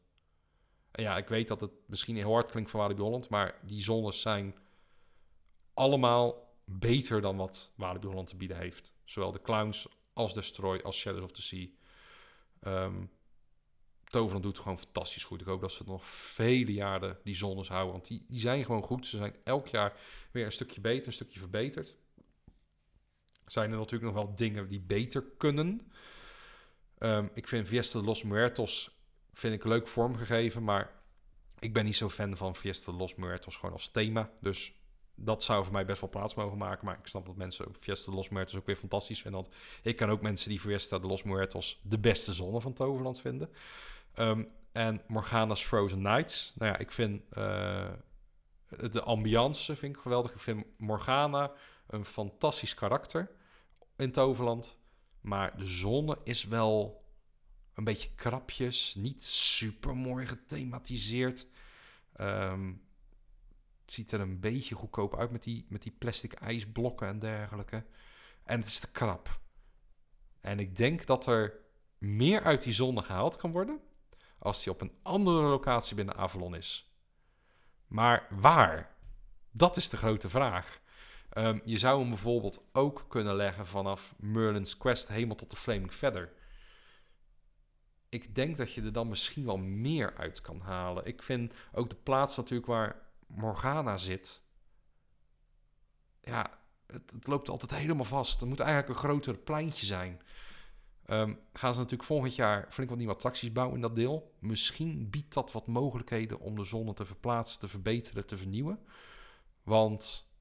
En 0.91 1.03
ja, 1.03 1.17
ik 1.17 1.27
weet 1.27 1.47
dat 1.47 1.61
het 1.61 1.71
misschien 1.85 2.15
heel 2.15 2.31
hard 2.31 2.49
klinkt 2.49 2.69
van 2.69 2.79
Walibi 2.79 3.01
Holland, 3.01 3.29
maar 3.29 3.59
die 3.61 3.81
zones 3.81 4.21
zijn 4.21 4.55
allemaal 5.73 6.53
beter 6.65 7.21
dan 7.21 7.37
wat 7.37 7.71
Walibi 7.75 8.07
Holland 8.07 8.27
te 8.27 8.35
bieden 8.35 8.57
heeft. 8.57 8.93
Zowel 9.05 9.31
de 9.31 9.41
Clowns 9.41 9.87
als 10.13 10.33
Destroy 10.33 10.79
als 10.79 10.97
Shadows 10.97 11.23
of 11.23 11.31
the 11.31 11.41
Sea. 11.41 11.67
Um, 12.61 13.11
Toverland 14.09 14.43
doet 14.43 14.59
gewoon 14.59 14.79
fantastisch 14.79 15.23
goed. 15.23 15.41
Ik 15.41 15.47
hoop 15.47 15.61
dat 15.61 15.71
ze 15.71 15.83
nog 15.85 16.05
vele 16.05 16.73
jaren 16.73 17.17
die 17.23 17.35
zones 17.35 17.67
houden. 17.67 17.91
Want 17.91 18.07
die, 18.07 18.25
die 18.27 18.39
zijn 18.39 18.65
gewoon 18.65 18.83
goed. 18.83 19.07
Ze 19.07 19.17
zijn 19.17 19.35
elk 19.43 19.67
jaar 19.67 19.99
weer 20.31 20.45
een 20.45 20.51
stukje 20.51 20.81
beter, 20.81 21.07
een 21.07 21.13
stukje 21.13 21.39
verbeterd 21.39 21.97
zijn 23.51 23.71
er 23.71 23.77
natuurlijk 23.77 24.13
nog 24.13 24.23
wel 24.23 24.35
dingen 24.35 24.67
die 24.67 24.79
beter 24.79 25.23
kunnen. 25.37 25.91
Um, 26.99 27.29
ik 27.33 27.47
vind 27.47 27.67
Fiesta 27.67 27.99
de 27.99 28.05
Los 28.05 28.23
Muertos 28.23 28.97
vind 29.33 29.53
ik 29.53 29.63
leuk 29.63 29.87
vormgegeven, 29.87 30.63
maar 30.63 30.91
ik 31.59 31.73
ben 31.73 31.85
niet 31.85 31.95
zo 31.95 32.09
fan 32.09 32.37
van 32.37 32.55
Fiesta 32.55 32.91
de 32.91 32.97
Los 32.97 33.15
Muertos 33.15 33.55
gewoon 33.55 33.73
als 33.73 33.89
thema. 33.89 34.31
Dus 34.41 34.73
dat 35.15 35.43
zou 35.43 35.63
voor 35.63 35.73
mij 35.73 35.85
best 35.85 36.01
wel 36.01 36.09
plaats 36.09 36.35
mogen 36.35 36.57
maken. 36.57 36.85
Maar 36.85 36.97
ik 36.97 37.07
snap 37.07 37.25
dat 37.25 37.35
mensen 37.35 37.75
Fiesta 37.79 38.09
de 38.09 38.17
Los 38.17 38.29
Muertos 38.29 38.55
ook 38.55 38.65
weer 38.65 38.75
fantastisch 38.75 39.21
vinden. 39.21 39.41
Want 39.41 39.53
ik 39.81 39.95
kan 39.95 40.09
ook 40.09 40.21
mensen 40.21 40.49
die 40.49 40.59
Fiesta 40.59 40.99
de 40.99 41.07
Los 41.07 41.23
Muertos 41.23 41.79
de 41.83 41.99
beste 41.99 42.33
zonne 42.33 42.61
van 42.61 42.73
Toverland 42.73 43.21
vinden. 43.21 43.49
Um, 44.19 44.47
en 44.71 45.01
Morgana's 45.07 45.63
Frozen 45.63 46.01
Nights. 46.01 46.53
Nou 46.55 46.71
ja, 46.71 46.77
ik 46.77 46.91
vind 46.91 47.21
uh, 47.33 47.89
de 48.91 49.01
ambiance 49.01 49.75
vind 49.75 49.95
ik 49.95 50.01
geweldig. 50.01 50.31
Ik 50.31 50.39
vind 50.39 50.65
Morgana 50.77 51.51
een 51.87 52.05
fantastisch 52.05 52.73
karakter 52.73 53.31
in 53.95 54.11
Toverland. 54.11 54.77
Maar 55.21 55.57
de 55.57 55.65
zon 55.65 56.15
is 56.23 56.43
wel 56.43 57.03
een 57.73 57.83
beetje 57.83 58.09
krapjes. 58.15 58.95
Niet 58.95 59.23
super 59.23 59.95
mooi 59.95 60.27
gethematiseerd. 60.27 61.47
Um, 62.17 62.81
het 63.81 63.93
ziet 63.93 64.11
er 64.11 64.19
een 64.19 64.39
beetje 64.39 64.75
goedkoop 64.75 65.17
uit 65.17 65.31
met 65.31 65.43
die, 65.43 65.65
met 65.69 65.81
die 65.81 65.95
plastic 65.97 66.33
ijsblokken 66.33 67.07
en 67.07 67.19
dergelijke. 67.19 67.85
En 68.43 68.59
het 68.59 68.67
is 68.67 68.79
te 68.79 68.91
krap. 68.91 69.39
En 70.41 70.59
ik 70.59 70.75
denk 70.75 71.05
dat 71.05 71.25
er 71.25 71.53
meer 71.97 72.43
uit 72.43 72.61
die 72.61 72.73
zon 72.73 73.03
gehaald 73.03 73.35
kan 73.37 73.51
worden. 73.51 73.79
Als 74.39 74.63
die 74.63 74.73
op 74.73 74.81
een 74.81 74.97
andere 75.03 75.41
locatie 75.41 75.95
binnen 75.95 76.15
Avalon 76.15 76.55
is. 76.55 76.93
Maar 77.87 78.27
waar? 78.29 78.95
Dat 79.51 79.77
is 79.77 79.89
de 79.89 79.97
grote 79.97 80.29
vraag. 80.29 80.79
Um, 81.37 81.61
je 81.65 81.77
zou 81.77 81.99
hem 81.99 82.09
bijvoorbeeld 82.09 82.63
ook 82.71 83.05
kunnen 83.07 83.35
leggen 83.35 83.67
vanaf 83.67 84.13
Merlin's 84.17 84.77
Quest 84.77 85.07
helemaal 85.07 85.35
tot 85.35 85.49
de 85.49 85.55
Flaming 85.55 85.93
Feather. 85.93 86.33
Ik 88.09 88.35
denk 88.35 88.57
dat 88.57 88.73
je 88.73 88.81
er 88.81 88.93
dan 88.93 89.07
misschien 89.07 89.45
wel 89.45 89.57
meer 89.57 90.15
uit 90.17 90.41
kan 90.41 90.61
halen. 90.61 91.05
Ik 91.05 91.23
vind 91.23 91.53
ook 91.71 91.89
de 91.89 91.95
plaats 91.95 92.37
natuurlijk 92.37 92.67
waar 92.67 93.01
Morgana 93.27 93.97
zit 93.97 94.41
ja, 96.29 96.59
het, 96.87 97.11
het, 97.11 97.27
loopt 97.27 97.49
altijd 97.49 97.75
helemaal 97.75 98.05
vast. 98.05 98.41
Er 98.41 98.47
moet 98.47 98.59
eigenlijk 98.59 98.89
een 98.89 99.09
groter 99.09 99.37
pleintje 99.37 99.85
zijn. 99.85 100.21
Um, 101.11 101.39
gaan 101.53 101.73
ze 101.73 101.79
natuurlijk 101.79 102.09
volgend 102.09 102.35
jaar 102.35 102.65
flink 102.69 102.89
wat 102.89 102.97
nieuwe 102.97 103.13
attracties 103.13 103.51
bouwen 103.51 103.75
in 103.75 103.81
dat 103.81 103.95
deel. 103.95 104.35
Misschien 104.39 105.09
biedt 105.09 105.33
dat 105.33 105.51
wat 105.51 105.67
mogelijkheden 105.67 106.39
om 106.39 106.55
de 106.55 106.63
zone 106.63 106.93
te 106.93 107.05
verplaatsen, 107.05 107.59
te 107.59 107.67
verbeteren, 107.67 108.27
te 108.27 108.37
vernieuwen. 108.37 108.79
Want 109.63 110.31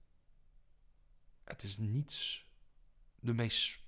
het 1.44 1.62
is 1.62 1.78
niet 1.78 2.44
de 3.20 3.34
meest 3.34 3.78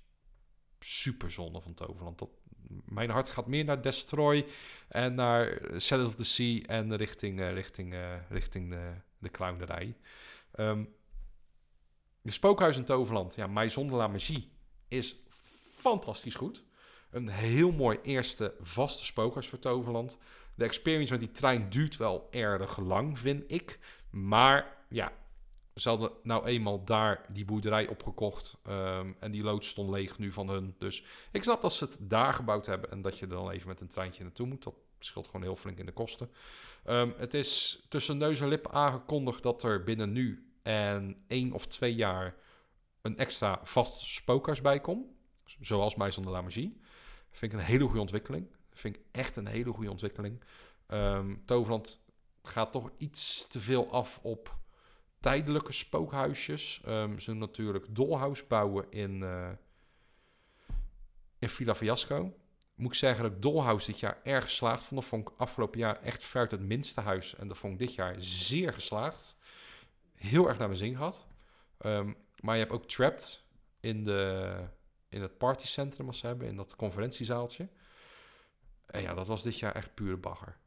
superzone 0.79 1.61
van 1.61 1.73
Toverland. 1.73 2.19
Dat, 2.19 2.31
mijn 2.85 3.09
hart 3.09 3.29
gaat 3.29 3.47
meer 3.47 3.63
naar 3.63 3.81
Destroy 3.81 4.45
en 4.87 5.13
naar 5.13 5.61
Shadow 5.79 6.07
of 6.07 6.15
the 6.15 6.23
Sea 6.23 6.61
en 6.61 6.95
richting, 6.95 7.39
uh, 7.39 7.53
richting, 7.53 7.93
uh, 7.93 8.29
richting 8.29 8.69
de, 8.69 8.93
de 9.17 9.29
clownerij. 9.29 9.97
Um, 10.59 10.93
de 12.21 12.31
Spookhuis 12.31 12.77
in 12.77 12.85
Toverland, 12.85 13.35
ja, 13.35 13.47
Maison 13.47 13.87
de 13.87 13.93
la 13.93 14.07
Magie, 14.07 14.51
is 14.87 15.15
fantastisch 15.73 16.35
goed. 16.35 16.63
Een 17.11 17.27
heel 17.27 17.71
mooi 17.71 17.99
eerste 18.03 18.53
vaste 18.61 19.05
spookhuis 19.05 19.47
voor 19.47 19.59
Toverland. 19.59 20.17
De 20.55 20.63
experience 20.63 21.11
met 21.11 21.21
die 21.21 21.31
trein 21.31 21.69
duurt 21.69 21.97
wel 21.97 22.27
erg 22.29 22.79
lang, 22.79 23.19
vind 23.19 23.43
ik. 23.51 23.79
Maar 24.09 24.77
ja, 24.89 25.11
ze 25.75 25.89
hadden 25.89 26.11
nou 26.23 26.45
eenmaal 26.45 26.83
daar 26.83 27.25
die 27.29 27.45
boerderij 27.45 27.87
opgekocht. 27.87 28.57
Um, 28.69 29.15
en 29.19 29.31
die 29.31 29.43
loods 29.43 29.67
stond 29.67 29.89
leeg 29.89 30.17
nu 30.17 30.31
van 30.31 30.49
hun. 30.49 30.75
Dus 30.77 31.03
ik 31.31 31.43
snap 31.43 31.61
dat 31.61 31.73
ze 31.73 31.83
het 31.83 31.97
daar 31.99 32.33
gebouwd 32.33 32.65
hebben. 32.65 32.91
En 32.91 33.01
dat 33.01 33.17
je 33.17 33.25
er 33.25 33.31
dan 33.31 33.49
even 33.49 33.67
met 33.67 33.81
een 33.81 33.87
treintje 33.87 34.23
naartoe 34.23 34.47
moet. 34.47 34.63
Dat 34.63 34.75
scheelt 34.99 35.25
gewoon 35.25 35.41
heel 35.41 35.55
flink 35.55 35.77
in 35.77 35.85
de 35.85 35.91
kosten. 35.91 36.31
Um, 36.85 37.13
het 37.17 37.33
is 37.33 37.83
tussen 37.89 38.17
neus 38.17 38.39
en 38.39 38.47
lippen 38.47 38.71
aangekondigd 38.71 39.43
dat 39.43 39.63
er 39.63 39.83
binnen 39.83 40.11
nu 40.11 40.51
en 40.63 41.23
één 41.27 41.51
of 41.51 41.67
twee 41.67 41.95
jaar 41.95 42.35
een 43.01 43.17
extra 43.17 43.59
vast 43.63 43.99
spookhuis 43.99 44.61
bij 44.61 44.79
komt. 44.79 45.05
Zoals 45.59 45.95
Maison 45.95 46.23
de 46.23 46.29
la 46.29 46.41
Magie. 46.41 46.81
Vind 47.31 47.53
ik 47.53 47.59
een 47.59 47.65
hele 47.65 47.85
goede 47.85 47.99
ontwikkeling. 47.99 48.47
Vind 48.71 48.95
ik 48.95 49.01
echt 49.11 49.35
een 49.35 49.47
hele 49.47 49.71
goede 49.71 49.91
ontwikkeling. 49.91 50.43
Um, 50.87 51.45
Toverland 51.45 52.03
gaat 52.43 52.71
toch 52.71 52.91
iets 52.97 53.47
te 53.47 53.59
veel 53.59 53.91
af 53.91 54.19
op 54.21 54.57
tijdelijke 55.19 55.71
spookhuisjes. 55.71 56.81
Um, 56.87 57.19
ze 57.19 57.33
natuurlijk 57.33 57.85
Dollhouse 57.89 58.45
bouwen 58.47 58.85
in, 58.89 59.21
uh, 59.21 59.49
in 61.39 61.49
Villa 61.49 61.75
Fiasco. 61.75 62.35
Moet 62.75 62.91
ik 62.91 62.97
zeggen 62.97 63.23
dat 63.23 63.31
ik 63.31 63.41
Dollhouse 63.41 63.91
dit 63.91 63.99
jaar 63.99 64.19
erg 64.23 64.43
geslaagd 64.43 64.83
vond. 64.83 65.01
Dat 65.01 65.09
vond 65.09 65.27
ik 65.27 65.33
afgelopen 65.37 65.79
jaar 65.79 66.01
echt 66.01 66.23
ver 66.23 66.47
het 66.47 66.61
minste 66.61 67.01
huis. 67.01 67.35
En 67.35 67.47
dat 67.47 67.57
vond 67.57 67.73
ik 67.73 67.79
dit 67.79 67.95
jaar 67.95 68.15
zeer 68.19 68.73
geslaagd. 68.73 69.35
Heel 70.15 70.47
erg 70.47 70.57
naar 70.57 70.67
mijn 70.67 70.79
zin 70.79 70.95
gehad. 70.95 71.27
Um, 71.85 72.15
maar 72.39 72.55
je 72.55 72.61
hebt 72.61 72.73
ook 72.73 72.87
Trapped 72.87 73.43
in 73.79 74.03
de 74.03 74.53
in 75.11 75.21
het 75.21 75.37
partycentrum 75.37 76.07
als 76.07 76.17
ze 76.17 76.27
hebben, 76.27 76.47
in 76.47 76.55
dat 76.55 76.75
conferentiezaaltje. 76.75 77.67
En 78.85 79.01
ja, 79.01 79.13
dat 79.13 79.27
was 79.27 79.43
dit 79.43 79.59
jaar 79.59 79.75
echt 79.75 79.93
pure 79.93 80.17
bagger. 80.17 80.57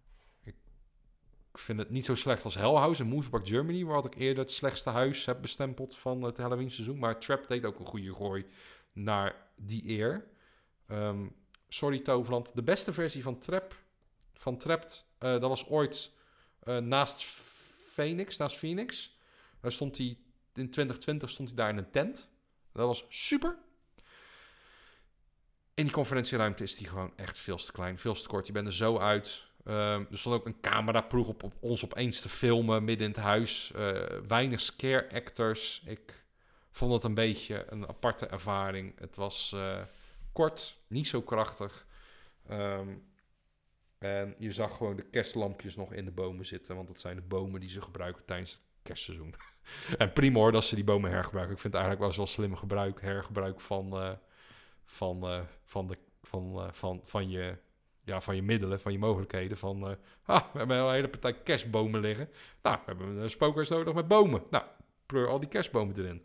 Ik 0.42 1.60
vind 1.60 1.78
het 1.78 1.90
niet 1.90 2.04
zo 2.04 2.14
slecht 2.14 2.44
als 2.44 2.54
Hellhouse 2.54 3.02
en 3.02 3.08
Moviepark 3.08 3.48
Germany, 3.48 3.84
waar 3.84 4.04
ik 4.04 4.14
eerder 4.14 4.44
het 4.44 4.52
slechtste 4.52 4.90
huis 4.90 5.24
heb 5.24 5.40
bestempeld 5.40 5.96
van 5.96 6.22
het 6.22 6.38
Halloween 6.38 6.70
seizoen. 6.70 6.98
Maar 6.98 7.20
Trap 7.20 7.46
deed 7.46 7.64
ook 7.64 7.78
een 7.78 7.86
goede 7.86 8.14
gooi 8.14 8.46
naar 8.92 9.36
die 9.56 9.88
eer. 9.88 10.28
Um, 10.88 11.34
sorry 11.68 12.00
Toverland, 12.00 12.54
de 12.54 12.62
beste 12.62 12.92
versie 12.92 13.22
van 13.22 13.38
Trap, 13.38 13.82
van 14.32 14.56
Trapped, 14.56 15.04
uh, 15.20 15.30
dat 15.30 15.48
was 15.48 15.68
ooit 15.68 16.12
uh, 16.64 16.78
naast 16.78 17.24
Phoenix, 17.92 18.36
naast 18.36 18.56
Phoenix. 18.56 19.18
Daar 19.60 19.72
stond 19.72 19.96
hij, 19.96 20.06
in 20.54 20.70
2020 20.70 21.30
stond 21.30 21.48
hij 21.48 21.56
daar 21.56 21.68
in 21.68 21.76
een 21.76 21.90
tent. 21.90 22.28
Dat 22.72 22.86
was 22.86 23.06
super. 23.08 23.58
In 25.74 25.84
die 25.84 25.92
conferentieruimte 25.92 26.62
is 26.62 26.76
die 26.76 26.88
gewoon 26.88 27.12
echt 27.16 27.38
veel 27.38 27.56
te 27.56 27.72
klein, 27.72 27.98
veel 27.98 28.14
te 28.14 28.28
kort. 28.28 28.46
Je 28.46 28.52
bent 28.52 28.66
er 28.66 28.72
zo 28.72 28.98
uit. 28.98 29.46
Um, 29.66 30.06
er 30.10 30.18
stond 30.18 30.34
ook 30.34 30.46
een 30.46 30.60
cameraploeg 30.60 31.28
op, 31.28 31.52
ons 31.60 31.84
opeens 31.84 32.20
te 32.20 32.28
filmen 32.28 32.84
midden 32.84 33.06
in 33.06 33.12
het 33.12 33.22
huis. 33.22 33.72
Uh, 33.76 34.02
weinig 34.26 34.60
scare 34.60 35.10
actors. 35.12 35.82
Ik 35.86 36.24
vond 36.70 36.92
het 36.92 37.02
een 37.02 37.14
beetje 37.14 37.64
een 37.68 37.88
aparte 37.88 38.26
ervaring. 38.26 38.98
Het 38.98 39.16
was 39.16 39.52
uh, 39.54 39.80
kort, 40.32 40.76
niet 40.86 41.08
zo 41.08 41.22
krachtig. 41.22 41.86
Um, 42.50 43.12
en 43.98 44.34
je 44.38 44.52
zag 44.52 44.76
gewoon 44.76 44.96
de 44.96 45.04
kerstlampjes 45.10 45.76
nog 45.76 45.92
in 45.92 46.04
de 46.04 46.10
bomen 46.10 46.46
zitten. 46.46 46.76
Want 46.76 46.88
dat 46.88 47.00
zijn 47.00 47.16
de 47.16 47.22
bomen 47.22 47.60
die 47.60 47.70
ze 47.70 47.82
gebruiken 47.82 48.24
tijdens 48.24 48.52
het 48.52 48.60
kerstseizoen. 48.82 49.34
en 49.98 50.12
prima 50.12 50.38
hoor 50.38 50.52
dat 50.52 50.64
ze 50.64 50.74
die 50.74 50.84
bomen 50.84 51.10
hergebruiken. 51.10 51.54
Ik 51.54 51.60
vind 51.60 51.74
het 51.74 51.82
eigenlijk 51.82 52.16
wel 52.16 52.26
zo 52.26 52.32
slim 52.32 52.56
gebruik, 52.56 53.00
hergebruik 53.00 53.60
van... 53.60 54.02
Uh, 54.02 54.10
van, 54.84 55.32
uh, 55.32 55.40
van, 55.64 55.86
de, 55.86 55.98
van, 56.22 56.52
uh, 56.56 56.72
van, 56.72 57.00
van, 57.04 57.30
je, 57.30 57.58
ja, 58.04 58.20
van 58.20 58.36
je 58.36 58.42
middelen, 58.42 58.80
van 58.80 58.92
je 58.92 58.98
mogelijkheden. 58.98 59.56
Van, 59.56 59.98
ah, 60.24 60.52
we 60.52 60.58
hebben 60.58 60.76
een 60.76 60.92
hele 60.92 61.08
partij 61.08 61.42
kerstbomen 61.42 62.00
liggen. 62.00 62.28
Nou, 62.62 62.76
we 62.76 62.82
hebben 62.86 63.16
een 63.16 63.30
spookhuis 63.30 63.68
nodig 63.68 63.94
met 63.94 64.08
bomen. 64.08 64.42
Nou, 64.50 64.64
pleur 65.06 65.28
al 65.28 65.40
die 65.40 65.48
kerstbomen 65.48 65.98
erin. 65.98 66.24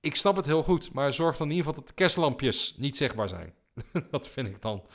Ik 0.00 0.14
snap 0.14 0.36
het 0.36 0.46
heel 0.46 0.62
goed, 0.62 0.92
maar 0.92 1.12
zorg 1.12 1.36
dan 1.36 1.46
in 1.46 1.52
ieder 1.52 1.66
geval 1.66 1.80
dat 1.80 1.88
de 1.88 2.02
kerstlampjes 2.02 2.76
niet 2.76 2.96
zichtbaar 2.96 3.28
zijn. 3.28 3.54
dat 4.10 4.28
vind 4.28 4.48
ik 4.48 4.62
dan, 4.62 4.86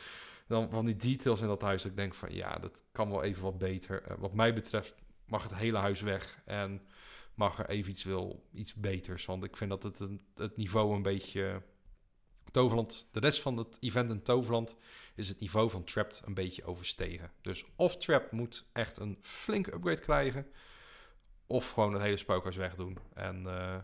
dan 0.48 0.70
van 0.70 0.86
die 0.86 0.96
details 0.96 1.42
in 1.42 1.48
dat 1.48 1.62
huis. 1.62 1.82
Dat 1.82 1.92
ik 1.92 1.98
denk 1.98 2.14
van, 2.14 2.34
ja, 2.34 2.56
dat 2.56 2.84
kan 2.92 3.10
wel 3.10 3.24
even 3.24 3.44
wat 3.44 3.58
beter. 3.58 4.04
wat 4.18 4.34
mij 4.34 4.54
betreft 4.54 4.96
mag 5.26 5.44
het 5.44 5.56
hele 5.56 5.78
huis 5.78 6.02
weg 6.02 6.42
en 6.46 6.82
mag 7.34 7.60
er 7.60 7.70
even 7.70 7.92
iets, 7.92 8.04
wil, 8.04 8.44
iets 8.54 8.74
beters. 8.74 9.26
Want 9.26 9.44
ik 9.44 9.58
vind 9.58 9.70
dat 9.70 9.84
het, 9.84 10.00
het 10.36 10.58
niveau 10.58 10.96
een 10.96 11.02
beetje 11.02 11.62
Toverland, 12.56 13.08
de 13.12 13.20
rest 13.20 13.42
van 13.42 13.58
het 13.58 13.78
event 13.80 14.12
in 14.12 14.22
Toverland 14.22 14.76
is 15.16 15.30
het 15.30 15.40
niveau 15.40 15.70
van 15.70 15.84
Trapped 15.84 16.22
een 16.26 16.34
beetje 16.34 16.64
overstegen. 16.64 17.32
Dus 17.42 17.66
of 17.76 17.98
Trapped 17.98 18.32
moet 18.32 18.66
echt 18.74 18.98
een 18.98 19.18
flinke 19.22 19.74
upgrade 19.74 20.02
krijgen, 20.02 20.48
of 21.48 21.72
gewoon 21.72 21.94
het 21.94 22.02
hele 22.02 22.18
spookhuis 22.18 22.56
wegdoen. 22.56 22.98
En 23.14 23.44
uh, 23.46 23.78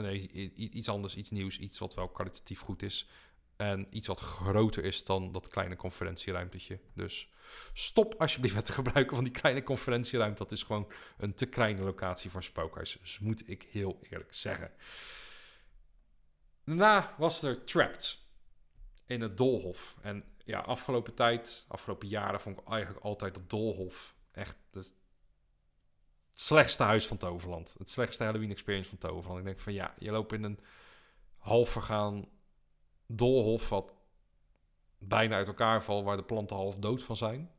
nee, 0.00 0.30
iets 0.54 0.88
anders, 0.88 1.16
iets 1.16 1.30
nieuws, 1.30 1.58
iets 1.58 1.78
wat 1.78 1.94
wel 1.94 2.08
kwalitatief 2.08 2.60
goed 2.60 2.82
is. 2.82 3.08
En 3.56 3.86
iets 3.90 4.06
wat 4.06 4.20
groter 4.20 4.84
is 4.84 5.04
dan 5.04 5.32
dat 5.32 5.48
kleine 5.48 5.76
conferentieruimtetje. 5.76 6.80
Dus 6.94 7.30
stop 7.72 8.14
alsjeblieft 8.14 8.54
met 8.54 8.66
het 8.66 8.76
gebruiken 8.76 9.14
van 9.14 9.24
die 9.24 9.32
kleine 9.32 9.62
conferentieruimte. 9.62 10.42
Dat 10.42 10.52
is 10.52 10.62
gewoon 10.62 10.92
een 11.18 11.34
te 11.34 11.46
kleine 11.46 11.82
locatie 11.82 12.30
voor 12.30 12.42
spookhuis. 12.42 12.98
Dus 13.00 13.18
moet 13.18 13.48
ik 13.48 13.68
heel 13.70 13.98
eerlijk 14.10 14.34
zeggen. 14.34 14.72
Daarna 16.68 17.14
was 17.18 17.42
er 17.42 17.64
Trapped 17.64 18.26
in 19.06 19.20
het 19.20 19.36
Dolhof. 19.36 19.96
En 20.02 20.24
ja, 20.44 20.60
afgelopen 20.60 21.14
tijd, 21.14 21.64
afgelopen 21.68 22.08
jaren, 22.08 22.40
vond 22.40 22.60
ik 22.60 22.68
eigenlijk 22.68 23.04
altijd 23.04 23.36
het 23.36 23.50
Dolhof 23.50 24.14
echt 24.32 24.56
het 24.70 24.92
slechtste 26.32 26.82
huis 26.82 27.06
van 27.06 27.16
Toverland. 27.16 27.74
Het 27.78 27.90
slechtste 27.90 28.24
Halloween 28.24 28.50
experience 28.50 28.88
van 28.88 28.98
Toverland. 28.98 29.38
Ik 29.38 29.44
denk 29.44 29.58
van 29.58 29.72
ja, 29.72 29.94
je 29.98 30.10
loopt 30.10 30.32
in 30.32 30.42
een 30.42 30.60
half 31.36 31.68
vergaan 31.68 32.24
Dolhof 33.06 33.68
wat 33.68 33.92
bijna 34.98 35.36
uit 35.36 35.48
elkaar 35.48 35.82
valt, 35.82 36.04
waar 36.04 36.16
de 36.16 36.24
planten 36.24 36.56
half 36.56 36.76
dood 36.76 37.02
van 37.02 37.16
zijn. 37.16 37.50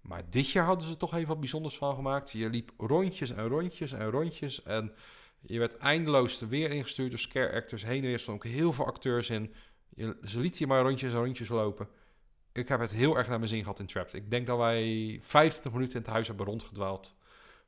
Maar 0.00 0.30
dit 0.30 0.50
jaar 0.50 0.66
hadden 0.66 0.88
ze 0.88 0.96
toch 0.96 1.14
even 1.14 1.28
wat 1.28 1.40
bijzonders 1.40 1.76
van 1.76 1.94
gemaakt. 1.94 2.30
Je 2.30 2.50
liep 2.50 2.72
rondjes 2.76 3.30
en 3.30 3.48
rondjes 3.48 3.92
en 3.92 4.10
rondjes 4.10 4.62
en 4.62 4.94
je 5.46 5.58
werd 5.58 5.76
eindeloos 5.76 6.40
er 6.40 6.48
weer 6.48 6.70
ingestuurd 6.70 7.10
door 7.10 7.18
scare 7.18 7.52
actors. 7.52 7.84
Heen 7.84 8.02
en 8.02 8.08
weer 8.08 8.18
stonden 8.18 8.46
ook 8.46 8.52
heel 8.52 8.72
veel 8.72 8.86
acteurs 8.86 9.30
in. 9.30 9.54
Ze 10.24 10.40
lieten 10.40 10.60
je 10.60 10.66
maar 10.66 10.82
rondjes 10.82 11.12
en 11.12 11.18
rondjes 11.18 11.48
lopen. 11.48 11.88
Ik 12.52 12.68
heb 12.68 12.80
het 12.80 12.92
heel 12.92 13.16
erg 13.16 13.28
naar 13.28 13.38
mijn 13.38 13.50
zin 13.50 13.60
gehad 13.62 13.78
in 13.78 13.86
Trapped. 13.86 14.14
Ik 14.14 14.30
denk 14.30 14.46
dat 14.46 14.58
wij 14.58 15.18
25 15.22 15.72
minuten 15.72 15.96
in 15.96 16.02
het 16.02 16.10
huis 16.10 16.26
hebben 16.28 16.46
rondgedwaald 16.46 17.14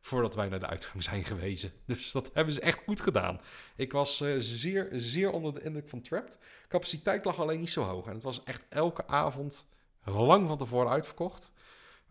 voordat 0.00 0.34
wij 0.34 0.48
naar 0.48 0.60
de 0.60 0.66
uitgang 0.66 1.02
zijn 1.02 1.24
gewezen. 1.24 1.72
Dus 1.86 2.10
dat 2.10 2.30
hebben 2.34 2.54
ze 2.54 2.60
echt 2.60 2.82
goed 2.84 3.00
gedaan. 3.00 3.40
Ik 3.76 3.92
was 3.92 4.20
uh, 4.20 4.34
zeer, 4.38 4.88
zeer 4.92 5.30
onder 5.30 5.54
de 5.54 5.62
indruk 5.62 5.88
van 5.88 6.00
Trapped. 6.00 6.38
Capaciteit 6.68 7.24
lag 7.24 7.40
alleen 7.40 7.58
niet 7.58 7.70
zo 7.70 7.82
hoog. 7.82 8.06
En 8.06 8.14
het 8.14 8.22
was 8.22 8.44
echt 8.44 8.66
elke 8.68 9.06
avond 9.06 9.68
lang 10.04 10.48
van 10.48 10.58
tevoren 10.58 10.90
uitverkocht. 10.90 11.50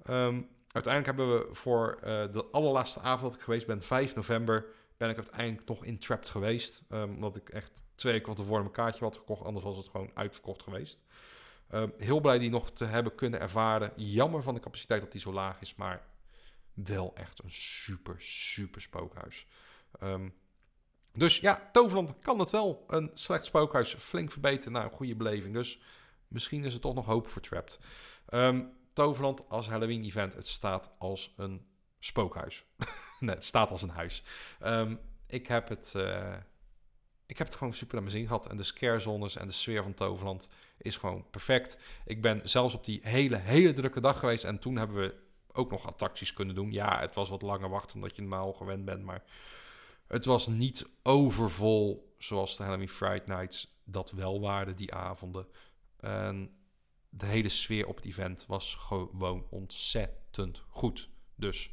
Um, 0.09 0.47
uiteindelijk 0.71 1.17
hebben 1.17 1.37
we 1.37 1.53
voor 1.55 1.97
uh, 1.99 2.03
de 2.33 2.45
allerlaatste 2.51 2.99
avond 2.99 3.21
dat 3.21 3.33
ik 3.33 3.45
geweest 3.45 3.67
ben, 3.67 3.81
5 3.81 4.15
november, 4.15 4.65
ben 4.97 5.09
ik 5.09 5.15
uiteindelijk 5.15 5.67
nog 5.67 5.85
in 5.85 5.99
Trapped 5.99 6.29
geweest. 6.29 6.83
Um, 6.89 7.13
omdat 7.13 7.35
ik 7.35 7.49
echt 7.49 7.83
twee 7.95 8.21
van 8.21 8.35
tevoren 8.35 8.65
een 8.65 8.71
kaartje 8.71 9.03
had 9.03 9.17
gekocht. 9.17 9.45
Anders 9.45 9.65
was 9.65 9.77
het 9.77 9.89
gewoon 9.89 10.11
uitverkocht 10.13 10.63
geweest. 10.63 10.99
Um, 11.71 11.93
heel 11.97 12.19
blij 12.19 12.39
die 12.39 12.49
nog 12.49 12.71
te 12.71 12.85
hebben 12.85 13.15
kunnen 13.15 13.39
ervaren. 13.39 13.91
Jammer 13.95 14.43
van 14.43 14.53
de 14.53 14.59
capaciteit 14.59 15.01
dat 15.01 15.11
die 15.11 15.21
zo 15.21 15.33
laag 15.33 15.61
is. 15.61 15.75
Maar 15.75 16.07
wel 16.73 17.15
echt 17.15 17.43
een 17.43 17.51
super, 17.51 18.15
super 18.21 18.81
spookhuis. 18.81 19.47
Um, 20.03 20.33
dus 21.13 21.39
ja, 21.39 21.69
Toverland 21.71 22.19
kan 22.19 22.39
het 22.39 22.49
wel. 22.49 22.83
Een 22.87 23.11
slecht 23.13 23.45
spookhuis 23.45 23.93
flink 23.93 24.31
verbeteren 24.31 24.71
naar 24.71 24.83
een 24.83 24.91
goede 24.91 25.15
beleving. 25.15 25.53
Dus 25.53 25.81
misschien 26.27 26.63
is 26.63 26.73
er 26.73 26.79
toch 26.79 26.93
nog 26.93 27.05
hoop 27.05 27.27
voor 27.27 27.41
Trapped. 27.41 27.79
Toverland 28.93 29.49
als 29.49 29.67
Halloween 29.67 30.03
event. 30.03 30.33
Het 30.33 30.47
staat 30.47 30.95
als 30.97 31.33
een 31.37 31.65
spookhuis. 31.99 32.65
nee, 33.25 33.35
het 33.35 33.43
staat 33.43 33.71
als 33.71 33.81
een 33.81 33.89
huis. 33.89 34.23
Um, 34.63 34.99
ik 35.27 35.47
heb 35.47 35.69
het 35.69 35.93
uh, 35.97 36.35
ik 37.27 37.37
heb 37.37 37.47
het 37.47 37.55
gewoon 37.55 37.73
super 37.73 37.93
naar 37.93 38.03
mijn 38.03 38.15
zin 38.15 38.25
gehad. 38.27 38.47
En 38.47 38.57
de 38.57 38.63
scarezones 38.63 39.35
en 39.35 39.47
de 39.47 39.53
sfeer 39.53 39.83
van 39.83 39.93
Toverland 39.93 40.49
is 40.77 40.97
gewoon 40.97 41.25
perfect. 41.29 41.77
Ik 42.05 42.21
ben 42.21 42.49
zelfs 42.49 42.73
op 42.73 42.85
die 42.85 42.99
hele, 43.03 43.35
hele 43.35 43.71
drukke 43.71 44.01
dag 44.01 44.19
geweest. 44.19 44.43
En 44.43 44.59
toen 44.59 44.75
hebben 44.75 44.97
we 44.97 45.15
ook 45.51 45.71
nog 45.71 45.87
attracties 45.87 46.33
kunnen 46.33 46.55
doen. 46.55 46.71
Ja, 46.71 46.99
het 46.99 47.15
was 47.15 47.29
wat 47.29 47.41
langer 47.41 47.69
wachten 47.69 47.99
dan 47.99 48.07
dat 48.07 48.15
je 48.15 48.21
normaal 48.21 48.53
gewend 48.53 48.85
bent. 48.85 49.03
Maar 49.03 49.23
het 50.07 50.25
was 50.25 50.47
niet 50.47 50.87
overvol 51.03 52.13
zoals 52.17 52.57
de 52.57 52.63
Halloween 52.63 52.89
Friday 52.89 53.37
Nights 53.37 53.81
dat 53.83 54.11
wel 54.11 54.41
waren 54.41 54.75
die 54.75 54.93
avonden. 54.93 55.47
En 55.99 56.51
de 57.09 57.25
hele 57.25 57.49
sfeer 57.49 57.87
op 57.87 57.95
het 57.95 58.05
event 58.05 58.45
was 58.45 58.75
gewoon 58.75 59.45
ontzettend 59.49 60.63
goed. 60.69 61.09
Dus 61.35 61.71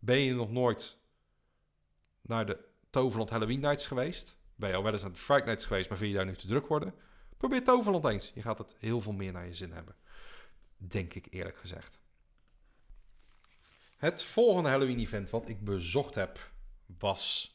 ben 0.00 0.18
je 0.18 0.34
nog 0.34 0.50
nooit 0.50 0.96
naar 2.22 2.46
de 2.46 2.58
Toverland 2.90 3.30
Halloween 3.30 3.60
Nights 3.60 3.86
geweest? 3.86 4.36
Ben 4.54 4.68
je 4.68 4.76
al 4.76 4.82
wel 4.82 4.92
eens 4.92 5.04
aan 5.04 5.12
de 5.12 5.18
Friday 5.18 5.46
Nights 5.46 5.64
geweest, 5.66 5.88
maar 5.88 5.98
vind 5.98 6.10
je 6.10 6.16
daar 6.16 6.26
nu 6.26 6.36
te 6.36 6.46
druk 6.46 6.66
worden? 6.66 6.94
Probeer 7.36 7.64
Toverland 7.64 8.04
eens. 8.04 8.30
Je 8.34 8.42
gaat 8.42 8.58
het 8.58 8.76
heel 8.78 9.00
veel 9.00 9.12
meer 9.12 9.32
naar 9.32 9.46
je 9.46 9.54
zin 9.54 9.72
hebben. 9.72 9.94
Denk 10.76 11.14
ik 11.14 11.26
eerlijk 11.30 11.56
gezegd. 11.56 12.00
Het 13.96 14.22
volgende 14.22 14.68
Halloween-event 14.68 15.30
wat 15.30 15.48
ik 15.48 15.64
bezocht 15.64 16.14
heb 16.14 16.50
was 16.98 17.54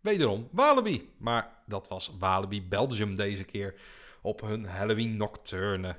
wederom 0.00 0.48
Walibi. 0.52 1.14
Maar 1.16 1.62
dat 1.66 1.88
was 1.88 2.12
Walibi 2.18 2.68
Belgium 2.68 3.16
deze 3.16 3.44
keer 3.44 3.74
op 4.22 4.40
hun 4.40 4.64
Halloween 4.64 5.16
Nocturne. 5.16 5.96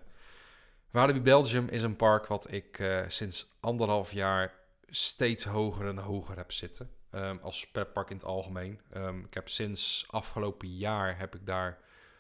Walibi 0.92 1.22
Belgium 1.22 1.68
is 1.68 1.84
een 1.84 1.96
park 1.96 2.26
wat 2.26 2.52
ik 2.52 2.80
uh, 2.80 3.04
sinds 3.08 3.48
anderhalf 3.60 4.12
jaar 4.12 4.54
steeds 4.96 5.44
hoger 5.44 5.88
en 5.88 5.98
hoger 5.98 6.38
heb 6.38 6.52
zitten. 6.52 6.90
Um, 7.12 7.40
als 7.42 7.68
pretpark 7.72 8.10
in 8.10 8.16
het 8.16 8.26
algemeen. 8.26 8.82
Um, 8.96 9.26
ik 9.26 9.34
heb 9.34 9.50
sinds 9.50 10.06
afgelopen 10.10 10.78
jaar 10.78 11.18
heb 11.18 11.36
ik 11.36 11.46
daar, 11.46 11.80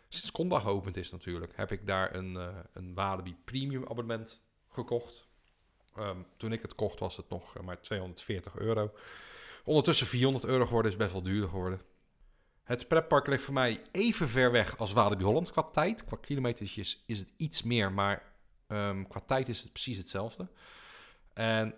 sinds 0.09 0.31
Conda 0.31 0.59
geopend 0.59 0.97
is 0.97 1.11
natuurlijk, 1.11 1.55
heb 1.55 1.71
ik 1.71 1.87
daar 1.87 2.15
een, 2.15 2.33
uh, 2.33 2.57
een 2.73 2.93
Walibi 2.93 3.35
Premium 3.43 3.83
abonnement 3.83 4.41
gekocht. 4.69 5.27
Um, 5.97 6.25
toen 6.37 6.51
ik 6.51 6.61
het 6.61 6.75
kocht 6.75 6.99
was 6.99 7.17
het 7.17 7.29
nog 7.29 7.61
maar 7.61 7.81
240 7.81 8.55
euro. 8.55 8.91
Ondertussen 9.63 10.07
400 10.07 10.45
euro 10.45 10.65
geworden 10.65 10.91
is 10.91 10.97
best 10.97 11.11
wel 11.11 11.23
duurder 11.23 11.49
geworden. 11.49 11.81
Het 12.63 12.87
pretpark 12.87 13.27
ligt 13.27 13.43
voor 13.43 13.53
mij 13.53 13.81
even 13.91 14.29
ver 14.29 14.51
weg 14.51 14.77
als 14.77 14.93
Walibi 14.93 15.23
Holland 15.23 15.51
qua 15.51 15.63
tijd. 15.63 16.05
Qua 16.05 16.17
kilometers 16.21 16.77
is 17.05 17.19
het 17.19 17.33
iets 17.37 17.63
meer, 17.63 17.91
maar 17.91 18.33
qua 19.07 19.19
tijd 19.25 19.49
is 19.49 19.61
het 19.61 19.71
precies 19.71 19.97
hetzelfde. 19.97 20.47
En 21.33 21.75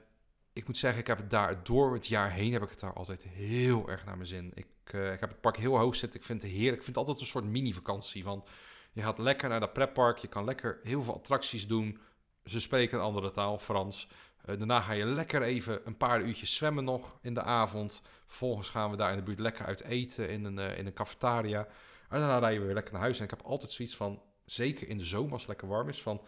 ik 0.55 0.67
moet 0.67 0.77
zeggen, 0.77 0.99
ik 0.99 1.07
heb 1.07 1.17
het 1.17 1.29
daar 1.29 1.63
door 1.63 1.93
het 1.93 2.07
jaar 2.07 2.31
heen 2.31 2.53
heb 2.53 2.63
ik 2.63 2.69
het 2.69 2.79
daar 2.79 2.93
altijd 2.93 3.23
heel 3.23 3.89
erg 3.89 4.05
naar 4.05 4.15
mijn 4.15 4.27
zin. 4.27 4.51
Ik, 4.53 4.67
uh, 4.91 5.13
ik 5.13 5.19
heb 5.19 5.29
het 5.29 5.41
park 5.41 5.57
heel 5.57 5.77
hoog 5.77 5.95
zitten. 5.95 6.19
Ik 6.19 6.25
vind 6.25 6.41
het 6.41 6.51
heerlijk. 6.51 6.77
Ik 6.77 6.83
vind 6.83 6.95
het 6.95 6.97
altijd 6.97 7.19
een 7.19 7.25
soort 7.25 7.45
mini-vakantie. 7.45 8.23
Van 8.23 8.45
je 8.91 9.01
gaat 9.01 9.17
lekker 9.17 9.49
naar 9.49 9.59
dat 9.59 9.73
pretpark. 9.73 10.17
Je 10.17 10.27
kan 10.27 10.45
lekker 10.45 10.79
heel 10.83 11.03
veel 11.03 11.13
attracties 11.13 11.67
doen. 11.67 11.99
Ze 12.45 12.59
spreken 12.59 12.97
een 12.97 13.03
andere 13.03 13.31
taal, 13.31 13.59
Frans. 13.59 14.07
Uh, 14.45 14.57
daarna 14.57 14.81
ga 14.81 14.91
je 14.91 15.05
lekker 15.05 15.41
even 15.41 15.81
een 15.85 15.97
paar 15.97 16.21
uurtjes 16.21 16.55
zwemmen 16.55 16.83
nog 16.83 17.17
in 17.21 17.33
de 17.33 17.41
avond. 17.41 18.01
Vervolgens 18.25 18.69
gaan 18.69 18.91
we 18.91 18.97
daar 18.97 19.11
in 19.11 19.17
de 19.17 19.23
buurt 19.23 19.39
lekker 19.39 19.65
uit 19.65 19.83
eten 19.83 20.29
in 20.29 20.45
een, 20.45 20.57
uh, 20.57 20.77
in 20.77 20.85
een 20.85 20.93
cafetaria. 20.93 21.67
En 22.09 22.19
daarna 22.19 22.37
rijden 22.37 22.59
we 22.59 22.65
weer 22.65 22.75
lekker 22.75 22.93
naar 22.93 23.01
huis. 23.01 23.17
En 23.17 23.23
ik 23.23 23.29
heb 23.29 23.41
altijd 23.41 23.71
zoiets 23.71 23.95
van, 23.95 24.21
zeker 24.45 24.89
in 24.89 24.97
de 24.97 25.05
zomer 25.05 25.31
als 25.31 25.41
het 25.41 25.49
lekker 25.49 25.67
warm 25.67 25.89
is, 25.89 26.01
van... 26.01 26.21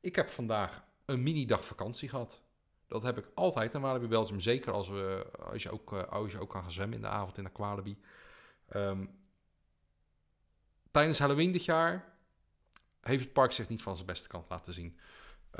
Ik 0.00 0.16
heb 0.16 0.28
vandaag 0.28 0.84
een 1.04 1.22
mini-dag 1.22 1.64
vakantie 1.64 2.08
gehad. 2.08 2.42
Dat 2.88 3.02
heb 3.02 3.18
ik 3.18 3.26
altijd 3.34 3.74
in 3.74 3.80
Walibi 3.80 4.06
Belgium. 4.06 4.40
Zeker 4.40 4.72
als, 4.72 4.88
we, 4.88 5.30
als, 5.38 5.62
je 5.62 5.70
ook, 5.70 5.92
als 5.92 6.32
je 6.32 6.40
ook 6.40 6.50
kan 6.50 6.62
gaan 6.62 6.70
zwemmen 6.70 6.96
in 6.96 7.02
de 7.02 7.08
avond 7.08 7.38
in 7.38 7.44
de 7.44 7.50
Qualibi. 7.50 7.98
Um, 8.74 9.10
tijdens 10.90 11.18
Halloween 11.18 11.52
dit 11.52 11.64
jaar 11.64 12.16
heeft 13.00 13.24
het 13.24 13.32
park 13.32 13.52
zich 13.52 13.68
niet 13.68 13.82
van 13.82 13.94
zijn 13.94 14.06
beste 14.06 14.28
kant 14.28 14.48
laten 14.48 14.72
zien. 14.72 14.98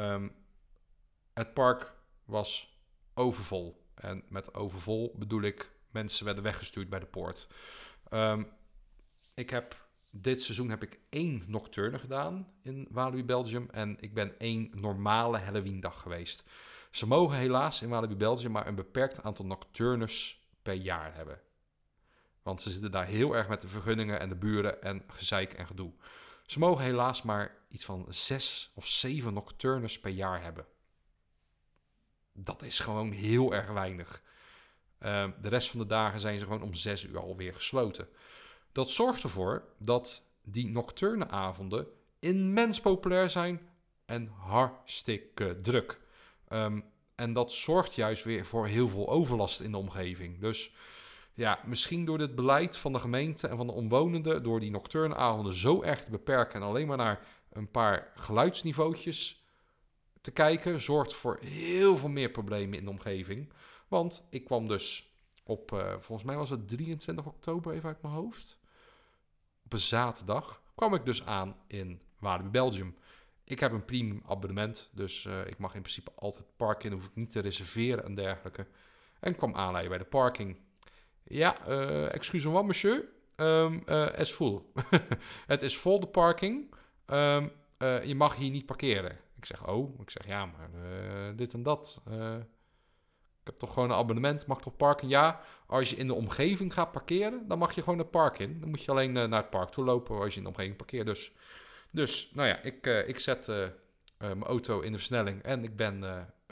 Um, 0.01 0.35
het 1.35 1.55
park 1.55 1.93
was 2.25 2.79
overvol. 3.15 3.87
En 3.95 4.25
met 4.29 4.55
overvol 4.55 5.15
bedoel 5.19 5.43
ik 5.43 5.73
mensen 5.91 6.25
werden 6.25 6.43
weggestuurd 6.43 6.89
bij 6.89 6.99
de 6.99 7.07
poort. 7.07 7.49
Um, 8.11 8.49
ik 9.35 9.51
heb 9.51 9.87
dit 10.11 10.43
seizoen 10.43 10.71
heb 10.71 10.83
ik 10.83 11.01
één 11.09 11.45
nocturne 11.47 11.99
gedaan 11.99 12.53
in 12.63 12.89
Walibi 12.91 13.25
Belgium 13.25 13.69
en 13.71 13.97
ik 14.01 14.15
ben 14.15 14.39
één 14.39 14.71
normale 14.75 15.39
Halloween 15.39 15.81
dag 15.81 16.01
geweest. 16.01 16.45
Ze 16.91 17.07
mogen 17.07 17.37
helaas 17.37 17.83
in 17.83 17.89
Walibi 17.89 18.17
Belgium 18.17 18.53
maar 18.53 18.67
een 18.67 18.75
beperkt 18.75 19.23
aantal 19.23 19.45
nocturnes 19.45 20.47
per 20.63 20.75
jaar 20.75 21.15
hebben. 21.15 21.41
Want 22.43 22.61
ze 22.61 22.71
zitten 22.71 22.91
daar 22.91 23.07
heel 23.07 23.37
erg 23.37 23.49
met 23.49 23.61
de 23.61 23.69
vergunningen 23.69 24.21
en 24.21 24.29
de 24.29 24.37
buren 24.37 24.83
en 24.83 25.03
gezeik 25.07 25.53
en 25.53 25.67
gedoe. 25.67 25.93
Ze 26.47 26.59
mogen 26.59 26.85
helaas 26.85 27.23
maar 27.23 27.57
iets 27.69 27.85
van 27.85 28.07
zes 28.09 28.71
of 28.75 28.87
zeven 28.87 29.35
nocturnes 29.35 30.01
per 30.01 30.11
jaar 30.11 30.43
hebben. 30.43 30.67
Dat 32.33 32.63
is 32.63 32.81
gewoon 32.81 33.11
heel 33.11 33.55
erg 33.55 33.71
weinig. 33.71 34.23
Uh, 35.01 35.29
de 35.41 35.49
rest 35.49 35.71
van 35.71 35.81
de 35.81 35.87
dagen 35.87 36.21
zijn 36.21 36.39
ze 36.39 36.45
gewoon 36.45 36.63
om 36.63 36.75
zes 36.75 37.05
uur 37.05 37.19
alweer 37.19 37.55
gesloten. 37.55 38.09
Dat 38.73 38.91
zorgt 38.91 39.23
ervoor 39.23 39.65
dat 39.79 40.31
die 40.43 40.69
nocturne 40.69 41.29
avonden 41.29 41.87
immens 42.19 42.81
populair 42.81 43.31
zijn 43.31 43.69
en 44.05 44.27
hartstikke 44.27 45.59
druk. 45.61 46.01
Um, 46.49 46.85
en 47.15 47.33
dat 47.33 47.53
zorgt 47.53 47.95
juist 47.95 48.25
weer 48.25 48.45
voor 48.45 48.67
heel 48.67 48.89
veel 48.89 49.09
overlast 49.09 49.61
in 49.61 49.71
de 49.71 49.77
omgeving. 49.77 50.41
Dus 50.41 50.75
ja, 51.35 51.61
misschien 51.65 52.05
door 52.05 52.19
dit 52.19 52.35
beleid 52.35 52.77
van 52.77 52.93
de 52.93 52.99
gemeente 52.99 53.49
en 53.49 53.57
van 53.57 53.67
de 53.67 53.73
omwonenden, 53.73 54.43
door 54.43 54.61
die 54.61 54.71
nocturne 54.71 55.15
avonden 55.15 55.53
zo 55.53 55.83
erg 55.83 56.03
te 56.03 56.11
beperken 56.11 56.61
en 56.61 56.67
alleen 56.67 56.87
maar 56.87 56.97
naar 56.97 57.27
een 57.53 57.71
paar 57.71 58.13
geluidsniveautjes 58.15 59.45
te 60.21 60.31
kijken, 60.31 60.81
zorgt 60.81 61.15
voor 61.15 61.39
heel 61.43 61.97
veel 61.97 62.09
meer 62.09 62.31
problemen 62.31 62.79
in 62.79 62.85
de 62.85 62.91
omgeving. 62.91 63.53
Want 63.89 64.27
ik 64.31 64.45
kwam 64.45 64.69
dus 64.69 65.13
op, 65.45 65.73
uh, 65.73 65.91
volgens 65.91 66.25
mij 66.25 66.37
was 66.37 66.51
het 66.51 66.69
23 66.69 67.27
oktober, 67.27 67.73
even 67.73 67.89
uit 67.89 68.03
mijn 68.03 68.15
hoofd. 68.15 68.59
Op 69.65 69.73
een 69.73 69.79
zaterdag 69.79 70.63
kwam 70.75 70.95
ik 70.95 71.05
dus 71.05 71.27
aan 71.27 71.57
in 71.67 72.01
Walibi 72.19 72.49
Belgium. 72.49 72.97
Ik 73.49 73.61
heb 73.61 73.73
een 73.73 73.85
premium 73.85 74.23
abonnement, 74.27 74.91
dus 74.93 75.25
uh, 75.25 75.47
ik 75.47 75.59
mag 75.59 75.75
in 75.75 75.81
principe 75.81 76.11
altijd 76.15 76.45
parken, 76.57 76.93
hoef 76.93 77.05
ik 77.05 77.15
niet 77.15 77.31
te 77.31 77.41
reserveren 77.41 78.05
en 78.05 78.15
dergelijke. 78.15 78.67
En 79.21 79.37
kwam 79.37 79.55
aanleiden 79.55 79.91
bij 79.91 79.99
de 79.99 80.05
parking. 80.05 80.57
Ja, 81.25 81.69
uh, 81.69 82.15
excuse-moi 82.15 82.65
monsieur, 82.65 83.05
um, 83.37 83.83
uh, 83.87 84.19
is 84.19 84.31
full. 84.31 84.63
het 85.47 85.63
is 85.63 85.77
vol 85.77 86.01
de 86.01 86.07
parking, 86.07 86.75
um, 87.07 87.53
je 87.79 88.15
mag 88.17 88.37
hier 88.37 88.51
niet 88.51 88.67
parkeren. 88.67 89.19
Ik 89.37 89.45
zeg, 89.45 89.69
oh, 89.69 90.01
ik 90.01 90.11
zeg, 90.11 90.27
ja, 90.27 90.47
maar 90.47 90.71
dit 91.37 91.53
en 91.53 91.63
dat. 91.63 92.03
ik 93.41 93.45
heb 93.45 93.59
toch 93.59 93.73
gewoon 93.73 93.91
een 93.91 93.97
abonnement, 93.97 94.47
mag 94.47 94.61
toch 94.61 94.77
parken? 94.77 95.09
Ja, 95.09 95.41
als 95.67 95.91
je 95.91 95.97
in 95.97 96.07
de 96.07 96.15
omgeving 96.15 96.75
gaat 96.75 96.93
parkeren, 96.93 97.49
dan 97.49 97.59
mag 97.59 97.75
je 97.75 97.83
gewoon 97.83 97.99
het 97.99 98.11
park 98.11 98.39
in. 98.39 98.61
Dan 98.61 98.69
moet 98.69 98.85
je 98.85 98.91
alleen 98.91 99.13
naar 99.13 99.33
het 99.33 99.51
park 99.51 99.71
toe 99.71 99.85
lopen 99.85 100.19
als 100.19 100.33
je 100.33 100.39
in 100.39 100.43
de 100.43 100.51
omgeving 100.51 100.77
parkeert. 100.77 101.07
Dus 101.07 101.33
dus, 101.91 102.31
nou 102.35 102.49
ja, 102.49 102.63
ik, 102.63 102.87
uh, 102.87 103.09
ik 103.09 103.19
zet 103.19 103.49
uh, 103.49 103.57
uh, 103.57 103.69
mijn 104.19 104.43
auto 104.43 104.81
in 104.81 104.93
de 104.93 104.99
versnelling 104.99 105.43
en 105.43 105.65
ik 105.65 105.77
ben 105.77 106.05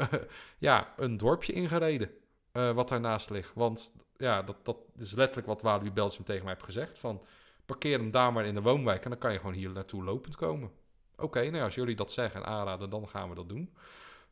ja, 0.59 0.95
een 0.97 1.17
dorpje 1.17 1.53
ingereden 1.53 2.11
wat 2.53 2.89
daarnaast 2.89 3.31
ligt. 3.31 3.53
Want 3.55 3.93
ja, 4.17 4.43
dat, 4.43 4.65
dat 4.65 4.77
is 4.97 5.13
letterlijk 5.13 5.47
wat 5.47 5.63
Walibi 5.63 5.93
Belgium 5.93 6.25
tegen 6.25 6.45
mij 6.45 6.53
heeft 6.53 6.65
gezegd. 6.65 6.99
Van, 6.99 7.23
parkeer 7.67 7.99
hem 7.99 8.11
daar 8.11 8.33
maar 8.33 8.47
in 8.47 8.55
de 8.55 8.63
woonwijk 8.63 9.05
en 9.05 9.11
dan 9.11 9.19
kan 9.19 9.33
je 9.33 9.39
gewoon 9.39 9.55
hier 9.55 9.71
naartoe 9.71 10.05
lopend 10.05 10.37
komen. 10.37 10.71
Oké, 11.17 11.51
nou 11.51 11.63
als 11.63 11.75
jullie 11.75 11.97
dat 11.97 12.13
zeggen 12.13 12.43
en 12.43 12.47
aanraden, 12.47 12.91
dan 12.91 13.09
gaan 13.09 13.29
we 13.29 13.35
dat 13.35 13.49
doen. 13.49 13.75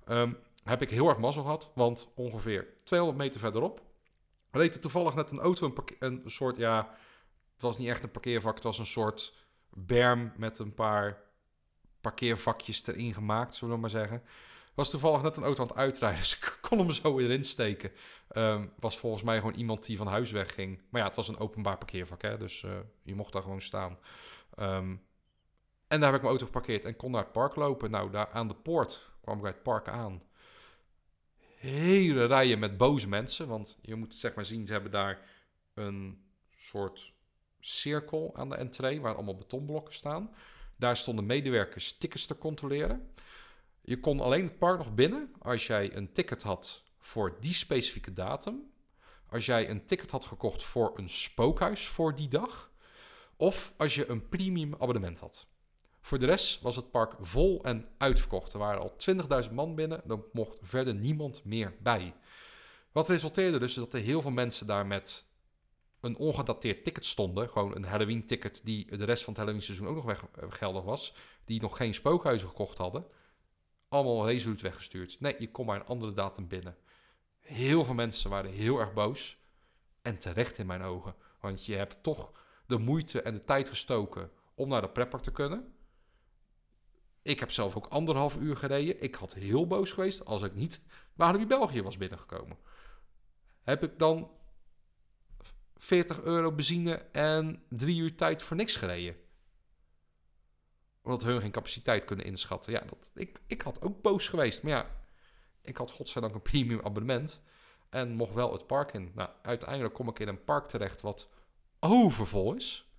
Um, 0.09 0.39
heb 0.62 0.82
ik 0.82 0.90
heel 0.90 1.09
erg 1.09 1.18
mazzel 1.18 1.43
gehad, 1.43 1.70
want 1.74 2.12
ongeveer 2.14 2.66
200 2.85 3.22
meter 3.22 3.40
verderop 3.40 3.82
reed 4.55 4.74
er 4.74 4.81
toevallig 4.81 5.14
net 5.14 5.31
een 5.31 5.40
auto, 5.40 5.72
een, 5.98 6.20
een 6.24 6.31
soort, 6.31 6.56
ja, 6.56 6.97
het 7.52 7.62
was 7.62 7.78
niet 7.78 7.89
echt 7.89 8.02
een 8.02 8.10
parkeervak, 8.10 8.55
het 8.55 8.64
was 8.64 8.78
een 8.78 8.86
soort 8.86 9.35
berm 9.75 10.33
met 10.37 10.59
een 10.59 10.75
paar 10.75 11.23
parkeervakjes 12.01 12.87
erin 12.87 13.15
gemaakt, 13.15 13.55
zullen 13.55 13.75
we 13.75 13.81
maar 13.81 13.91
zeggen. 13.91 14.23
Was 14.75 14.91
toevallig 14.91 15.23
net 15.23 15.37
een 15.37 15.43
auto 15.43 15.63
aan 15.63 15.69
het 15.69 15.77
uitrijden, 15.77 16.21
dus 16.23 16.37
ik 16.37 16.59
kon 16.61 16.79
hem 16.79 16.91
zo 16.91 17.19
erin 17.19 17.45
steken. 17.45 17.93
Um, 18.37 18.73
was 18.79 18.99
volgens 18.99 19.23
mij 19.23 19.39
gewoon 19.39 19.55
iemand 19.55 19.87
die 19.87 19.97
van 19.97 20.07
huis 20.07 20.31
wegging. 20.31 20.81
Maar 20.91 21.01
ja, 21.01 21.07
het 21.07 21.17
was 21.17 21.29
een 21.29 21.39
openbaar 21.39 21.79
parkeervak, 21.79 22.23
hè, 22.23 22.37
dus 22.39 22.63
uh, 22.63 22.73
je 23.03 23.15
mocht 23.15 23.33
daar 23.33 23.43
gewoon 23.43 23.63
staan. 23.63 23.99
Um, 24.59 25.03
en 25.89 26.01
daar 26.01 26.13
heb 26.13 26.15
ik 26.15 26.27
mijn 26.27 26.39
auto 26.39 26.47
geparkeerd 26.47 26.85
en 26.85 26.97
kon 26.97 27.11
naar 27.11 27.23
het 27.23 27.33
park 27.33 27.55
lopen. 27.57 27.91
Nou, 27.91 28.11
daar 28.11 28.31
aan 28.31 28.49
de 28.49 28.55
poort 28.55 29.11
kwam 29.21 29.37
ik 29.37 29.43
bij 29.43 29.51
het 29.51 29.63
park 29.63 29.89
aan. 29.89 30.23
Hele 31.57 32.25
rijen 32.25 32.59
met 32.59 32.77
boze 32.77 33.09
mensen, 33.09 33.49
want 33.49 33.79
je 33.83 33.95
moet 33.95 34.15
zeg 34.15 34.35
maar 34.35 34.45
zien, 34.45 34.67
ze 34.67 34.73
hebben 34.73 34.91
daar 34.91 35.29
een 35.75 36.25
soort 36.57 37.14
cirkel 37.66 38.31
aan 38.36 38.49
de 38.49 38.57
entree, 38.57 39.01
waar 39.01 39.15
allemaal 39.15 39.36
betonblokken 39.36 39.95
staan. 39.95 40.35
Daar 40.77 40.97
stonden 40.97 41.27
medewerkers 41.27 41.93
tickets 41.93 42.27
te 42.27 42.39
controleren. 42.39 43.11
Je 43.81 44.01
kon 44.01 44.20
alleen 44.20 44.45
het 44.45 44.59
park 44.59 44.78
nog 44.78 44.95
binnen 44.95 45.32
als 45.39 45.66
jij 45.66 45.97
een 45.97 46.12
ticket 46.12 46.43
had 46.43 46.82
voor 46.99 47.36
die 47.41 47.55
specifieke 47.55 48.12
datum. 48.12 48.73
Als 49.28 49.47
jij 49.47 49.70
een 49.70 49.86
ticket 49.86 50.11
had 50.11 50.24
gekocht 50.24 50.62
voor 50.62 50.99
een 50.99 51.11
spookhuis 51.11 51.89
voor 51.89 52.15
die 52.15 52.28
dag. 52.28 52.70
Of 53.36 53.74
als 53.77 53.95
je 53.95 54.09
een 54.09 54.28
premium 54.28 54.74
abonnement 54.74 55.20
had. 55.20 55.47
Voor 56.01 56.19
de 56.19 56.27
rest 56.27 56.61
was 56.61 56.77
het 56.77 56.91
park 56.91 57.15
vol 57.20 57.62
en 57.62 57.89
uitverkocht. 57.99 58.53
Er 58.53 58.59
waren 58.59 58.81
al 58.81 58.97
20.000 59.47 59.53
man 59.53 59.74
binnen, 59.74 60.03
er 60.09 60.19
mocht 60.32 60.59
verder 60.62 60.95
niemand 60.95 61.45
meer 61.45 61.74
bij. 61.81 62.15
Wat 62.93 63.09
resulteerde 63.09 63.59
dus 63.59 63.74
dat 63.74 63.95
er 63.95 64.01
heel 64.01 64.20
veel 64.20 64.31
mensen 64.31 64.66
daar 64.66 64.86
met 64.86 65.27
een 66.05 66.16
ongedateerd 66.16 66.85
ticket 66.85 67.05
stonden. 67.05 67.48
Gewoon 67.48 67.76
een 67.76 67.85
Halloween-ticket 67.85 68.60
die 68.64 68.97
de 68.97 69.05
rest 69.05 69.24
van 69.24 69.32
het 69.32 69.43
Halloween-seizoen 69.43 69.86
ook 69.86 69.94
nog 69.94 70.05
weg, 70.05 70.24
eh, 70.32 70.44
geldig 70.48 70.82
was. 70.82 71.14
Die 71.44 71.60
nog 71.60 71.76
geen 71.76 71.94
spookhuizen 71.94 72.48
gekocht 72.48 72.78
hadden. 72.78 73.06
Allemaal 73.89 74.26
resoluut 74.26 74.60
weggestuurd. 74.60 75.20
Nee, 75.20 75.35
je 75.39 75.51
kon 75.51 75.66
maar 75.66 75.81
een 75.81 75.86
andere 75.86 76.12
datum 76.12 76.48
binnen. 76.48 76.76
Heel 77.40 77.85
veel 77.85 77.94
mensen 77.94 78.31
waren 78.31 78.51
heel 78.51 78.78
erg 78.78 78.93
boos. 78.93 79.39
En 80.02 80.18
terecht 80.18 80.59
in 80.59 80.66
mijn 80.66 80.82
ogen. 80.82 81.14
Want 81.40 81.64
je 81.64 81.74
hebt 81.74 82.02
toch 82.02 82.32
de 82.66 82.78
moeite 82.78 83.22
en 83.22 83.35
de 83.35 83.44
tijd 83.44 83.68
gestoken 83.68 84.31
om 84.55 84.68
naar 84.68 84.81
de 84.81 84.89
prepper 84.89 85.20
te 85.20 85.32
kunnen. 85.32 85.74
Ik 87.22 87.40
heb 87.40 87.51
zelf 87.51 87.76
ook 87.76 87.86
anderhalf 87.86 88.36
uur 88.36 88.56
gereden. 88.56 89.02
Ik 89.02 89.14
had 89.14 89.35
heel 89.35 89.66
boos 89.66 89.93
geweest 89.93 90.24
als 90.24 90.43
ik 90.43 90.55
niet 90.55 90.82
Walibi 91.14 91.47
België 91.47 91.82
was 91.82 91.97
binnengekomen. 91.97 92.59
Heb 93.62 93.82
ik 93.82 93.98
dan 93.98 94.31
40 95.85 96.23
euro 96.23 96.52
benzine 96.52 96.94
en 97.12 97.62
drie 97.69 98.01
uur 98.01 98.15
tijd 98.15 98.43
voor 98.43 98.56
niks 98.56 98.77
gereden? 98.77 99.16
Omdat 101.02 101.23
hun 101.23 101.40
geen 101.40 101.51
capaciteit 101.51 102.05
kunnen 102.05 102.24
inschatten. 102.24 102.73
Ja, 102.73 102.81
dat, 102.81 103.11
ik, 103.15 103.40
ik 103.47 103.62
had 103.62 103.82
ook 103.82 104.02
boos 104.02 104.28
geweest. 104.28 104.62
Maar 104.62 104.73
ja, 104.73 104.90
ik 105.62 105.77
had 105.77 105.90
godzijdank 105.90 106.35
een 106.35 106.43
premium 106.43 106.81
abonnement. 106.85 107.43
En 107.90 108.12
mocht 108.12 108.35
wel 108.35 108.52
het 108.52 108.66
park 108.66 108.93
in. 108.93 109.12
Nou, 109.15 109.31
uiteindelijk 109.43 109.94
kom 109.94 110.09
ik 110.09 110.19
in 110.19 110.28
een 110.28 110.44
park 110.44 110.66
terecht 110.66 111.01
wat 111.01 111.28
overvol 111.78 112.55
is. 112.55 112.93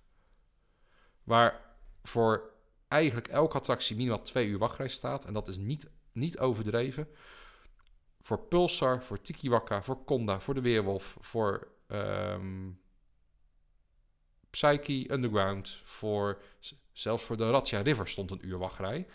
Waar 1.22 1.76
voor 2.02 2.50
eigenlijk 2.88 3.28
elke 3.28 3.56
attractie 3.56 3.96
minimaal 3.96 4.22
twee 4.22 4.48
uur 4.48 4.58
wachtrij 4.58 4.88
staat. 4.88 5.24
En 5.24 5.32
dat 5.32 5.48
is 5.48 5.56
niet, 5.56 5.90
niet 6.12 6.38
overdreven. 6.38 7.08
Voor 8.20 8.38
Pulsar, 8.38 9.02
voor 9.02 9.20
Tiki 9.20 9.50
Waka, 9.50 9.82
voor 9.82 10.04
Conda, 10.04 10.40
voor 10.40 10.54
de 10.54 10.60
Weerwolf, 10.60 11.16
voor 11.20 11.74
um, 11.88 12.80
Psyche 14.50 15.12
Underground, 15.12 15.80
voor, 15.82 16.42
zelfs 16.92 17.24
voor 17.24 17.36
de 17.36 17.50
Ratja 17.50 17.80
River 17.80 18.08
stond 18.08 18.30
een 18.30 18.46
uur 18.46 18.58
wachtrij. 18.58 19.06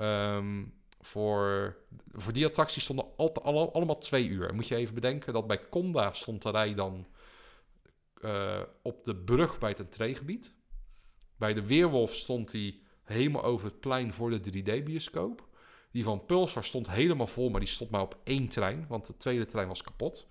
Um, 0.00 0.74
voor, 1.00 1.76
voor 2.12 2.32
die 2.32 2.46
attracties 2.46 2.82
stonden 2.82 3.06
al, 3.16 3.34
al, 3.34 3.74
allemaal 3.74 3.98
twee 3.98 4.28
uur. 4.28 4.54
moet 4.54 4.68
je 4.68 4.76
even 4.76 4.94
bedenken 4.94 5.32
dat 5.32 5.46
bij 5.46 5.68
Conda 5.68 6.12
stond 6.12 6.42
de 6.42 6.50
rij 6.50 6.74
dan 6.74 7.06
uh, 8.20 8.60
op 8.82 9.04
de 9.04 9.16
brug 9.16 9.58
bij 9.58 9.68
het 9.68 9.80
entreegebied. 9.80 10.54
Bij 11.36 11.54
de 11.54 11.66
Weerwolf 11.66 12.14
stond 12.14 12.52
hij 12.52 12.80
helemaal 13.04 13.44
over 13.44 13.66
het 13.66 13.80
plein 13.80 14.12
voor 14.12 14.30
de 14.30 14.62
3D-bioscoop. 14.62 15.48
Die 15.90 16.04
van 16.04 16.26
Pulsar 16.26 16.64
stond 16.64 16.90
helemaal 16.90 17.26
vol, 17.26 17.50
maar 17.50 17.60
die 17.60 17.68
stond 17.68 17.90
maar 17.90 18.00
op 18.00 18.20
één 18.24 18.48
trein, 18.48 18.86
want 18.88 19.06
de 19.06 19.16
tweede 19.16 19.46
trein 19.46 19.68
was 19.68 19.82
kapot. 19.82 20.28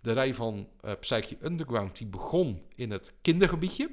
De 0.00 0.12
rij 0.12 0.34
van 0.34 0.68
uh, 0.84 0.92
Psyche 1.00 1.36
Underground 1.40 1.96
die 1.96 2.06
begon 2.06 2.62
in 2.74 2.90
het 2.90 3.18
kindergebiedje. 3.22 3.90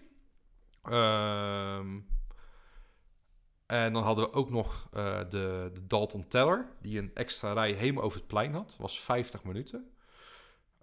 Ehm, 0.84 2.00
en 3.66 3.94
dan 3.94 4.04
hadden 4.04 4.26
we 4.26 4.34
ook 4.34 4.50
nog 4.50 4.90
uh, 4.94 5.20
de, 5.20 5.70
de, 5.74 5.86
Dalton 5.88 6.28
Teller, 6.28 6.70
die 6.82 7.00
een 7.00 7.12
extra 7.14 7.54
rij 7.54 7.72
helemaal 7.72 8.04
over 8.04 8.18
het 8.18 8.28
plein 8.28 8.54
had. 8.54 8.70
Dat 8.70 8.78
was 8.78 9.02
50 9.02 9.44
minuten. 9.44 9.90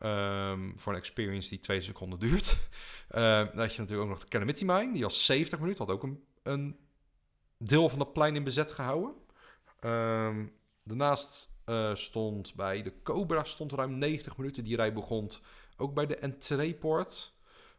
Um, 0.00 0.72
voor 0.76 0.92
een 0.92 0.98
experience 0.98 1.48
die 1.48 1.58
twee 1.58 1.80
seconden 1.80 2.18
duurt. 2.18 2.56
Uh, 3.10 3.18
dan 3.48 3.58
had 3.58 3.74
je 3.74 3.80
natuurlijk 3.80 4.00
ook 4.00 4.08
nog 4.08 4.20
de 4.20 4.28
Calamity 4.28 4.64
Mine, 4.64 4.92
die 4.92 5.02
was 5.02 5.24
70 5.24 5.58
minuten. 5.58 5.86
Had 5.86 5.94
ook 5.94 6.02
een, 6.02 6.24
een 6.42 6.76
deel 7.56 7.88
van 7.88 7.98
het 7.98 8.12
plein 8.12 8.36
in 8.36 8.44
bezet 8.44 8.72
gehouden. 8.72 9.14
Daarnaast 10.84 11.51
uh, 11.72 11.94
stond 11.94 12.54
bij 12.54 12.82
de 12.82 13.02
Cobra 13.02 13.44
stond 13.44 13.72
ruim 13.72 13.98
90 13.98 14.36
minuten. 14.36 14.64
Die 14.64 14.76
rij 14.76 14.92
begon 14.92 15.30
ook 15.76 15.94
bij 15.94 16.06
de 16.06 16.16
entreeport. 16.16 17.34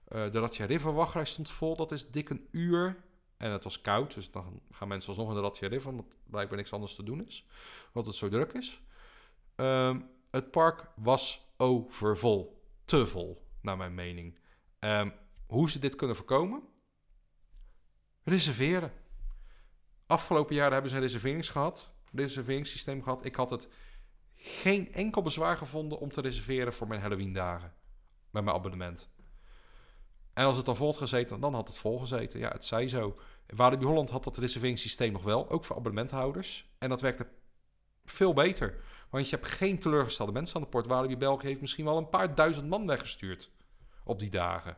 Uh, 0.07 0.31
de 0.31 0.39
Ratja 0.39 0.65
River 0.65 0.93
wachtrij 0.93 1.25
stond 1.25 1.49
vol. 1.49 1.75
Dat 1.75 1.91
is 1.91 2.11
dik 2.11 2.29
een 2.29 2.47
uur. 2.51 3.03
En 3.37 3.51
het 3.51 3.63
was 3.63 3.81
koud, 3.81 4.13
dus 4.13 4.31
dan 4.31 4.61
gaan 4.71 4.87
mensen 4.87 5.09
alsnog 5.09 5.29
in 5.29 5.35
de 5.35 5.41
Ratja 5.41 5.67
River... 5.67 5.89
omdat 5.89 6.05
blijkbaar 6.23 6.57
niks 6.57 6.73
anders 6.73 6.95
te 6.95 7.03
doen 7.03 7.25
is. 7.25 7.45
Wat 7.91 8.05
het 8.05 8.15
zo 8.15 8.29
druk 8.29 8.53
is. 8.53 8.81
Um, 9.55 10.09
het 10.31 10.51
park 10.51 10.87
was 10.95 11.53
overvol. 11.57 12.63
Te 12.85 13.07
vol, 13.07 13.47
naar 13.61 13.77
mijn 13.77 13.93
mening. 13.93 14.39
Um, 14.79 15.13
hoe 15.47 15.69
ze 15.69 15.79
dit 15.79 15.95
kunnen 15.95 16.15
voorkomen? 16.15 16.63
Reserveren. 18.23 18.91
Afgelopen 20.07 20.55
jaren 20.55 20.73
hebben 20.73 20.89
ze 20.89 20.95
een 20.95 21.03
reserverings 21.03 21.49
gehad 21.49 21.93
reserveringssysteem 22.13 23.03
gehad. 23.03 23.25
Ik 23.25 23.35
had 23.35 23.49
het 23.49 23.67
geen 24.45 24.93
enkel 24.93 25.21
bezwaar 25.21 25.57
gevonden 25.57 25.99
om 25.99 26.11
te 26.11 26.21
reserveren 26.21 26.73
voor 26.73 26.87
mijn 26.87 27.01
Halloween 27.01 27.33
dagen. 27.33 27.73
Met 28.29 28.43
mijn 28.43 28.55
abonnement. 28.55 29.09
En 30.33 30.45
als 30.45 30.57
het 30.57 30.65
dan 30.65 30.75
vol 30.75 30.93
gezeten, 30.93 31.39
dan 31.39 31.53
had 31.53 31.67
het 31.67 31.77
vol 31.77 31.99
gezeten. 31.99 32.39
Ja, 32.39 32.49
het 32.49 32.65
zij 32.65 32.87
zo. 32.87 33.19
Walibi 33.47 33.85
Holland 33.85 34.09
had 34.09 34.23
dat 34.23 34.37
reserveringssysteem 34.37 35.11
nog 35.11 35.23
wel, 35.23 35.49
ook 35.49 35.63
voor 35.63 35.75
abonnementhouders. 35.75 36.69
En 36.77 36.89
dat 36.89 37.01
werkte 37.01 37.27
veel 38.05 38.33
beter. 38.33 38.83
Want 39.09 39.29
je 39.29 39.35
hebt 39.35 39.47
geen 39.47 39.79
teleurgestelde 39.79 40.31
mensen 40.31 40.55
aan 40.55 40.61
de 40.61 40.67
poort. 40.67 40.87
Walibi 40.87 41.17
België 41.17 41.47
heeft 41.47 41.61
misschien 41.61 41.85
wel 41.85 41.97
een 41.97 42.09
paar 42.09 42.35
duizend 42.35 42.69
man 42.69 42.87
weggestuurd 42.87 43.51
op 44.03 44.19
die 44.19 44.29
dagen. 44.29 44.77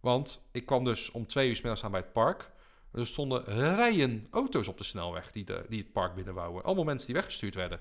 Want 0.00 0.48
ik 0.52 0.66
kwam 0.66 0.84
dus 0.84 1.10
om 1.10 1.26
twee 1.26 1.48
uur 1.48 1.54
middags 1.54 1.84
aan 1.84 1.90
bij 1.90 2.00
het 2.00 2.12
park. 2.12 2.50
Er 2.92 3.06
stonden 3.06 3.44
rijen 3.74 4.26
auto's 4.30 4.68
op 4.68 4.78
de 4.78 4.84
snelweg 4.84 5.32
die, 5.32 5.44
de, 5.44 5.66
die 5.68 5.82
het 5.82 5.92
park 5.92 6.14
binnenbouwen. 6.14 6.64
Allemaal 6.64 6.84
mensen 6.84 7.06
die 7.06 7.16
weggestuurd 7.16 7.54
werden. 7.54 7.80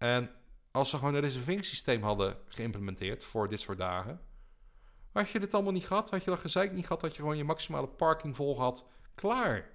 En 0.00 0.30
als 0.70 0.90
ze 0.90 0.96
gewoon 0.96 1.14
een 1.14 1.20
reserveringssysteem 1.20 2.02
hadden 2.02 2.36
geïmplementeerd 2.46 3.24
voor 3.24 3.48
dit 3.48 3.60
soort 3.60 3.78
dagen, 3.78 4.20
had 5.12 5.30
je 5.30 5.40
dit 5.40 5.54
allemaal 5.54 5.72
niet 5.72 5.86
gehad, 5.86 6.10
had 6.10 6.24
je 6.24 6.30
dat 6.30 6.38
gezeik 6.38 6.72
niet 6.72 6.86
gehad, 6.86 7.02
had 7.02 7.16
je 7.16 7.22
gewoon 7.22 7.36
je 7.36 7.44
maximale 7.44 7.88
parking 7.88 8.36
vol 8.36 8.54
gehad. 8.54 8.88
Klaar. 9.14 9.68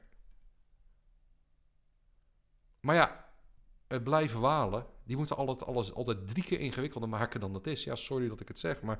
Maar 2.79 2.95
ja, 2.95 3.29
het 3.87 4.03
blijven 4.03 4.39
walen, 4.39 4.85
die 5.03 5.17
moeten 5.17 5.35
altijd, 5.35 5.65
alles 5.65 5.93
altijd 5.93 6.27
drie 6.27 6.43
keer 6.43 6.59
ingewikkelder 6.59 7.09
maken 7.09 7.39
dan 7.39 7.53
dat 7.53 7.67
is. 7.67 7.83
Ja, 7.83 7.95
sorry 7.95 8.27
dat 8.27 8.39
ik 8.39 8.47
het 8.47 8.59
zeg, 8.59 8.81
maar 8.81 8.99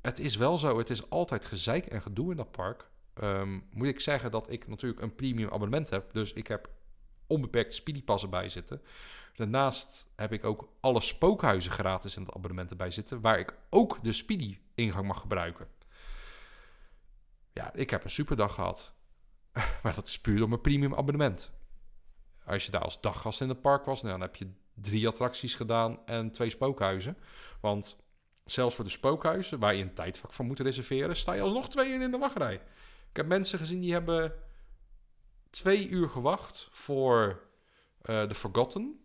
het 0.00 0.18
is 0.18 0.36
wel 0.36 0.58
zo. 0.58 0.78
Het 0.78 0.90
is 0.90 1.10
altijd 1.10 1.46
gezeik 1.46 1.86
en 1.86 2.02
gedoe 2.02 2.30
in 2.30 2.36
dat 2.36 2.50
park. 2.50 2.90
Um, 3.22 3.68
moet 3.70 3.86
ik 3.86 4.00
zeggen 4.00 4.30
dat 4.30 4.50
ik 4.50 4.68
natuurlijk 4.68 5.02
een 5.02 5.14
premium 5.14 5.50
abonnement 5.50 5.90
heb. 5.90 6.12
Dus 6.12 6.32
ik 6.32 6.46
heb 6.46 6.70
onbeperkt 7.26 7.74
speedypassen 7.74 8.30
bij 8.30 8.48
zitten. 8.48 8.82
Daarnaast 9.34 10.06
heb 10.16 10.32
ik 10.32 10.44
ook 10.44 10.68
alle 10.80 11.00
spookhuizen 11.00 11.72
gratis 11.72 12.16
in 12.16 12.22
het 12.22 12.34
abonnement 12.34 12.70
erbij 12.70 12.90
zitten. 12.90 13.20
Waar 13.20 13.38
ik 13.38 13.54
ook 13.70 13.98
de 14.02 14.12
speedy 14.12 14.58
ingang 14.74 15.06
mag 15.06 15.20
gebruiken. 15.20 15.68
Ja, 17.52 17.74
ik 17.74 17.90
heb 17.90 18.04
een 18.04 18.10
superdag 18.10 18.54
gehad. 18.54 18.92
Maar 19.82 19.94
dat 19.94 20.06
is 20.06 20.20
puur 20.20 20.38
door 20.38 20.48
mijn 20.48 20.60
premium 20.60 20.94
abonnement. 20.94 21.52
Als 22.44 22.64
je 22.64 22.70
daar 22.70 22.82
als 22.82 23.00
daggast 23.00 23.40
in 23.40 23.48
het 23.48 23.60
park 23.60 23.84
was, 23.84 24.02
nou, 24.02 24.12
dan 24.12 24.20
heb 24.20 24.36
je 24.36 24.50
drie 24.74 25.08
attracties 25.08 25.54
gedaan 25.54 26.06
en 26.06 26.30
twee 26.30 26.50
spookhuizen. 26.50 27.16
Want 27.60 27.96
zelfs 28.44 28.74
voor 28.74 28.84
de 28.84 28.90
spookhuizen, 28.90 29.58
waar 29.58 29.74
je 29.74 29.82
een 29.82 29.94
tijdvak 29.94 30.32
voor 30.32 30.44
moet 30.44 30.60
reserveren, 30.60 31.16
sta 31.16 31.32
je 31.32 31.40
alsnog 31.40 31.68
twee 31.68 31.92
in 31.92 32.10
de 32.10 32.18
wachtrij. 32.18 32.54
Ik 33.10 33.16
heb 33.16 33.26
mensen 33.26 33.58
gezien 33.58 33.80
die 33.80 33.92
hebben 33.92 34.32
twee 35.56 35.88
uur 35.88 36.08
gewacht 36.08 36.68
voor 36.70 37.42
uh, 38.02 38.22
The 38.22 38.34
Forgotten. 38.34 39.00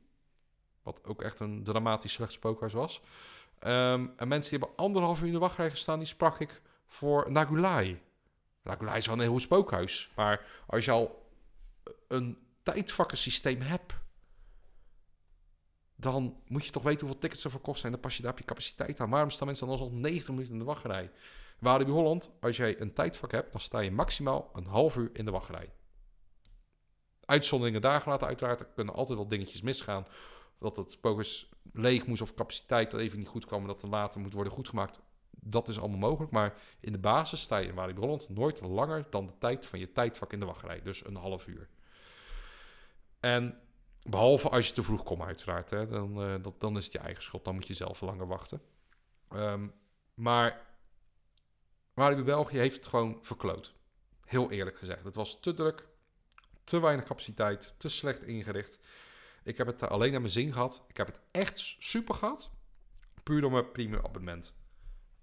Wat 0.83 1.01
ook 1.05 1.21
echt 1.21 1.39
een 1.39 1.63
dramatisch 1.63 2.13
slecht 2.13 2.31
spookhuis 2.31 2.73
was. 2.73 3.01
Um, 3.59 4.13
en 4.17 4.27
mensen 4.27 4.49
die 4.49 4.59
hebben 4.59 4.77
anderhalf 4.85 5.19
uur 5.19 5.27
in 5.27 5.33
de 5.33 5.39
wachtrij 5.39 5.69
gestaan, 5.69 5.99
die 5.99 6.07
sprak 6.07 6.39
ik 6.39 6.61
voor 6.85 7.31
Nagulai. 7.31 8.01
Nagulai 8.63 8.97
is 8.97 9.05
wel 9.05 9.15
een 9.15 9.21
heel 9.21 9.39
spookhuis. 9.39 10.11
Maar 10.15 10.45
als 10.67 10.85
je 10.85 10.91
al 10.91 11.29
een 12.07 12.37
tijdvakkensysteem 12.63 13.61
hebt, 13.61 13.93
dan 15.95 16.41
moet 16.47 16.65
je 16.65 16.71
toch 16.71 16.83
weten 16.83 16.99
hoeveel 16.99 17.19
tickets 17.19 17.43
er 17.43 17.51
verkocht 17.51 17.79
zijn. 17.79 17.91
Dan 17.91 18.01
pas 18.01 18.15
je 18.17 18.23
daar 18.23 18.31
op 18.31 18.39
je 18.39 18.45
capaciteit 18.45 18.99
aan. 18.99 19.09
Waarom 19.09 19.29
staan 19.29 19.47
mensen 19.47 19.67
dan 19.67 19.75
alsnog 19.75 19.99
90 19.99 20.29
minuten 20.29 20.53
in 20.53 20.59
de 20.59 20.65
wachtrij? 20.65 21.11
Walibi 21.59 21.91
Holland, 21.91 22.31
als 22.39 22.57
jij 22.57 22.79
een 22.79 22.93
tijdvak 22.93 23.31
hebt, 23.31 23.51
dan 23.51 23.61
sta 23.61 23.79
je 23.79 23.91
maximaal 23.91 24.49
een 24.53 24.65
half 24.65 24.95
uur 24.95 25.09
in 25.13 25.25
de 25.25 25.31
wachtrij. 25.31 25.69
Uitzonderingen 27.31 27.81
daar 27.81 28.01
gelaten, 28.01 28.27
uiteraard. 28.27 28.59
Er 28.59 28.67
kunnen 28.75 28.93
altijd 28.93 29.17
wel 29.17 29.27
dingetjes 29.27 29.61
misgaan. 29.61 30.07
Dat 30.59 30.77
het 30.77 30.91
spookhuis 30.91 31.49
leeg 31.73 32.05
moest 32.05 32.21
of 32.21 32.33
capaciteit 32.33 32.93
even 32.93 33.17
niet 33.17 33.27
goed 33.27 33.45
kwam, 33.45 33.67
dat 33.67 33.83
er 33.83 33.89
later 33.89 34.21
moet 34.21 34.33
worden 34.33 34.53
goedgemaakt. 34.53 34.99
Dat 35.29 35.67
is 35.67 35.79
allemaal 35.79 36.09
mogelijk. 36.09 36.31
Maar 36.31 36.53
in 36.79 36.91
de 36.91 36.97
basis 36.97 37.41
sta 37.41 37.57
je 37.57 37.67
in 37.67 37.75
Walibi 37.75 37.99
Holland 37.99 38.29
nooit 38.29 38.61
langer 38.61 39.05
dan 39.09 39.25
de 39.25 39.37
tijd 39.37 39.65
van 39.65 39.79
je 39.79 39.91
tijdvak 39.91 40.33
in 40.33 40.39
de 40.39 40.45
wachtrij. 40.45 40.81
Dus 40.81 41.05
een 41.05 41.15
half 41.15 41.47
uur. 41.47 41.69
En 43.19 43.59
behalve 44.03 44.49
als 44.49 44.67
je 44.67 44.73
te 44.73 44.83
vroeg 44.83 45.03
komt, 45.03 45.21
uiteraard. 45.21 45.69
Hè, 45.69 45.87
dan, 45.87 46.41
dat, 46.41 46.59
dan 46.59 46.77
is 46.77 46.83
het 46.83 46.93
je 46.93 46.99
eigen 46.99 47.23
schuld. 47.23 47.45
Dan 47.45 47.53
moet 47.53 47.67
je 47.67 47.73
zelf 47.73 48.01
langer 48.01 48.27
wachten. 48.27 48.61
Um, 49.33 49.73
maar 50.13 50.65
Walibi 51.93 52.23
België 52.23 52.57
heeft 52.57 52.75
het 52.75 52.87
gewoon 52.87 53.17
verkloot. 53.21 53.73
Heel 54.25 54.51
eerlijk 54.51 54.77
gezegd. 54.77 55.03
Het 55.03 55.15
was 55.15 55.39
te 55.39 55.53
druk, 55.53 55.87
te 56.71 56.79
weinig 56.79 57.05
capaciteit, 57.05 57.73
te 57.77 57.89
slecht 57.89 58.23
ingericht. 58.23 58.79
Ik 59.43 59.57
heb 59.57 59.67
het 59.67 59.89
alleen 59.89 60.11
naar 60.11 60.21
mijn 60.21 60.33
zin 60.33 60.53
gehad. 60.53 60.83
Ik 60.87 60.97
heb 60.97 61.07
het 61.07 61.21
echt 61.31 61.75
super 61.79 62.15
gehad. 62.15 62.51
Puur 63.23 63.41
door 63.41 63.51
mijn 63.51 63.71
premium 63.71 64.05
abonnement. 64.05 64.53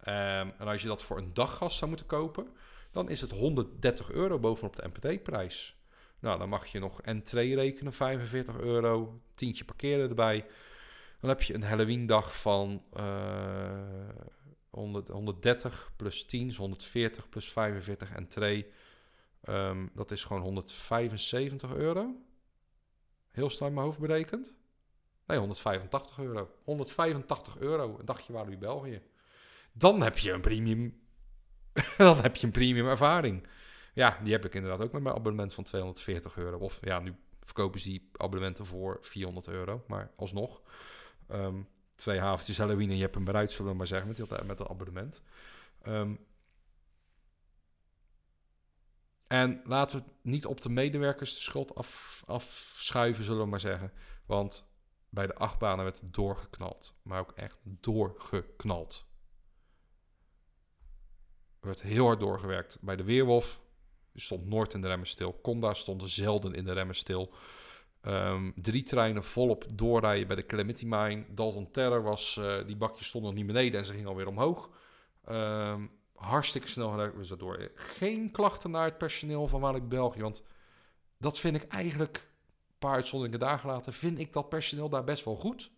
Ehm, 0.01 0.49
en 0.59 0.67
als 0.67 0.83
je 0.83 0.89
dat 0.89 1.03
voor 1.03 1.19
een 1.19 1.35
daggas 1.35 1.77
zou 1.77 1.89
moeten 1.89 2.07
kopen, 2.07 2.49
dan 2.91 3.09
is 3.09 3.21
het 3.21 3.31
130 3.31 4.11
euro 4.11 4.39
bovenop 4.39 4.77
de 4.77 4.89
NPT-prijs. 4.89 5.77
Nou, 6.19 6.39
dan 6.39 6.49
mag 6.49 6.67
je 6.67 6.79
nog 6.79 7.03
entree 7.03 7.55
rekenen, 7.55 7.93
45 7.93 8.59
euro, 8.59 9.21
tientje 9.35 9.65
parkeren 9.65 10.09
erbij. 10.09 10.47
Dan 11.21 11.31
heb 11.31 11.43
je 11.43 11.55
een 11.55 11.63
Halloween-dag 11.63 12.41
van 12.41 12.83
uh, 12.97 13.81
100, 14.71 15.09
130 15.09 15.93
plus 15.97 16.25
10 16.25 16.49
is 16.49 16.57
140 16.57 17.29
plus 17.29 17.53
45 17.53 18.13
entree. 18.13 18.73
Um, 19.45 19.91
dat 19.95 20.11
is 20.11 20.25
gewoon 20.25 20.43
175 20.43 21.75
euro. 21.75 22.15
Heel 23.31 23.51
snel 23.51 23.69
in 23.69 23.75
mijn 23.75 23.87
hoofd 23.87 23.99
berekend. 23.99 24.55
Nee, 25.27 25.39
185 25.39 26.19
euro. 26.19 26.51
185 26.65 27.59
euro, 27.59 27.97
een 27.99 28.05
dagje 28.05 28.33
waar 28.33 28.49
u 28.49 28.59
België. 28.59 29.03
Dan 29.73 30.03
heb 30.03 30.19
je 30.19 30.33
een 30.33 30.41
premium. 30.41 31.01
dan 31.99 32.21
heb 32.21 32.37
je 32.37 32.47
een 32.47 32.53
premium 32.53 32.87
ervaring. 32.87 33.47
Ja, 33.95 34.19
die 34.23 34.33
heb 34.33 34.45
ik 34.45 34.55
inderdaad 34.55 34.81
ook 34.81 34.93
met 34.93 35.03
mijn 35.03 35.15
abonnement 35.15 35.55
van 35.55 35.65
240 35.65 36.37
euro. 36.37 36.59
Of 36.59 36.79
ja, 36.81 36.99
nu 37.01 37.15
verkopen 37.45 37.81
ze 37.81 37.89
die 37.89 38.09
abonnementen 38.13 38.67
voor 38.67 38.99
400 39.01 39.49
euro. 39.49 39.85
Maar 39.87 40.11
alsnog. 40.17 40.63
Um, 41.31 41.69
twee 41.95 42.19
haventjes 42.19 42.59
Halloween 42.59 42.91
en 42.91 42.97
je 42.97 43.03
hebt 43.03 43.15
hem 43.15 43.25
bereid, 43.25 43.51
zullen 43.51 43.71
we 43.71 43.77
maar 43.77 43.87
zeggen, 43.87 44.09
met, 44.09 44.17
dat, 44.17 44.47
met 44.47 44.69
abonnement. 44.69 45.23
Um, 45.87 46.19
en 49.29 49.61
laten 49.65 49.99
we 49.99 50.05
niet 50.23 50.47
op 50.47 50.61
de 50.61 50.69
medewerkers 50.69 51.35
de 51.35 51.41
schuld 51.41 51.75
af, 51.75 52.23
afschuiven, 52.27 53.25
zullen 53.25 53.43
we 53.43 53.49
maar 53.49 53.61
zeggen. 53.61 53.93
Want 54.27 54.67
bij 55.11 55.27
de 55.27 55.35
achtbanen 55.35 55.85
werd 55.85 56.15
doorgeknald. 56.15 56.95
Maar 57.03 57.21
ook 57.21 57.33
echt 57.33 57.59
doorgeknald. 57.63 59.07
Er 61.61 61.67
werd 61.67 61.83
heel 61.83 62.07
hard 62.07 62.21
doorgewerkt. 62.21 62.79
Bij 62.81 62.97
de 62.97 63.05
Weerwolf 63.05 63.61
stond 64.15 64.47
Noord 64.47 64.75
in 64.75 64.81
de 64.81 64.89
remmen 64.89 65.07
stil. 65.07 65.41
Conda 65.41 65.75
stond 65.75 66.11
zelden 66.11 66.55
in 66.55 66.65
de 66.65 66.73
remmen 66.73 66.95
stil. 66.95 67.35
Um, 68.03 68.53
drie 68.57 68.83
treinen 68.83 69.25
volop 69.25 69.65
doorrijden 69.73 70.27
bij 70.27 70.37
de 70.37 70.47
Calamity 70.47 70.85
Mine. 70.87 71.25
Dalton 71.35 71.71
Terror 71.71 72.03
was, 72.03 72.37
uh, 72.37 72.67
die 72.67 72.77
bakjes 72.77 73.07
stonden 73.07 73.31
nog 73.31 73.39
niet 73.39 73.49
beneden 73.53 73.79
en 73.79 73.87
ze 73.87 73.93
gingen 73.93 74.09
alweer 74.09 74.27
omhoog. 74.27 74.71
Um, 75.29 75.91
hartstikke 76.19 76.69
snel 76.69 76.97
we 76.97 77.27
ze 77.27 77.37
door. 77.37 77.71
Geen 77.75 78.31
klachten 78.31 78.71
naar 78.71 78.85
het 78.85 78.99
personeel 78.99 79.49
van 79.49 79.61
Walibi 79.61 79.87
België, 79.87 80.23
want 80.23 80.43
dat 81.19 81.39
vind 81.39 81.57
ik 81.57 81.67
eigenlijk, 81.73 82.17
een 82.17 82.79
paar 82.79 82.95
uitzonderingen 82.95 83.41
dagen 83.41 83.69
later, 83.69 83.93
vind 83.93 84.19
ik 84.19 84.33
dat 84.33 84.49
personeel 84.49 84.89
daar 84.89 85.05
best 85.05 85.25
wel 85.25 85.37
goed. 85.37 85.71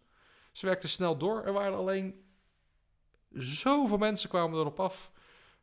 Ze 0.52 0.66
werkten 0.66 0.88
snel 0.88 1.16
door. 1.16 1.42
Er 1.44 1.52
waren 1.52 1.78
alleen 1.78 2.24
zoveel 3.32 3.98
mensen 3.98 4.28
kwamen 4.28 4.58
erop 4.58 4.80
af. 4.80 5.12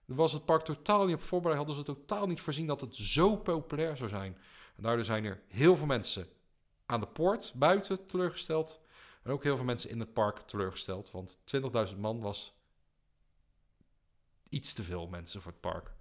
Er 0.07 0.15
was 0.15 0.33
het 0.33 0.45
park 0.45 0.61
totaal 0.61 1.05
niet 1.05 1.15
op 1.15 1.21
voorbereid. 1.21 1.57
Hadden 1.57 1.75
ze 1.75 1.83
totaal 1.83 2.27
niet 2.27 2.41
voorzien 2.41 2.67
dat 2.67 2.81
het 2.81 2.95
zo 2.95 3.35
populair 3.35 3.97
zou 3.97 4.09
zijn. 4.09 4.37
En 4.75 4.83
daardoor 4.83 5.05
zijn 5.05 5.25
er 5.25 5.41
heel 5.47 5.75
veel 5.75 5.85
mensen 5.85 6.27
aan 6.85 6.99
de 6.99 7.07
poort 7.07 7.53
buiten 7.55 8.05
teleurgesteld. 8.05 8.81
En 9.23 9.31
ook 9.31 9.43
heel 9.43 9.55
veel 9.55 9.65
mensen 9.65 9.89
in 9.89 9.99
het 9.99 10.13
park 10.13 10.39
teleurgesteld. 10.39 11.11
Want 11.11 11.37
20.000 11.91 11.97
man 11.97 12.19
was 12.19 12.56
iets 14.49 14.73
te 14.73 14.83
veel 14.83 15.07
mensen 15.07 15.41
voor 15.41 15.51
het 15.51 15.61
park. 15.61 15.91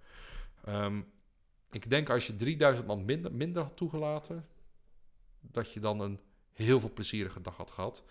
Ehm, 0.63 1.01
ik 1.71 1.89
denk 1.89 2.09
als 2.09 2.27
je 2.27 2.35
3000 2.35 2.87
man 2.87 3.05
minder, 3.05 3.33
minder 3.33 3.63
had 3.63 3.77
toegelaten, 3.77 4.47
dat 5.39 5.73
je 5.73 5.79
dan 5.79 5.99
een 5.99 6.19
heel 6.53 6.79
veel 6.79 6.93
plezierige 6.93 7.41
dag 7.41 7.57
had 7.57 7.71
gehad. 7.71 8.03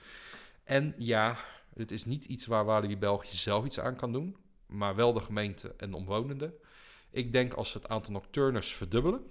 En 0.64 0.94
ja, 0.98 1.36
het 1.74 1.90
is 1.90 2.04
niet 2.04 2.24
iets 2.24 2.46
waar 2.46 2.64
Walibi 2.64 2.96
België 2.96 3.36
zelf 3.36 3.64
iets 3.64 3.80
aan 3.80 3.96
kan 3.96 4.12
doen, 4.12 4.36
maar 4.66 4.94
wel 4.94 5.12
de 5.12 5.20
gemeente 5.20 5.74
en 5.76 5.90
de 5.90 5.96
omwonenden. 5.96 6.54
Ik 7.10 7.32
denk 7.32 7.54
als 7.54 7.70
ze 7.70 7.78
het 7.78 7.88
aantal 7.88 8.12
nocturners 8.12 8.74
verdubbelen, 8.74 9.30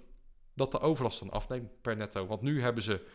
dat 0.54 0.72
de 0.72 0.80
overlast 0.80 1.18
dan 1.18 1.30
afneemt 1.30 1.80
per 1.80 1.96
netto. 1.96 2.26
Want 2.26 2.42
nu 2.42 2.60
hebben 2.60 2.82
ze 2.82 3.06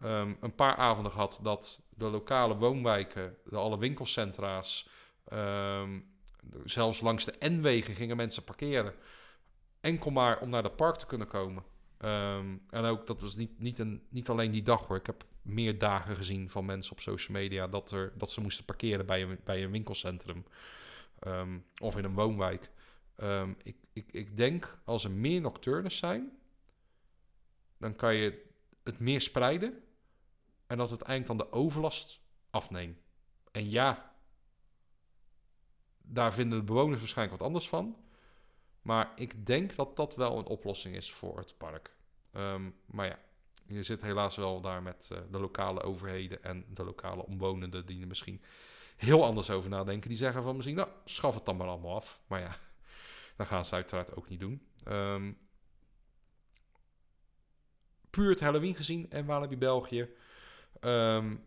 um, 0.00 0.36
een 0.40 0.54
paar 0.54 0.76
avonden 0.76 1.12
gehad 1.12 1.38
dat 1.42 1.82
de 1.90 2.04
lokale 2.04 2.56
woonwijken, 2.56 3.36
de 3.44 3.56
alle 3.56 3.78
winkelcentra's, 3.78 4.88
um, 5.32 6.13
zelfs 6.64 7.00
langs 7.00 7.24
de 7.24 7.48
N-wegen 7.48 7.94
gingen 7.94 8.16
mensen 8.16 8.44
parkeren. 8.44 8.94
Enkel 9.80 10.10
maar 10.10 10.40
om 10.40 10.50
naar 10.50 10.62
het 10.62 10.76
park 10.76 10.96
te 10.96 11.06
kunnen 11.06 11.28
komen. 11.28 11.64
Um, 12.04 12.62
en 12.70 12.84
ook, 12.84 13.06
dat 13.06 13.20
was 13.20 13.36
niet, 13.36 13.58
niet, 13.58 13.78
een, 13.78 14.02
niet 14.08 14.28
alleen 14.28 14.50
die 14.50 14.62
dag 14.62 14.86
hoor. 14.86 14.96
Ik 14.96 15.06
heb 15.06 15.24
meer 15.42 15.78
dagen 15.78 16.16
gezien 16.16 16.50
van 16.50 16.64
mensen 16.64 16.92
op 16.92 17.00
social 17.00 17.38
media 17.38 17.68
dat, 17.68 17.90
er, 17.90 18.12
dat 18.18 18.30
ze 18.30 18.40
moesten 18.40 18.64
parkeren 18.64 19.06
bij 19.06 19.22
een, 19.22 19.38
bij 19.44 19.64
een 19.64 19.70
winkelcentrum. 19.70 20.44
Um, 21.26 21.64
of 21.78 21.96
in 21.96 22.04
een 22.04 22.14
woonwijk. 22.14 22.70
Um, 23.16 23.56
ik, 23.62 23.76
ik, 23.92 24.12
ik 24.12 24.36
denk 24.36 24.78
als 24.84 25.04
er 25.04 25.10
meer 25.10 25.40
nocturnes 25.40 25.96
zijn, 25.96 26.38
dan 27.78 27.96
kan 27.96 28.14
je 28.14 28.44
het 28.82 28.98
meer 28.98 29.20
spreiden. 29.20 29.82
En 30.66 30.76
dat 30.76 31.02
eind 31.02 31.26
dan 31.26 31.36
de 31.36 31.52
overlast 31.52 32.20
afneemt. 32.50 32.98
En 33.52 33.70
ja, 33.70 34.13
daar 36.06 36.32
vinden 36.32 36.58
de 36.58 36.64
bewoners 36.64 36.98
waarschijnlijk 36.98 37.38
wat 37.38 37.48
anders 37.48 37.68
van. 37.68 37.96
Maar 38.82 39.12
ik 39.16 39.46
denk 39.46 39.76
dat 39.76 39.96
dat 39.96 40.16
wel 40.16 40.38
een 40.38 40.46
oplossing 40.46 40.96
is 40.96 41.12
voor 41.12 41.38
het 41.38 41.54
park. 41.58 41.94
Um, 42.32 42.74
maar 42.86 43.06
ja, 43.06 43.18
je 43.66 43.82
zit 43.82 44.02
helaas 44.02 44.36
wel 44.36 44.60
daar 44.60 44.82
met 44.82 45.08
uh, 45.12 45.18
de 45.30 45.38
lokale 45.38 45.82
overheden 45.82 46.42
en 46.42 46.64
de 46.68 46.84
lokale 46.84 47.26
omwonenden 47.26 47.86
die 47.86 48.00
er 48.00 48.06
misschien 48.06 48.42
heel 48.96 49.24
anders 49.24 49.50
over 49.50 49.70
nadenken. 49.70 50.08
Die 50.08 50.18
zeggen 50.18 50.42
van 50.42 50.54
misschien, 50.54 50.76
nou, 50.76 50.88
schaf 51.04 51.34
het 51.34 51.44
dan 51.44 51.56
maar 51.56 51.68
allemaal 51.68 51.94
af. 51.94 52.20
Maar 52.26 52.40
ja, 52.40 52.56
dat 53.36 53.46
gaan 53.46 53.64
ze 53.64 53.74
uiteraard 53.74 54.16
ook 54.16 54.28
niet 54.28 54.40
doen. 54.40 54.66
Um, 54.88 55.38
puur 58.10 58.30
het 58.30 58.40
Halloween 58.40 58.74
gezien 58.74 59.10
en 59.10 59.26
Walibi 59.26 59.56
België. 59.56 60.08
Um, 60.80 61.44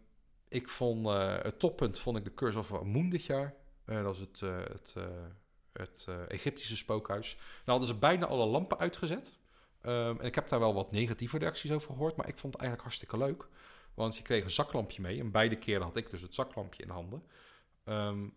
ik 0.47 0.69
vond 0.69 1.05
uh, 1.07 1.37
het 1.41 1.59
toppunt 1.59 1.99
vond 1.99 2.17
ik 2.17 2.23
de 2.23 2.33
Curse 2.33 2.59
of 2.59 2.83
Moon 2.83 3.09
dit 3.09 3.23
jaar. 3.23 3.55
Uh, 3.87 4.03
dat 4.03 4.15
is 4.15 4.21
het, 4.21 4.41
uh, 4.41 4.57
het, 4.57 4.93
uh, 4.97 5.05
het 5.73 6.07
Egyptische 6.27 6.77
spookhuis. 6.77 7.35
Nou 7.35 7.45
hadden 7.65 7.87
ze 7.87 7.95
bijna 7.95 8.25
alle 8.25 8.45
lampen 8.45 8.77
uitgezet. 8.77 9.37
Um, 9.83 10.19
en 10.19 10.25
ik 10.25 10.35
heb 10.35 10.47
daar 10.47 10.59
wel 10.59 10.73
wat 10.73 10.91
negatieve 10.91 11.37
reacties 11.37 11.71
over 11.71 11.91
gehoord. 11.91 12.15
Maar 12.15 12.27
ik 12.27 12.37
vond 12.39 12.53
het 12.53 12.61
eigenlijk 12.61 12.81
hartstikke 12.81 13.17
leuk. 13.17 13.47
Want 13.93 14.17
je 14.17 14.23
kreeg 14.23 14.43
een 14.43 14.51
zaklampje 14.51 15.01
mee. 15.01 15.19
En 15.19 15.31
beide 15.31 15.57
keren 15.57 15.83
had 15.83 15.97
ik 15.97 16.09
dus 16.09 16.21
het 16.21 16.35
zaklampje 16.35 16.83
in 16.83 16.89
handen. 16.89 17.23
Um, 17.85 18.33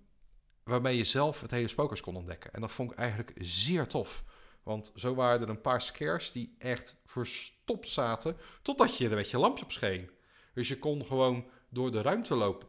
waarmee 0.65 0.97
je 0.97 1.05
zelf 1.05 1.41
het 1.41 1.51
hele 1.51 1.69
spookhuis 1.69 2.01
kon 2.01 2.17
ontdekken. 2.17 2.53
En 2.53 2.61
dat 2.61 2.73
vond 2.73 2.93
ik 2.93 2.99
eigenlijk 2.99 3.33
zeer 3.37 3.87
tof. 3.87 4.25
Want 4.63 4.93
zo 4.95 5.15
waren 5.15 5.41
er 5.41 5.49
een 5.49 5.61
paar 5.61 5.83
scares 5.83 6.33
die 6.33 6.55
echt 6.59 7.01
verstopt 7.05 7.89
zaten. 7.89 8.37
Totdat 8.63 8.97
je 8.97 9.09
er 9.09 9.17
met 9.17 9.31
je 9.31 9.39
lampje 9.39 9.65
op 9.65 9.73
scheen. 9.73 10.11
Dus 10.55 10.69
je 10.69 10.79
kon 10.79 11.05
gewoon 11.05 11.47
door 11.69 11.91
de 11.91 12.03
ruimte 12.03 12.35
lopen 12.35 12.69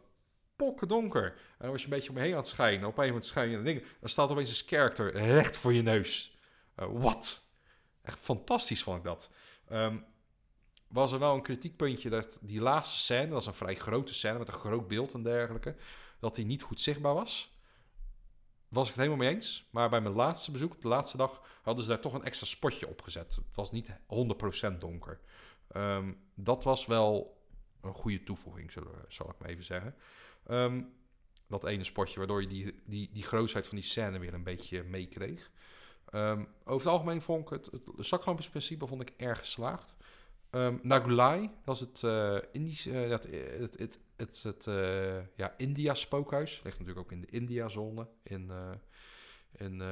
donker. 0.87 1.25
En 1.25 1.57
dan 1.59 1.69
was 1.71 1.79
je 1.79 1.87
een 1.87 1.93
beetje 1.93 2.09
om 2.09 2.15
me 2.15 2.21
heen 2.21 2.31
aan 2.31 2.37
het 2.37 2.47
schijnen. 2.47 2.87
Op 2.87 2.97
een 2.97 3.05
moment 3.05 3.25
schijn 3.25 3.49
je 3.49 3.57
een 3.57 3.63
ding. 3.63 3.83
Dan 3.99 4.09
staat 4.09 4.29
opeens 4.29 4.61
een 4.61 4.67
character 4.67 5.11
recht 5.11 5.57
voor 5.57 5.73
je 5.73 5.81
neus. 5.81 6.37
Uh, 6.79 6.85
wat? 6.91 7.49
Echt 8.01 8.19
fantastisch 8.19 8.83
vond 8.83 8.97
ik 8.97 9.03
dat. 9.03 9.31
Um, 9.71 10.05
was 10.87 11.11
er 11.11 11.19
wel 11.19 11.35
een 11.35 11.41
kritiekpuntje 11.41 12.09
dat 12.09 12.39
die 12.41 12.61
laatste 12.61 12.97
scène, 12.97 13.27
dat 13.27 13.41
is 13.41 13.45
een 13.45 13.53
vrij 13.53 13.75
grote 13.75 14.13
scène 14.13 14.37
met 14.37 14.47
een 14.47 14.53
groot 14.53 14.87
beeld 14.87 15.13
en 15.13 15.23
dergelijke, 15.23 15.75
dat 16.19 16.35
die 16.35 16.45
niet 16.45 16.61
goed 16.61 16.79
zichtbaar 16.79 17.13
was. 17.13 17.59
Was 18.67 18.89
ik 18.89 18.93
het 18.95 19.03
helemaal 19.03 19.25
mee 19.25 19.35
eens. 19.35 19.67
Maar 19.71 19.89
bij 19.89 20.01
mijn 20.01 20.15
laatste 20.15 20.51
bezoek, 20.51 20.81
de 20.81 20.87
laatste 20.87 21.17
dag, 21.17 21.41
hadden 21.61 21.83
ze 21.83 21.89
daar 21.89 21.99
toch 21.99 22.13
een 22.13 22.23
extra 22.23 22.45
spotje 22.45 22.87
op 22.87 23.01
gezet. 23.01 23.35
Het 23.35 23.55
was 23.55 23.71
niet 23.71 23.91
100% 24.71 24.77
donker. 24.79 25.19
Um, 25.75 26.29
dat 26.35 26.63
was 26.63 26.85
wel 26.85 27.39
een 27.81 27.93
goede 27.93 28.23
toevoeging, 28.23 28.71
zal 29.07 29.29
ik 29.29 29.39
maar 29.39 29.49
even 29.49 29.63
zeggen. 29.63 29.95
Um, 30.49 30.93
dat 31.47 31.65
ene 31.65 31.83
spotje, 31.83 32.17
waardoor 32.17 32.41
je 32.41 32.47
die, 32.47 32.81
die, 32.85 33.09
die 33.13 33.23
grootheid 33.23 33.67
van 33.67 33.77
die 33.77 33.85
scène 33.85 34.19
weer 34.19 34.33
een 34.33 34.43
beetje 34.43 34.83
meekreeg. 34.83 35.51
Um, 36.13 36.47
over 36.63 36.85
het 36.85 36.93
algemeen 36.93 37.21
vond 37.21 37.41
ik 37.41 37.49
het, 37.49 37.65
het, 37.71 37.91
zaklampingsprincipe 37.97 38.87
vond 38.87 39.01
ik 39.01 39.13
erg 39.17 39.39
geslaagd. 39.39 39.93
Um, 40.51 40.79
Nagulai, 40.83 41.49
dat 41.63 41.75
is 41.75 41.81
het, 41.81 42.01
uh, 42.01 42.37
Indisch, 42.51 42.87
uh, 42.87 43.09
het, 43.09 43.23
het, 43.23 43.79
het, 43.79 43.99
het, 44.15 44.43
het 44.43 44.65
uh, 44.65 45.35
ja, 45.35 45.53
India-spookhuis. 45.57 46.61
Ligt 46.63 46.79
natuurlijk 46.79 47.05
ook 47.05 47.11
in 47.11 47.21
de 47.21 47.27
India-zone. 47.29 48.07
In, 48.23 48.51
in 49.51 49.83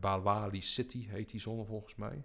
Balwali 0.00 0.60
City 0.60 1.08
heet 1.08 1.30
die 1.30 1.40
zone 1.40 1.64
volgens 1.64 1.94
mij. 1.94 2.24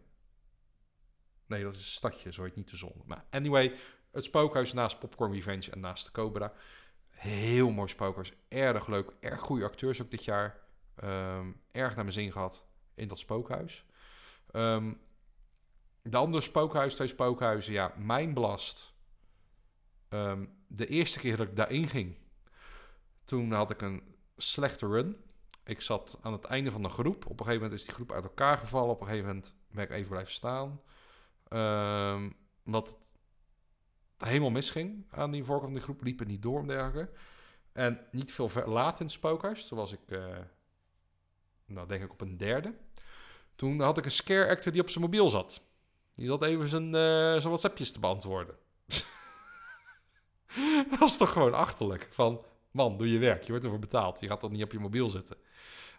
Nee, 1.45 1.63
dat 1.63 1.75
is 1.75 1.79
een 1.79 1.85
stadje, 1.85 2.33
zo 2.33 2.43
heet 2.43 2.55
niet 2.55 2.69
de 2.69 2.75
zone. 2.75 3.01
Maar 3.05 3.25
anyway, 3.29 3.73
het 4.11 4.23
spookhuis 4.23 4.73
naast 4.73 4.99
Popcorn 4.99 5.33
Revenge 5.33 5.71
en 5.71 5.79
naast 5.79 6.05
de 6.05 6.11
Cobra. 6.11 6.53
Heel 7.17 7.69
mooi 7.69 7.87
spookhuis. 7.87 8.33
Erg 8.47 8.87
leuk. 8.87 9.11
Erg 9.19 9.39
goede 9.39 9.65
acteurs 9.65 10.01
ook 10.01 10.11
dit 10.11 10.23
jaar. 10.23 10.59
Ehm, 10.95 11.51
erg 11.71 11.95
naar 11.95 12.03
mijn 12.03 12.11
zin 12.11 12.31
gehad 12.31 12.65
in 12.95 13.07
dat 13.07 13.19
spookhuis. 13.19 13.85
Ehm, 14.51 14.93
de 16.01 16.17
andere 16.17 16.43
spookhuis, 16.43 16.95
twee 16.95 17.07
spookhuizen, 17.07 17.73
ja, 17.73 17.93
mijn 17.97 18.33
blast. 18.33 18.93
Ehm, 20.09 20.45
de 20.67 20.87
eerste 20.87 21.19
keer 21.19 21.37
dat 21.37 21.47
ik 21.47 21.55
daarin 21.55 21.87
ging, 21.87 22.17
toen 23.23 23.51
had 23.51 23.69
ik 23.69 23.81
een 23.81 24.15
slechte 24.37 24.87
run. 24.87 25.17
Ik 25.63 25.81
zat 25.81 26.19
aan 26.21 26.33
het 26.33 26.45
einde 26.45 26.71
van 26.71 26.83
de 26.83 26.89
groep. 26.89 27.25
Op 27.25 27.39
een 27.39 27.45
gegeven 27.45 27.61
moment 27.61 27.79
is 27.79 27.85
die 27.85 27.93
groep 27.95 28.11
uit 28.11 28.23
elkaar 28.23 28.57
gevallen. 28.57 28.89
Op 28.89 29.01
een 29.01 29.07
gegeven 29.07 29.27
moment 29.27 29.53
ben 29.71 29.83
ik 29.83 29.91
even 29.91 30.09
blijven 30.09 30.33
staan. 30.33 30.81
Um, 31.49 32.35
het 32.63 32.95
helemaal 34.17 34.49
misging 34.49 35.05
aan 35.09 35.31
die 35.31 35.43
voorkant 35.43 35.65
van 35.65 35.73
die 35.73 35.83
groep. 35.83 36.03
Liep 36.03 36.19
het 36.19 36.27
niet 36.27 36.41
door 36.41 36.59
en 36.59 36.67
dergelijke. 36.67 37.11
En 37.73 38.07
niet 38.11 38.31
veel 38.31 38.49
ver, 38.49 38.69
laat 38.69 38.99
in 38.99 39.05
het 39.05 39.15
spookhuis. 39.15 39.67
Toen 39.67 39.77
was 39.77 39.91
ik, 39.91 39.99
uh, 40.07 40.37
nou 41.65 41.87
denk 41.87 42.03
ik 42.03 42.11
op 42.11 42.21
een 42.21 42.37
derde. 42.37 42.73
Toen 43.55 43.79
had 43.79 43.97
ik 43.97 44.05
een 44.05 44.11
scare 44.11 44.49
actor 44.49 44.71
die 44.71 44.81
op 44.81 44.89
zijn 44.89 45.03
mobiel 45.03 45.29
zat. 45.29 45.61
Die 46.15 46.27
zat 46.27 46.43
even 46.43 46.69
zijn, 46.69 46.87
uh, 46.87 47.41
WhatsAppjes 47.41 47.91
te 47.91 47.99
beantwoorden. 47.99 48.55
dat 50.89 50.99
was 50.99 51.17
toch 51.17 51.31
gewoon 51.31 51.53
achterlijk. 51.53 52.07
Van, 52.09 52.45
man, 52.71 52.97
doe 52.97 53.11
je 53.11 53.17
werk. 53.17 53.43
Je 53.43 53.49
wordt 53.49 53.63
ervoor 53.63 53.79
betaald. 53.79 54.19
Je 54.19 54.27
gaat 54.27 54.39
toch 54.39 54.51
niet 54.51 54.63
op 54.63 54.71
je 54.71 54.79
mobiel 54.79 55.09
zitten. 55.09 55.37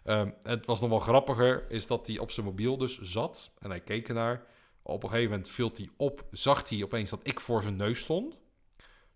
Um, 0.03 0.33
het 0.43 0.65
was 0.65 0.81
nog 0.81 0.89
wel 0.89 0.99
grappiger, 0.99 1.71
is 1.71 1.87
dat 1.87 2.07
hij 2.07 2.17
op 2.17 2.31
zijn 2.31 2.45
mobiel 2.45 2.77
dus 2.77 2.99
zat. 2.99 3.51
En 3.59 3.69
hij 3.69 3.79
keek 3.79 4.07
ernaar. 4.07 4.45
Op 4.89 5.03
een 5.03 5.09
gegeven 5.09 5.31
moment 5.31 5.49
viel 5.49 5.71
hij 5.73 5.89
op, 5.97 6.27
zag 6.31 6.69
hij 6.69 6.83
opeens 6.83 7.09
dat 7.09 7.27
ik 7.27 7.39
voor 7.39 7.61
zijn 7.61 7.75
neus 7.75 7.99
stond. 7.99 8.37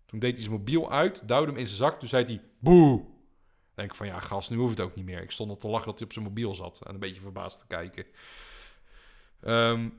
Toen 0.06 0.18
deed 0.18 0.32
hij 0.32 0.42
zijn 0.42 0.56
mobiel 0.56 0.90
uit, 0.90 1.28
duwde 1.28 1.46
hem 1.46 1.56
in 1.56 1.66
zijn 1.66 1.78
zak. 1.78 1.98
Toen 1.98 2.08
zei 2.08 2.24
hij, 2.24 2.42
boe. 2.58 3.04
Denk 3.74 3.90
ik 3.90 3.96
van, 3.96 4.06
ja 4.06 4.18
gast, 4.18 4.50
nu 4.50 4.56
hoeft 4.56 4.78
het 4.78 4.86
ook 4.86 4.94
niet 4.94 5.04
meer. 5.04 5.22
Ik 5.22 5.30
stond 5.30 5.50
al 5.50 5.56
te 5.56 5.68
lachen 5.68 5.86
dat 5.86 5.98
hij 5.98 6.06
op 6.06 6.12
zijn 6.12 6.24
mobiel 6.24 6.54
zat. 6.54 6.82
En 6.86 6.94
een 6.94 7.00
beetje 7.00 7.20
verbaasd 7.20 7.60
te 7.60 7.66
kijken. 7.66 8.06
Um, 9.40 9.98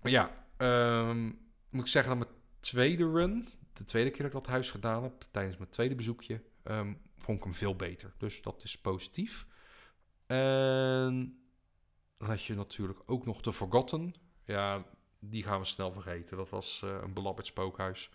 maar 0.00 0.10
ja, 0.10 0.46
um, 0.58 1.38
moet 1.70 1.84
ik 1.84 1.90
zeggen 1.90 2.18
dat 2.18 2.28
mijn 2.28 2.40
tweede 2.60 3.10
run, 3.10 3.48
de 3.72 3.84
tweede 3.84 4.10
keer 4.10 4.22
dat 4.22 4.26
ik 4.26 4.32
dat 4.32 4.46
huis 4.46 4.70
gedaan 4.70 5.02
heb, 5.02 5.26
tijdens 5.30 5.56
mijn 5.56 5.70
tweede 5.70 5.94
bezoekje, 5.94 6.42
um, 6.64 7.00
vond 7.16 7.38
ik 7.38 7.44
hem 7.44 7.54
veel 7.54 7.76
beter. 7.76 8.14
Dus 8.18 8.42
dat 8.42 8.62
is 8.62 8.80
positief. 8.80 9.46
En 10.26 11.38
dan 12.18 12.28
had 12.28 12.42
je 12.42 12.54
natuurlijk 12.54 13.02
ook 13.06 13.26
nog 13.26 13.40
de 13.40 13.52
Forgotten. 13.52 14.14
Ja, 14.44 14.84
die 15.18 15.42
gaan 15.42 15.58
we 15.58 15.64
snel 15.64 15.90
vergeten. 15.90 16.36
Dat 16.36 16.48
was 16.48 16.82
uh, 16.84 16.90
een 17.02 17.12
belabberd 17.12 17.46
spookhuis. 17.46 18.10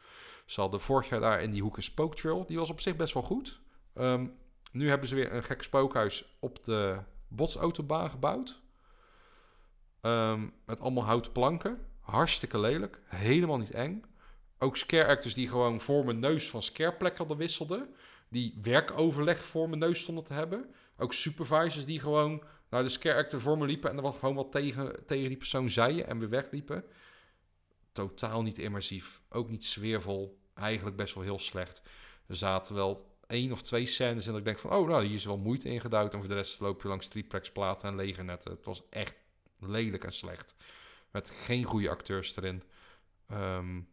Ze 0.45 0.62
hadden 0.62 0.82
vorig 0.82 1.10
jaar 1.10 1.20
daar 1.20 1.41
in 1.41 1.52
die 1.52 1.62
hoek 1.62 1.78
een 1.78 1.84
spooktrail. 1.84 2.45
Die 2.45 2.58
was 2.58 2.70
op 2.70 2.80
zich 2.80 2.95
best 2.95 3.14
wel 3.14 3.24
goed. 3.24 3.60
Um, 3.95 4.38
nu 4.72 4.90
hebben 4.90 5.08
ze 5.08 5.16
weer 5.16 5.34
een 5.34 5.44
gek 5.44 5.64
spookhuis 5.64 6.38
op 6.40 6.64
de 6.64 6.99
botsautobaan 7.28 8.10
gebouwd. 8.10 8.62
Um, 10.02 10.54
met 10.66 10.80
allemaal 10.80 11.04
houten 11.04 11.32
planken. 11.32 11.88
Hartstikke 11.99 12.60
lelijk. 12.60 12.99
Helemaal 13.06 13.58
niet 13.58 13.72
eng. 13.72 14.04
Ook 14.60 14.78
scare 14.78 15.08
actors 15.08 15.34
die 15.34 15.48
gewoon 15.48 15.80
voor 15.80 16.06
mijn 16.06 16.20
neus 16.20 16.49
van 16.49 16.64
scareplek 16.64 17.18
hadden 17.18 17.38
wisselden. 17.38 17.95
Die 18.30 18.60
werkoverleg 18.62 19.44
voor 19.44 19.70
mijn 19.70 19.80
neus 19.80 20.02
stonden 20.02 20.24
te 20.24 20.34
hebben. 20.34 20.74
Ook 20.98 21.14
supervisors 21.14 21.86
die 21.86 21.99
gewoon 21.99 22.44
naar 22.69 22.84
de 22.84 22.89
scare 22.89 23.39
voor 23.39 23.57
me 23.57 23.65
liepen. 23.65 23.89
En 23.89 23.95
er 23.95 24.02
was 24.02 24.18
gewoon 24.18 24.35
wat 24.35 24.52
tegen, 24.52 25.06
tegen 25.06 25.27
die 25.27 25.38
persoon 25.38 25.69
zeiden 25.69 26.07
en 26.07 26.19
weer 26.19 26.30
wegliepen. 26.30 26.84
Totaal 27.91 28.41
niet 28.41 28.60
immersief. 28.60 29.22
Ook 29.30 29.49
niet 29.49 29.65
sfeervol. 29.65 30.39
Eigenlijk 30.53 30.95
best 30.95 31.14
wel 31.14 31.23
heel 31.23 31.39
slecht. 31.39 31.81
Er 32.27 32.35
zaten 32.35 32.76
wel 32.76 33.15
één 33.27 33.52
of 33.52 33.61
twee 33.61 33.85
scènes 33.85 34.27
en 34.27 34.35
ik 34.35 34.45
denk 34.45 34.60
van... 34.60 34.72
oh, 34.72 34.88
nou, 34.88 35.06
hier 35.06 35.15
is 35.15 35.26
wel 35.26 35.38
moeite 35.38 35.69
ingeduid. 35.69 36.14
En 36.14 36.19
voor 36.19 36.27
de 36.27 36.35
rest 36.35 36.60
loop 36.60 36.81
je 36.81 36.88
langs 36.88 37.10
platen 37.53 37.89
en 37.89 37.95
legernetten. 37.95 38.52
Het 38.52 38.65
was 38.65 38.84
echt 38.89 39.15
lelijk 39.60 40.03
en 40.03 40.14
slecht. 40.14 40.56
Met 41.11 41.30
geen 41.30 41.64
goede 41.64 41.89
acteurs 41.89 42.35
erin. 42.35 42.64
Um, 43.31 43.89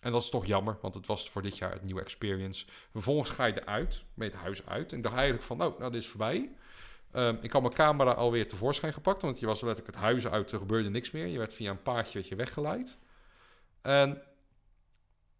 en 0.00 0.12
dat 0.12 0.22
is 0.22 0.30
toch 0.30 0.46
jammer, 0.46 0.78
want 0.80 0.94
het 0.94 1.06
was 1.06 1.30
voor 1.30 1.42
dit 1.42 1.56
jaar 1.56 1.72
het 1.72 1.82
nieuwe 1.82 2.00
experience. 2.00 2.66
Vervolgens 2.90 3.30
ga 3.30 3.44
je 3.44 3.60
eruit, 3.60 4.04
met 4.14 4.32
het 4.32 4.42
huis 4.42 4.66
uit. 4.66 4.90
En 4.90 4.96
ik 4.96 5.02
dacht 5.02 5.14
eigenlijk 5.14 5.44
van, 5.44 5.56
nou, 5.56 5.74
nou 5.78 5.92
dit 5.92 6.02
is 6.02 6.08
voorbij. 6.08 6.50
Um, 7.12 7.38
ik 7.40 7.52
had 7.52 7.62
mijn 7.62 7.74
camera 7.74 8.12
alweer 8.12 8.48
tevoorschijn 8.48 8.92
gepakt, 8.92 9.22
want 9.22 9.38
je 9.38 9.46
was 9.46 9.60
letterlijk 9.60 9.94
het 9.96 10.04
huis 10.04 10.26
uit, 10.26 10.52
er 10.52 10.58
gebeurde 10.58 10.90
niks 10.90 11.10
meer. 11.10 11.26
Je 11.26 11.38
werd 11.38 11.54
via 11.54 11.70
een 11.70 11.82
paadje 11.82 12.12
werd 12.12 12.28
je 12.28 12.36
weggeleid. 12.36 12.98
En 13.82 14.22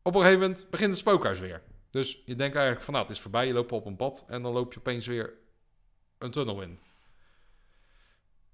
op 0.03 0.15
een 0.15 0.21
gegeven 0.21 0.41
moment 0.41 0.67
begint 0.71 0.91
het 0.91 0.99
spookhuis 0.99 1.39
weer. 1.39 1.63
Dus 1.91 2.23
je 2.25 2.37
denkt 2.37 2.57
eigenlijk 2.57 2.85
van, 2.85 2.95
nou, 2.95 3.07
het 3.07 3.17
is 3.17 3.23
voorbij, 3.23 3.47
je 3.47 3.53
loopt 3.53 3.73
op 3.73 3.87
een 3.87 3.97
pad 3.97 4.25
en 4.29 4.43
dan 4.43 4.53
loop 4.53 4.73
je 4.73 4.79
opeens 4.79 5.07
weer 5.07 5.33
een 6.19 6.31
tunnel 6.31 6.63
in. 6.63 6.79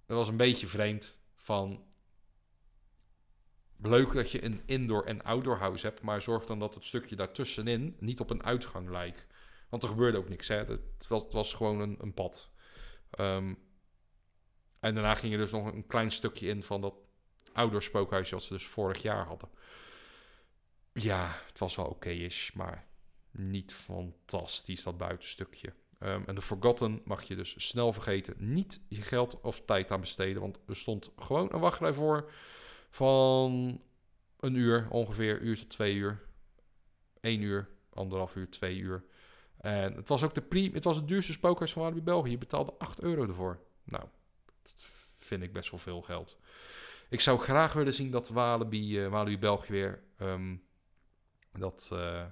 Dat 0.06 0.16
was 0.16 0.28
een 0.28 0.36
beetje 0.36 0.66
vreemd 0.66 1.16
van, 1.36 1.84
leuk 3.82 4.12
dat 4.12 4.30
je 4.30 4.44
een 4.44 4.62
indoor 4.66 5.04
en 5.04 5.22
outdoor 5.22 5.56
house 5.56 5.86
hebt, 5.86 6.02
maar 6.02 6.22
zorg 6.22 6.46
dan 6.46 6.58
dat 6.58 6.74
het 6.74 6.84
stukje 6.84 7.16
daartussenin 7.16 7.96
niet 7.98 8.20
op 8.20 8.30
een 8.30 8.44
uitgang 8.44 8.88
lijkt. 8.88 9.26
Want 9.68 9.82
er 9.82 9.88
gebeurde 9.88 10.18
ook 10.18 10.28
niks. 10.28 10.48
Hè? 10.48 10.56
Het, 10.56 11.06
was, 11.08 11.22
het 11.22 11.32
was 11.32 11.54
gewoon 11.54 11.80
een, 11.80 11.96
een 12.00 12.14
pad. 12.14 12.50
Um, 13.18 13.58
en 14.80 14.94
daarna 14.94 15.14
ging 15.14 15.32
je 15.32 15.38
dus 15.38 15.50
nog 15.50 15.72
een 15.72 15.86
klein 15.86 16.10
stukje 16.10 16.48
in 16.48 16.62
van 16.62 16.80
dat 16.80 16.94
outdoor 17.52 17.82
spookhuisje 17.82 18.34
wat 18.34 18.44
ze 18.44 18.52
dus 18.52 18.66
vorig 18.66 19.02
jaar 19.02 19.26
hadden. 19.26 19.48
Ja, 20.92 21.40
het 21.46 21.58
was 21.58 21.76
wel 21.76 21.86
oké 21.86 22.10
is, 22.10 22.50
maar 22.54 22.86
niet 23.30 23.74
fantastisch 23.74 24.82
dat 24.82 24.98
buitenstukje. 24.98 25.72
Um, 26.00 26.24
en 26.26 26.34
de 26.34 26.42
Forgotten 26.42 27.00
mag 27.04 27.22
je 27.22 27.36
dus 27.36 27.68
snel 27.68 27.92
vergeten. 27.92 28.34
Niet 28.38 28.80
je 28.88 29.02
geld 29.02 29.40
of 29.40 29.64
tijd 29.64 29.90
aan 29.90 30.00
besteden, 30.00 30.40
want 30.40 30.58
er 30.66 30.76
stond 30.76 31.10
gewoon 31.16 31.52
een 31.52 31.60
wachtrij 31.60 31.92
voor 31.92 32.30
van 32.90 33.80
een 34.40 34.54
uur, 34.54 34.86
ongeveer 34.90 35.40
uur 35.40 35.56
tot 35.56 35.70
twee 35.70 35.94
uur. 35.94 36.24
één 37.20 37.42
uur, 37.42 37.68
anderhalf 37.90 38.36
uur, 38.36 38.50
twee 38.50 38.78
uur. 38.78 39.04
En 39.56 39.94
het 39.94 40.08
was 40.08 40.22
ook 40.22 40.34
de 40.34 40.42
pre 40.42 40.70
het 40.72 40.84
was 40.84 40.96
het 40.96 41.08
duurste 41.08 41.32
spookhuis 41.32 41.72
van 41.72 41.82
Walibi 41.82 42.02
België. 42.02 42.30
Je 42.30 42.38
betaalde 42.38 42.74
8 42.78 43.00
euro 43.00 43.22
ervoor. 43.22 43.58
Nou, 43.84 44.04
dat 44.62 44.84
vind 45.18 45.42
ik 45.42 45.52
best 45.52 45.70
wel 45.70 45.80
veel 45.80 46.02
geld. 46.02 46.38
Ik 47.08 47.20
zou 47.20 47.38
graag 47.38 47.72
willen 47.72 47.94
zien 47.94 48.10
dat 48.10 48.28
Walibi, 48.28 49.04
uh, 49.04 49.08
Walibi 49.08 49.38
België 49.38 49.72
weer 49.72 50.02
um, 50.18 50.62
dat 51.52 51.90
uh, 51.92 52.24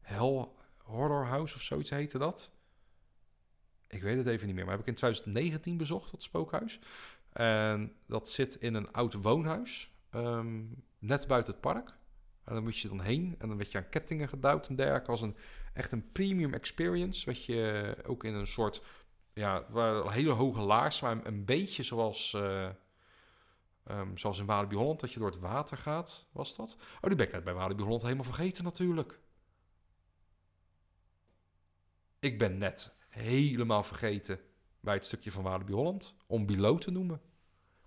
Hell 0.00 0.48
Horror 0.76 1.24
House 1.24 1.54
of 1.54 1.62
zoiets 1.62 1.90
heette 1.90 2.18
dat. 2.18 2.50
Ik 3.86 4.02
weet 4.02 4.16
het 4.16 4.26
even 4.26 4.46
niet 4.46 4.54
meer, 4.54 4.64
maar 4.64 4.74
heb 4.74 4.82
ik 4.82 4.88
in 4.88 4.94
2019 4.94 5.76
bezocht, 5.76 6.10
dat 6.10 6.22
spookhuis. 6.22 6.80
En 7.32 7.92
dat 8.06 8.28
zit 8.28 8.54
in 8.54 8.74
een 8.74 8.92
oud 8.92 9.12
woonhuis, 9.14 9.92
um, 10.14 10.84
net 10.98 11.26
buiten 11.26 11.52
het 11.52 11.60
park. 11.60 11.94
En 12.44 12.54
dan 12.54 12.62
moet 12.62 12.78
je 12.78 12.88
dan 12.88 13.00
heen 13.00 13.34
en 13.38 13.48
dan 13.48 13.56
werd 13.56 13.72
je 13.72 13.78
aan 13.78 13.88
kettingen 13.88 14.28
gedouwd 14.28 14.68
en 14.68 14.76
dergelijke. 14.76 15.10
was 15.10 15.22
een, 15.22 15.36
echt 15.72 15.92
een 15.92 16.12
premium 16.12 16.54
experience. 16.54 17.26
Weet 17.26 17.44
je 17.44 17.96
ook 18.06 18.24
in 18.24 18.34
een 18.34 18.46
soort, 18.46 18.82
ja, 19.32 19.66
hele 20.08 20.30
hoge 20.30 20.60
laars, 20.60 21.00
maar 21.00 21.26
een, 21.26 21.44
beetje 21.44 21.82
zoals, 21.82 22.32
uh, 22.32 22.68
um, 23.90 24.18
zoals 24.18 24.38
in 24.38 24.46
Walibi 24.46 24.76
Holland, 24.76 25.00
dat 25.00 25.12
je 25.12 25.18
door 25.18 25.30
het 25.30 25.40
water 25.40 25.76
gaat, 25.76 26.28
was 26.32 26.56
dat? 26.56 26.76
Oh, 27.00 27.08
die 27.08 27.16
ben 27.16 27.26
ik 27.26 27.32
net 27.32 27.44
bij 27.44 27.54
Walibi 27.54 27.82
Holland 27.82 28.02
helemaal 28.02 28.24
vergeten 28.24 28.64
natuurlijk. 28.64 29.18
Ik 32.18 32.38
ben 32.38 32.58
net 32.58 32.96
helemaal 33.08 33.82
vergeten 33.82 34.40
bij 34.80 34.94
het 34.94 35.06
stukje 35.06 35.30
van 35.30 35.42
Walibi 35.42 35.72
Holland 35.72 36.16
om 36.26 36.46
Bilo 36.46 36.78
te 36.78 36.90
noemen. 36.90 37.20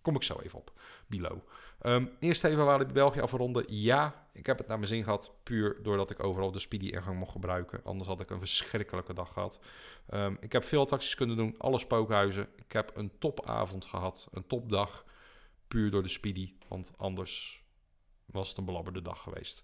Kom 0.07 0.15
ik 0.15 0.23
zo 0.23 0.39
even 0.39 0.59
op. 0.59 0.71
Bilo. 1.07 1.43
Um, 1.81 2.11
eerst 2.19 2.43
even 2.43 2.65
Walibi 2.65 2.93
België 2.93 3.19
afronden. 3.19 3.65
Ja, 3.67 4.27
ik 4.33 4.45
heb 4.45 4.57
het 4.57 4.67
naar 4.67 4.77
mijn 4.77 4.89
zin 4.89 5.03
gehad. 5.03 5.33
Puur 5.43 5.83
doordat 5.83 6.11
ik 6.11 6.23
overal 6.23 6.51
de 6.51 6.59
speedy-ingang 6.59 7.19
mocht 7.19 7.31
gebruiken. 7.31 7.81
Anders 7.83 8.09
had 8.09 8.19
ik 8.19 8.29
een 8.29 8.39
verschrikkelijke 8.39 9.13
dag 9.13 9.33
gehad. 9.33 9.59
Um, 10.13 10.37
ik 10.39 10.51
heb 10.51 10.63
veel 10.63 10.81
attracties 10.81 11.15
kunnen 11.15 11.37
doen. 11.37 11.55
Alle 11.57 11.79
spookhuizen. 11.79 12.47
Ik 12.55 12.71
heb 12.71 12.91
een 12.95 13.11
topavond 13.19 13.85
gehad. 13.85 14.27
Een 14.31 14.47
topdag. 14.47 15.05
Puur 15.67 15.91
door 15.91 16.03
de 16.03 16.09
speedy. 16.09 16.53
Want 16.67 16.93
anders 16.97 17.63
was 18.25 18.49
het 18.49 18.57
een 18.57 18.65
belabberde 18.65 19.01
dag 19.01 19.21
geweest. 19.21 19.63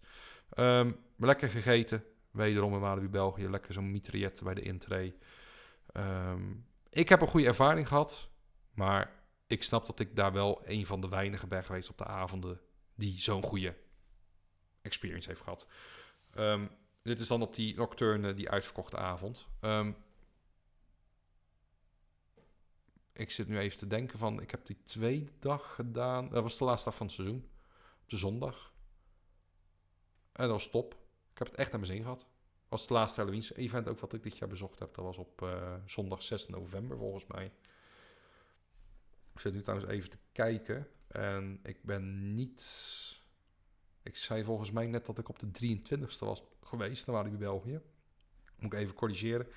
Um, 0.56 0.96
lekker 1.18 1.48
gegeten. 1.48 2.04
Wederom 2.32 2.74
in 2.74 2.80
Walibi 2.80 3.10
België. 3.10 3.50
Lekker 3.50 3.74
zo'n 3.74 3.92
mitraillette 3.92 4.44
bij 4.44 4.54
de 4.54 4.62
intree. 4.62 5.18
Ik 6.90 7.10
heb 7.10 7.22
een 7.22 7.28
goede 7.28 7.48
ervaring 7.48 7.88
gehad, 7.88 8.30
maar 8.74 9.22
ik 9.54 9.64
snap 9.64 9.86
dat 9.86 10.00
ik 10.00 10.16
daar 10.16 10.34
wel 10.34 10.62
een 10.64 10.86
van 10.86 11.02
de 11.02 11.10
weinigen 11.10 11.48
ben 11.48 11.64
geweest 11.64 11.90
op 11.90 11.98
de 11.98 12.06
avonden 12.06 12.60
die 12.96 13.22
zo'n 13.22 13.44
goede 13.44 13.76
experience 14.82 15.30
heeft 15.30 15.42
gehad. 15.42 15.68
Um, 16.38 16.70
dit 17.02 17.20
is 17.20 17.28
dan 17.28 17.42
op 17.42 17.56
die 17.56 17.76
nocturne, 17.76 18.34
die 18.34 18.50
uitverkochte 18.50 18.98
avond. 18.98 19.48
Um, 19.62 19.96
ik 23.14 23.32
zit 23.32 23.48
nu 23.48 23.58
even 23.58 23.78
te 23.78 23.88
denken 23.88 24.18
van, 24.18 24.42
ik 24.42 24.52
heb 24.52 24.66
die 24.66 24.82
tweede 24.84 25.32
dag 25.40 25.76
gedaan. 25.76 26.30
Dat 26.30 26.44
was 26.44 26.58
de 26.58 26.64
laatste 26.64 26.90
dag 26.90 26.98
van 26.98 27.06
het 27.06 27.16
seizoen. 27.16 27.50
Op 28.02 28.10
de 28.10 28.18
zondag. 28.18 28.74
En 30.32 30.44
dat 30.44 30.52
was 30.52 30.70
top. 30.70 30.94
Ik 31.32 31.38
heb 31.38 31.48
het 31.48 31.58
echt 31.58 31.72
naar 31.72 31.80
mijn 31.80 31.92
zin 31.92 32.02
gehad. 32.02 32.28
was 32.68 32.82
het 32.82 32.90
laatste 32.90 33.20
Halloween-event 33.22 33.90
ook 33.90 34.00
wat 34.00 34.14
ik 34.14 34.24
dit 34.24 34.38
jaar 34.38 34.50
bezocht 34.50 34.80
heb. 34.80 34.96
Dat 34.96 35.06
was 35.06 35.18
op 35.18 35.42
eh, 35.42 35.76
zondag 35.86 36.24
6 36.24 36.48
november 36.48 36.98
volgens 36.98 37.26
mij. 37.28 37.52
Ik 39.34 39.40
zit 39.40 39.54
nu 39.54 39.62
trouwens 39.62 39.90
even 39.90 40.10
te 40.10 40.18
kijken. 40.32 40.88
En 41.08 41.60
ik 41.64 41.84
ben 41.84 42.36
niet... 42.36 43.22
Ik 44.04 44.16
zei 44.16 44.44
volgens 44.44 44.72
mij 44.72 44.88
net 44.88 45.06
dat 45.06 45.18
ik 45.18 45.30
op 45.30 45.40
de 45.40 45.78
23ste 45.78 46.20
was 46.20 46.44
geweest 46.62 47.08
naar 47.08 47.16
Walibi 47.16 47.38
België. 47.38 47.82
Moet 48.56 48.74
ik 48.74 48.80
even 48.80 48.96
corrigeren. 48.96 49.48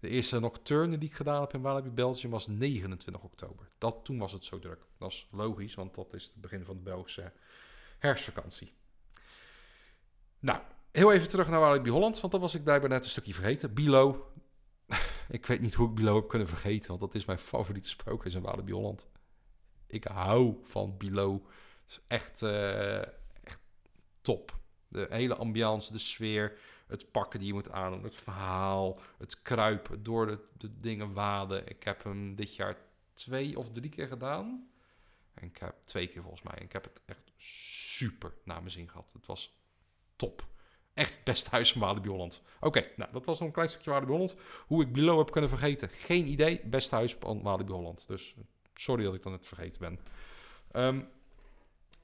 De 0.00 0.08
eerste 0.08 0.40
nocturne 0.40 0.98
die 0.98 1.08
ik 1.08 1.14
gedaan 1.14 1.40
heb 1.40 1.54
in 1.54 1.60
Walibi 1.60 1.90
Belgium 1.90 2.30
was 2.30 2.46
29 2.46 3.22
oktober. 3.22 3.68
Dat, 3.78 4.04
toen 4.04 4.18
was 4.18 4.32
het 4.32 4.44
zo 4.44 4.58
druk. 4.58 4.86
Dat 4.98 5.10
is 5.10 5.28
logisch, 5.30 5.74
want 5.74 5.94
dat 5.94 6.14
is 6.14 6.24
het 6.24 6.40
begin 6.40 6.64
van 6.64 6.76
de 6.76 6.82
Belgische 6.82 7.32
herfstvakantie. 7.98 8.72
Nou, 10.38 10.60
heel 10.92 11.12
even 11.12 11.28
terug 11.28 11.48
naar 11.48 11.60
Walibi 11.60 11.90
Holland, 11.90 12.20
want 12.20 12.32
dat 12.32 12.40
was 12.40 12.54
ik 12.54 12.64
blijkbaar 12.64 12.90
net 12.90 13.04
een 13.04 13.10
stukje 13.10 13.34
vergeten. 13.34 13.74
Bilo. 13.74 14.32
ik 15.28 15.46
weet 15.46 15.60
niet 15.60 15.74
hoe 15.74 15.88
ik 15.88 15.94
Bilo 15.94 16.14
heb 16.14 16.28
kunnen 16.28 16.48
vergeten, 16.48 16.88
want 16.88 17.00
dat 17.00 17.14
is 17.14 17.24
mijn 17.24 17.38
favoriete 17.38 17.88
spookhuis 17.88 18.34
in 18.34 18.42
Walibi 18.42 18.72
Holland. 18.72 19.08
Ik 19.88 20.04
hou 20.04 20.56
van 20.62 20.96
Bilo. 20.96 21.46
Echt, 22.06 22.42
uh, 22.42 22.98
echt 23.42 23.60
top. 24.20 24.58
De 24.88 25.06
hele 25.10 25.34
ambiance, 25.34 25.92
de 25.92 25.98
sfeer, 25.98 26.58
het 26.86 27.10
pakken 27.10 27.38
die 27.38 27.48
je 27.48 27.54
moet 27.54 27.70
aandoen, 27.70 28.02
het 28.02 28.14
verhaal, 28.14 29.00
het 29.18 29.42
kruipen, 29.42 30.02
door 30.02 30.26
de, 30.26 30.38
de 30.56 30.80
dingen 30.80 31.12
waden. 31.12 31.68
Ik 31.68 31.82
heb 31.82 32.04
hem 32.04 32.34
dit 32.34 32.54
jaar 32.54 32.76
twee 33.14 33.58
of 33.58 33.70
drie 33.70 33.90
keer 33.90 34.08
gedaan. 34.08 34.70
En 35.34 35.46
ik 35.46 35.56
heb 35.56 35.74
twee 35.84 36.06
keer 36.06 36.22
volgens 36.22 36.42
mij. 36.42 36.58
Ik 36.62 36.72
heb 36.72 36.84
het 36.84 37.02
echt 37.04 37.32
super 37.36 38.34
naar 38.44 38.58
mijn 38.58 38.70
zin 38.70 38.88
gehad. 38.88 39.12
Het 39.12 39.26
was 39.26 39.58
top. 40.16 40.46
Echt 40.94 41.14
het 41.14 41.24
beste 41.24 41.50
huis 41.50 41.72
van 41.72 41.80
Walibi 41.80 42.08
Holland. 42.08 42.42
Oké, 42.60 42.90
nou 42.96 43.12
dat 43.12 43.26
was 43.26 43.38
nog 43.38 43.48
een 43.48 43.54
klein 43.54 43.68
stukje 43.68 43.90
Walibi 43.90 44.12
Holland. 44.12 44.36
Hoe 44.66 44.82
ik 44.82 44.92
Below 44.92 45.18
heb 45.18 45.30
kunnen 45.30 45.50
vergeten. 45.50 45.88
Geen 45.88 46.26
idee. 46.26 46.60
Beste 46.64 46.94
huis 46.94 47.14
van 47.14 47.42
Walibi 47.42 47.72
Holland. 47.72 48.04
Dus 48.06 48.34
sorry 48.80 49.04
dat 49.04 49.14
ik 49.14 49.22
dan 49.22 49.32
net 49.32 49.46
vergeten 49.46 49.80
ben. 49.80 49.98
Um, 50.84 51.08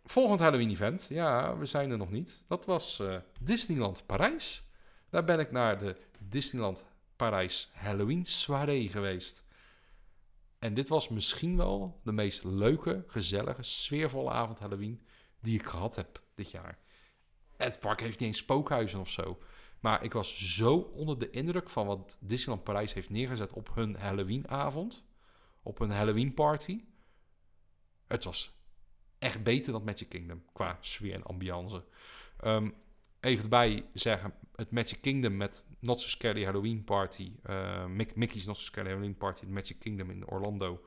volgend 0.04 0.40
Halloween 0.40 0.70
event. 0.70 1.06
Ja, 1.08 1.56
we 1.58 1.66
zijn 1.66 1.90
er 1.90 1.96
nog 1.96 2.10
niet. 2.10 2.42
Dat 2.48 2.64
was 2.64 3.00
uh, 3.00 3.16
Disneyland 3.40 4.06
Parijs. 4.06 4.64
Daar 5.10 5.24
ben 5.24 5.38
ik 5.38 5.50
naar 5.50 5.78
de 5.78 5.96
Disneyland 6.18 6.86
Parijs 7.16 7.70
Halloween 7.72 8.24
soirée 8.24 8.88
geweest. 8.88 9.44
En 10.58 10.74
dit 10.74 10.88
was 10.88 11.08
misschien 11.08 11.56
wel 11.56 12.00
de 12.04 12.12
meest 12.12 12.44
leuke, 12.44 13.04
gezellige, 13.06 13.62
sfeervolle 13.62 14.30
avond 14.30 14.58
Halloween 14.58 15.02
die 15.40 15.58
ik 15.58 15.66
gehad 15.66 15.96
heb 15.96 16.22
dit 16.34 16.50
jaar. 16.50 16.78
Het 17.56 17.80
park 17.80 18.00
heeft 18.00 18.18
niet 18.18 18.28
eens 18.28 18.38
spookhuizen 18.38 19.00
of 19.00 19.10
zo. 19.10 19.38
Maar 19.80 20.04
ik 20.04 20.12
was 20.12 20.54
zo 20.54 20.74
onder 20.76 21.18
de 21.18 21.30
indruk 21.30 21.70
van 21.70 21.86
wat 21.86 22.18
Disneyland 22.20 22.64
Parijs 22.64 22.92
heeft 22.92 23.10
neergezet 23.10 23.52
op 23.52 23.74
hun 23.74 23.96
Halloweenavond. 23.96 25.04
Op 25.64 25.80
een 25.80 25.90
Halloween 25.90 26.34
party. 26.34 26.84
Het 28.06 28.24
was 28.24 28.54
echt 29.18 29.42
beter 29.42 29.72
dan 29.72 29.84
Magic 29.84 30.08
Kingdom 30.08 30.44
qua 30.52 30.78
sfeer 30.80 31.14
en 31.14 31.22
ambiance. 31.22 31.84
Um, 32.44 32.74
even 33.20 33.42
erbij 33.42 33.86
zeggen, 33.92 34.34
het 34.56 34.70
Magic 34.70 35.00
Kingdom 35.00 35.36
met 35.36 35.66
Not 35.78 36.00
So 36.00 36.08
Scary 36.08 36.44
Halloween 36.44 36.84
Party, 36.84 37.32
uh, 37.50 37.84
Mickey's 38.14 38.46
Not 38.46 38.56
So 38.56 38.64
Scary 38.64 38.88
Halloween 38.88 39.16
Party, 39.16 39.40
het 39.40 39.50
Magic 39.50 39.78
Kingdom 39.78 40.10
in 40.10 40.28
Orlando, 40.28 40.84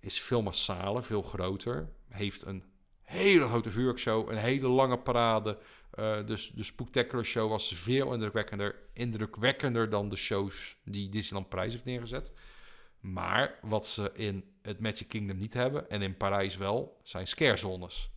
is 0.00 0.20
veel 0.20 0.42
massaler, 0.42 1.02
veel 1.02 1.22
groter. 1.22 1.92
Heeft 2.08 2.46
een 2.46 2.64
hele 3.02 3.46
grote 3.46 3.70
vuurwerkshow, 3.70 4.30
een 4.30 4.36
hele 4.36 4.68
lange 4.68 4.98
parade. 4.98 5.58
Uh, 5.94 6.26
dus 6.26 6.50
de 6.50 6.62
Spooktacular 6.62 7.24
Show 7.24 7.50
was 7.50 7.74
veel 7.74 8.12
indrukwekkender, 8.12 8.78
indrukwekkender 8.92 9.90
dan 9.90 10.08
de 10.08 10.16
shows 10.16 10.76
die 10.84 11.08
Disneyland 11.08 11.48
Parijs 11.48 11.72
heeft 11.72 11.84
neergezet. 11.84 12.32
Maar 13.12 13.58
wat 13.62 13.86
ze 13.86 14.10
in 14.14 14.44
het 14.62 14.80
Magic 14.80 15.08
Kingdom 15.08 15.38
niet 15.38 15.54
hebben, 15.54 15.90
en 15.90 16.02
in 16.02 16.16
Parijs 16.16 16.56
wel, 16.56 17.00
zijn 17.02 17.26
scarezones. 17.26 18.10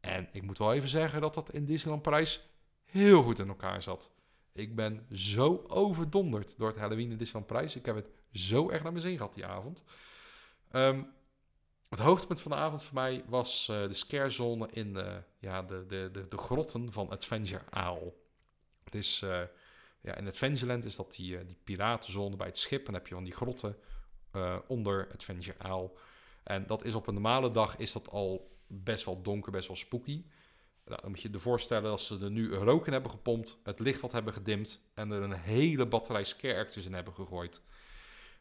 En 0.00 0.28
ik 0.32 0.42
moet 0.42 0.58
wel 0.58 0.72
even 0.72 0.88
zeggen 0.88 1.20
dat 1.20 1.34
dat 1.34 1.52
in 1.52 1.64
Disneyland 1.64 2.02
Parijs 2.02 2.48
heel 2.84 3.22
goed 3.22 3.38
in 3.38 3.48
elkaar 3.48 3.82
zat. 3.82 4.10
Ik 4.52 4.74
ben 4.74 5.06
zo 5.12 5.64
overdonderd 5.66 6.58
door 6.58 6.68
het 6.68 6.78
Halloween 6.78 7.10
in 7.10 7.16
Disneyland 7.16 7.46
Parijs. 7.46 7.76
Ik 7.76 7.86
heb 7.86 7.94
het 7.94 8.08
zo 8.32 8.70
erg 8.70 8.82
naar 8.82 8.92
mijn 8.92 9.04
zin 9.04 9.16
gehad 9.16 9.34
die 9.34 9.46
avond. 9.46 9.84
Um, 10.72 11.12
het 11.88 11.98
hoogtepunt 11.98 12.40
van 12.40 12.50
de 12.50 12.56
avond 12.56 12.84
voor 12.84 12.94
mij 12.94 13.24
was 13.26 13.68
uh, 13.70 13.82
de 13.82 13.92
scarezone 13.94 14.68
in 14.70 14.96
uh, 14.96 15.16
ja, 15.38 15.62
de, 15.62 15.84
de, 15.86 16.26
de, 16.28 16.36
grotten 16.36 16.92
van 16.92 17.10
Adventure 17.10 17.64
Aal. 17.70 18.14
Het 18.84 18.94
is, 18.94 19.20
uh, 19.24 19.40
ja, 20.04 20.16
in 20.16 20.26
Adventureland 20.26 20.84
is 20.84 20.96
dat 20.96 21.14
die, 21.14 21.44
die 21.44 21.58
piratenzone 21.64 22.36
bij 22.36 22.46
het 22.46 22.58
schip. 22.58 22.78
En 22.78 22.84
dan 22.84 22.94
heb 22.94 23.06
je 23.06 23.14
van 23.14 23.24
die 23.24 23.32
grotten 23.32 23.76
onder 24.66 25.08
Adventure 25.12 25.58
Aal. 25.58 25.96
En 26.44 26.66
dat 26.66 26.84
is 26.84 26.94
op 26.94 27.06
een 27.06 27.14
normale 27.14 27.50
dag 27.50 27.76
is 27.76 27.92
dat 27.92 28.10
al 28.10 28.56
best 28.66 29.04
wel 29.04 29.22
donker, 29.22 29.52
best 29.52 29.66
wel 29.66 29.76
spooky. 29.76 30.24
Nou, 30.84 31.00
dan 31.00 31.10
moet 31.10 31.20
je 31.20 31.30
je 31.32 31.38
voorstellen 31.38 31.90
dat 31.90 32.00
ze 32.00 32.18
er 32.20 32.30
nu 32.30 32.54
rook 32.54 32.86
in 32.86 32.92
hebben 32.92 33.10
gepompt, 33.10 33.58
het 33.62 33.80
licht 33.80 34.00
wat 34.00 34.12
hebben 34.12 34.32
gedimd 34.32 34.82
en 34.94 35.10
er 35.10 35.22
een 35.22 35.32
hele 35.32 35.86
batterij 35.86 36.24
scare 36.24 36.82
in 36.84 36.94
hebben 36.94 37.14
gegooid. 37.14 37.62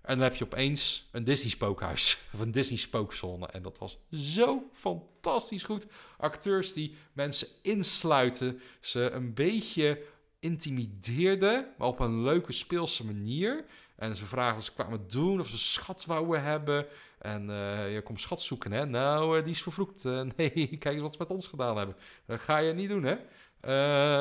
En 0.02 0.16
dan 0.18 0.24
heb 0.24 0.36
je 0.36 0.44
opeens 0.44 1.10
een 1.12 1.24
Disney 1.24 1.50
spookhuis, 1.52 2.18
of 2.34 2.40
een 2.40 2.52
Disney 2.52 2.78
spookzone. 2.78 3.48
En 3.48 3.62
dat 3.62 3.78
was 3.78 3.98
zo 4.12 4.70
fantastisch 4.74 5.64
goed. 5.64 5.88
Acteurs 6.18 6.74
die 6.74 6.96
mensen 7.14 7.48
insluiten, 7.62 8.62
ze 8.80 9.10
een 9.10 9.34
beetje 9.34 10.04
intimideerden, 10.44 11.68
maar 11.78 11.88
op 11.88 12.00
een 12.00 12.24
leuke 12.24 12.52
speelse 12.52 13.06
manier. 13.06 13.66
En 13.96 14.16
ze 14.16 14.26
vragen 14.26 14.56
wat 14.56 14.64
ze 14.64 14.74
kwamen 14.74 15.08
doen, 15.08 15.40
of 15.40 15.48
ze 15.48 15.58
schat 15.58 16.06
wouden 16.06 16.44
hebben. 16.44 16.86
En 17.20 17.50
uh, 17.50 17.94
je 17.94 18.02
komt 18.02 18.22
schat 18.22 18.42
zoeken, 18.42 18.72
hè? 18.72 18.86
Nou, 18.86 19.38
uh, 19.38 19.44
die 19.44 19.54
is 19.54 19.62
vervloekt. 19.62 20.06
Uh, 20.06 20.22
nee, 20.38 20.78
kijk 20.80 20.86
eens 20.86 21.02
wat 21.02 21.12
ze 21.12 21.18
met 21.20 21.32
ons 21.32 21.48
gedaan 21.48 21.78
hebben. 21.78 21.96
Dat 22.26 22.40
ga 22.40 22.58
je 22.58 22.74
niet 22.74 22.90
doen, 22.90 23.04
hè? 23.04 23.16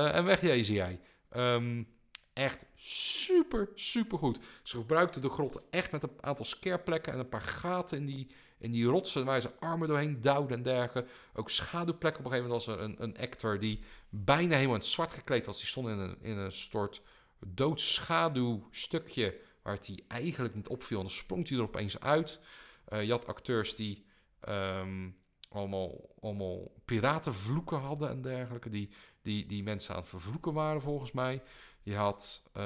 en 0.08 0.24
wegjezen 0.24 0.74
jij. 0.74 1.00
Um, 1.36 1.88
echt 2.32 2.64
super, 2.74 3.68
super 3.74 4.18
goed. 4.18 4.38
Ze 4.62 4.76
gebruikten 4.76 5.22
de 5.22 5.28
grotten 5.28 5.62
echt 5.70 5.92
met 5.92 6.02
een 6.02 6.10
aantal 6.20 6.44
scareplekken 6.44 7.12
en 7.12 7.18
een 7.18 7.28
paar 7.28 7.40
gaten 7.40 7.98
in 7.98 8.06
die, 8.06 8.26
in 8.62 8.70
die 8.70 8.84
rotsen 8.84 9.24
waar 9.24 9.40
ze 9.40 9.59
armen 9.59 9.89
doorheen 9.89 10.20
duwden 10.20 10.56
en 10.56 10.62
dergelijke. 10.62 11.10
Ook 11.34 11.51
schaduwplekken. 11.51 12.24
Op 12.24 12.26
een 12.26 12.32
gegeven 12.32 12.51
moment 12.51 12.66
was 12.66 12.76
er 12.76 12.82
een, 12.82 13.02
een 13.02 13.18
actor 13.18 13.59
die 13.59 13.80
bijna 14.09 14.55
helemaal 14.55 14.74
in 14.74 14.80
het 14.80 14.90
zwart 14.90 15.12
gekleed 15.12 15.47
was. 15.47 15.59
Die 15.59 15.66
stond 15.66 15.89
in 15.89 15.98
een, 15.98 16.16
in 16.20 16.36
een 16.36 16.52
soort 16.52 17.02
doodschaduwstukje 17.39 19.40
waar 19.62 19.74
het 19.74 19.86
hij 19.86 20.05
eigenlijk 20.09 20.55
niet 20.55 20.68
opviel. 20.68 20.97
En 20.97 21.05
dan 21.05 21.12
sprong 21.12 21.48
hij 21.48 21.59
er 21.59 21.64
opeens 21.64 22.01
uit. 22.01 22.40
Uh, 22.89 23.02
je 23.02 23.10
had 23.10 23.26
acteurs 23.26 23.74
die 23.74 24.05
um, 24.48 25.16
allemaal, 25.48 26.14
allemaal 26.20 26.72
piratenvloeken 26.84 27.78
hadden 27.78 28.09
en 28.09 28.22
dergelijke. 28.22 28.68
Die, 28.68 28.90
die, 29.22 29.47
die 29.47 29.62
mensen 29.62 29.94
aan 29.94 30.01
het 30.01 30.09
vervloeken 30.09 30.52
waren 30.52 30.82
volgens 30.82 31.12
mij. 31.12 31.43
Je 31.82 31.94
had 31.94 32.43
uh, 32.56 32.62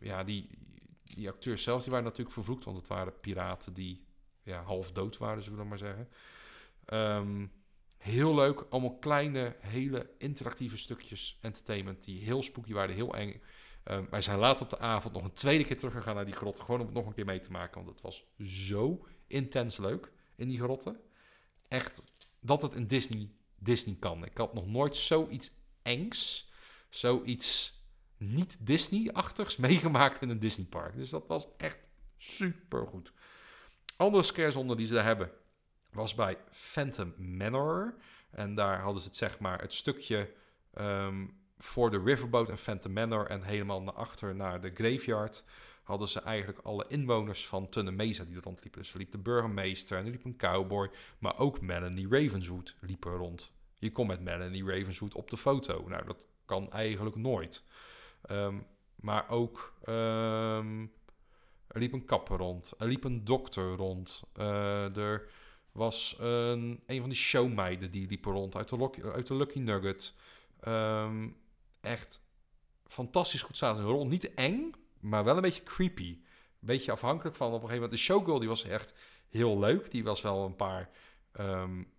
ja, 0.00 0.24
die, 0.24 0.48
die 1.14 1.28
acteurs 1.28 1.62
zelf, 1.62 1.82
die 1.82 1.90
waren 1.90 2.04
natuurlijk 2.04 2.34
vervloekt, 2.34 2.64
want 2.64 2.76
het 2.76 2.86
waren 2.86 3.20
piraten 3.20 3.72
die 3.72 4.04
ja, 4.42 4.62
half 4.62 4.92
dood 4.92 5.18
waren, 5.18 5.42
zullen 5.42 5.58
we 5.58 5.64
maar 5.64 5.78
zeggen. 5.78 6.08
Um, 6.92 7.52
heel 7.98 8.34
leuk, 8.34 8.66
allemaal 8.70 8.98
kleine, 8.98 9.56
hele 9.60 10.10
interactieve 10.18 10.76
stukjes 10.76 11.38
entertainment 11.40 12.04
die 12.04 12.24
heel 12.24 12.42
spooky 12.42 12.72
waren, 12.72 12.94
heel 12.94 13.14
eng. 13.14 13.40
Um, 13.84 14.06
wij 14.10 14.22
zijn 14.22 14.38
later 14.38 14.64
op 14.64 14.70
de 14.70 14.78
avond 14.78 15.14
nog 15.14 15.24
een 15.24 15.32
tweede 15.32 15.64
keer 15.64 15.78
teruggegaan 15.78 16.14
naar 16.14 16.24
die 16.24 16.34
grot. 16.34 16.60
Gewoon 16.60 16.80
om 16.80 16.86
het 16.86 16.94
nog 16.94 17.06
een 17.06 17.14
keer 17.14 17.24
mee 17.24 17.40
te 17.40 17.50
maken. 17.50 17.84
Want 17.84 17.88
het 17.88 18.00
was 18.00 18.24
zo 18.38 19.06
intens 19.26 19.76
leuk 19.76 20.12
in 20.36 20.48
die 20.48 20.58
grotten. 20.58 21.00
Echt 21.68 22.12
dat 22.40 22.62
het 22.62 22.74
in 22.74 22.86
Disney, 22.86 23.30
Disney 23.58 23.96
kan. 23.98 24.24
Ik 24.24 24.38
had 24.38 24.54
nog 24.54 24.66
nooit 24.66 24.96
zoiets 24.96 25.50
engs, 25.82 26.50
zoiets 26.88 27.80
niet 28.22 28.66
Disney-achtigs 28.66 29.56
meegemaakt 29.66 30.22
in 30.22 30.28
een 30.28 30.38
Disneypark. 30.38 30.96
Dus 30.96 31.10
dat 31.10 31.26
was 31.26 31.46
echt 31.56 31.90
super 32.16 32.86
goed. 32.86 33.12
Andere 33.96 34.22
scarezone 34.22 34.76
die 34.76 34.86
ze 34.86 34.94
daar 34.94 35.04
hebben 35.04 35.30
was 35.92 36.14
bij 36.14 36.38
Phantom 36.50 37.14
Manor. 37.16 37.94
En 38.30 38.54
daar 38.54 38.80
hadden 38.80 39.02
ze 39.02 39.08
het 39.08 39.16
zeg 39.16 39.38
maar 39.38 39.60
het 39.60 39.72
stukje 39.72 40.30
um, 40.78 41.40
voor 41.58 41.90
de 41.90 42.02
Riverboat 42.04 42.48
en 42.48 42.58
Phantom 42.58 42.92
Manor 42.92 43.26
en 43.26 43.42
helemaal 43.42 43.82
naar 43.82 43.94
achter 43.94 44.34
naar 44.34 44.60
de 44.60 44.70
Graveyard 44.74 45.44
hadden 45.82 46.08
ze 46.08 46.20
eigenlijk 46.20 46.58
alle 46.58 46.84
inwoners 46.88 47.46
van 47.46 47.68
Tunne 47.68 47.90
Mesa 47.90 48.24
die 48.24 48.36
er 48.36 48.42
rondliepen. 48.42 48.80
Dus 48.80 48.92
er 48.92 48.98
liep 48.98 49.12
de 49.12 49.18
burgemeester 49.18 49.98
en 49.98 50.04
er 50.04 50.10
liep 50.10 50.24
een 50.24 50.36
cowboy, 50.36 50.90
maar 51.18 51.38
ook 51.38 51.60
Melanie 51.60 52.08
Ravenswood 52.08 52.76
liep 52.80 53.04
er 53.04 53.16
rond. 53.16 53.52
Je 53.78 53.92
komt 53.92 54.08
met 54.08 54.20
Melanie 54.20 54.64
Ravenswood 54.64 55.14
op 55.14 55.30
de 55.30 55.36
foto. 55.36 55.88
Nou, 55.88 56.04
dat 56.04 56.28
kan 56.44 56.72
eigenlijk 56.72 57.16
nooit. 57.16 57.64
Um, 58.30 58.66
maar 58.94 59.28
ook 59.28 59.74
um, 59.88 60.92
er 61.66 61.80
liep 61.80 61.92
een 61.92 62.04
kapper 62.04 62.36
rond, 62.36 62.72
er 62.78 62.86
liep 62.86 63.04
een 63.04 63.24
dokter 63.24 63.74
rond, 63.74 64.22
uh, 64.36 64.96
er 64.96 65.30
was 65.72 66.16
een, 66.18 66.82
een 66.86 67.00
van 67.00 67.08
die 67.08 67.18
showmeiden 67.18 67.90
die 67.90 68.08
liepen 68.08 68.32
rond 68.32 68.56
uit 68.56 68.68
de, 68.68 69.12
uit 69.12 69.26
de 69.26 69.34
Lucky 69.34 69.58
Nugget. 69.58 70.14
Um, 70.68 71.36
echt 71.80 72.22
fantastisch 72.86 73.42
goed 73.42 73.62
in 73.62 73.74
de 73.74 73.82
rol. 73.82 74.06
Niet 74.06 74.34
eng, 74.34 74.72
maar 75.00 75.24
wel 75.24 75.36
een 75.36 75.42
beetje 75.42 75.62
creepy. 75.62 76.08
Een 76.10 76.68
beetje 76.68 76.92
afhankelijk 76.92 77.36
van 77.36 77.46
op 77.46 77.52
een 77.52 77.68
gegeven 77.68 77.82
moment. 77.82 77.98
De 77.98 78.04
showgirl 78.04 78.38
die 78.38 78.48
was 78.48 78.64
echt 78.64 78.94
heel 79.28 79.58
leuk. 79.58 79.90
Die 79.90 80.04
was 80.04 80.20
wel 80.20 80.44
een 80.44 80.56
paar, 80.56 80.90
um, 81.40 81.92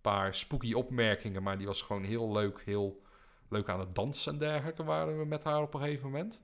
paar 0.00 0.34
spooky 0.34 0.72
opmerkingen, 0.72 1.42
maar 1.42 1.58
die 1.58 1.66
was 1.66 1.82
gewoon 1.82 2.04
heel 2.04 2.32
leuk. 2.32 2.62
Heel 2.64 3.02
leuk 3.50 3.68
aan 3.68 3.80
het 3.80 3.94
dansen 3.94 4.32
en 4.32 4.38
dergelijke 4.38 4.84
waren 4.84 5.18
we 5.18 5.24
met 5.24 5.44
haar 5.44 5.62
op 5.62 5.74
een 5.74 5.80
gegeven 5.80 6.10
moment. 6.10 6.42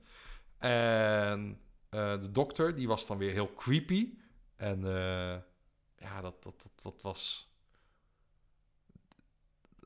En 0.57 1.59
uh, 1.89 2.21
de 2.21 2.31
dokter, 2.31 2.75
die 2.75 2.87
was 2.87 3.07
dan 3.07 3.17
weer 3.17 3.31
heel 3.31 3.53
creepy. 3.53 4.13
En 4.55 4.79
uh, 4.79 5.35
ja, 5.97 6.21
dat, 6.21 6.43
dat, 6.43 6.71
dat, 6.83 7.01
was 7.01 7.51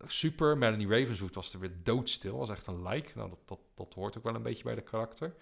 super. 0.05 0.57
Melanie 0.57 0.87
Ravenswood 0.87 1.35
was 1.35 1.53
er 1.53 1.59
weer 1.59 1.83
doodstil. 1.83 2.37
Was 2.37 2.49
echt 2.49 2.67
een 2.67 2.87
like. 2.87 3.11
Nou, 3.15 3.29
dat, 3.29 3.39
dat, 3.45 3.59
dat 3.75 3.93
hoort 3.93 4.17
ook 4.17 4.23
wel 4.23 4.35
een 4.35 4.43
beetje 4.43 4.63
bij 4.63 4.75
de 4.75 4.81
karakter. 4.81 5.35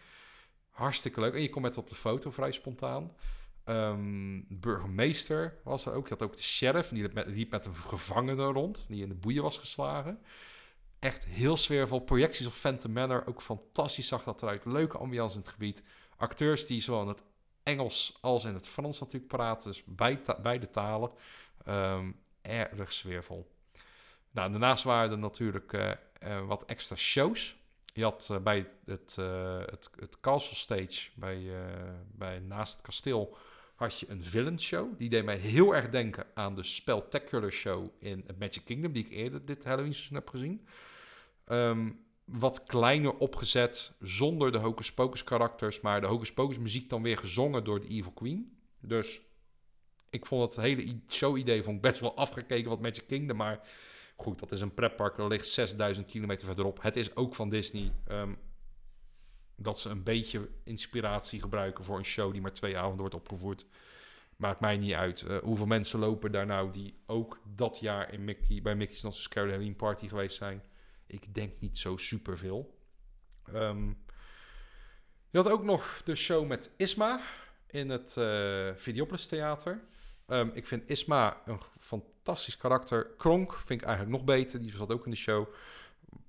Hartstikke 0.69 1.19
leuk. 1.19 1.33
En 1.33 1.41
je 1.41 1.49
komt 1.49 1.65
met 1.65 1.77
op 1.77 1.89
de 1.89 1.95
foto 1.95 2.31
vrij 2.31 2.51
spontaan. 2.51 3.11
Um, 3.65 4.45
burgemeester 4.49 5.59
was 5.63 5.85
er 5.85 5.93
ook. 5.93 6.09
Dat 6.09 6.23
ook 6.23 6.35
de 6.35 6.41
sheriff. 6.41 6.89
Die 6.89 7.01
liep 7.01 7.13
met, 7.13 7.27
liep 7.27 7.51
met 7.51 7.65
een 7.65 7.75
gevangene 7.75 8.45
rond. 8.45 8.85
Die 8.87 9.01
in 9.01 9.09
de 9.09 9.15
boeien 9.15 9.43
was 9.43 9.57
geslagen. 9.57 10.19
Echt 10.99 11.25
heel 11.25 11.57
sfeervol. 11.57 11.99
Projecties 11.99 12.45
op 12.45 12.53
Phantom 12.53 12.91
Manor. 12.91 13.27
Ook 13.27 13.41
fantastisch 13.41 14.07
zag 14.07 14.23
dat 14.23 14.41
eruit. 14.41 14.65
Leuke 14.65 14.97
ambiance 14.97 15.35
in 15.35 15.41
het 15.41 15.49
gebied. 15.49 15.83
Acteurs 16.17 16.65
die 16.65 16.81
zowel 16.81 17.01
in 17.01 17.07
het 17.07 17.23
Engels 17.63 18.17
als 18.21 18.43
in 18.43 18.53
het 18.53 18.67
Frans 18.67 18.99
natuurlijk 18.99 19.31
praten. 19.31 19.71
Dus 19.71 19.83
beide 20.41 20.69
talen. 20.69 21.11
Um, 21.67 22.19
erg 22.41 22.93
sfeervol. 22.93 23.51
Nou, 24.31 24.51
daarnaast 24.51 24.83
waren 24.83 25.11
er 25.11 25.17
natuurlijk 25.17 25.73
uh, 25.73 25.91
uh, 26.23 26.47
wat 26.47 26.65
extra 26.65 26.95
shows. 26.95 27.57
Je 27.93 28.03
had 28.03 28.27
uh, 28.31 28.37
bij 28.37 28.57
het, 28.85 29.15
het, 29.65 29.89
het 29.99 30.19
Castle 30.19 30.55
Stage, 30.55 31.09
bij, 31.15 31.51
bij 32.11 32.39
naast 32.39 32.73
het 32.73 32.81
kasteel, 32.81 33.37
had 33.77 33.99
je 33.99 34.09
een 34.09 34.23
villain 34.23 34.59
show. 34.59 34.97
Die 34.97 35.09
deed 35.09 35.25
mij 35.25 35.37
heel 35.37 35.75
erg 35.75 35.89
denken 35.89 36.25
aan 36.33 36.55
de 36.55 36.63
Spectacular 36.63 37.51
show 37.51 37.89
in 37.99 38.25
Magic 38.39 38.65
Kingdom, 38.65 38.91
die 38.91 39.05
ik 39.05 39.11
eerder 39.11 39.45
dit 39.45 39.63
Halloween 39.63 39.93
seizoen 39.93 40.17
heb 40.17 40.29
gezien. 40.29 40.67
Um, 41.47 41.99
wat 42.25 42.63
kleiner 42.63 43.17
opgezet, 43.17 43.93
zonder 43.99 44.51
de 44.51 44.57
Hocus 44.57 44.93
Pocus 44.93 45.23
karakters, 45.23 45.81
maar 45.81 46.01
de 46.01 46.07
Hocus 46.07 46.33
Pocus 46.33 46.59
muziek 46.59 46.89
dan 46.89 47.01
weer 47.01 47.17
gezongen 47.17 47.63
door 47.63 47.79
de 47.79 47.87
Evil 47.87 48.11
Queen. 48.11 48.57
Dus 48.79 49.21
ik 50.09 50.25
vond 50.25 50.55
het 50.55 50.63
hele 50.63 50.99
show-idee 51.09 51.63
vond 51.63 51.81
best 51.81 51.99
wel 51.99 52.15
afgekeken 52.15 52.69
wat 52.69 52.81
Magic 52.81 53.07
Kingdom, 53.07 53.37
maar 53.37 53.59
goed, 54.15 54.39
dat 54.39 54.51
is 54.51 54.61
een 54.61 54.73
pretpark, 54.73 55.15
dat 55.15 55.29
ligt 55.29 55.47
6000 55.47 56.07
kilometer 56.07 56.45
verderop. 56.45 56.81
Het 56.81 56.95
is 56.95 57.15
ook 57.15 57.35
van 57.35 57.49
Disney 57.49 57.91
um, 58.11 58.37
dat 59.57 59.79
ze 59.79 59.89
een 59.89 60.03
beetje 60.03 60.49
inspiratie 60.63 61.41
gebruiken 61.41 61.83
voor 61.83 61.97
een 61.97 62.05
show 62.05 62.31
die 62.31 62.41
maar 62.41 62.53
twee 62.53 62.77
avonden 62.77 62.99
wordt 62.99 63.15
opgevoerd. 63.15 63.65
Maakt 64.35 64.59
mij 64.59 64.77
niet 64.77 64.93
uit. 64.93 65.21
Uh, 65.21 65.37
hoeveel 65.37 65.65
mensen 65.65 65.99
lopen 65.99 66.31
daar 66.31 66.45
nou 66.45 66.71
die 66.71 66.99
ook 67.05 67.41
dat 67.55 67.79
jaar 67.79 68.13
in 68.13 68.23
Mickey, 68.23 68.61
bij 68.61 68.75
Mickey's 68.75 69.23
Scary 69.23 69.49
Halloween 69.49 69.75
Party 69.75 70.07
geweest 70.07 70.37
zijn? 70.37 70.63
Ik 71.07 71.33
denk 71.33 71.59
niet 71.59 71.77
zo 71.77 71.97
superveel. 71.97 72.77
Um, 73.53 74.05
je 75.29 75.37
had 75.37 75.49
ook 75.49 75.63
nog 75.63 76.01
de 76.03 76.15
show 76.15 76.47
met 76.47 76.71
Isma 76.77 77.21
in 77.67 77.89
het 77.89 78.15
uh, 78.17 79.05
Theater. 79.05 79.81
Um, 80.27 80.51
ik 80.53 80.67
vind 80.67 80.89
Isma 80.89 81.41
een 81.45 81.61
fantastisch 81.79 82.57
karakter. 82.57 83.05
Kronk 83.17 83.53
vind 83.53 83.81
ik 83.81 83.87
eigenlijk 83.87 84.17
nog 84.17 84.25
beter. 84.25 84.59
Die 84.59 84.75
zat 84.75 84.91
ook 84.91 85.05
in 85.05 85.11
de 85.11 85.17
show. 85.17 85.47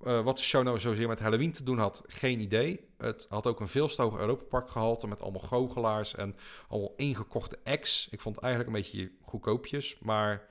Uh, 0.07 0.25
wat 0.25 0.37
de 0.37 0.43
show 0.43 0.65
nou 0.65 0.81
zozeer 0.81 1.09
met 1.09 1.21
Halloween 1.21 1.53
te 1.53 1.65
doen 1.65 1.79
had, 1.79 2.03
geen 2.07 2.41
idee. 2.41 2.89
Het 2.97 3.27
had 3.29 3.47
ook 3.47 3.61
een 3.61 3.69
veel 3.69 3.89
te 3.89 4.03
Europapark 4.03 4.71
gehalte 4.71 5.07
met 5.07 5.23
allemaal 5.23 5.41
goochelaars 5.41 6.15
en 6.15 6.37
allemaal 6.69 6.95
ingekochte 6.97 7.59
acts. 7.65 8.09
Ik 8.11 8.21
vond 8.21 8.35
het 8.35 8.45
eigenlijk 8.45 8.77
een 8.77 8.83
beetje 8.83 9.13
goedkoopjes, 9.23 9.99
maar 9.99 10.49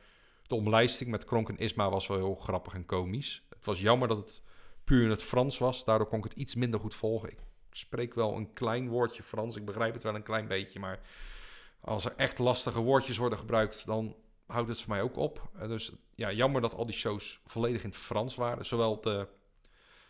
de 0.47 0.55
omlijsting 0.55 1.09
met 1.09 1.25
Kronk 1.25 1.49
en 1.49 1.57
Isma 1.57 1.89
was 1.89 2.07
wel 2.07 2.17
heel 2.17 2.35
grappig 2.35 2.73
en 2.73 2.85
komisch. 2.85 3.45
Het 3.49 3.65
was 3.65 3.81
jammer 3.81 4.07
dat 4.07 4.17
het 4.17 4.43
puur 4.83 5.03
in 5.03 5.09
het 5.09 5.23
Frans 5.23 5.57
was, 5.57 5.85
daardoor 5.85 6.07
kon 6.07 6.17
ik 6.17 6.23
het 6.23 6.33
iets 6.33 6.55
minder 6.55 6.79
goed 6.79 6.95
volgen. 6.95 7.29
Ik 7.29 7.39
spreek 7.71 8.13
wel 8.13 8.35
een 8.35 8.53
klein 8.53 8.89
woordje 8.89 9.23
Frans, 9.23 9.55
ik 9.55 9.65
begrijp 9.65 9.93
het 9.93 10.03
wel 10.03 10.15
een 10.15 10.23
klein 10.23 10.47
beetje, 10.47 10.79
maar 10.79 10.99
als 11.79 12.05
er 12.05 12.13
echt 12.15 12.39
lastige 12.39 12.79
woordjes 12.79 13.17
worden 13.17 13.37
gebruikt, 13.37 13.85
dan 13.85 14.15
houdt 14.48 14.69
het 14.69 14.82
voor 14.82 14.90
mij 14.90 15.02
ook 15.02 15.15
op. 15.15 15.49
dus 15.68 15.91
ja, 16.15 16.32
jammer 16.32 16.61
dat 16.61 16.76
al 16.76 16.86
die 16.86 16.95
shows 16.95 17.41
volledig 17.45 17.84
in 17.84 17.90
het 17.90 17.98
Frans 17.98 18.36
waren. 18.36 18.65
Zowel 18.65 19.02
de 19.02 19.28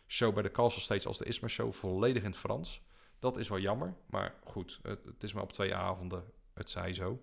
show 0.07 0.33
bij 0.33 0.43
de 0.43 0.51
Castle 0.51 0.81
Stage 0.81 1.07
als 1.07 1.17
de 1.17 1.25
Isma 1.25 1.47
Show 1.47 1.73
volledig 1.73 2.23
in 2.23 2.29
het 2.29 2.39
Frans. 2.39 2.81
Dat 3.19 3.37
is 3.37 3.49
wel 3.49 3.59
jammer, 3.59 3.95
maar 4.05 4.35
goed, 4.43 4.79
het, 4.81 5.05
het 5.05 5.23
is 5.23 5.33
maar 5.33 5.43
op 5.43 5.51
twee 5.51 5.75
avonden. 5.75 6.23
Het 6.53 6.69
zij 6.69 6.93
zo. 6.93 7.21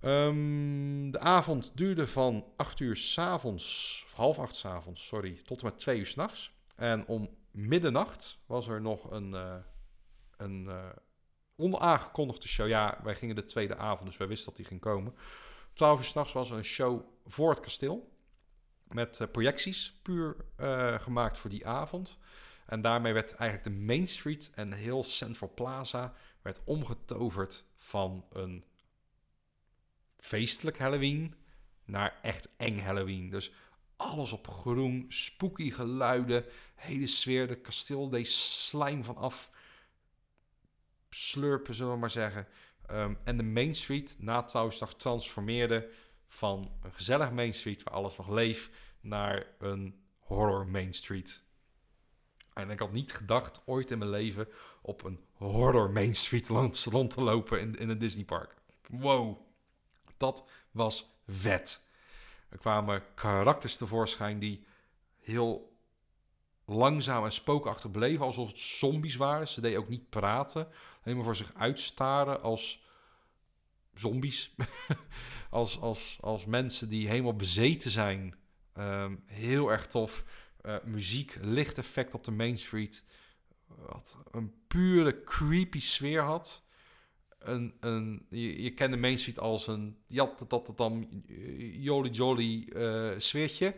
Um, 0.00 1.10
de 1.10 1.18
avond 1.18 1.76
duurde 1.76 2.06
van 2.06 2.44
8 2.56 2.80
uur 2.80 2.96
s'avonds, 2.96 4.06
half 4.14 4.38
acht 4.38 4.54
s'avonds, 4.54 5.06
sorry, 5.06 5.40
tot 5.44 5.60
en 5.60 5.66
met 5.66 5.78
2 5.78 5.98
uur 5.98 6.06
s'nachts. 6.06 6.52
En 6.76 7.06
om 7.06 7.28
middernacht 7.50 8.38
was 8.46 8.68
er 8.68 8.80
nog 8.80 9.10
een, 9.10 9.30
uh, 9.32 9.54
een 10.36 10.64
uh, 10.64 10.88
onaangekondigde 11.56 12.48
show. 12.48 12.68
Ja, 12.68 13.00
wij 13.02 13.14
gingen 13.14 13.34
de 13.34 13.44
tweede 13.44 13.76
avond, 13.76 14.08
dus 14.08 14.16
wij 14.16 14.28
wisten 14.28 14.46
dat 14.46 14.56
die 14.56 14.66
ging 14.66 14.80
komen. 14.80 15.14
12 15.78 15.98
uur 15.98 16.04
s'nachts 16.04 16.32
was 16.32 16.50
er 16.50 16.56
een 16.56 16.64
show 16.64 17.00
voor 17.26 17.50
het 17.50 17.60
kasteel. 17.60 18.12
Met 18.88 19.20
uh, 19.20 19.28
projecties, 19.30 19.98
puur 20.02 20.36
uh, 20.60 21.00
gemaakt 21.00 21.38
voor 21.38 21.50
die 21.50 21.66
avond. 21.66 22.18
En 22.66 22.80
daarmee 22.80 23.12
werd 23.12 23.34
eigenlijk 23.34 23.70
de 23.70 23.84
Main 23.84 24.08
Street 24.08 24.50
en 24.54 24.72
heel 24.72 25.04
Central 25.04 25.52
Plaza 25.54 26.14
werd 26.42 26.60
omgetoverd 26.64 27.64
van 27.76 28.24
een 28.32 28.64
feestelijk 30.16 30.78
Halloween 30.78 31.34
naar 31.84 32.18
echt 32.22 32.48
eng 32.56 32.78
Halloween. 32.78 33.30
Dus 33.30 33.52
alles 33.96 34.32
op 34.32 34.48
groen, 34.48 35.04
spooky 35.08 35.70
geluiden, 35.70 36.44
hele 36.74 37.06
sfeer. 37.06 37.48
De 37.48 37.60
kasteel 37.60 38.08
deed 38.08 38.28
slijm 38.28 39.04
vanaf 39.04 39.50
slurpen, 41.10 41.74
zullen 41.74 41.92
we 41.92 41.98
maar 41.98 42.10
zeggen. 42.10 42.46
Um, 42.90 43.18
en 43.24 43.36
de 43.36 43.42
Main 43.42 43.74
Street 43.74 44.16
na 44.18 44.42
12 44.42 44.94
transformeerde 44.94 45.88
van 46.26 46.72
een 46.82 46.92
gezellig 46.92 47.32
Main 47.32 47.54
Street 47.54 47.82
waar 47.82 47.94
alles 47.94 48.16
nog 48.16 48.28
leeft 48.28 48.70
naar 49.00 49.46
een 49.58 50.02
horror 50.18 50.66
Main 50.66 50.94
Street. 50.94 51.44
En 52.52 52.70
ik 52.70 52.78
had 52.78 52.92
niet 52.92 53.12
gedacht 53.12 53.62
ooit 53.64 53.90
in 53.90 53.98
mijn 53.98 54.10
leven 54.10 54.48
op 54.82 55.04
een 55.04 55.20
horror 55.32 55.90
Main 55.90 56.14
Street 56.14 56.48
rond 56.90 57.12
te 57.12 57.20
lopen 57.20 57.60
in, 57.60 57.74
in 57.74 57.88
een 57.88 57.98
Disneypark. 57.98 58.54
Wow, 58.88 59.38
dat 60.16 60.44
was 60.70 61.18
vet. 61.26 61.86
Er 62.48 62.58
kwamen 62.58 63.02
karakters 63.14 63.76
tevoorschijn 63.76 64.38
die 64.38 64.66
heel 65.18 65.77
langzaam 66.68 67.24
en 67.24 67.32
spookachtig 67.32 67.90
bleven, 67.90 68.24
alsof 68.24 68.48
het 68.48 68.58
zombies 68.58 69.16
waren. 69.16 69.48
Ze 69.48 69.60
deden 69.60 69.78
ook 69.78 69.88
niet 69.88 70.10
praten, 70.10 70.68
helemaal 71.02 71.24
voor 71.24 71.36
zich 71.36 71.54
uitstaren 71.54 72.42
als 72.42 72.86
zombies. 73.94 74.54
als, 75.50 75.80
als, 75.80 76.18
als 76.20 76.44
mensen 76.46 76.88
die 76.88 77.08
helemaal 77.08 77.36
bezeten 77.36 77.90
zijn. 77.90 78.34
Um, 78.78 79.22
heel 79.26 79.70
erg 79.70 79.86
tof. 79.86 80.24
Uh, 80.62 80.76
muziek, 80.84 81.34
lichteffect 81.40 82.14
op 82.14 82.24
de 82.24 82.30
Main 82.30 82.58
Street. 82.58 83.04
Wat 83.66 84.18
een 84.30 84.54
pure 84.66 85.24
creepy 85.24 85.80
sfeer 85.80 86.22
had. 86.22 86.66
Een, 87.38 87.74
een, 87.80 88.26
je, 88.30 88.62
je 88.62 88.74
kent 88.74 88.92
de 88.92 88.98
Main 88.98 89.18
Street 89.18 89.38
als 89.38 89.66
een 89.66 89.98
ja, 90.06 90.32
dat, 90.36 90.50
dat, 90.50 90.72
dan 90.76 91.22
jolly 91.72 92.10
jolly 92.10 92.68
uh, 92.68 93.10
sfeertje. 93.18 93.74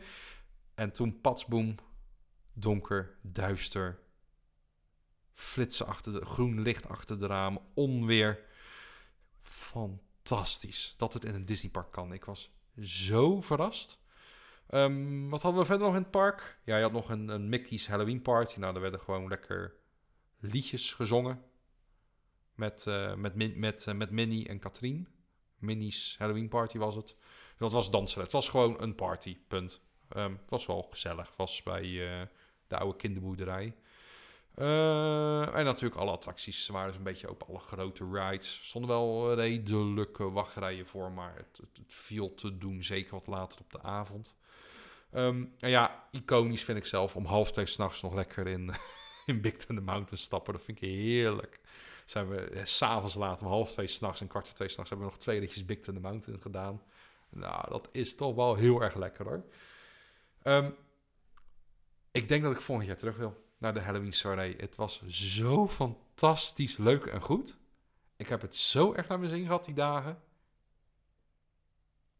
En 0.74 0.92
toen 0.92 1.20
patsboom, 1.20 1.74
donker, 2.52 3.16
duister. 3.22 3.98
Flitsen 5.32 5.86
achter 5.86 6.12
de, 6.12 6.24
groen 6.24 6.62
licht 6.62 6.88
achter 6.88 7.18
de 7.18 7.26
ramen, 7.26 7.62
onweer. 7.74 8.44
Fantastisch 9.42 10.94
dat 10.96 11.12
het 11.12 11.24
in 11.24 11.34
een 11.34 11.44
Disneypark 11.44 11.92
kan. 11.92 12.12
Ik 12.12 12.24
was 12.24 12.50
zo 12.80 13.40
verrast. 13.40 13.98
Um, 14.68 15.30
wat 15.30 15.42
hadden 15.42 15.60
we 15.60 15.66
verder 15.66 15.86
nog 15.86 15.96
in 15.96 16.02
het 16.02 16.10
park? 16.10 16.58
Ja, 16.64 16.76
je 16.76 16.82
had 16.82 16.92
nog 16.92 17.10
een, 17.10 17.28
een 17.28 17.48
Mickey's 17.48 17.86
Halloween 17.86 18.22
party. 18.22 18.58
Nou, 18.58 18.72
daar 18.72 18.82
werden 18.82 19.00
gewoon 19.00 19.28
lekker 19.28 19.74
liedjes 20.38 20.92
gezongen. 20.92 21.42
Met, 22.54 22.84
uh, 22.88 23.14
met, 23.14 23.56
met, 23.56 23.86
uh, 23.86 23.94
met 23.94 24.10
Minnie 24.10 24.48
en 24.48 24.58
Katrien. 24.58 25.08
Minnie's 25.58 26.16
Halloween 26.18 26.48
party 26.48 26.78
was 26.78 26.94
het. 26.94 27.16
Dat 27.56 27.72
was 27.72 27.90
dansen. 27.90 28.22
Het 28.22 28.32
was 28.32 28.48
gewoon 28.48 28.82
een 28.82 28.94
party, 28.94 29.38
punt. 29.48 29.80
Um, 30.16 30.32
het 30.32 30.50
was 30.50 30.66
wel 30.66 30.82
gezellig. 30.82 31.26
Het 31.26 31.36
was 31.36 31.62
bij 31.62 31.84
uh, 31.84 32.22
de 32.70 32.78
oude 32.78 32.96
kinderboerderij. 32.96 33.74
Uh, 34.56 35.56
en 35.56 35.64
natuurlijk 35.64 36.00
alle 36.00 36.10
attracties 36.10 36.68
waren 36.68 36.88
dus 36.88 36.96
een 36.96 37.02
beetje 37.02 37.30
op 37.30 37.42
alle 37.48 37.58
grote 37.58 38.08
rides. 38.12 38.58
Er 38.58 38.64
stonden 38.64 38.90
wel 38.90 39.34
redelijke 39.34 40.30
wachtrijen 40.30 40.86
voor, 40.86 41.12
maar 41.12 41.34
het, 41.36 41.56
het, 41.56 41.76
het, 41.76 41.92
viel 41.92 42.34
te 42.34 42.58
doen, 42.58 42.84
zeker 42.84 43.10
wat 43.10 43.26
later 43.26 43.60
op 43.60 43.72
de 43.72 43.82
avond. 43.82 44.34
Ehm, 45.12 45.44
en 45.58 45.70
ja, 45.70 46.08
iconisch 46.10 46.64
vind 46.64 46.78
ik 46.78 46.86
zelf 46.86 47.16
om 47.16 47.24
half 47.24 47.52
twee 47.52 47.66
s'nachts 47.66 48.02
nog 48.02 48.14
lekker 48.14 48.46
in, 48.46 48.72
in 49.26 49.40
Big 49.40 49.56
Thunder 49.56 49.84
Mountain 49.84 50.18
stappen. 50.18 50.52
Dat 50.52 50.62
vind 50.64 50.82
ik 50.82 50.88
heerlijk. 50.88 51.60
Zijn 52.04 52.28
we 52.28 52.40
eh, 52.40 52.64
s'avonds 52.64 53.14
laat 53.14 53.40
om 53.40 53.48
half 53.48 53.72
twee 53.72 53.86
s'nachts 53.86 54.20
en 54.20 54.26
kwart 54.26 54.46
voor 54.46 54.56
twee 54.56 54.68
s'nachts 54.68 54.90
hebben 54.90 55.08
we 55.08 55.12
nog 55.12 55.22
twee 55.22 55.40
ritjes 55.40 55.64
Big 55.64 55.78
Thunder 55.78 56.02
Mountain 56.02 56.40
gedaan. 56.40 56.82
Nou, 57.28 57.70
dat 57.70 57.88
is 57.92 58.14
toch 58.14 58.34
wel 58.34 58.54
heel 58.54 58.82
erg 58.82 58.94
lekker 58.94 59.24
hoor. 59.24 59.44
Ehm, 60.42 60.70
ik 62.10 62.28
denk 62.28 62.42
dat 62.42 62.52
ik 62.52 62.60
volgend 62.60 62.88
jaar 62.88 62.96
terug 62.96 63.16
wil 63.16 63.44
naar 63.58 63.74
de 63.74 63.80
Halloween 63.80 64.12
soirée. 64.12 64.56
Het 64.56 64.76
was 64.76 65.06
zo 65.06 65.68
fantastisch 65.68 66.76
leuk 66.76 67.06
en 67.06 67.20
goed. 67.20 67.58
Ik 68.16 68.28
heb 68.28 68.40
het 68.40 68.56
zo 68.56 68.92
erg 68.94 69.08
naar 69.08 69.18
mijn 69.18 69.30
zin 69.30 69.44
gehad 69.44 69.64
die 69.64 69.74
dagen. 69.74 70.22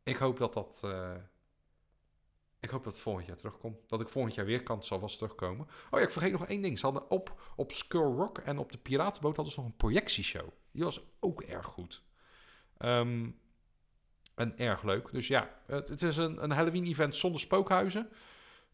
Ik 0.03 0.17
hoop 0.17 0.39
dat 0.39 0.55
dat. 0.55 0.83
Uh, 0.85 1.15
ik 2.61 2.71
hoop 2.71 2.85
dat 2.85 2.93
het 2.93 3.03
volgend 3.03 3.27
jaar 3.27 3.37
terugkomt. 3.37 3.89
Dat 3.89 4.01
ik 4.01 4.09
volgend 4.09 4.35
jaar 4.35 4.47
weer 4.47 4.63
kan, 4.63 4.85
zal 4.85 4.99
vast 4.99 5.19
terugkomen. 5.19 5.67
Oh 5.91 5.99
ja, 6.01 6.07
ik 6.07 6.11
vergeet 6.11 6.33
nog 6.33 6.47
één 6.47 6.63
ding. 6.63 6.79
Ze 6.79 6.85
hadden 6.85 7.11
op, 7.11 7.53
op 7.57 7.73
Skull 7.73 8.15
Rock 8.15 8.39
en 8.39 8.59
op 8.59 8.73
de 8.73 8.79
Piratenboot 8.79 9.37
hadden 9.37 9.55
ze 9.55 9.61
nog 9.61 9.69
een 9.69 9.77
projectieshow. 9.77 10.49
Die 10.71 10.85
was 10.85 11.01
ook 11.21 11.43
erg 11.43 11.67
goed. 11.67 12.03
Um, 12.79 13.41
en 14.35 14.59
erg 14.59 14.83
leuk. 14.83 15.13
Dus 15.13 15.27
ja, 15.27 15.61
het, 15.67 15.89
het 15.89 16.03
is 16.03 16.17
een, 16.17 16.43
een 16.43 16.51
Halloween-event 16.51 17.17
zonder 17.17 17.41
spookhuizen. 17.41 18.11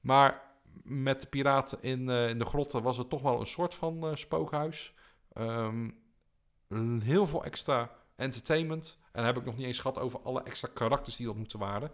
Maar 0.00 0.45
met 0.82 1.20
de 1.20 1.26
piraten 1.26 1.82
in, 1.82 2.08
uh, 2.08 2.28
in 2.28 2.38
de 2.38 2.44
grotten 2.44 2.82
was 2.82 2.96
het 2.96 3.08
toch 3.08 3.22
wel 3.22 3.40
een 3.40 3.46
soort 3.46 3.74
van 3.74 4.04
uh, 4.04 4.14
spookhuis. 4.14 4.94
Um, 5.38 6.04
heel 7.02 7.26
veel 7.26 7.44
extra 7.44 7.90
entertainment. 8.16 8.98
En 9.12 9.24
heb 9.24 9.36
ik 9.36 9.44
nog 9.44 9.56
niet 9.56 9.66
eens 9.66 9.78
gehad 9.78 9.98
over 9.98 10.20
alle 10.22 10.42
extra 10.42 10.68
karakters 10.74 11.16
die 11.16 11.26
dat 11.26 11.36
moeten 11.36 11.58
waren. 11.58 11.90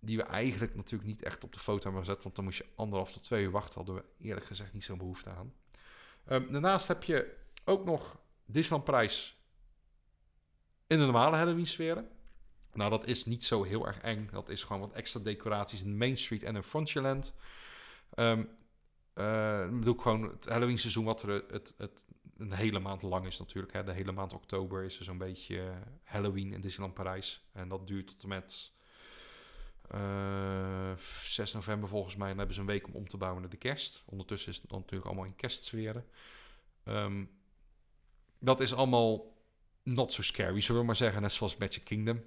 Die 0.00 0.16
we 0.16 0.22
eigenlijk 0.22 0.74
natuurlijk 0.74 1.08
niet 1.08 1.22
echt 1.22 1.44
op 1.44 1.52
de 1.52 1.58
foto 1.58 1.82
hebben 1.82 2.04
gezet. 2.04 2.22
Want 2.22 2.34
dan 2.34 2.44
moest 2.44 2.58
je 2.58 2.66
anderhalf 2.74 3.12
tot 3.12 3.22
twee 3.22 3.44
uur 3.44 3.50
wachten. 3.50 3.74
Hadden 3.74 3.94
we 3.94 4.04
eerlijk 4.26 4.46
gezegd 4.46 4.72
niet 4.72 4.84
zo'n 4.84 4.98
behoefte 4.98 5.30
aan. 5.30 5.54
Um, 6.30 6.52
daarnaast 6.52 6.88
heb 6.88 7.02
je 7.02 7.36
ook 7.64 7.84
nog 7.84 8.18
Disneyland 8.46 8.84
Prijs 8.84 9.36
in 10.86 10.98
de 10.98 11.04
normale 11.04 11.36
Halloween 11.36 11.66
sferen. 11.66 12.08
Nou, 12.72 12.90
dat 12.90 13.06
is 13.06 13.26
niet 13.26 13.44
zo 13.44 13.62
heel 13.62 13.86
erg 13.86 13.98
eng. 13.98 14.28
Dat 14.32 14.48
is 14.48 14.62
gewoon 14.62 14.80
wat 14.80 14.92
extra 14.92 15.20
decoraties 15.20 15.82
in 15.82 15.96
Main 15.96 16.16
Street 16.16 16.42
en 16.42 16.56
in 16.56 16.62
Frontierland. 16.62 17.34
Um, 18.14 18.48
bedoel 19.78 19.94
ik 19.94 20.00
gewoon 20.00 20.22
het 20.22 20.48
Halloween 20.48 20.78
seizoen 20.78 21.04
wat 21.04 21.22
er 21.22 21.44
het, 21.48 21.74
het, 21.78 22.06
een 22.38 22.52
hele 22.52 22.78
maand 22.78 23.02
lang 23.02 23.26
is 23.26 23.38
natuurlijk. 23.38 23.72
Hè. 23.72 23.84
De 23.84 23.92
hele 23.92 24.12
maand 24.12 24.32
oktober 24.32 24.84
is 24.84 24.98
er 24.98 25.04
zo'n 25.04 25.18
beetje 25.18 25.60
eh, 25.60 25.76
Halloween 26.04 26.52
in 26.52 26.60
Disneyland 26.60 26.94
Parijs. 26.94 27.44
En 27.52 27.68
dat 27.68 27.86
duurt 27.86 28.06
tot 28.06 28.22
en 28.22 28.28
met 28.28 28.72
uh, 29.94 30.90
eh, 30.90 30.98
6 31.22 31.52
november 31.52 31.88
volgens 31.88 32.16
mij. 32.16 32.28
Dan 32.28 32.36
hebben 32.38 32.54
ze 32.54 32.60
een 32.60 32.66
week 32.66 32.86
om 32.86 32.94
om 32.94 33.08
te 33.08 33.16
bouwen 33.16 33.40
naar 33.40 33.50
de 33.50 33.56
kerst. 33.56 34.02
Ondertussen 34.06 34.52
is 34.52 34.58
het 34.58 34.70
natuurlijk 34.70 35.06
allemaal 35.06 35.24
in 35.24 35.36
kerstsferen. 35.36 36.04
Um, 36.84 37.30
dat 38.38 38.60
is 38.60 38.74
allemaal 38.74 39.36
not 39.82 40.12
so 40.12 40.22
scary, 40.22 40.60
zullen 40.60 40.80
we 40.80 40.86
maar 40.86 40.96
zeggen. 40.96 41.22
Net 41.22 41.32
zoals 41.32 41.56
Magic 41.56 41.84
Kingdom. 41.84 42.24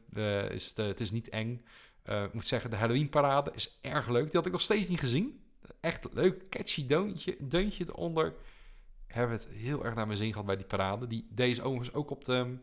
Is 0.50 0.74
de, 0.74 0.84
het 0.84 1.00
is 1.00 1.12
niet 1.12 1.30
eng. 1.30 1.66
Uh, 2.06 2.24
ik 2.24 2.34
moet 2.34 2.46
zeggen, 2.46 2.70
de 2.70 2.76
Halloween 2.76 3.10
parade 3.10 3.52
is 3.54 3.78
erg 3.82 4.08
leuk. 4.10 4.26
Die 4.26 4.36
had 4.36 4.46
ik 4.46 4.52
nog 4.52 4.62
steeds 4.62 4.88
niet 4.88 5.00
gezien. 5.00 5.41
Echt 5.80 6.08
leuk, 6.14 6.50
catchy 6.50 6.86
deuntje, 6.86 7.38
deuntje 7.44 7.86
eronder. 7.88 8.34
Hebben 9.08 9.36
het 9.36 9.48
heel 9.48 9.86
erg 9.86 9.96
naar 9.96 10.06
mijn 10.06 10.18
zin 10.18 10.32
gehad 10.32 10.46
bij 10.46 10.56
die 10.56 10.66
parade. 10.66 11.08
Die 11.08 11.28
deze 11.30 11.62
overigens 11.62 11.96
ook 11.96 12.10
op 12.10 12.26
de 12.26 12.58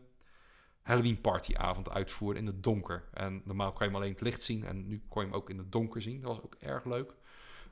Halloween 0.81 1.21
partyavond 1.21 1.89
uitvoeren 1.89 2.39
in 2.41 2.45
het 2.45 2.63
donker. 2.63 3.03
En 3.13 3.41
normaal 3.45 3.71
kon 3.71 3.79
je 3.79 3.85
hem 3.85 3.95
alleen 3.95 4.11
het 4.11 4.21
licht 4.21 4.41
zien. 4.41 4.65
En 4.65 4.87
nu 4.87 5.01
kon 5.09 5.21
je 5.21 5.27
hem 5.27 5.37
ook 5.37 5.49
in 5.49 5.57
het 5.57 5.71
donker 5.71 6.01
zien. 6.01 6.21
Dat 6.21 6.35
was 6.35 6.43
ook 6.43 6.55
erg 6.59 6.85
leuk. 6.85 7.13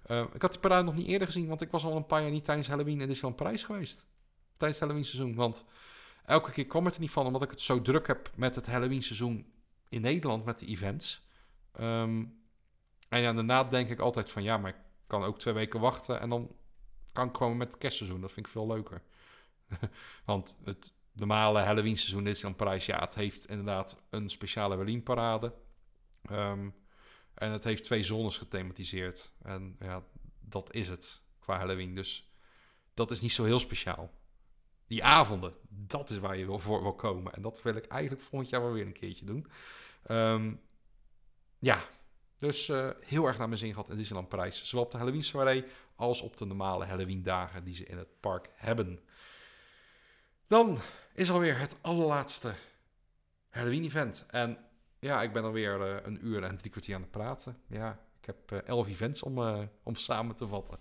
Uh, 0.07 0.25
ik 0.33 0.41
had 0.41 0.51
die 0.51 0.59
parade 0.59 0.83
nog 0.83 0.95
niet 0.95 1.07
eerder 1.07 1.27
gezien. 1.27 1.47
Want 1.47 1.61
ik 1.61 1.71
was 1.71 1.83
al 1.83 1.95
een 1.95 2.05
paar 2.05 2.21
jaar 2.21 2.31
niet 2.31 2.43
tijdens 2.43 2.67
Halloween 2.67 3.01
in 3.01 3.07
Disneyland 3.07 3.35
Parijs 3.35 3.63
geweest. 3.63 4.07
Tijdens 4.53 4.79
het 4.79 4.89
Halloween 4.89 5.05
seizoen. 5.05 5.35
Want 5.35 5.65
elke 6.25 6.51
keer 6.51 6.65
kwam 6.65 6.85
het 6.85 6.95
er 6.95 7.01
niet 7.01 7.11
van, 7.11 7.25
omdat 7.25 7.41
ik 7.43 7.49
het 7.49 7.61
zo 7.61 7.81
druk 7.81 8.07
heb 8.07 8.31
met 8.35 8.55
het 8.55 8.67
Halloween 8.67 9.03
seizoen 9.03 9.51
in 9.89 10.01
Nederland, 10.01 10.45
met 10.45 10.59
de 10.59 10.65
events. 10.65 11.25
Um, 11.79 12.39
en 13.09 13.21
ja, 13.21 13.33
daarna 13.33 13.63
denk 13.63 13.89
ik 13.89 13.99
altijd 13.99 14.29
van, 14.29 14.43
ja, 14.43 14.57
maar 14.57 14.85
kan 15.07 15.23
ook 15.23 15.39
twee 15.39 15.53
weken 15.53 15.79
wachten 15.79 16.19
en 16.19 16.29
dan 16.29 16.55
kan 17.11 17.27
ik 17.27 17.37
gewoon 17.37 17.57
met 17.57 17.67
het 17.67 17.77
kerstseizoen. 17.77 18.21
Dat 18.21 18.31
vind 18.31 18.45
ik 18.45 18.51
veel 18.51 18.67
leuker. 18.67 19.01
Want 20.25 20.59
het 20.63 20.93
normale 21.11 21.59
Halloween 21.59 21.97
seizoen 21.97 22.27
is 22.27 22.39
dan 22.39 22.55
prijs, 22.55 22.85
ja, 22.85 22.99
het 22.99 23.15
heeft 23.15 23.45
inderdaad 23.45 24.01
een 24.09 24.29
speciale 24.29 24.73
Halloween 24.75 25.03
parade. 25.03 25.53
Um, 26.31 26.75
en 27.33 27.51
het 27.51 27.63
heeft 27.63 27.83
twee 27.83 28.03
zones 28.03 28.37
gethematiseerd. 28.37 29.31
En 29.41 29.75
ja, 29.79 30.03
dat 30.39 30.73
is 30.73 30.87
het 30.89 31.21
qua 31.39 31.57
Halloween. 31.57 31.95
Dus 31.95 32.31
dat 32.93 33.11
is 33.11 33.21
niet 33.21 33.31
zo 33.31 33.43
heel 33.43 33.59
speciaal 33.59 34.11
die 34.87 35.03
avonden, 35.03 35.53
dat 35.69 36.09
is 36.09 36.17
waar 36.17 36.37
je 36.37 36.45
wil 36.45 36.59
voor 36.59 36.81
wil 36.81 36.95
komen. 36.95 37.33
En 37.33 37.41
dat 37.41 37.61
wil 37.61 37.75
ik 37.75 37.85
eigenlijk 37.85 38.23
volgend 38.23 38.49
jaar 38.49 38.61
wel 38.61 38.71
weer 38.71 38.85
een 38.85 38.93
keertje 38.93 39.25
doen. 39.25 39.47
Um, 40.11 40.61
ja, 41.59 41.81
dus 42.37 42.69
uh, 42.69 42.89
heel 43.05 43.25
erg 43.25 43.37
naar 43.37 43.47
mijn 43.47 43.59
zin 43.59 43.69
gehad 43.69 43.89
in 43.89 43.97
Disneyland 43.97 44.29
Parijs. 44.29 44.63
Zowel 44.63 44.85
op 44.85 44.91
de 44.91 44.97
Halloween 44.97 45.23
soirée 45.23 45.65
als 45.95 46.21
op 46.21 46.37
de 46.37 46.45
normale 46.45 46.85
Halloween 46.85 47.23
dagen 47.23 47.63
die 47.63 47.75
ze 47.75 47.85
in 47.85 47.97
het 47.97 48.19
park 48.19 48.49
hebben. 48.55 48.99
Dan 50.47 50.77
is 51.13 51.31
alweer 51.31 51.59
het 51.59 51.77
allerlaatste 51.81 52.53
Halloween 53.49 53.83
event. 53.83 54.25
En 54.29 54.57
ja, 54.99 55.21
ik 55.21 55.33
ben 55.33 55.43
alweer 55.43 55.79
uh, 55.79 55.95
een 56.03 56.25
uur 56.25 56.43
en 56.43 56.57
drie 56.57 56.71
kwartier 56.71 56.95
aan 56.95 57.01
het 57.01 57.11
praten. 57.11 57.61
Ja, 57.67 57.99
ik 58.19 58.25
heb 58.25 58.51
uh, 58.51 58.67
elf 58.67 58.87
events 58.87 59.23
om, 59.23 59.67
om 59.83 59.95
samen 59.95 60.35
te 60.35 60.47
vatten. 60.47 60.79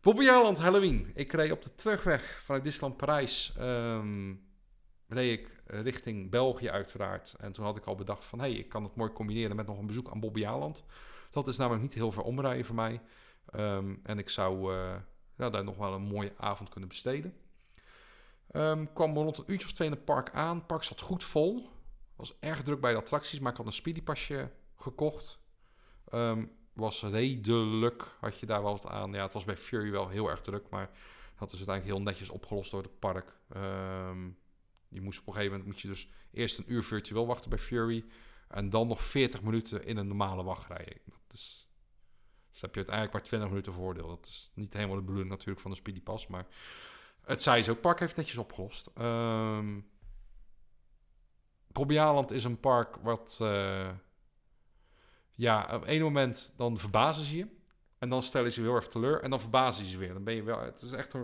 Bobbejaanland 0.00 0.58
Halloween. 0.58 1.10
Ik 1.14 1.32
reed 1.32 1.50
op 1.52 1.62
de 1.62 1.74
terugweg 1.74 2.40
vanuit 2.42 2.64
Disneyland 2.64 2.96
Parijs. 2.96 3.54
Um, 3.58 4.48
reed 5.08 5.40
ik 5.40 5.59
richting 5.70 6.30
België 6.30 6.70
uiteraard. 6.70 7.34
En 7.38 7.52
toen 7.52 7.64
had 7.64 7.76
ik 7.76 7.84
al 7.84 7.94
bedacht 7.94 8.24
van... 8.24 8.40
hé, 8.40 8.50
hey, 8.50 8.58
ik 8.58 8.68
kan 8.68 8.84
het 8.84 8.94
mooi 8.94 9.12
combineren 9.12 9.56
met 9.56 9.66
nog 9.66 9.78
een 9.78 9.86
bezoek 9.86 10.10
aan 10.10 10.20
Bobbejaanland. 10.20 10.84
Dat 11.30 11.46
is 11.46 11.56
namelijk 11.56 11.82
niet 11.82 11.94
heel 11.94 12.12
ver 12.12 12.22
omrijden 12.22 12.64
voor 12.64 12.74
mij. 12.74 13.00
Um, 13.54 14.00
en 14.02 14.18
ik 14.18 14.28
zou 14.28 14.72
ja, 15.36 15.50
daar 15.50 15.64
nog 15.64 15.76
wel 15.76 15.92
een 15.92 16.02
mooie 16.02 16.32
avond 16.36 16.68
kunnen 16.68 16.88
besteden. 16.88 17.34
Um, 18.52 18.92
kwam 18.92 19.14
rond 19.14 19.38
een 19.38 19.44
uurtje 19.46 19.66
of 19.66 19.72
twee 19.72 19.88
in 19.88 19.94
het 19.94 20.04
park 20.04 20.30
aan. 20.30 20.56
Het 20.56 20.66
park 20.66 20.82
zat 20.82 21.00
goed 21.00 21.24
vol. 21.24 21.68
was 22.16 22.38
erg 22.40 22.62
druk 22.62 22.80
bij 22.80 22.92
de 22.92 22.98
attracties, 22.98 23.38
maar 23.38 23.50
ik 23.50 23.56
had 23.56 23.66
een 23.66 23.72
speedypasje 23.72 24.50
gekocht. 24.76 25.38
Um, 26.14 26.50
was 26.72 27.02
redelijk, 27.02 28.02
had 28.20 28.38
je 28.38 28.46
daar 28.46 28.62
wel 28.62 28.72
wat 28.72 28.86
aan. 28.86 29.12
Ja, 29.12 29.22
het 29.22 29.32
was 29.32 29.44
bij 29.44 29.56
Fury 29.56 29.90
wel 29.90 30.08
heel 30.08 30.30
erg 30.30 30.40
druk, 30.40 30.68
maar 30.70 30.90
dat 31.38 31.52
is 31.52 31.56
uiteindelijk 31.56 31.96
heel 31.96 32.02
netjes 32.04 32.30
opgelost 32.30 32.70
door 32.70 32.82
het 32.82 32.98
park. 32.98 33.36
Je 34.90 35.00
moest 35.00 35.20
op 35.20 35.26
een 35.26 35.32
gegeven 35.32 35.52
moment 35.52 35.72
moet 35.72 35.80
je 35.82 35.88
dus 35.88 36.08
eerst 36.30 36.58
een 36.58 36.72
uur 36.72 36.82
virtueel 36.82 37.26
wachten 37.26 37.50
bij 37.50 37.58
Fury 37.58 38.04
en 38.48 38.70
dan 38.70 38.88
nog 38.88 39.02
40 39.02 39.42
minuten 39.42 39.84
in 39.84 39.96
een 39.96 40.06
normale 40.06 40.42
wachtrij. 40.42 40.96
Dat 41.04 41.32
is, 41.32 41.68
dus 42.50 42.60
heb 42.60 42.70
je 42.70 42.76
uiteindelijk 42.76 43.12
maar 43.12 43.22
20 43.22 43.48
minuten 43.48 43.72
voordeel. 43.72 44.08
Dat 44.08 44.26
is 44.26 44.50
niet 44.54 44.72
helemaal 44.72 44.96
de 44.96 45.02
bedoeling 45.02 45.30
natuurlijk 45.30 45.60
van 45.60 45.70
de 45.70 45.76
Speedy 45.76 46.00
Pass, 46.00 46.26
maar 46.26 46.46
het 47.24 47.42
ze 47.42 47.70
ook, 47.70 47.80
park 47.80 48.00
heeft 48.00 48.16
netjes 48.16 48.36
opgelost. 48.36 48.90
Um, 48.98 49.90
is 52.30 52.44
een 52.44 52.60
park 52.60 52.96
wat... 52.96 53.38
Uh, 53.42 53.90
ja, 55.30 55.68
op 55.72 55.84
één 55.84 56.02
moment 56.02 56.54
dan 56.56 56.78
verbazen 56.78 57.24
ze 57.24 57.36
je. 57.36 57.46
En 58.00 58.08
dan 58.08 58.22
stellen 58.22 58.52
ze 58.52 58.60
heel 58.60 58.74
erg 58.74 58.88
teleur. 58.88 59.20
En 59.22 59.30
dan 59.30 59.40
verbazen 59.40 59.84
ze 59.84 59.98
weer. 59.98 60.12
Dan 60.12 60.24
ben 60.24 60.34
je 60.34 60.42
wel. 60.42 60.60
Het 60.60 60.82
is 60.82 60.92
echt 60.92 61.14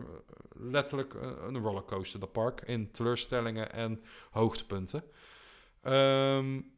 letterlijk 0.52 1.14
een 1.14 1.58
rollercoaster, 1.58 2.20
dat 2.20 2.32
park. 2.32 2.60
In 2.60 2.90
teleurstellingen 2.90 3.72
en 3.72 4.02
hoogtepunten. 4.30 5.04
Um, 5.82 6.74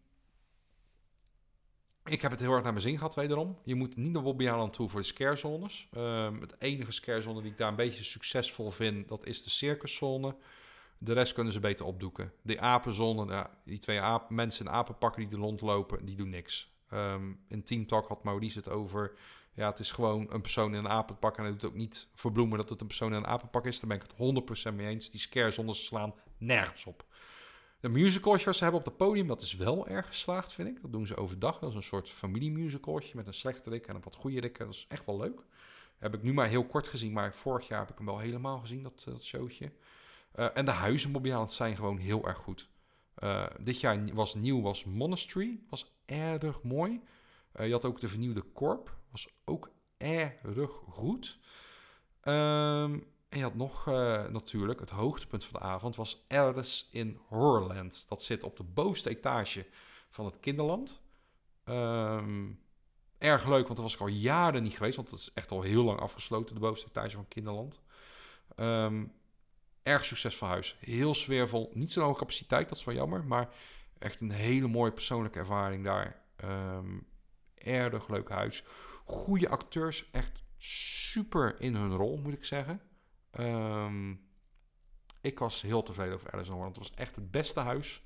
ik 2.04 2.22
heb 2.22 2.30
het 2.30 2.40
heel 2.40 2.52
erg 2.52 2.62
naar 2.62 2.72
mijn 2.72 2.84
zin 2.84 2.96
gehad, 2.96 3.14
wederom. 3.14 3.58
Je 3.64 3.74
moet 3.74 3.96
niet 3.96 4.12
naar 4.12 4.22
Bobby 4.22 4.44
Island 4.44 4.72
toe 4.72 4.88
voor 4.88 5.00
de 5.00 5.06
scarezones. 5.06 5.88
Um, 5.96 6.40
het 6.40 6.54
enige 6.58 6.92
scarezone 6.92 7.42
die 7.42 7.50
ik 7.50 7.58
daar 7.58 7.68
een 7.68 7.76
beetje 7.76 8.04
succesvol 8.04 8.70
vind, 8.70 9.08
dat 9.08 9.26
is 9.26 9.42
de 9.42 9.50
circuszone. 9.50 10.36
De 10.98 11.12
rest 11.12 11.32
kunnen 11.32 11.52
ze 11.52 11.60
beter 11.60 11.86
opdoeken. 11.86 12.32
De 12.42 12.60
apenzone, 12.60 13.32
ja, 13.32 13.50
die 13.64 13.78
twee 13.78 14.00
apen, 14.00 14.34
mensen 14.34 14.66
in 14.66 14.72
apenpakken 14.72 15.22
die 15.22 15.32
er 15.32 15.44
rondlopen, 15.44 16.04
die 16.04 16.16
doen 16.16 16.30
niks. 16.30 16.76
Um, 16.92 17.40
in 17.48 17.62
Team 17.62 17.86
Talk 17.86 18.08
had 18.08 18.24
Maurice 18.24 18.58
het 18.58 18.68
over... 18.68 19.12
Ja, 19.58 19.66
het 19.66 19.78
is 19.78 19.90
gewoon 19.90 20.26
een 20.30 20.40
persoon 20.40 20.74
in 20.74 20.78
een 20.78 20.88
apenpak. 20.88 21.36
En 21.36 21.42
hij 21.42 21.52
doet 21.52 21.64
ook 21.64 21.74
niet 21.74 22.08
verbloemen 22.14 22.58
dat 22.58 22.68
het 22.68 22.80
een 22.80 22.86
persoon 22.86 23.10
in 23.10 23.16
een 23.16 23.26
apenpak 23.26 23.66
is. 23.66 23.80
Daar 23.80 23.88
ben 23.88 24.00
ik 24.00 24.06
het 24.16 24.70
100% 24.70 24.74
mee 24.74 24.86
eens. 24.86 25.10
Die 25.10 25.20
scare 25.20 25.50
zonder 25.50 25.76
slaan 25.76 26.14
nergens 26.36 26.84
op. 26.84 27.04
De 27.80 27.88
musicaltje 27.88 28.54
ze 28.54 28.62
hebben 28.62 28.80
op 28.80 28.86
het 28.86 28.96
podium, 28.96 29.26
dat 29.26 29.40
is 29.40 29.56
wel 29.56 29.88
erg 29.88 30.06
geslaagd, 30.06 30.52
vind 30.52 30.68
ik. 30.68 30.82
Dat 30.82 30.92
doen 30.92 31.06
ze 31.06 31.16
overdag. 31.16 31.58
Dat 31.58 31.70
is 31.70 31.76
een 31.76 31.82
soort 31.82 32.10
familiemusicaltje 32.10 33.16
met 33.16 33.26
een 33.26 33.34
slechte 33.34 33.70
rik 33.70 33.86
en 33.86 33.94
een 33.94 34.02
wat 34.02 34.14
goede 34.14 34.40
rik. 34.40 34.58
Dat 34.58 34.68
is 34.68 34.86
echt 34.88 35.06
wel 35.06 35.18
leuk. 35.18 35.40
Heb 35.98 36.14
ik 36.14 36.22
nu 36.22 36.32
maar 36.32 36.48
heel 36.48 36.66
kort 36.66 36.88
gezien, 36.88 37.12
maar 37.12 37.34
vorig 37.34 37.68
jaar 37.68 37.80
heb 37.80 37.90
ik 37.90 37.96
hem 37.96 38.06
wel 38.06 38.18
helemaal 38.18 38.58
gezien, 38.58 38.82
dat, 38.82 39.02
dat 39.04 39.24
showtje. 39.24 39.72
Uh, 40.36 40.46
en 40.54 40.64
de 40.64 40.70
huizen 40.70 41.50
zijn 41.50 41.76
gewoon 41.76 41.98
heel 41.98 42.26
erg 42.26 42.38
goed. 42.38 42.68
Uh, 43.18 43.46
dit 43.60 43.80
jaar 43.80 44.14
was 44.14 44.34
nieuw, 44.34 44.60
was 44.60 44.84
Monastery. 44.84 45.60
Was 45.70 45.92
erg 46.06 46.62
mooi. 46.62 47.00
Je 47.58 47.72
had 47.72 47.84
ook 47.84 48.00
de 48.00 48.08
vernieuwde 48.08 48.52
Corp. 48.52 48.97
Was 49.10 49.28
ook 49.44 49.70
erg 49.96 50.70
goed. 50.88 51.38
Ehm, 52.20 52.98
en 53.28 53.38
je 53.38 53.42
had 53.42 53.54
nog 53.54 53.86
uh, 53.86 54.26
natuurlijk, 54.26 54.80
het 54.80 54.90
hoogtepunt 54.90 55.44
van 55.44 55.60
de 55.60 55.66
avond 55.66 55.96
was 55.96 56.24
Alice 56.28 56.84
in 56.90 57.18
Horrorland. 57.26 58.08
Dat 58.08 58.22
zit 58.22 58.44
op 58.44 58.56
de 58.56 58.62
bovenste 58.62 59.10
etage 59.10 59.66
van 60.10 60.24
het 60.24 60.40
kinderland. 60.40 61.00
Ehm, 61.64 62.50
erg 63.18 63.46
leuk, 63.46 63.66
want 63.66 63.78
er 63.78 63.84
was 63.84 63.94
ik 63.94 64.00
al 64.00 64.06
jaren 64.06 64.62
niet 64.62 64.76
geweest. 64.76 64.96
Want 64.96 65.10
het 65.10 65.20
is 65.20 65.30
echt 65.34 65.50
al 65.50 65.62
heel 65.62 65.84
lang 65.84 66.00
afgesloten, 66.00 66.54
de 66.54 66.60
bovenste 66.60 66.88
etage 66.88 67.16
van 67.16 67.28
kinderland. 67.28 67.80
Um, 68.56 69.12
erg 69.82 70.04
succesvol 70.04 70.48
huis. 70.48 70.76
Heel 70.80 71.14
sfeervol. 71.14 71.70
Niet 71.74 71.92
zo'n 71.92 72.04
hoge 72.04 72.18
capaciteit, 72.18 72.68
dat 72.68 72.78
is 72.78 72.84
wel 72.84 72.94
jammer. 72.94 73.24
Maar 73.24 73.48
echt 73.98 74.20
een 74.20 74.30
hele 74.30 74.68
mooie 74.68 74.92
persoonlijke 74.92 75.38
ervaring 75.38 75.84
daar. 75.84 76.22
Erg 77.54 78.08
leuk 78.08 78.28
huis. 78.28 78.64
Goede 79.08 79.48
acteurs. 79.48 80.10
Echt 80.10 80.42
super 80.56 81.60
in 81.60 81.74
hun 81.74 81.94
rol, 81.94 82.16
moet 82.16 82.32
ik 82.32 82.44
zeggen. 82.44 82.80
Um, 83.40 84.26
ik 85.20 85.38
was 85.38 85.62
heel 85.62 85.82
tevreden 85.82 86.14
over 86.14 86.30
Alice 86.30 86.52
in 86.52 86.60
Het 86.60 86.76
was 86.76 86.94
echt 86.94 87.14
het 87.14 87.30
beste 87.30 87.60
huis 87.60 88.02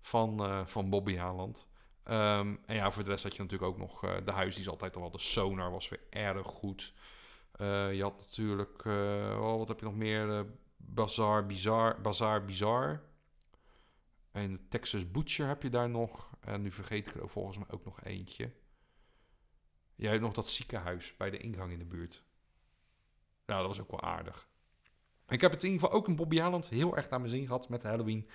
van, 0.00 0.42
uh, 0.42 0.66
van 0.66 0.90
Bobby 0.90 1.16
Haaland. 1.16 1.66
Um, 2.04 2.60
en 2.66 2.74
ja, 2.74 2.90
voor 2.90 3.02
de 3.02 3.10
rest 3.10 3.22
had 3.22 3.36
je 3.36 3.42
natuurlijk 3.42 3.70
ook 3.70 3.78
nog 3.78 4.04
uh, 4.04 4.16
de 4.24 4.30
huis. 4.30 4.54
Die 4.54 4.64
is 4.64 4.70
altijd 4.70 4.94
al 4.94 5.00
wel. 5.00 5.10
De 5.10 5.18
sonar 5.18 5.70
was 5.70 5.88
weer 5.88 6.02
erg 6.10 6.46
goed. 6.46 6.94
Uh, 7.60 7.94
je 7.94 8.02
had 8.02 8.18
natuurlijk... 8.18 8.84
Oh, 8.84 9.56
wat 9.56 9.68
heb 9.68 9.78
je 9.78 9.84
nog 9.84 9.94
meer? 9.94 10.46
Bazaar 10.76 11.46
Bizar, 11.46 12.00
Bazaar 12.00 12.44
Bizar. 12.44 13.02
En 14.32 14.66
Texas 14.68 15.10
Butcher 15.10 15.46
heb 15.46 15.62
je 15.62 15.70
daar 15.70 15.90
nog. 15.90 16.30
En 16.40 16.62
nu 16.62 16.70
vergeet 16.70 17.08
ik 17.08 17.14
er 17.14 17.28
volgens 17.28 17.58
mij 17.58 17.66
ook 17.70 17.84
nog 17.84 18.02
eentje. 18.02 18.52
Jij 19.96 20.10
hebt 20.10 20.22
nog 20.22 20.32
dat 20.32 20.48
ziekenhuis 20.48 21.16
bij 21.16 21.30
de 21.30 21.36
ingang 21.36 21.72
in 21.72 21.78
de 21.78 21.84
buurt. 21.84 22.22
Nou, 23.46 23.60
dat 23.60 23.68
was 23.68 23.80
ook 23.80 23.90
wel 23.90 24.02
aardig. 24.02 24.48
Ik 25.28 25.40
heb 25.40 25.50
het 25.50 25.62
in 25.62 25.70
ieder 25.70 25.84
geval 25.84 25.98
ook 25.98 26.08
in 26.08 26.16
Bobby 26.16 26.38
Haaland 26.38 26.68
heel 26.68 26.96
erg 26.96 27.10
naar 27.10 27.20
mijn 27.20 27.32
zin 27.32 27.46
gehad 27.46 27.68
met 27.68 27.82
Halloween. 27.82 28.28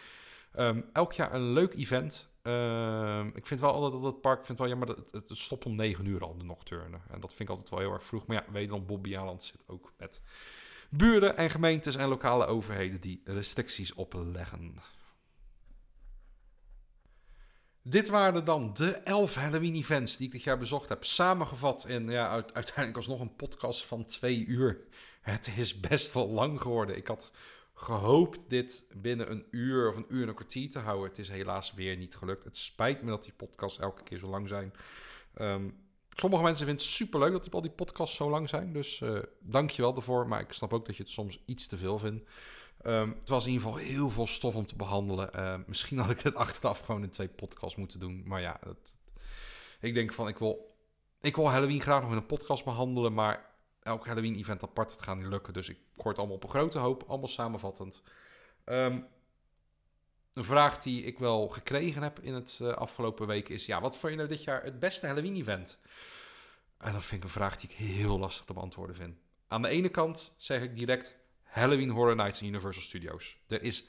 Um, 0.58 0.90
elk 0.94 1.14
jaar 1.14 1.34
een 1.34 1.52
leuk 1.52 1.74
event. 1.74 2.30
Um, 2.44 3.28
ik 3.36 3.48
vind 3.48 3.60
wel 3.60 3.74
altijd 3.74 3.92
dat 3.92 4.14
het 4.14 4.22
park, 4.22 4.46
vind 4.46 4.58
wel 4.58 4.68
jammer 4.68 4.88
dat 4.88 4.98
het, 4.98 5.30
het 5.30 5.38
stopt 5.38 5.66
om 5.66 5.76
9 5.76 6.06
uur 6.06 6.24
al, 6.24 6.38
de 6.38 6.44
nocturne. 6.44 7.00
En 7.10 7.20
dat 7.20 7.30
vind 7.30 7.42
ik 7.42 7.50
altijd 7.50 7.70
wel 7.70 7.80
heel 7.80 7.94
erg 7.94 8.04
vroeg. 8.04 8.26
Maar 8.26 8.44
ja, 8.46 8.52
wederom 8.52 8.86
Bobby 8.86 9.14
Haaland 9.14 9.44
zit 9.44 9.64
ook 9.68 9.94
met 9.98 10.22
buren 10.90 11.38
en 11.38 11.50
gemeentes 11.50 11.96
en 11.96 12.08
lokale 12.08 12.46
overheden 12.46 13.02
die 13.02 13.22
restricties 13.24 13.94
opleggen. 13.94 14.76
Dit 17.82 18.10
waren 18.10 18.46
dan 18.46 18.74
de 18.74 18.92
elf 18.92 19.36
Halloween-events 19.36 20.18
die 20.18 20.26
ik 20.26 20.32
dit 20.32 20.44
jaar 20.44 20.58
bezocht 20.58 20.90
heb. 20.90 21.06
Samengevat 21.06 21.86
in 21.88 22.10
ja, 22.10 22.30
uiteindelijk 22.30 22.96
alsnog 22.96 23.20
een 23.20 23.36
podcast 23.36 23.86
van 23.86 24.06
twee 24.06 24.46
uur. 24.46 24.80
Het 25.22 25.52
is 25.58 25.80
best 25.80 26.14
wel 26.14 26.30
lang 26.30 26.62
geworden. 26.62 26.98
Ik 26.98 27.08
had 27.08 27.32
gehoopt 27.74 28.50
dit 28.50 28.86
binnen 28.94 29.32
een 29.32 29.46
uur 29.52 29.90
of 29.90 29.96
een 29.96 30.06
uur 30.10 30.22
en 30.22 30.28
een 30.28 30.36
kwartier 30.36 30.70
te 30.70 30.80
houden. 30.80 31.10
Het 31.10 31.18
is 31.18 31.30
helaas 31.30 31.74
weer 31.74 31.98
niet 31.98 32.16
gelukt. 32.16 32.44
Het 32.44 32.58
spijt 32.58 33.02
me 33.02 33.10
dat 33.10 33.24
die 33.24 33.34
podcasts 33.34 33.80
elke 33.80 34.04
keer 34.04 34.18
zo 34.18 34.28
lang 34.28 34.48
zijn. 34.48 34.74
Um, 35.42 35.89
sommige 36.16 36.44
mensen 36.44 36.66
vinden 36.66 36.84
het 36.84 36.94
super 36.94 37.20
leuk 37.20 37.32
dat 37.32 37.54
al 37.54 37.62
die 37.62 37.72
podcasts 37.72 38.16
zo 38.16 38.30
lang 38.30 38.50
zijn. 38.50 38.74
Dus 38.74 39.00
uh, 39.00 39.20
dank 39.40 39.70
je 39.70 39.82
wel 39.82 39.94
daarvoor. 39.94 40.28
Maar 40.28 40.40
ik 40.40 40.52
snap 40.52 40.74
ook 40.74 40.86
dat 40.86 40.96
je 40.96 41.04
het 41.04 41.12
soms 41.12 41.44
iets 41.46 41.68
te 41.68 41.78
veel 41.78 41.98
vindt. 41.98 42.30
Um, 42.86 43.16
het 43.20 43.30
was 43.30 43.46
in 43.46 43.52
ieder 43.52 43.68
geval 43.68 43.84
heel 43.84 44.10
veel 44.10 44.28
stof 44.28 44.56
om 44.56 44.66
te 44.66 44.76
behandelen. 44.76 45.30
Uh, 45.36 45.56
misschien 45.66 45.98
had 45.98 46.10
ik 46.10 46.24
dit 46.24 46.36
achteraf 46.46 46.80
gewoon 46.80 47.04
in 47.04 47.10
twee 47.10 47.28
podcasts 47.28 47.76
moeten 47.76 48.00
doen. 48.00 48.24
Maar 48.26 48.42
ja, 48.42 48.58
het, 48.68 48.98
ik 49.80 49.94
denk 49.94 50.14
van 50.14 50.28
ik 50.28 50.38
wil, 50.38 50.76
ik 51.22 51.36
wil 51.36 51.50
Halloween 51.50 51.82
graag 51.82 52.02
nog 52.02 52.12
in 52.12 52.18
een 52.18 52.26
podcast 52.26 52.64
behandelen. 52.64 53.14
Maar 53.14 53.46
elk 53.82 54.06
Halloween-event 54.06 54.64
apart, 54.64 54.92
het 54.92 55.02
gaat 55.02 55.18
niet 55.18 55.28
lukken. 55.28 55.54
Dus 55.54 55.70
ik 55.70 55.78
hoor 55.96 56.12
het 56.12 56.18
allemaal 56.18 56.36
op 56.36 56.44
een 56.44 56.50
grote 56.50 56.80
hoop, 56.80 57.04
allemaal 57.08 57.28
samenvattend. 57.28 58.02
Um, 58.66 59.06
een 60.34 60.44
vraag 60.44 60.78
die 60.78 61.04
ik 61.04 61.20
wel 61.20 61.48
gekregen 61.48 62.04
heb 62.04 62.20
in 62.20 62.34
het 62.34 62.60
uh, 62.62 62.74
afgelopen 62.74 63.28
week 63.28 63.50
is... 63.50 63.66
Ja, 63.66 63.82
wat 63.82 63.98
vond 63.98 64.12
je 64.12 64.18
nou 64.18 64.30
dit 64.30 64.44
jaar 64.44 64.64
het 64.64 64.80
beste 64.80 65.06
Halloween-event? 65.06 65.80
En 66.78 66.94
dat 66.94 67.04
vind 67.04 67.22
ik 67.22 67.24
een 67.24 67.34
vraag 67.34 67.58
die 67.58 67.70
ik 67.70 67.76
heel 67.76 68.20
lastig 68.20 68.46
te 68.46 68.54
beantwoorden 68.54 68.96
vind. 68.96 69.18
Aan 69.48 69.62
de 69.62 69.68
ene 69.68 69.90
kant 69.90 70.34
zeg 70.38 70.62
ik 70.62 70.76
direct 70.76 71.18
Halloween 71.44 71.90
Horror 71.90 72.16
Nights 72.16 72.42
in 72.42 72.48
Universal 72.48 72.84
Studios. 72.84 73.38
Er 73.48 73.62
is 73.62 73.88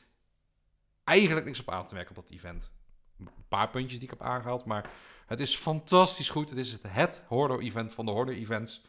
eigenlijk 1.05 1.47
niks 1.47 1.61
op 1.61 1.71
aan 1.71 1.87
te 1.87 1.95
merken 1.95 2.17
op 2.17 2.23
dat 2.23 2.33
event. 2.35 2.71
Een 3.19 3.29
paar 3.49 3.71
puntjes 3.71 3.99
die 3.99 4.09
ik 4.09 4.19
heb 4.19 4.29
aangehaald, 4.29 4.65
maar 4.65 4.91
het 5.27 5.41
is 5.41 5.57
fantastisch 5.57 6.31
goed. 6.31 6.49
Het 6.49 6.59
is 6.59 6.73
het, 6.73 6.83
het 6.87 7.25
horror-event 7.27 7.95
van 7.95 8.05
de 8.05 8.11
horror-events. 8.11 8.83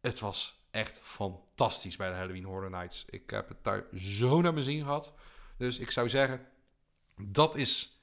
Het 0.00 0.20
was 0.20 0.62
echt 0.70 0.98
fantastisch 1.02 1.96
bij 1.96 2.08
de 2.08 2.14
Halloween 2.14 2.44
Horror 2.44 2.70
Nights. 2.70 3.04
Ik 3.10 3.30
heb 3.30 3.48
het 3.48 3.64
daar 3.64 3.84
zo 3.94 4.40
naar 4.40 4.52
mijn 4.52 4.64
zin 4.64 4.82
gehad. 4.82 5.12
Dus 5.56 5.78
ik 5.78 5.90
zou 5.90 6.08
zeggen, 6.08 6.46
dat 7.16 7.56
is 7.56 8.02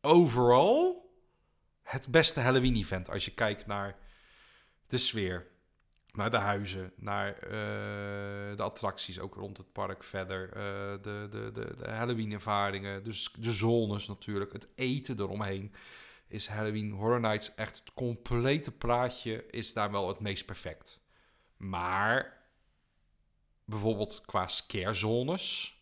overal 0.00 1.08
het 1.82 2.08
beste 2.08 2.40
Halloween-event. 2.40 3.10
Als 3.10 3.24
je 3.24 3.30
kijkt 3.30 3.66
naar 3.66 3.98
de 4.86 4.98
sfeer, 4.98 5.46
naar 6.12 6.30
de 6.30 6.36
huizen, 6.36 6.92
naar 6.96 7.34
uh, 7.44 7.50
de 8.56 8.62
attracties, 8.62 9.18
ook 9.18 9.34
rond 9.34 9.56
het 9.56 9.72
park 9.72 10.04
verder. 10.04 10.46
Uh, 10.46 10.52
de, 11.02 11.28
de, 11.30 11.50
de, 11.52 11.76
de 11.76 11.90
Halloween-ervaringen, 11.90 13.04
dus 13.04 13.32
de 13.38 13.52
zones 13.52 14.08
natuurlijk, 14.08 14.52
het 14.52 14.72
eten 14.74 15.20
eromheen. 15.20 15.74
Is 16.28 16.46
Halloween 16.46 16.90
Horror 16.90 17.20
Nights 17.20 17.54
echt 17.54 17.78
het 17.78 17.92
complete 17.92 18.72
plaatje, 18.72 19.46
is 19.50 19.72
daar 19.72 19.90
wel 19.90 20.08
het 20.08 20.20
meest 20.20 20.46
perfect. 20.46 21.00
Maar 21.56 22.42
bijvoorbeeld 23.64 24.22
qua 24.26 24.48
scarezones 24.48 25.78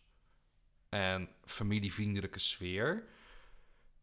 en 0.89 1.29
familievriendelijke 1.45 2.39
sfeer, 2.39 3.03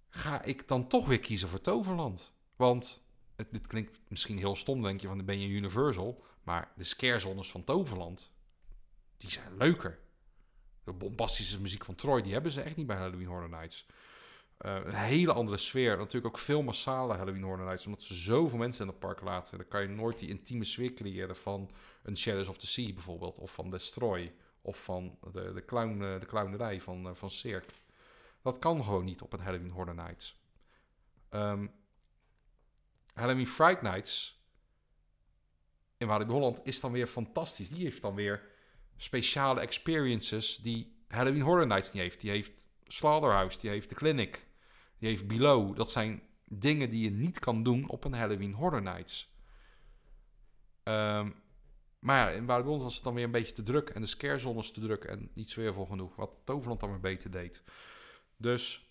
ga 0.09 0.43
ik 0.43 0.69
dan 0.69 0.89
toch 0.89 1.07
weer 1.07 1.21
kiezen 1.21 1.49
voor 1.49 1.61
Toverland. 1.61 2.33
Want 2.57 3.05
het, 3.37 3.49
dit 3.51 3.67
klinkt 3.67 4.01
misschien 4.09 4.39
heel 4.39 4.57
stom, 4.57 4.83
denk 4.83 5.01
je, 5.01 5.07
van 5.07 5.17
dan 5.17 5.27
ben 5.27 5.41
je 5.41 5.49
Universal. 5.49 6.23
Maar 6.43 6.73
de 6.77 6.85
scarezones 6.85 7.51
van 7.51 7.65
Toverland, 7.65 8.33
die 9.17 9.31
zijn 9.31 9.57
leuker. 9.57 9.99
De 10.85 10.93
bombastische 10.93 11.61
muziek 11.61 11.85
van 11.85 11.95
Troy, 11.95 12.23
die 12.23 12.33
hebben 12.33 12.53
ze 12.53 12.61
echt 12.61 12.77
niet 12.77 12.87
bij 12.87 12.97
Halloween 12.97 13.27
Horror 13.27 13.49
Nights. 13.49 13.87
Uh, 14.61 14.75
een 14.85 14.95
hele 14.95 15.33
andere 15.33 15.59
sfeer. 15.59 15.97
Natuurlijk 15.97 16.35
ook 16.35 16.39
veel 16.39 16.63
massale 16.63 17.15
Halloween 17.15 17.43
Horror 17.43 17.65
Nights. 17.65 17.87
Omdat 17.87 18.03
ze 18.03 18.15
zoveel 18.15 18.59
mensen 18.59 18.83
in 18.83 18.91
het 18.91 18.99
park 18.99 19.21
laten. 19.21 19.59
Dan 19.59 19.69
kan 19.69 19.83
je 19.83 19.89
nooit 19.89 20.19
die 20.19 20.29
intieme 20.29 20.65
sfeer 20.65 20.93
creëren 20.93 21.37
van 21.37 21.71
een 22.03 22.17
Shadows 22.17 22.49
of 22.49 22.59
the 22.59 22.67
Sea 22.67 22.93
bijvoorbeeld. 22.93 23.39
Of 23.39 23.53
van 23.53 23.71
Destroy. 23.71 24.33
Of 24.67 24.85
van 24.85 25.19
de, 25.23 25.31
de, 25.33 25.61
eh, 25.61 26.21
de 26.21 26.27
clownerij 26.27 26.81
van, 26.81 27.07
uh, 27.07 27.15
van 27.15 27.31
Cirque. 27.31 27.75
Dat 28.43 28.59
kan 28.59 28.85
gewoon 28.85 29.05
niet 29.05 29.23
op 29.23 29.33
een 29.33 29.41
Halloween 29.41 29.71
Horror 29.71 29.95
Nights. 29.95 30.41
Um, 31.31 31.71
Halloween 33.15 33.47
Fright 33.47 33.83
Nights 33.83 34.41
in 35.97 36.07
Walibi 36.07 36.33
Holland 36.33 36.61
is 36.63 36.81
dan 36.81 36.93
weer 36.93 37.07
fantastisch. 37.07 37.69
Die 37.69 37.83
heeft 37.83 38.03
dan 38.03 38.15
weer 38.15 38.43
speciale 38.97 39.61
experiences 39.61 40.57
die 40.57 41.05
Halloween 41.09 41.43
Horror 41.43 41.67
Nights 41.67 41.93
niet 41.93 42.03
heeft. 42.03 42.21
Die 42.21 42.31
heeft 42.31 42.71
Slaughterhouse, 42.87 43.59
die 43.59 43.71
heeft 43.71 43.89
The 43.89 43.95
Clinic, 43.95 44.47
die 44.99 45.09
heeft 45.09 45.27
Below. 45.27 45.77
Dat 45.77 45.91
zijn 45.91 46.23
dingen 46.45 46.91
die 46.91 47.03
je 47.03 47.11
niet 47.11 47.39
kan 47.39 47.63
doen 47.63 47.89
op 47.89 48.05
een 48.05 48.15
Halloween 48.15 48.53
Horror 48.53 48.83
Nights. 48.83 49.35
Um, 50.85 51.35
maar 52.07 52.31
ja, 52.31 52.37
in 52.37 52.47
Walibi 52.47 52.69
was 52.69 52.95
het 52.95 53.05
dan 53.05 53.15
weer 53.15 53.25
een 53.25 53.31
beetje 53.31 53.53
te 53.53 53.63
druk. 53.63 53.91
En 53.91 54.01
de 54.01 54.07
scarezones 54.07 54.73
te 54.73 54.81
druk 54.81 55.05
en 55.05 55.31
niet 55.35 55.55
voor 55.55 55.87
genoeg. 55.87 56.17
Wat 56.17 56.31
Toverland 56.45 56.81
dan 56.81 56.91
weer 56.91 57.01
beter 57.01 57.31
deed. 57.31 57.63
Dus 58.37 58.91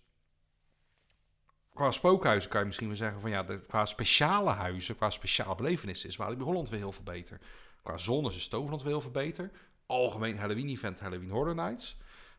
qua 1.73 1.91
spookhuizen 1.91 2.49
kan 2.49 2.59
je 2.59 2.65
misschien 2.65 2.87
wel 2.87 2.95
zeggen 2.95 3.21
van 3.21 3.29
ja, 3.29 3.43
de, 3.43 3.59
qua 3.59 3.85
speciale 3.85 4.49
huizen, 4.49 4.95
qua 4.95 5.09
speciale 5.09 5.55
belevenissen 5.55 6.09
is 6.09 6.15
Walibi 6.15 6.43
Holland 6.43 6.69
weer 6.69 6.79
heel 6.79 6.91
veel 6.91 7.03
beter. 7.03 7.39
Qua 7.83 7.97
zones 7.97 8.35
is 8.35 8.47
Toverland 8.47 8.81
weer 8.81 8.91
heel 8.91 9.01
veel 9.01 9.11
beter. 9.11 9.51
Algemeen 9.85 10.37
Halloween 10.37 10.69
event, 10.69 10.99
Halloween 10.99 11.29
Horror 11.29 11.55
Nights. 11.55 11.97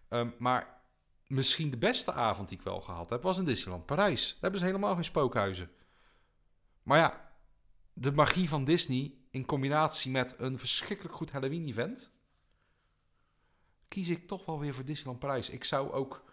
Um, 0.09 0.35
maar 0.39 0.81
misschien 1.27 1.71
de 1.71 1.79
beste 1.79 2.13
avond 2.13 2.49
die 2.49 2.59
ik 2.59 2.65
wel 2.65 2.81
gehad 2.81 3.11
heb, 3.11 3.23
was 3.23 3.39
in 3.39 3.45
Disneyland 3.45 3.87
Parijs. 3.87 4.29
Daar 4.29 4.41
hebben 4.41 4.61
ze 4.61 4.67
helemaal 4.67 4.95
geen 4.95 5.05
spookhuizen. 5.05 5.71
Maar 6.83 6.99
ja, 6.99 7.31
de 7.93 8.13
magie 8.13 8.49
van 8.49 8.65
Disney 8.65 9.15
in 9.37 9.45
combinatie 9.45 10.11
met 10.11 10.35
een 10.39 10.59
verschrikkelijk 10.59 11.15
goed 11.15 11.31
Halloween-event, 11.31 12.11
kies 13.89 14.09
ik 14.09 14.27
toch 14.27 14.45
wel 14.45 14.61
weer 14.61 14.75
voor 14.75 14.85
Disneyland 14.85 15.19
Parijs. 15.19 15.51
Ik 15.51 15.65
zou 15.65 15.93
ook 15.93 16.25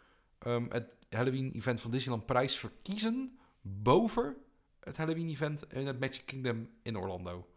um, 0.48 0.68
het 0.70 0.88
Halloween-event 1.10 1.82
van 1.82 1.92
Disneyland 1.92 2.26
Parijs 2.26 2.58
verkiezen 2.58 3.40
boven 3.62 4.36
het 4.80 4.98
Halloween-event 4.98 5.74
in 5.74 5.88
het 5.88 6.00
Magic 6.00 6.26
Kingdom 6.26 6.70
in 6.82 6.98
Orlando. 6.98 7.48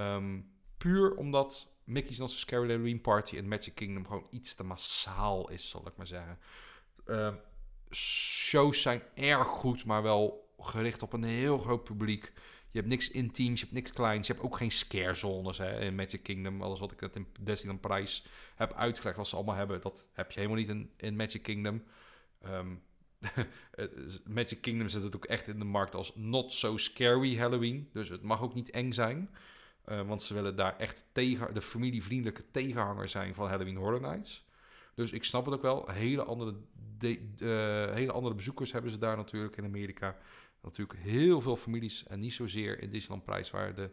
Um, 0.00 0.52
puur 0.76 1.14
omdat 1.14 1.72
Mickey's 1.84 2.18
Not 2.18 2.30
So 2.30 2.36
Scary 2.36 2.68
Halloween 2.68 3.00
Party 3.00 3.36
en 3.36 3.48
Magic 3.48 3.74
Kingdom 3.74 4.06
gewoon 4.06 4.26
iets 4.30 4.54
te 4.54 4.64
massaal 4.64 5.50
is, 5.50 5.70
zal 5.70 5.86
ik 5.86 5.96
maar 5.96 6.06
zeggen. 6.06 6.38
Uh, 7.06 7.34
shows 7.90 8.82
zijn 8.82 9.02
erg 9.14 9.48
goed, 9.48 9.84
maar 9.84 10.02
wel 10.02 10.52
gericht 10.58 11.02
op 11.02 11.12
een 11.12 11.24
heel 11.24 11.58
groot 11.58 11.84
publiek. 11.84 12.32
Je 12.74 12.80
hebt 12.80 12.92
niks 12.92 13.10
intiems, 13.10 13.60
je 13.60 13.66
hebt 13.66 13.76
niks 13.76 13.92
kleins. 13.92 14.26
Je 14.26 14.32
hebt 14.32 14.44
ook 14.44 14.56
geen 14.56 14.70
scare 14.70 15.14
zones 15.14 15.58
hè, 15.58 15.80
in 15.80 15.94
Magic 15.94 16.22
Kingdom. 16.22 16.62
Alles 16.62 16.80
wat 16.80 16.92
ik 16.92 17.00
net 17.00 17.16
in 17.16 17.26
Disneyland 17.40 17.80
Parijs 17.80 18.26
heb 18.54 18.72
uitgelegd, 18.72 19.16
wat 19.16 19.28
ze 19.28 19.36
allemaal 19.36 19.54
hebben, 19.54 19.80
dat 19.80 20.08
heb 20.12 20.30
je 20.30 20.40
helemaal 20.40 20.60
niet 20.60 20.68
in, 20.68 20.90
in 20.96 21.16
Magic 21.16 21.42
Kingdom. 21.42 21.82
Um, 22.46 22.82
Magic 24.26 24.60
Kingdom 24.60 24.88
zit 24.88 25.02
het 25.02 25.16
ook 25.16 25.24
echt 25.24 25.48
in 25.48 25.58
de 25.58 25.64
markt 25.64 25.94
als 25.94 26.16
not 26.16 26.52
so 26.52 26.76
scary 26.76 27.36
Halloween. 27.36 27.88
Dus 27.92 28.08
het 28.08 28.22
mag 28.22 28.42
ook 28.42 28.54
niet 28.54 28.70
eng 28.70 28.92
zijn. 28.92 29.30
Uh, 29.88 30.06
want 30.06 30.22
ze 30.22 30.34
willen 30.34 30.56
daar 30.56 30.76
echt 30.76 31.06
de 31.12 31.60
familievriendelijke 31.60 32.50
tegenhanger 32.50 33.08
zijn 33.08 33.34
van 33.34 33.48
Halloween 33.48 33.76
Horror 33.76 34.00
Nights. 34.00 34.44
Dus 34.94 35.12
ik 35.12 35.24
snap 35.24 35.44
het 35.44 35.54
ook 35.54 35.62
wel. 35.62 35.90
Hele 35.90 36.22
andere, 36.22 36.54
de, 36.98 37.20
uh, 37.38 37.94
hele 37.94 38.12
andere 38.12 38.34
bezoekers 38.34 38.72
hebben 38.72 38.90
ze 38.90 38.98
daar 38.98 39.16
natuurlijk 39.16 39.56
in 39.56 39.64
Amerika. 39.64 40.16
Natuurlijk 40.64 40.98
heel 40.98 41.40
veel 41.40 41.56
families 41.56 42.06
en 42.06 42.18
niet 42.18 42.32
zozeer 42.32 42.80
in 42.80 42.90
Disneyland 42.90 43.24
Prijs, 43.24 43.50
waar 43.50 43.74
de 43.74 43.90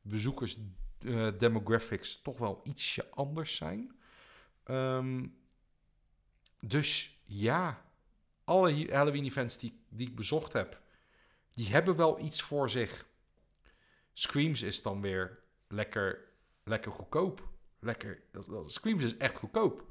bezoekers 0.00 0.56
uh, 1.00 1.28
demographics 1.38 2.22
toch 2.22 2.38
wel 2.38 2.60
ietsje 2.64 3.10
anders 3.10 3.56
zijn. 3.56 4.00
Um, 4.64 5.36
dus 6.60 7.18
ja, 7.24 7.90
alle 8.44 8.88
Halloween-events 8.90 9.58
die, 9.58 9.80
die 9.88 10.08
ik 10.08 10.16
bezocht 10.16 10.52
heb, 10.52 10.80
die 11.50 11.68
hebben 11.68 11.96
wel 11.96 12.20
iets 12.20 12.42
voor 12.42 12.70
zich. 12.70 13.06
Screams 14.12 14.62
is 14.62 14.82
dan 14.82 15.00
weer 15.00 15.38
lekker, 15.68 16.28
lekker 16.64 16.92
goedkoop. 16.92 17.48
Lekker, 17.78 18.22
Screams 18.66 19.02
is 19.02 19.16
echt 19.16 19.36
goedkoop. 19.36 19.86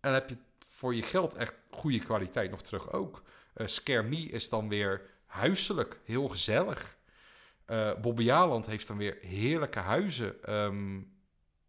En 0.00 0.12
heb 0.12 0.28
je 0.28 0.36
voor 0.66 0.94
je 0.94 1.02
geld 1.02 1.34
echt 1.34 1.54
goede 1.70 1.98
kwaliteit 1.98 2.50
nog 2.50 2.62
terug 2.62 2.92
ook. 2.92 3.22
Uh, 3.56 3.66
Scare 3.66 4.02
Me 4.02 4.16
is 4.16 4.48
dan 4.48 4.68
weer 4.68 5.10
huiselijk, 5.26 6.00
heel 6.04 6.28
gezellig. 6.28 6.98
Uh, 7.66 8.00
Bobby 8.00 8.30
heeft 8.66 8.86
dan 8.86 8.96
weer 8.96 9.18
heerlijke 9.20 9.78
huizen 9.78 10.54
um, 10.54 11.12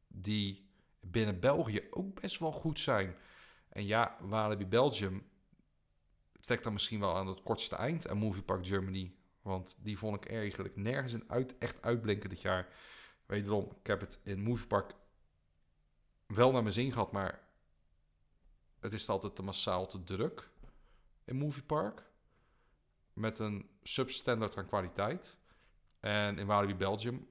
die 0.08 0.70
binnen 1.00 1.40
België 1.40 1.88
ook 1.90 2.22
best 2.22 2.40
wel 2.40 2.52
goed 2.52 2.80
zijn. 2.80 3.16
En 3.70 3.86
ja, 3.86 4.18
Walibi 4.20 4.66
Belgium 4.66 5.30
trekt 6.40 6.64
dan 6.64 6.74
misschien 6.74 7.00
wel 7.00 7.16
aan 7.16 7.28
het 7.28 7.42
kortste 7.42 7.76
eind. 7.76 8.06
En 8.06 8.18
Movie 8.18 8.44
Park 8.44 8.68
Germany, 8.68 9.14
want 9.42 9.78
die 9.80 9.98
vond 9.98 10.16
ik 10.16 10.32
eigenlijk 10.32 10.76
nergens 10.76 11.14
in 11.14 11.24
uit, 11.28 11.58
echt 11.58 11.82
uitblinken 11.82 12.30
dit 12.30 12.42
jaar. 12.42 12.68
Wederom, 13.26 13.64
ik 13.80 13.88
heb 13.88 14.00
het 14.00 14.20
in 14.24 14.44
Movie 14.44 14.68
Park 14.68 14.94
wel 16.28 16.52
naar 16.52 16.62
mijn 16.62 16.74
zin 16.74 16.92
gehad, 16.92 17.12
maar 17.12 17.40
het 18.80 18.94
is 18.94 19.10
altijd 19.10 19.36
te 19.36 19.44
massaal 19.44 19.88
te 19.88 20.04
druk 20.04 20.50
in 21.32 21.38
Movie 21.38 21.64
Park. 21.64 22.04
Met 23.14 23.40
een 23.40 23.70
substandard 23.84 24.58
aan 24.58 24.68
kwaliteit. 24.68 25.38
En 26.00 26.38
in 26.38 26.46
Walibi 26.46 26.76
Belgium 26.76 27.28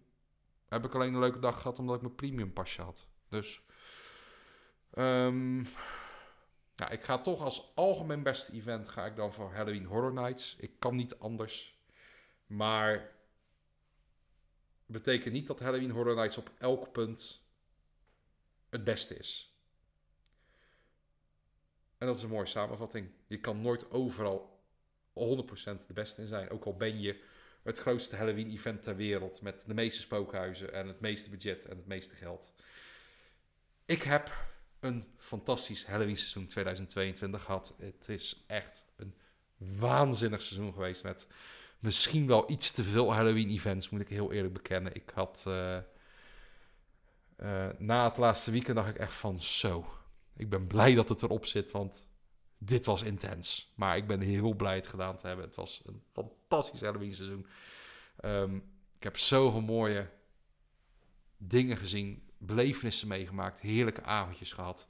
heb 0.68 0.84
ik 0.84 0.94
alleen 0.94 1.14
een 1.14 1.20
leuke 1.20 1.38
dag 1.38 1.56
gehad 1.56 1.78
omdat 1.78 1.96
ik 1.96 2.02
mijn 2.02 2.14
premium 2.14 2.52
pasje 2.52 2.82
had. 2.82 3.06
Dus 3.28 3.62
ja, 6.74 6.88
ik 6.90 7.02
ga 7.02 7.18
toch 7.18 7.42
als 7.42 7.72
algemeen 7.74 8.22
beste 8.22 8.52
event 8.52 8.88
ga 8.88 9.06
ik 9.06 9.16
dan 9.16 9.32
voor 9.32 9.52
Halloween 9.54 9.84
Horror 9.84 10.12
Nights. 10.12 10.56
Ik 10.56 10.72
kan 10.78 10.96
niet 10.96 11.18
anders. 11.18 11.78
Maar 12.46 13.12
betekent 14.86 15.34
niet 15.34 15.46
dat 15.46 15.60
Halloween 15.60 15.90
Horror 15.90 16.14
Nights 16.14 16.38
op 16.38 16.50
elk 16.58 16.92
punt 16.92 17.42
het 18.68 18.84
beste 18.84 19.16
is. 19.16 19.54
En 21.98 22.06
dat 22.06 22.16
is 22.16 22.22
een 22.22 22.28
mooie 22.28 22.46
samenvatting. 22.46 23.10
Je 23.30 23.40
kan 23.40 23.60
nooit 23.60 23.90
overal 23.90 24.60
100% 25.08 25.12
de 25.86 25.92
beste 25.94 26.20
in 26.20 26.28
zijn. 26.28 26.50
Ook 26.50 26.64
al 26.64 26.76
ben 26.76 27.00
je 27.00 27.22
het 27.62 27.78
grootste 27.78 28.16
Halloween-event 28.16 28.82
ter 28.82 28.96
wereld 28.96 29.42
met 29.42 29.64
de 29.66 29.74
meeste 29.74 30.00
spookhuizen 30.00 30.72
en 30.72 30.86
het 30.86 31.00
meeste 31.00 31.30
budget 31.30 31.64
en 31.64 31.76
het 31.76 31.86
meeste 31.86 32.14
geld. 32.16 32.52
Ik 33.84 34.02
heb 34.02 34.32
een 34.80 35.04
fantastisch 35.18 35.86
Halloween 35.86 36.16
seizoen 36.16 36.46
2022 36.46 37.42
gehad. 37.42 37.74
Het 37.78 38.08
is 38.08 38.44
echt 38.46 38.84
een 38.96 39.14
waanzinnig 39.56 40.42
seizoen 40.42 40.72
geweest 40.72 41.02
met 41.02 41.26
misschien 41.78 42.26
wel 42.26 42.50
iets 42.50 42.72
te 42.72 42.84
veel 42.84 43.14
Halloween 43.14 43.50
events, 43.50 43.90
moet 43.90 44.00
ik 44.00 44.08
heel 44.08 44.32
eerlijk 44.32 44.54
bekennen. 44.54 44.94
Ik 44.94 45.10
had 45.14 45.44
uh, 45.48 45.78
uh, 47.36 47.68
na 47.78 48.08
het 48.08 48.16
laatste 48.16 48.50
weekend 48.50 48.76
dacht 48.76 48.88
ik 48.88 48.98
echt 48.98 49.14
van 49.14 49.42
zo. 49.42 49.86
Ik 50.36 50.48
ben 50.48 50.66
blij 50.66 50.94
dat 50.94 51.08
het 51.08 51.22
erop 51.22 51.46
zit, 51.46 51.70
want 51.70 52.08
dit 52.62 52.86
was 52.86 53.02
intens. 53.02 53.72
Maar 53.74 53.96
ik 53.96 54.06
ben 54.06 54.20
heel 54.20 54.54
blij 54.54 54.74
het 54.74 54.86
gedaan 54.86 55.16
te 55.16 55.26
hebben. 55.26 55.44
Het 55.44 55.54
was 55.54 55.82
een 55.84 56.02
fantastisch 56.12 56.80
Halloween 56.80 57.14
seizoen. 57.14 57.46
Um, 58.24 58.62
ik 58.96 59.02
heb 59.02 59.18
zoveel 59.18 59.60
mooie 59.60 60.08
dingen 61.36 61.76
gezien 61.76 62.22
belevenissen 62.38 63.08
meegemaakt, 63.08 63.60
heerlijke 63.60 64.02
avondjes 64.02 64.52
gehad. 64.52 64.88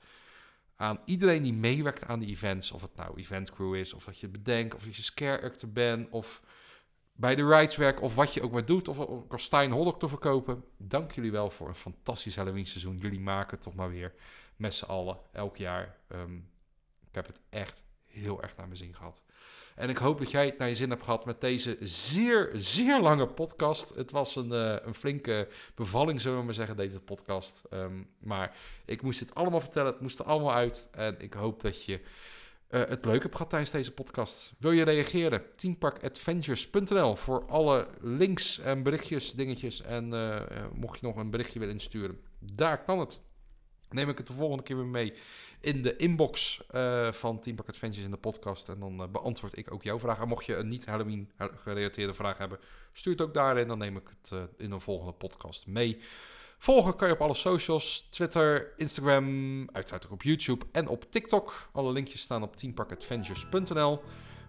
Aan 0.77 1.01
iedereen 1.05 1.43
die 1.43 1.53
meewerkt 1.53 2.07
aan 2.07 2.21
de 2.21 2.27
events, 2.27 2.73
of 2.73 2.83
het 2.83 2.97
nou 2.97 3.19
eventcrew 3.19 3.75
is, 3.75 3.93
of 3.93 4.05
dat 4.05 4.19
je 4.19 4.29
bedenkt, 4.29 4.75
of 4.75 4.85
dat 4.85 4.97
je 4.97 5.03
scare 5.03 5.43
actor 5.43 5.73
bent, 5.73 6.11
of 6.11 6.43
bij 7.13 7.35
de 7.35 7.47
rides 7.47 7.77
werkt, 7.77 8.01
of 8.01 8.15
wat 8.15 8.35
je 8.35 8.43
ook 8.43 8.53
maar 8.53 8.65
doet, 8.65 8.89
of 8.89 8.99
een 8.99 9.27
kastijn 9.29 9.97
te 9.99 10.09
verkopen. 10.09 10.65
Dank 10.77 11.13
jullie 11.13 11.33
wel 11.33 11.51
voor 11.51 11.69
een 11.69 11.75
fantastisch 11.75 12.37
Halloween 12.37 12.67
seizoen. 12.67 12.99
Jullie 12.99 13.21
maken 13.21 13.51
het 13.51 13.63
toch 13.63 13.75
maar 13.75 13.91
weer 13.91 14.15
met 14.57 14.75
z'n 14.75 14.85
allen, 14.85 15.19
elk 15.33 15.57
jaar. 15.57 15.97
Um, 16.09 16.50
ik 17.11 17.15
heb 17.15 17.27
het 17.27 17.41
echt 17.51 17.85
heel 18.05 18.43
erg 18.43 18.57
naar 18.57 18.66
mijn 18.66 18.78
zin 18.78 18.95
gehad. 18.95 19.23
En 19.74 19.89
ik 19.89 19.97
hoop 19.97 20.19
dat 20.19 20.31
jij 20.31 20.47
het 20.47 20.59
naar 20.59 20.69
je 20.69 20.74
zin 20.74 20.91
hebt 20.91 21.03
gehad 21.03 21.24
met 21.24 21.41
deze 21.41 21.77
zeer, 21.81 22.51
zeer 22.55 23.01
lange 23.01 23.27
podcast. 23.27 23.95
Het 23.95 24.11
was 24.11 24.37
een, 24.37 24.53
uh, 24.53 24.77
een 24.81 24.95
flinke 24.95 25.49
bevalling, 25.74 26.20
zullen 26.20 26.39
we 26.39 26.45
maar 26.45 26.55
zeggen, 26.55 26.77
deze 26.77 27.01
podcast. 27.01 27.62
Um, 27.70 28.11
maar 28.19 28.57
ik 28.85 29.03
moest 29.03 29.20
het 29.20 29.35
allemaal 29.35 29.61
vertellen, 29.61 29.93
het 29.93 30.01
moest 30.01 30.19
er 30.19 30.24
allemaal 30.24 30.55
uit. 30.55 30.89
En 30.91 31.20
ik 31.20 31.35
hoop 31.35 31.62
dat 31.62 31.85
je 31.85 32.01
uh, 32.70 32.81
het 32.89 33.05
leuk 33.05 33.23
hebt 33.23 33.35
gehad 33.35 33.51
tijdens 33.51 33.70
deze 33.70 33.93
podcast. 33.93 34.53
Wil 34.59 34.70
je 34.70 34.82
reageren? 34.82 35.43
Teamparkadventures.nl 35.57 37.16
voor 37.16 37.47
alle 37.47 37.89
links 38.01 38.59
en 38.59 38.82
berichtjes, 38.82 39.32
dingetjes. 39.32 39.82
En 39.82 40.12
uh, 40.12 40.41
mocht 40.73 41.01
je 41.01 41.07
nog 41.07 41.16
een 41.16 41.31
berichtje 41.31 41.59
willen 41.59 41.74
insturen, 41.74 42.20
daar 42.39 42.85
kan 42.85 42.99
het. 42.99 43.20
Neem 43.91 44.09
ik 44.09 44.19
het 44.19 44.27
de 44.27 44.33
volgende 44.33 44.62
keer 44.62 44.77
weer 44.77 44.87
mee 44.87 45.15
in 45.61 45.83
de 45.83 45.97
inbox 45.97 46.62
uh, 46.71 47.12
van 47.12 47.41
Team 47.41 47.57
Park 47.57 47.69
Adventures 47.69 48.05
in 48.05 48.11
de 48.11 48.17
podcast. 48.17 48.69
En 48.69 48.81
dan 48.81 49.01
uh, 49.01 49.09
beantwoord 49.09 49.59
ik 49.59 49.73
ook 49.73 49.83
jouw 49.83 49.99
vraag. 49.99 50.21
En 50.21 50.29
mocht 50.29 50.45
je 50.47 50.57
een 50.57 50.67
niet 50.67 50.87
Halloween 50.87 51.31
gerelateerde 51.37 52.15
vraag 52.15 52.39
hebben, 52.39 52.59
stuur 52.93 53.12
het 53.12 53.23
ook 53.23 53.35
daarin. 53.35 53.69
Dan 53.69 53.79
neem 53.79 53.97
ik 53.97 54.09
het 54.09 54.31
uh, 54.35 54.43
in 54.57 54.71
een 54.71 54.81
volgende 54.81 55.12
podcast 55.12 55.67
mee. 55.67 55.99
Volgen 56.59 56.97
kan 56.97 57.09
je 57.09 57.15
op 57.15 57.21
alle 57.21 57.35
socials, 57.35 58.01
Twitter, 58.11 58.73
Instagram, 58.77 59.69
uiteraard 59.73 60.05
ook 60.07 60.12
op 60.12 60.23
YouTube 60.23 60.67
en 60.73 60.89
op 60.89 61.11
TikTok. 61.11 61.69
Alle 61.73 61.93
linkjes 61.93 62.21
staan 62.21 62.43
op 62.43 62.57
teamparkadventures.nl. 62.57 64.01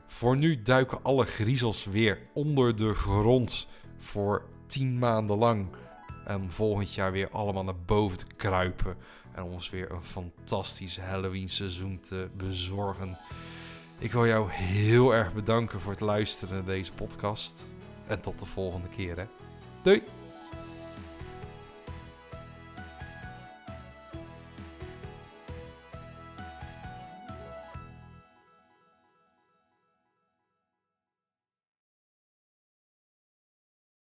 Voor 0.08 0.38
nu 0.38 0.62
duiken 0.62 1.04
alle 1.04 1.26
griezels 1.26 1.86
weer 1.86 2.20
onder 2.34 2.76
de 2.76 2.94
grond 2.94 3.68
voor 3.98 4.46
tien 4.68 5.00
maanden 5.00 5.38
lang. 5.38 5.76
En 6.26 6.52
volgend 6.52 6.94
jaar 6.94 7.12
weer 7.12 7.30
allemaal 7.30 7.64
naar 7.64 7.80
boven 7.86 8.18
te 8.18 8.26
kruipen 8.38 8.98
en 9.36 9.44
ons 9.44 9.70
weer 9.70 9.92
een 9.92 10.04
fantastisch 10.04 11.00
Halloween 11.00 11.50
seizoen 11.50 12.00
te 12.02 12.30
bezorgen. 12.38 13.18
Ik 14.00 14.12
wil 14.12 14.28
jou 14.28 14.52
heel 14.52 15.16
erg 15.16 15.34
bedanken 15.34 15.80
voor 15.80 15.92
het 15.92 16.02
luisteren 16.02 16.56
naar 16.56 16.66
deze 16.66 16.92
podcast. 16.92 17.68
En 18.08 18.22
tot 18.22 18.40
de 18.40 18.46
volgende 18.46 18.88
keer. 18.88 19.18
Hè. 19.18 19.26
Doei! 19.82 20.21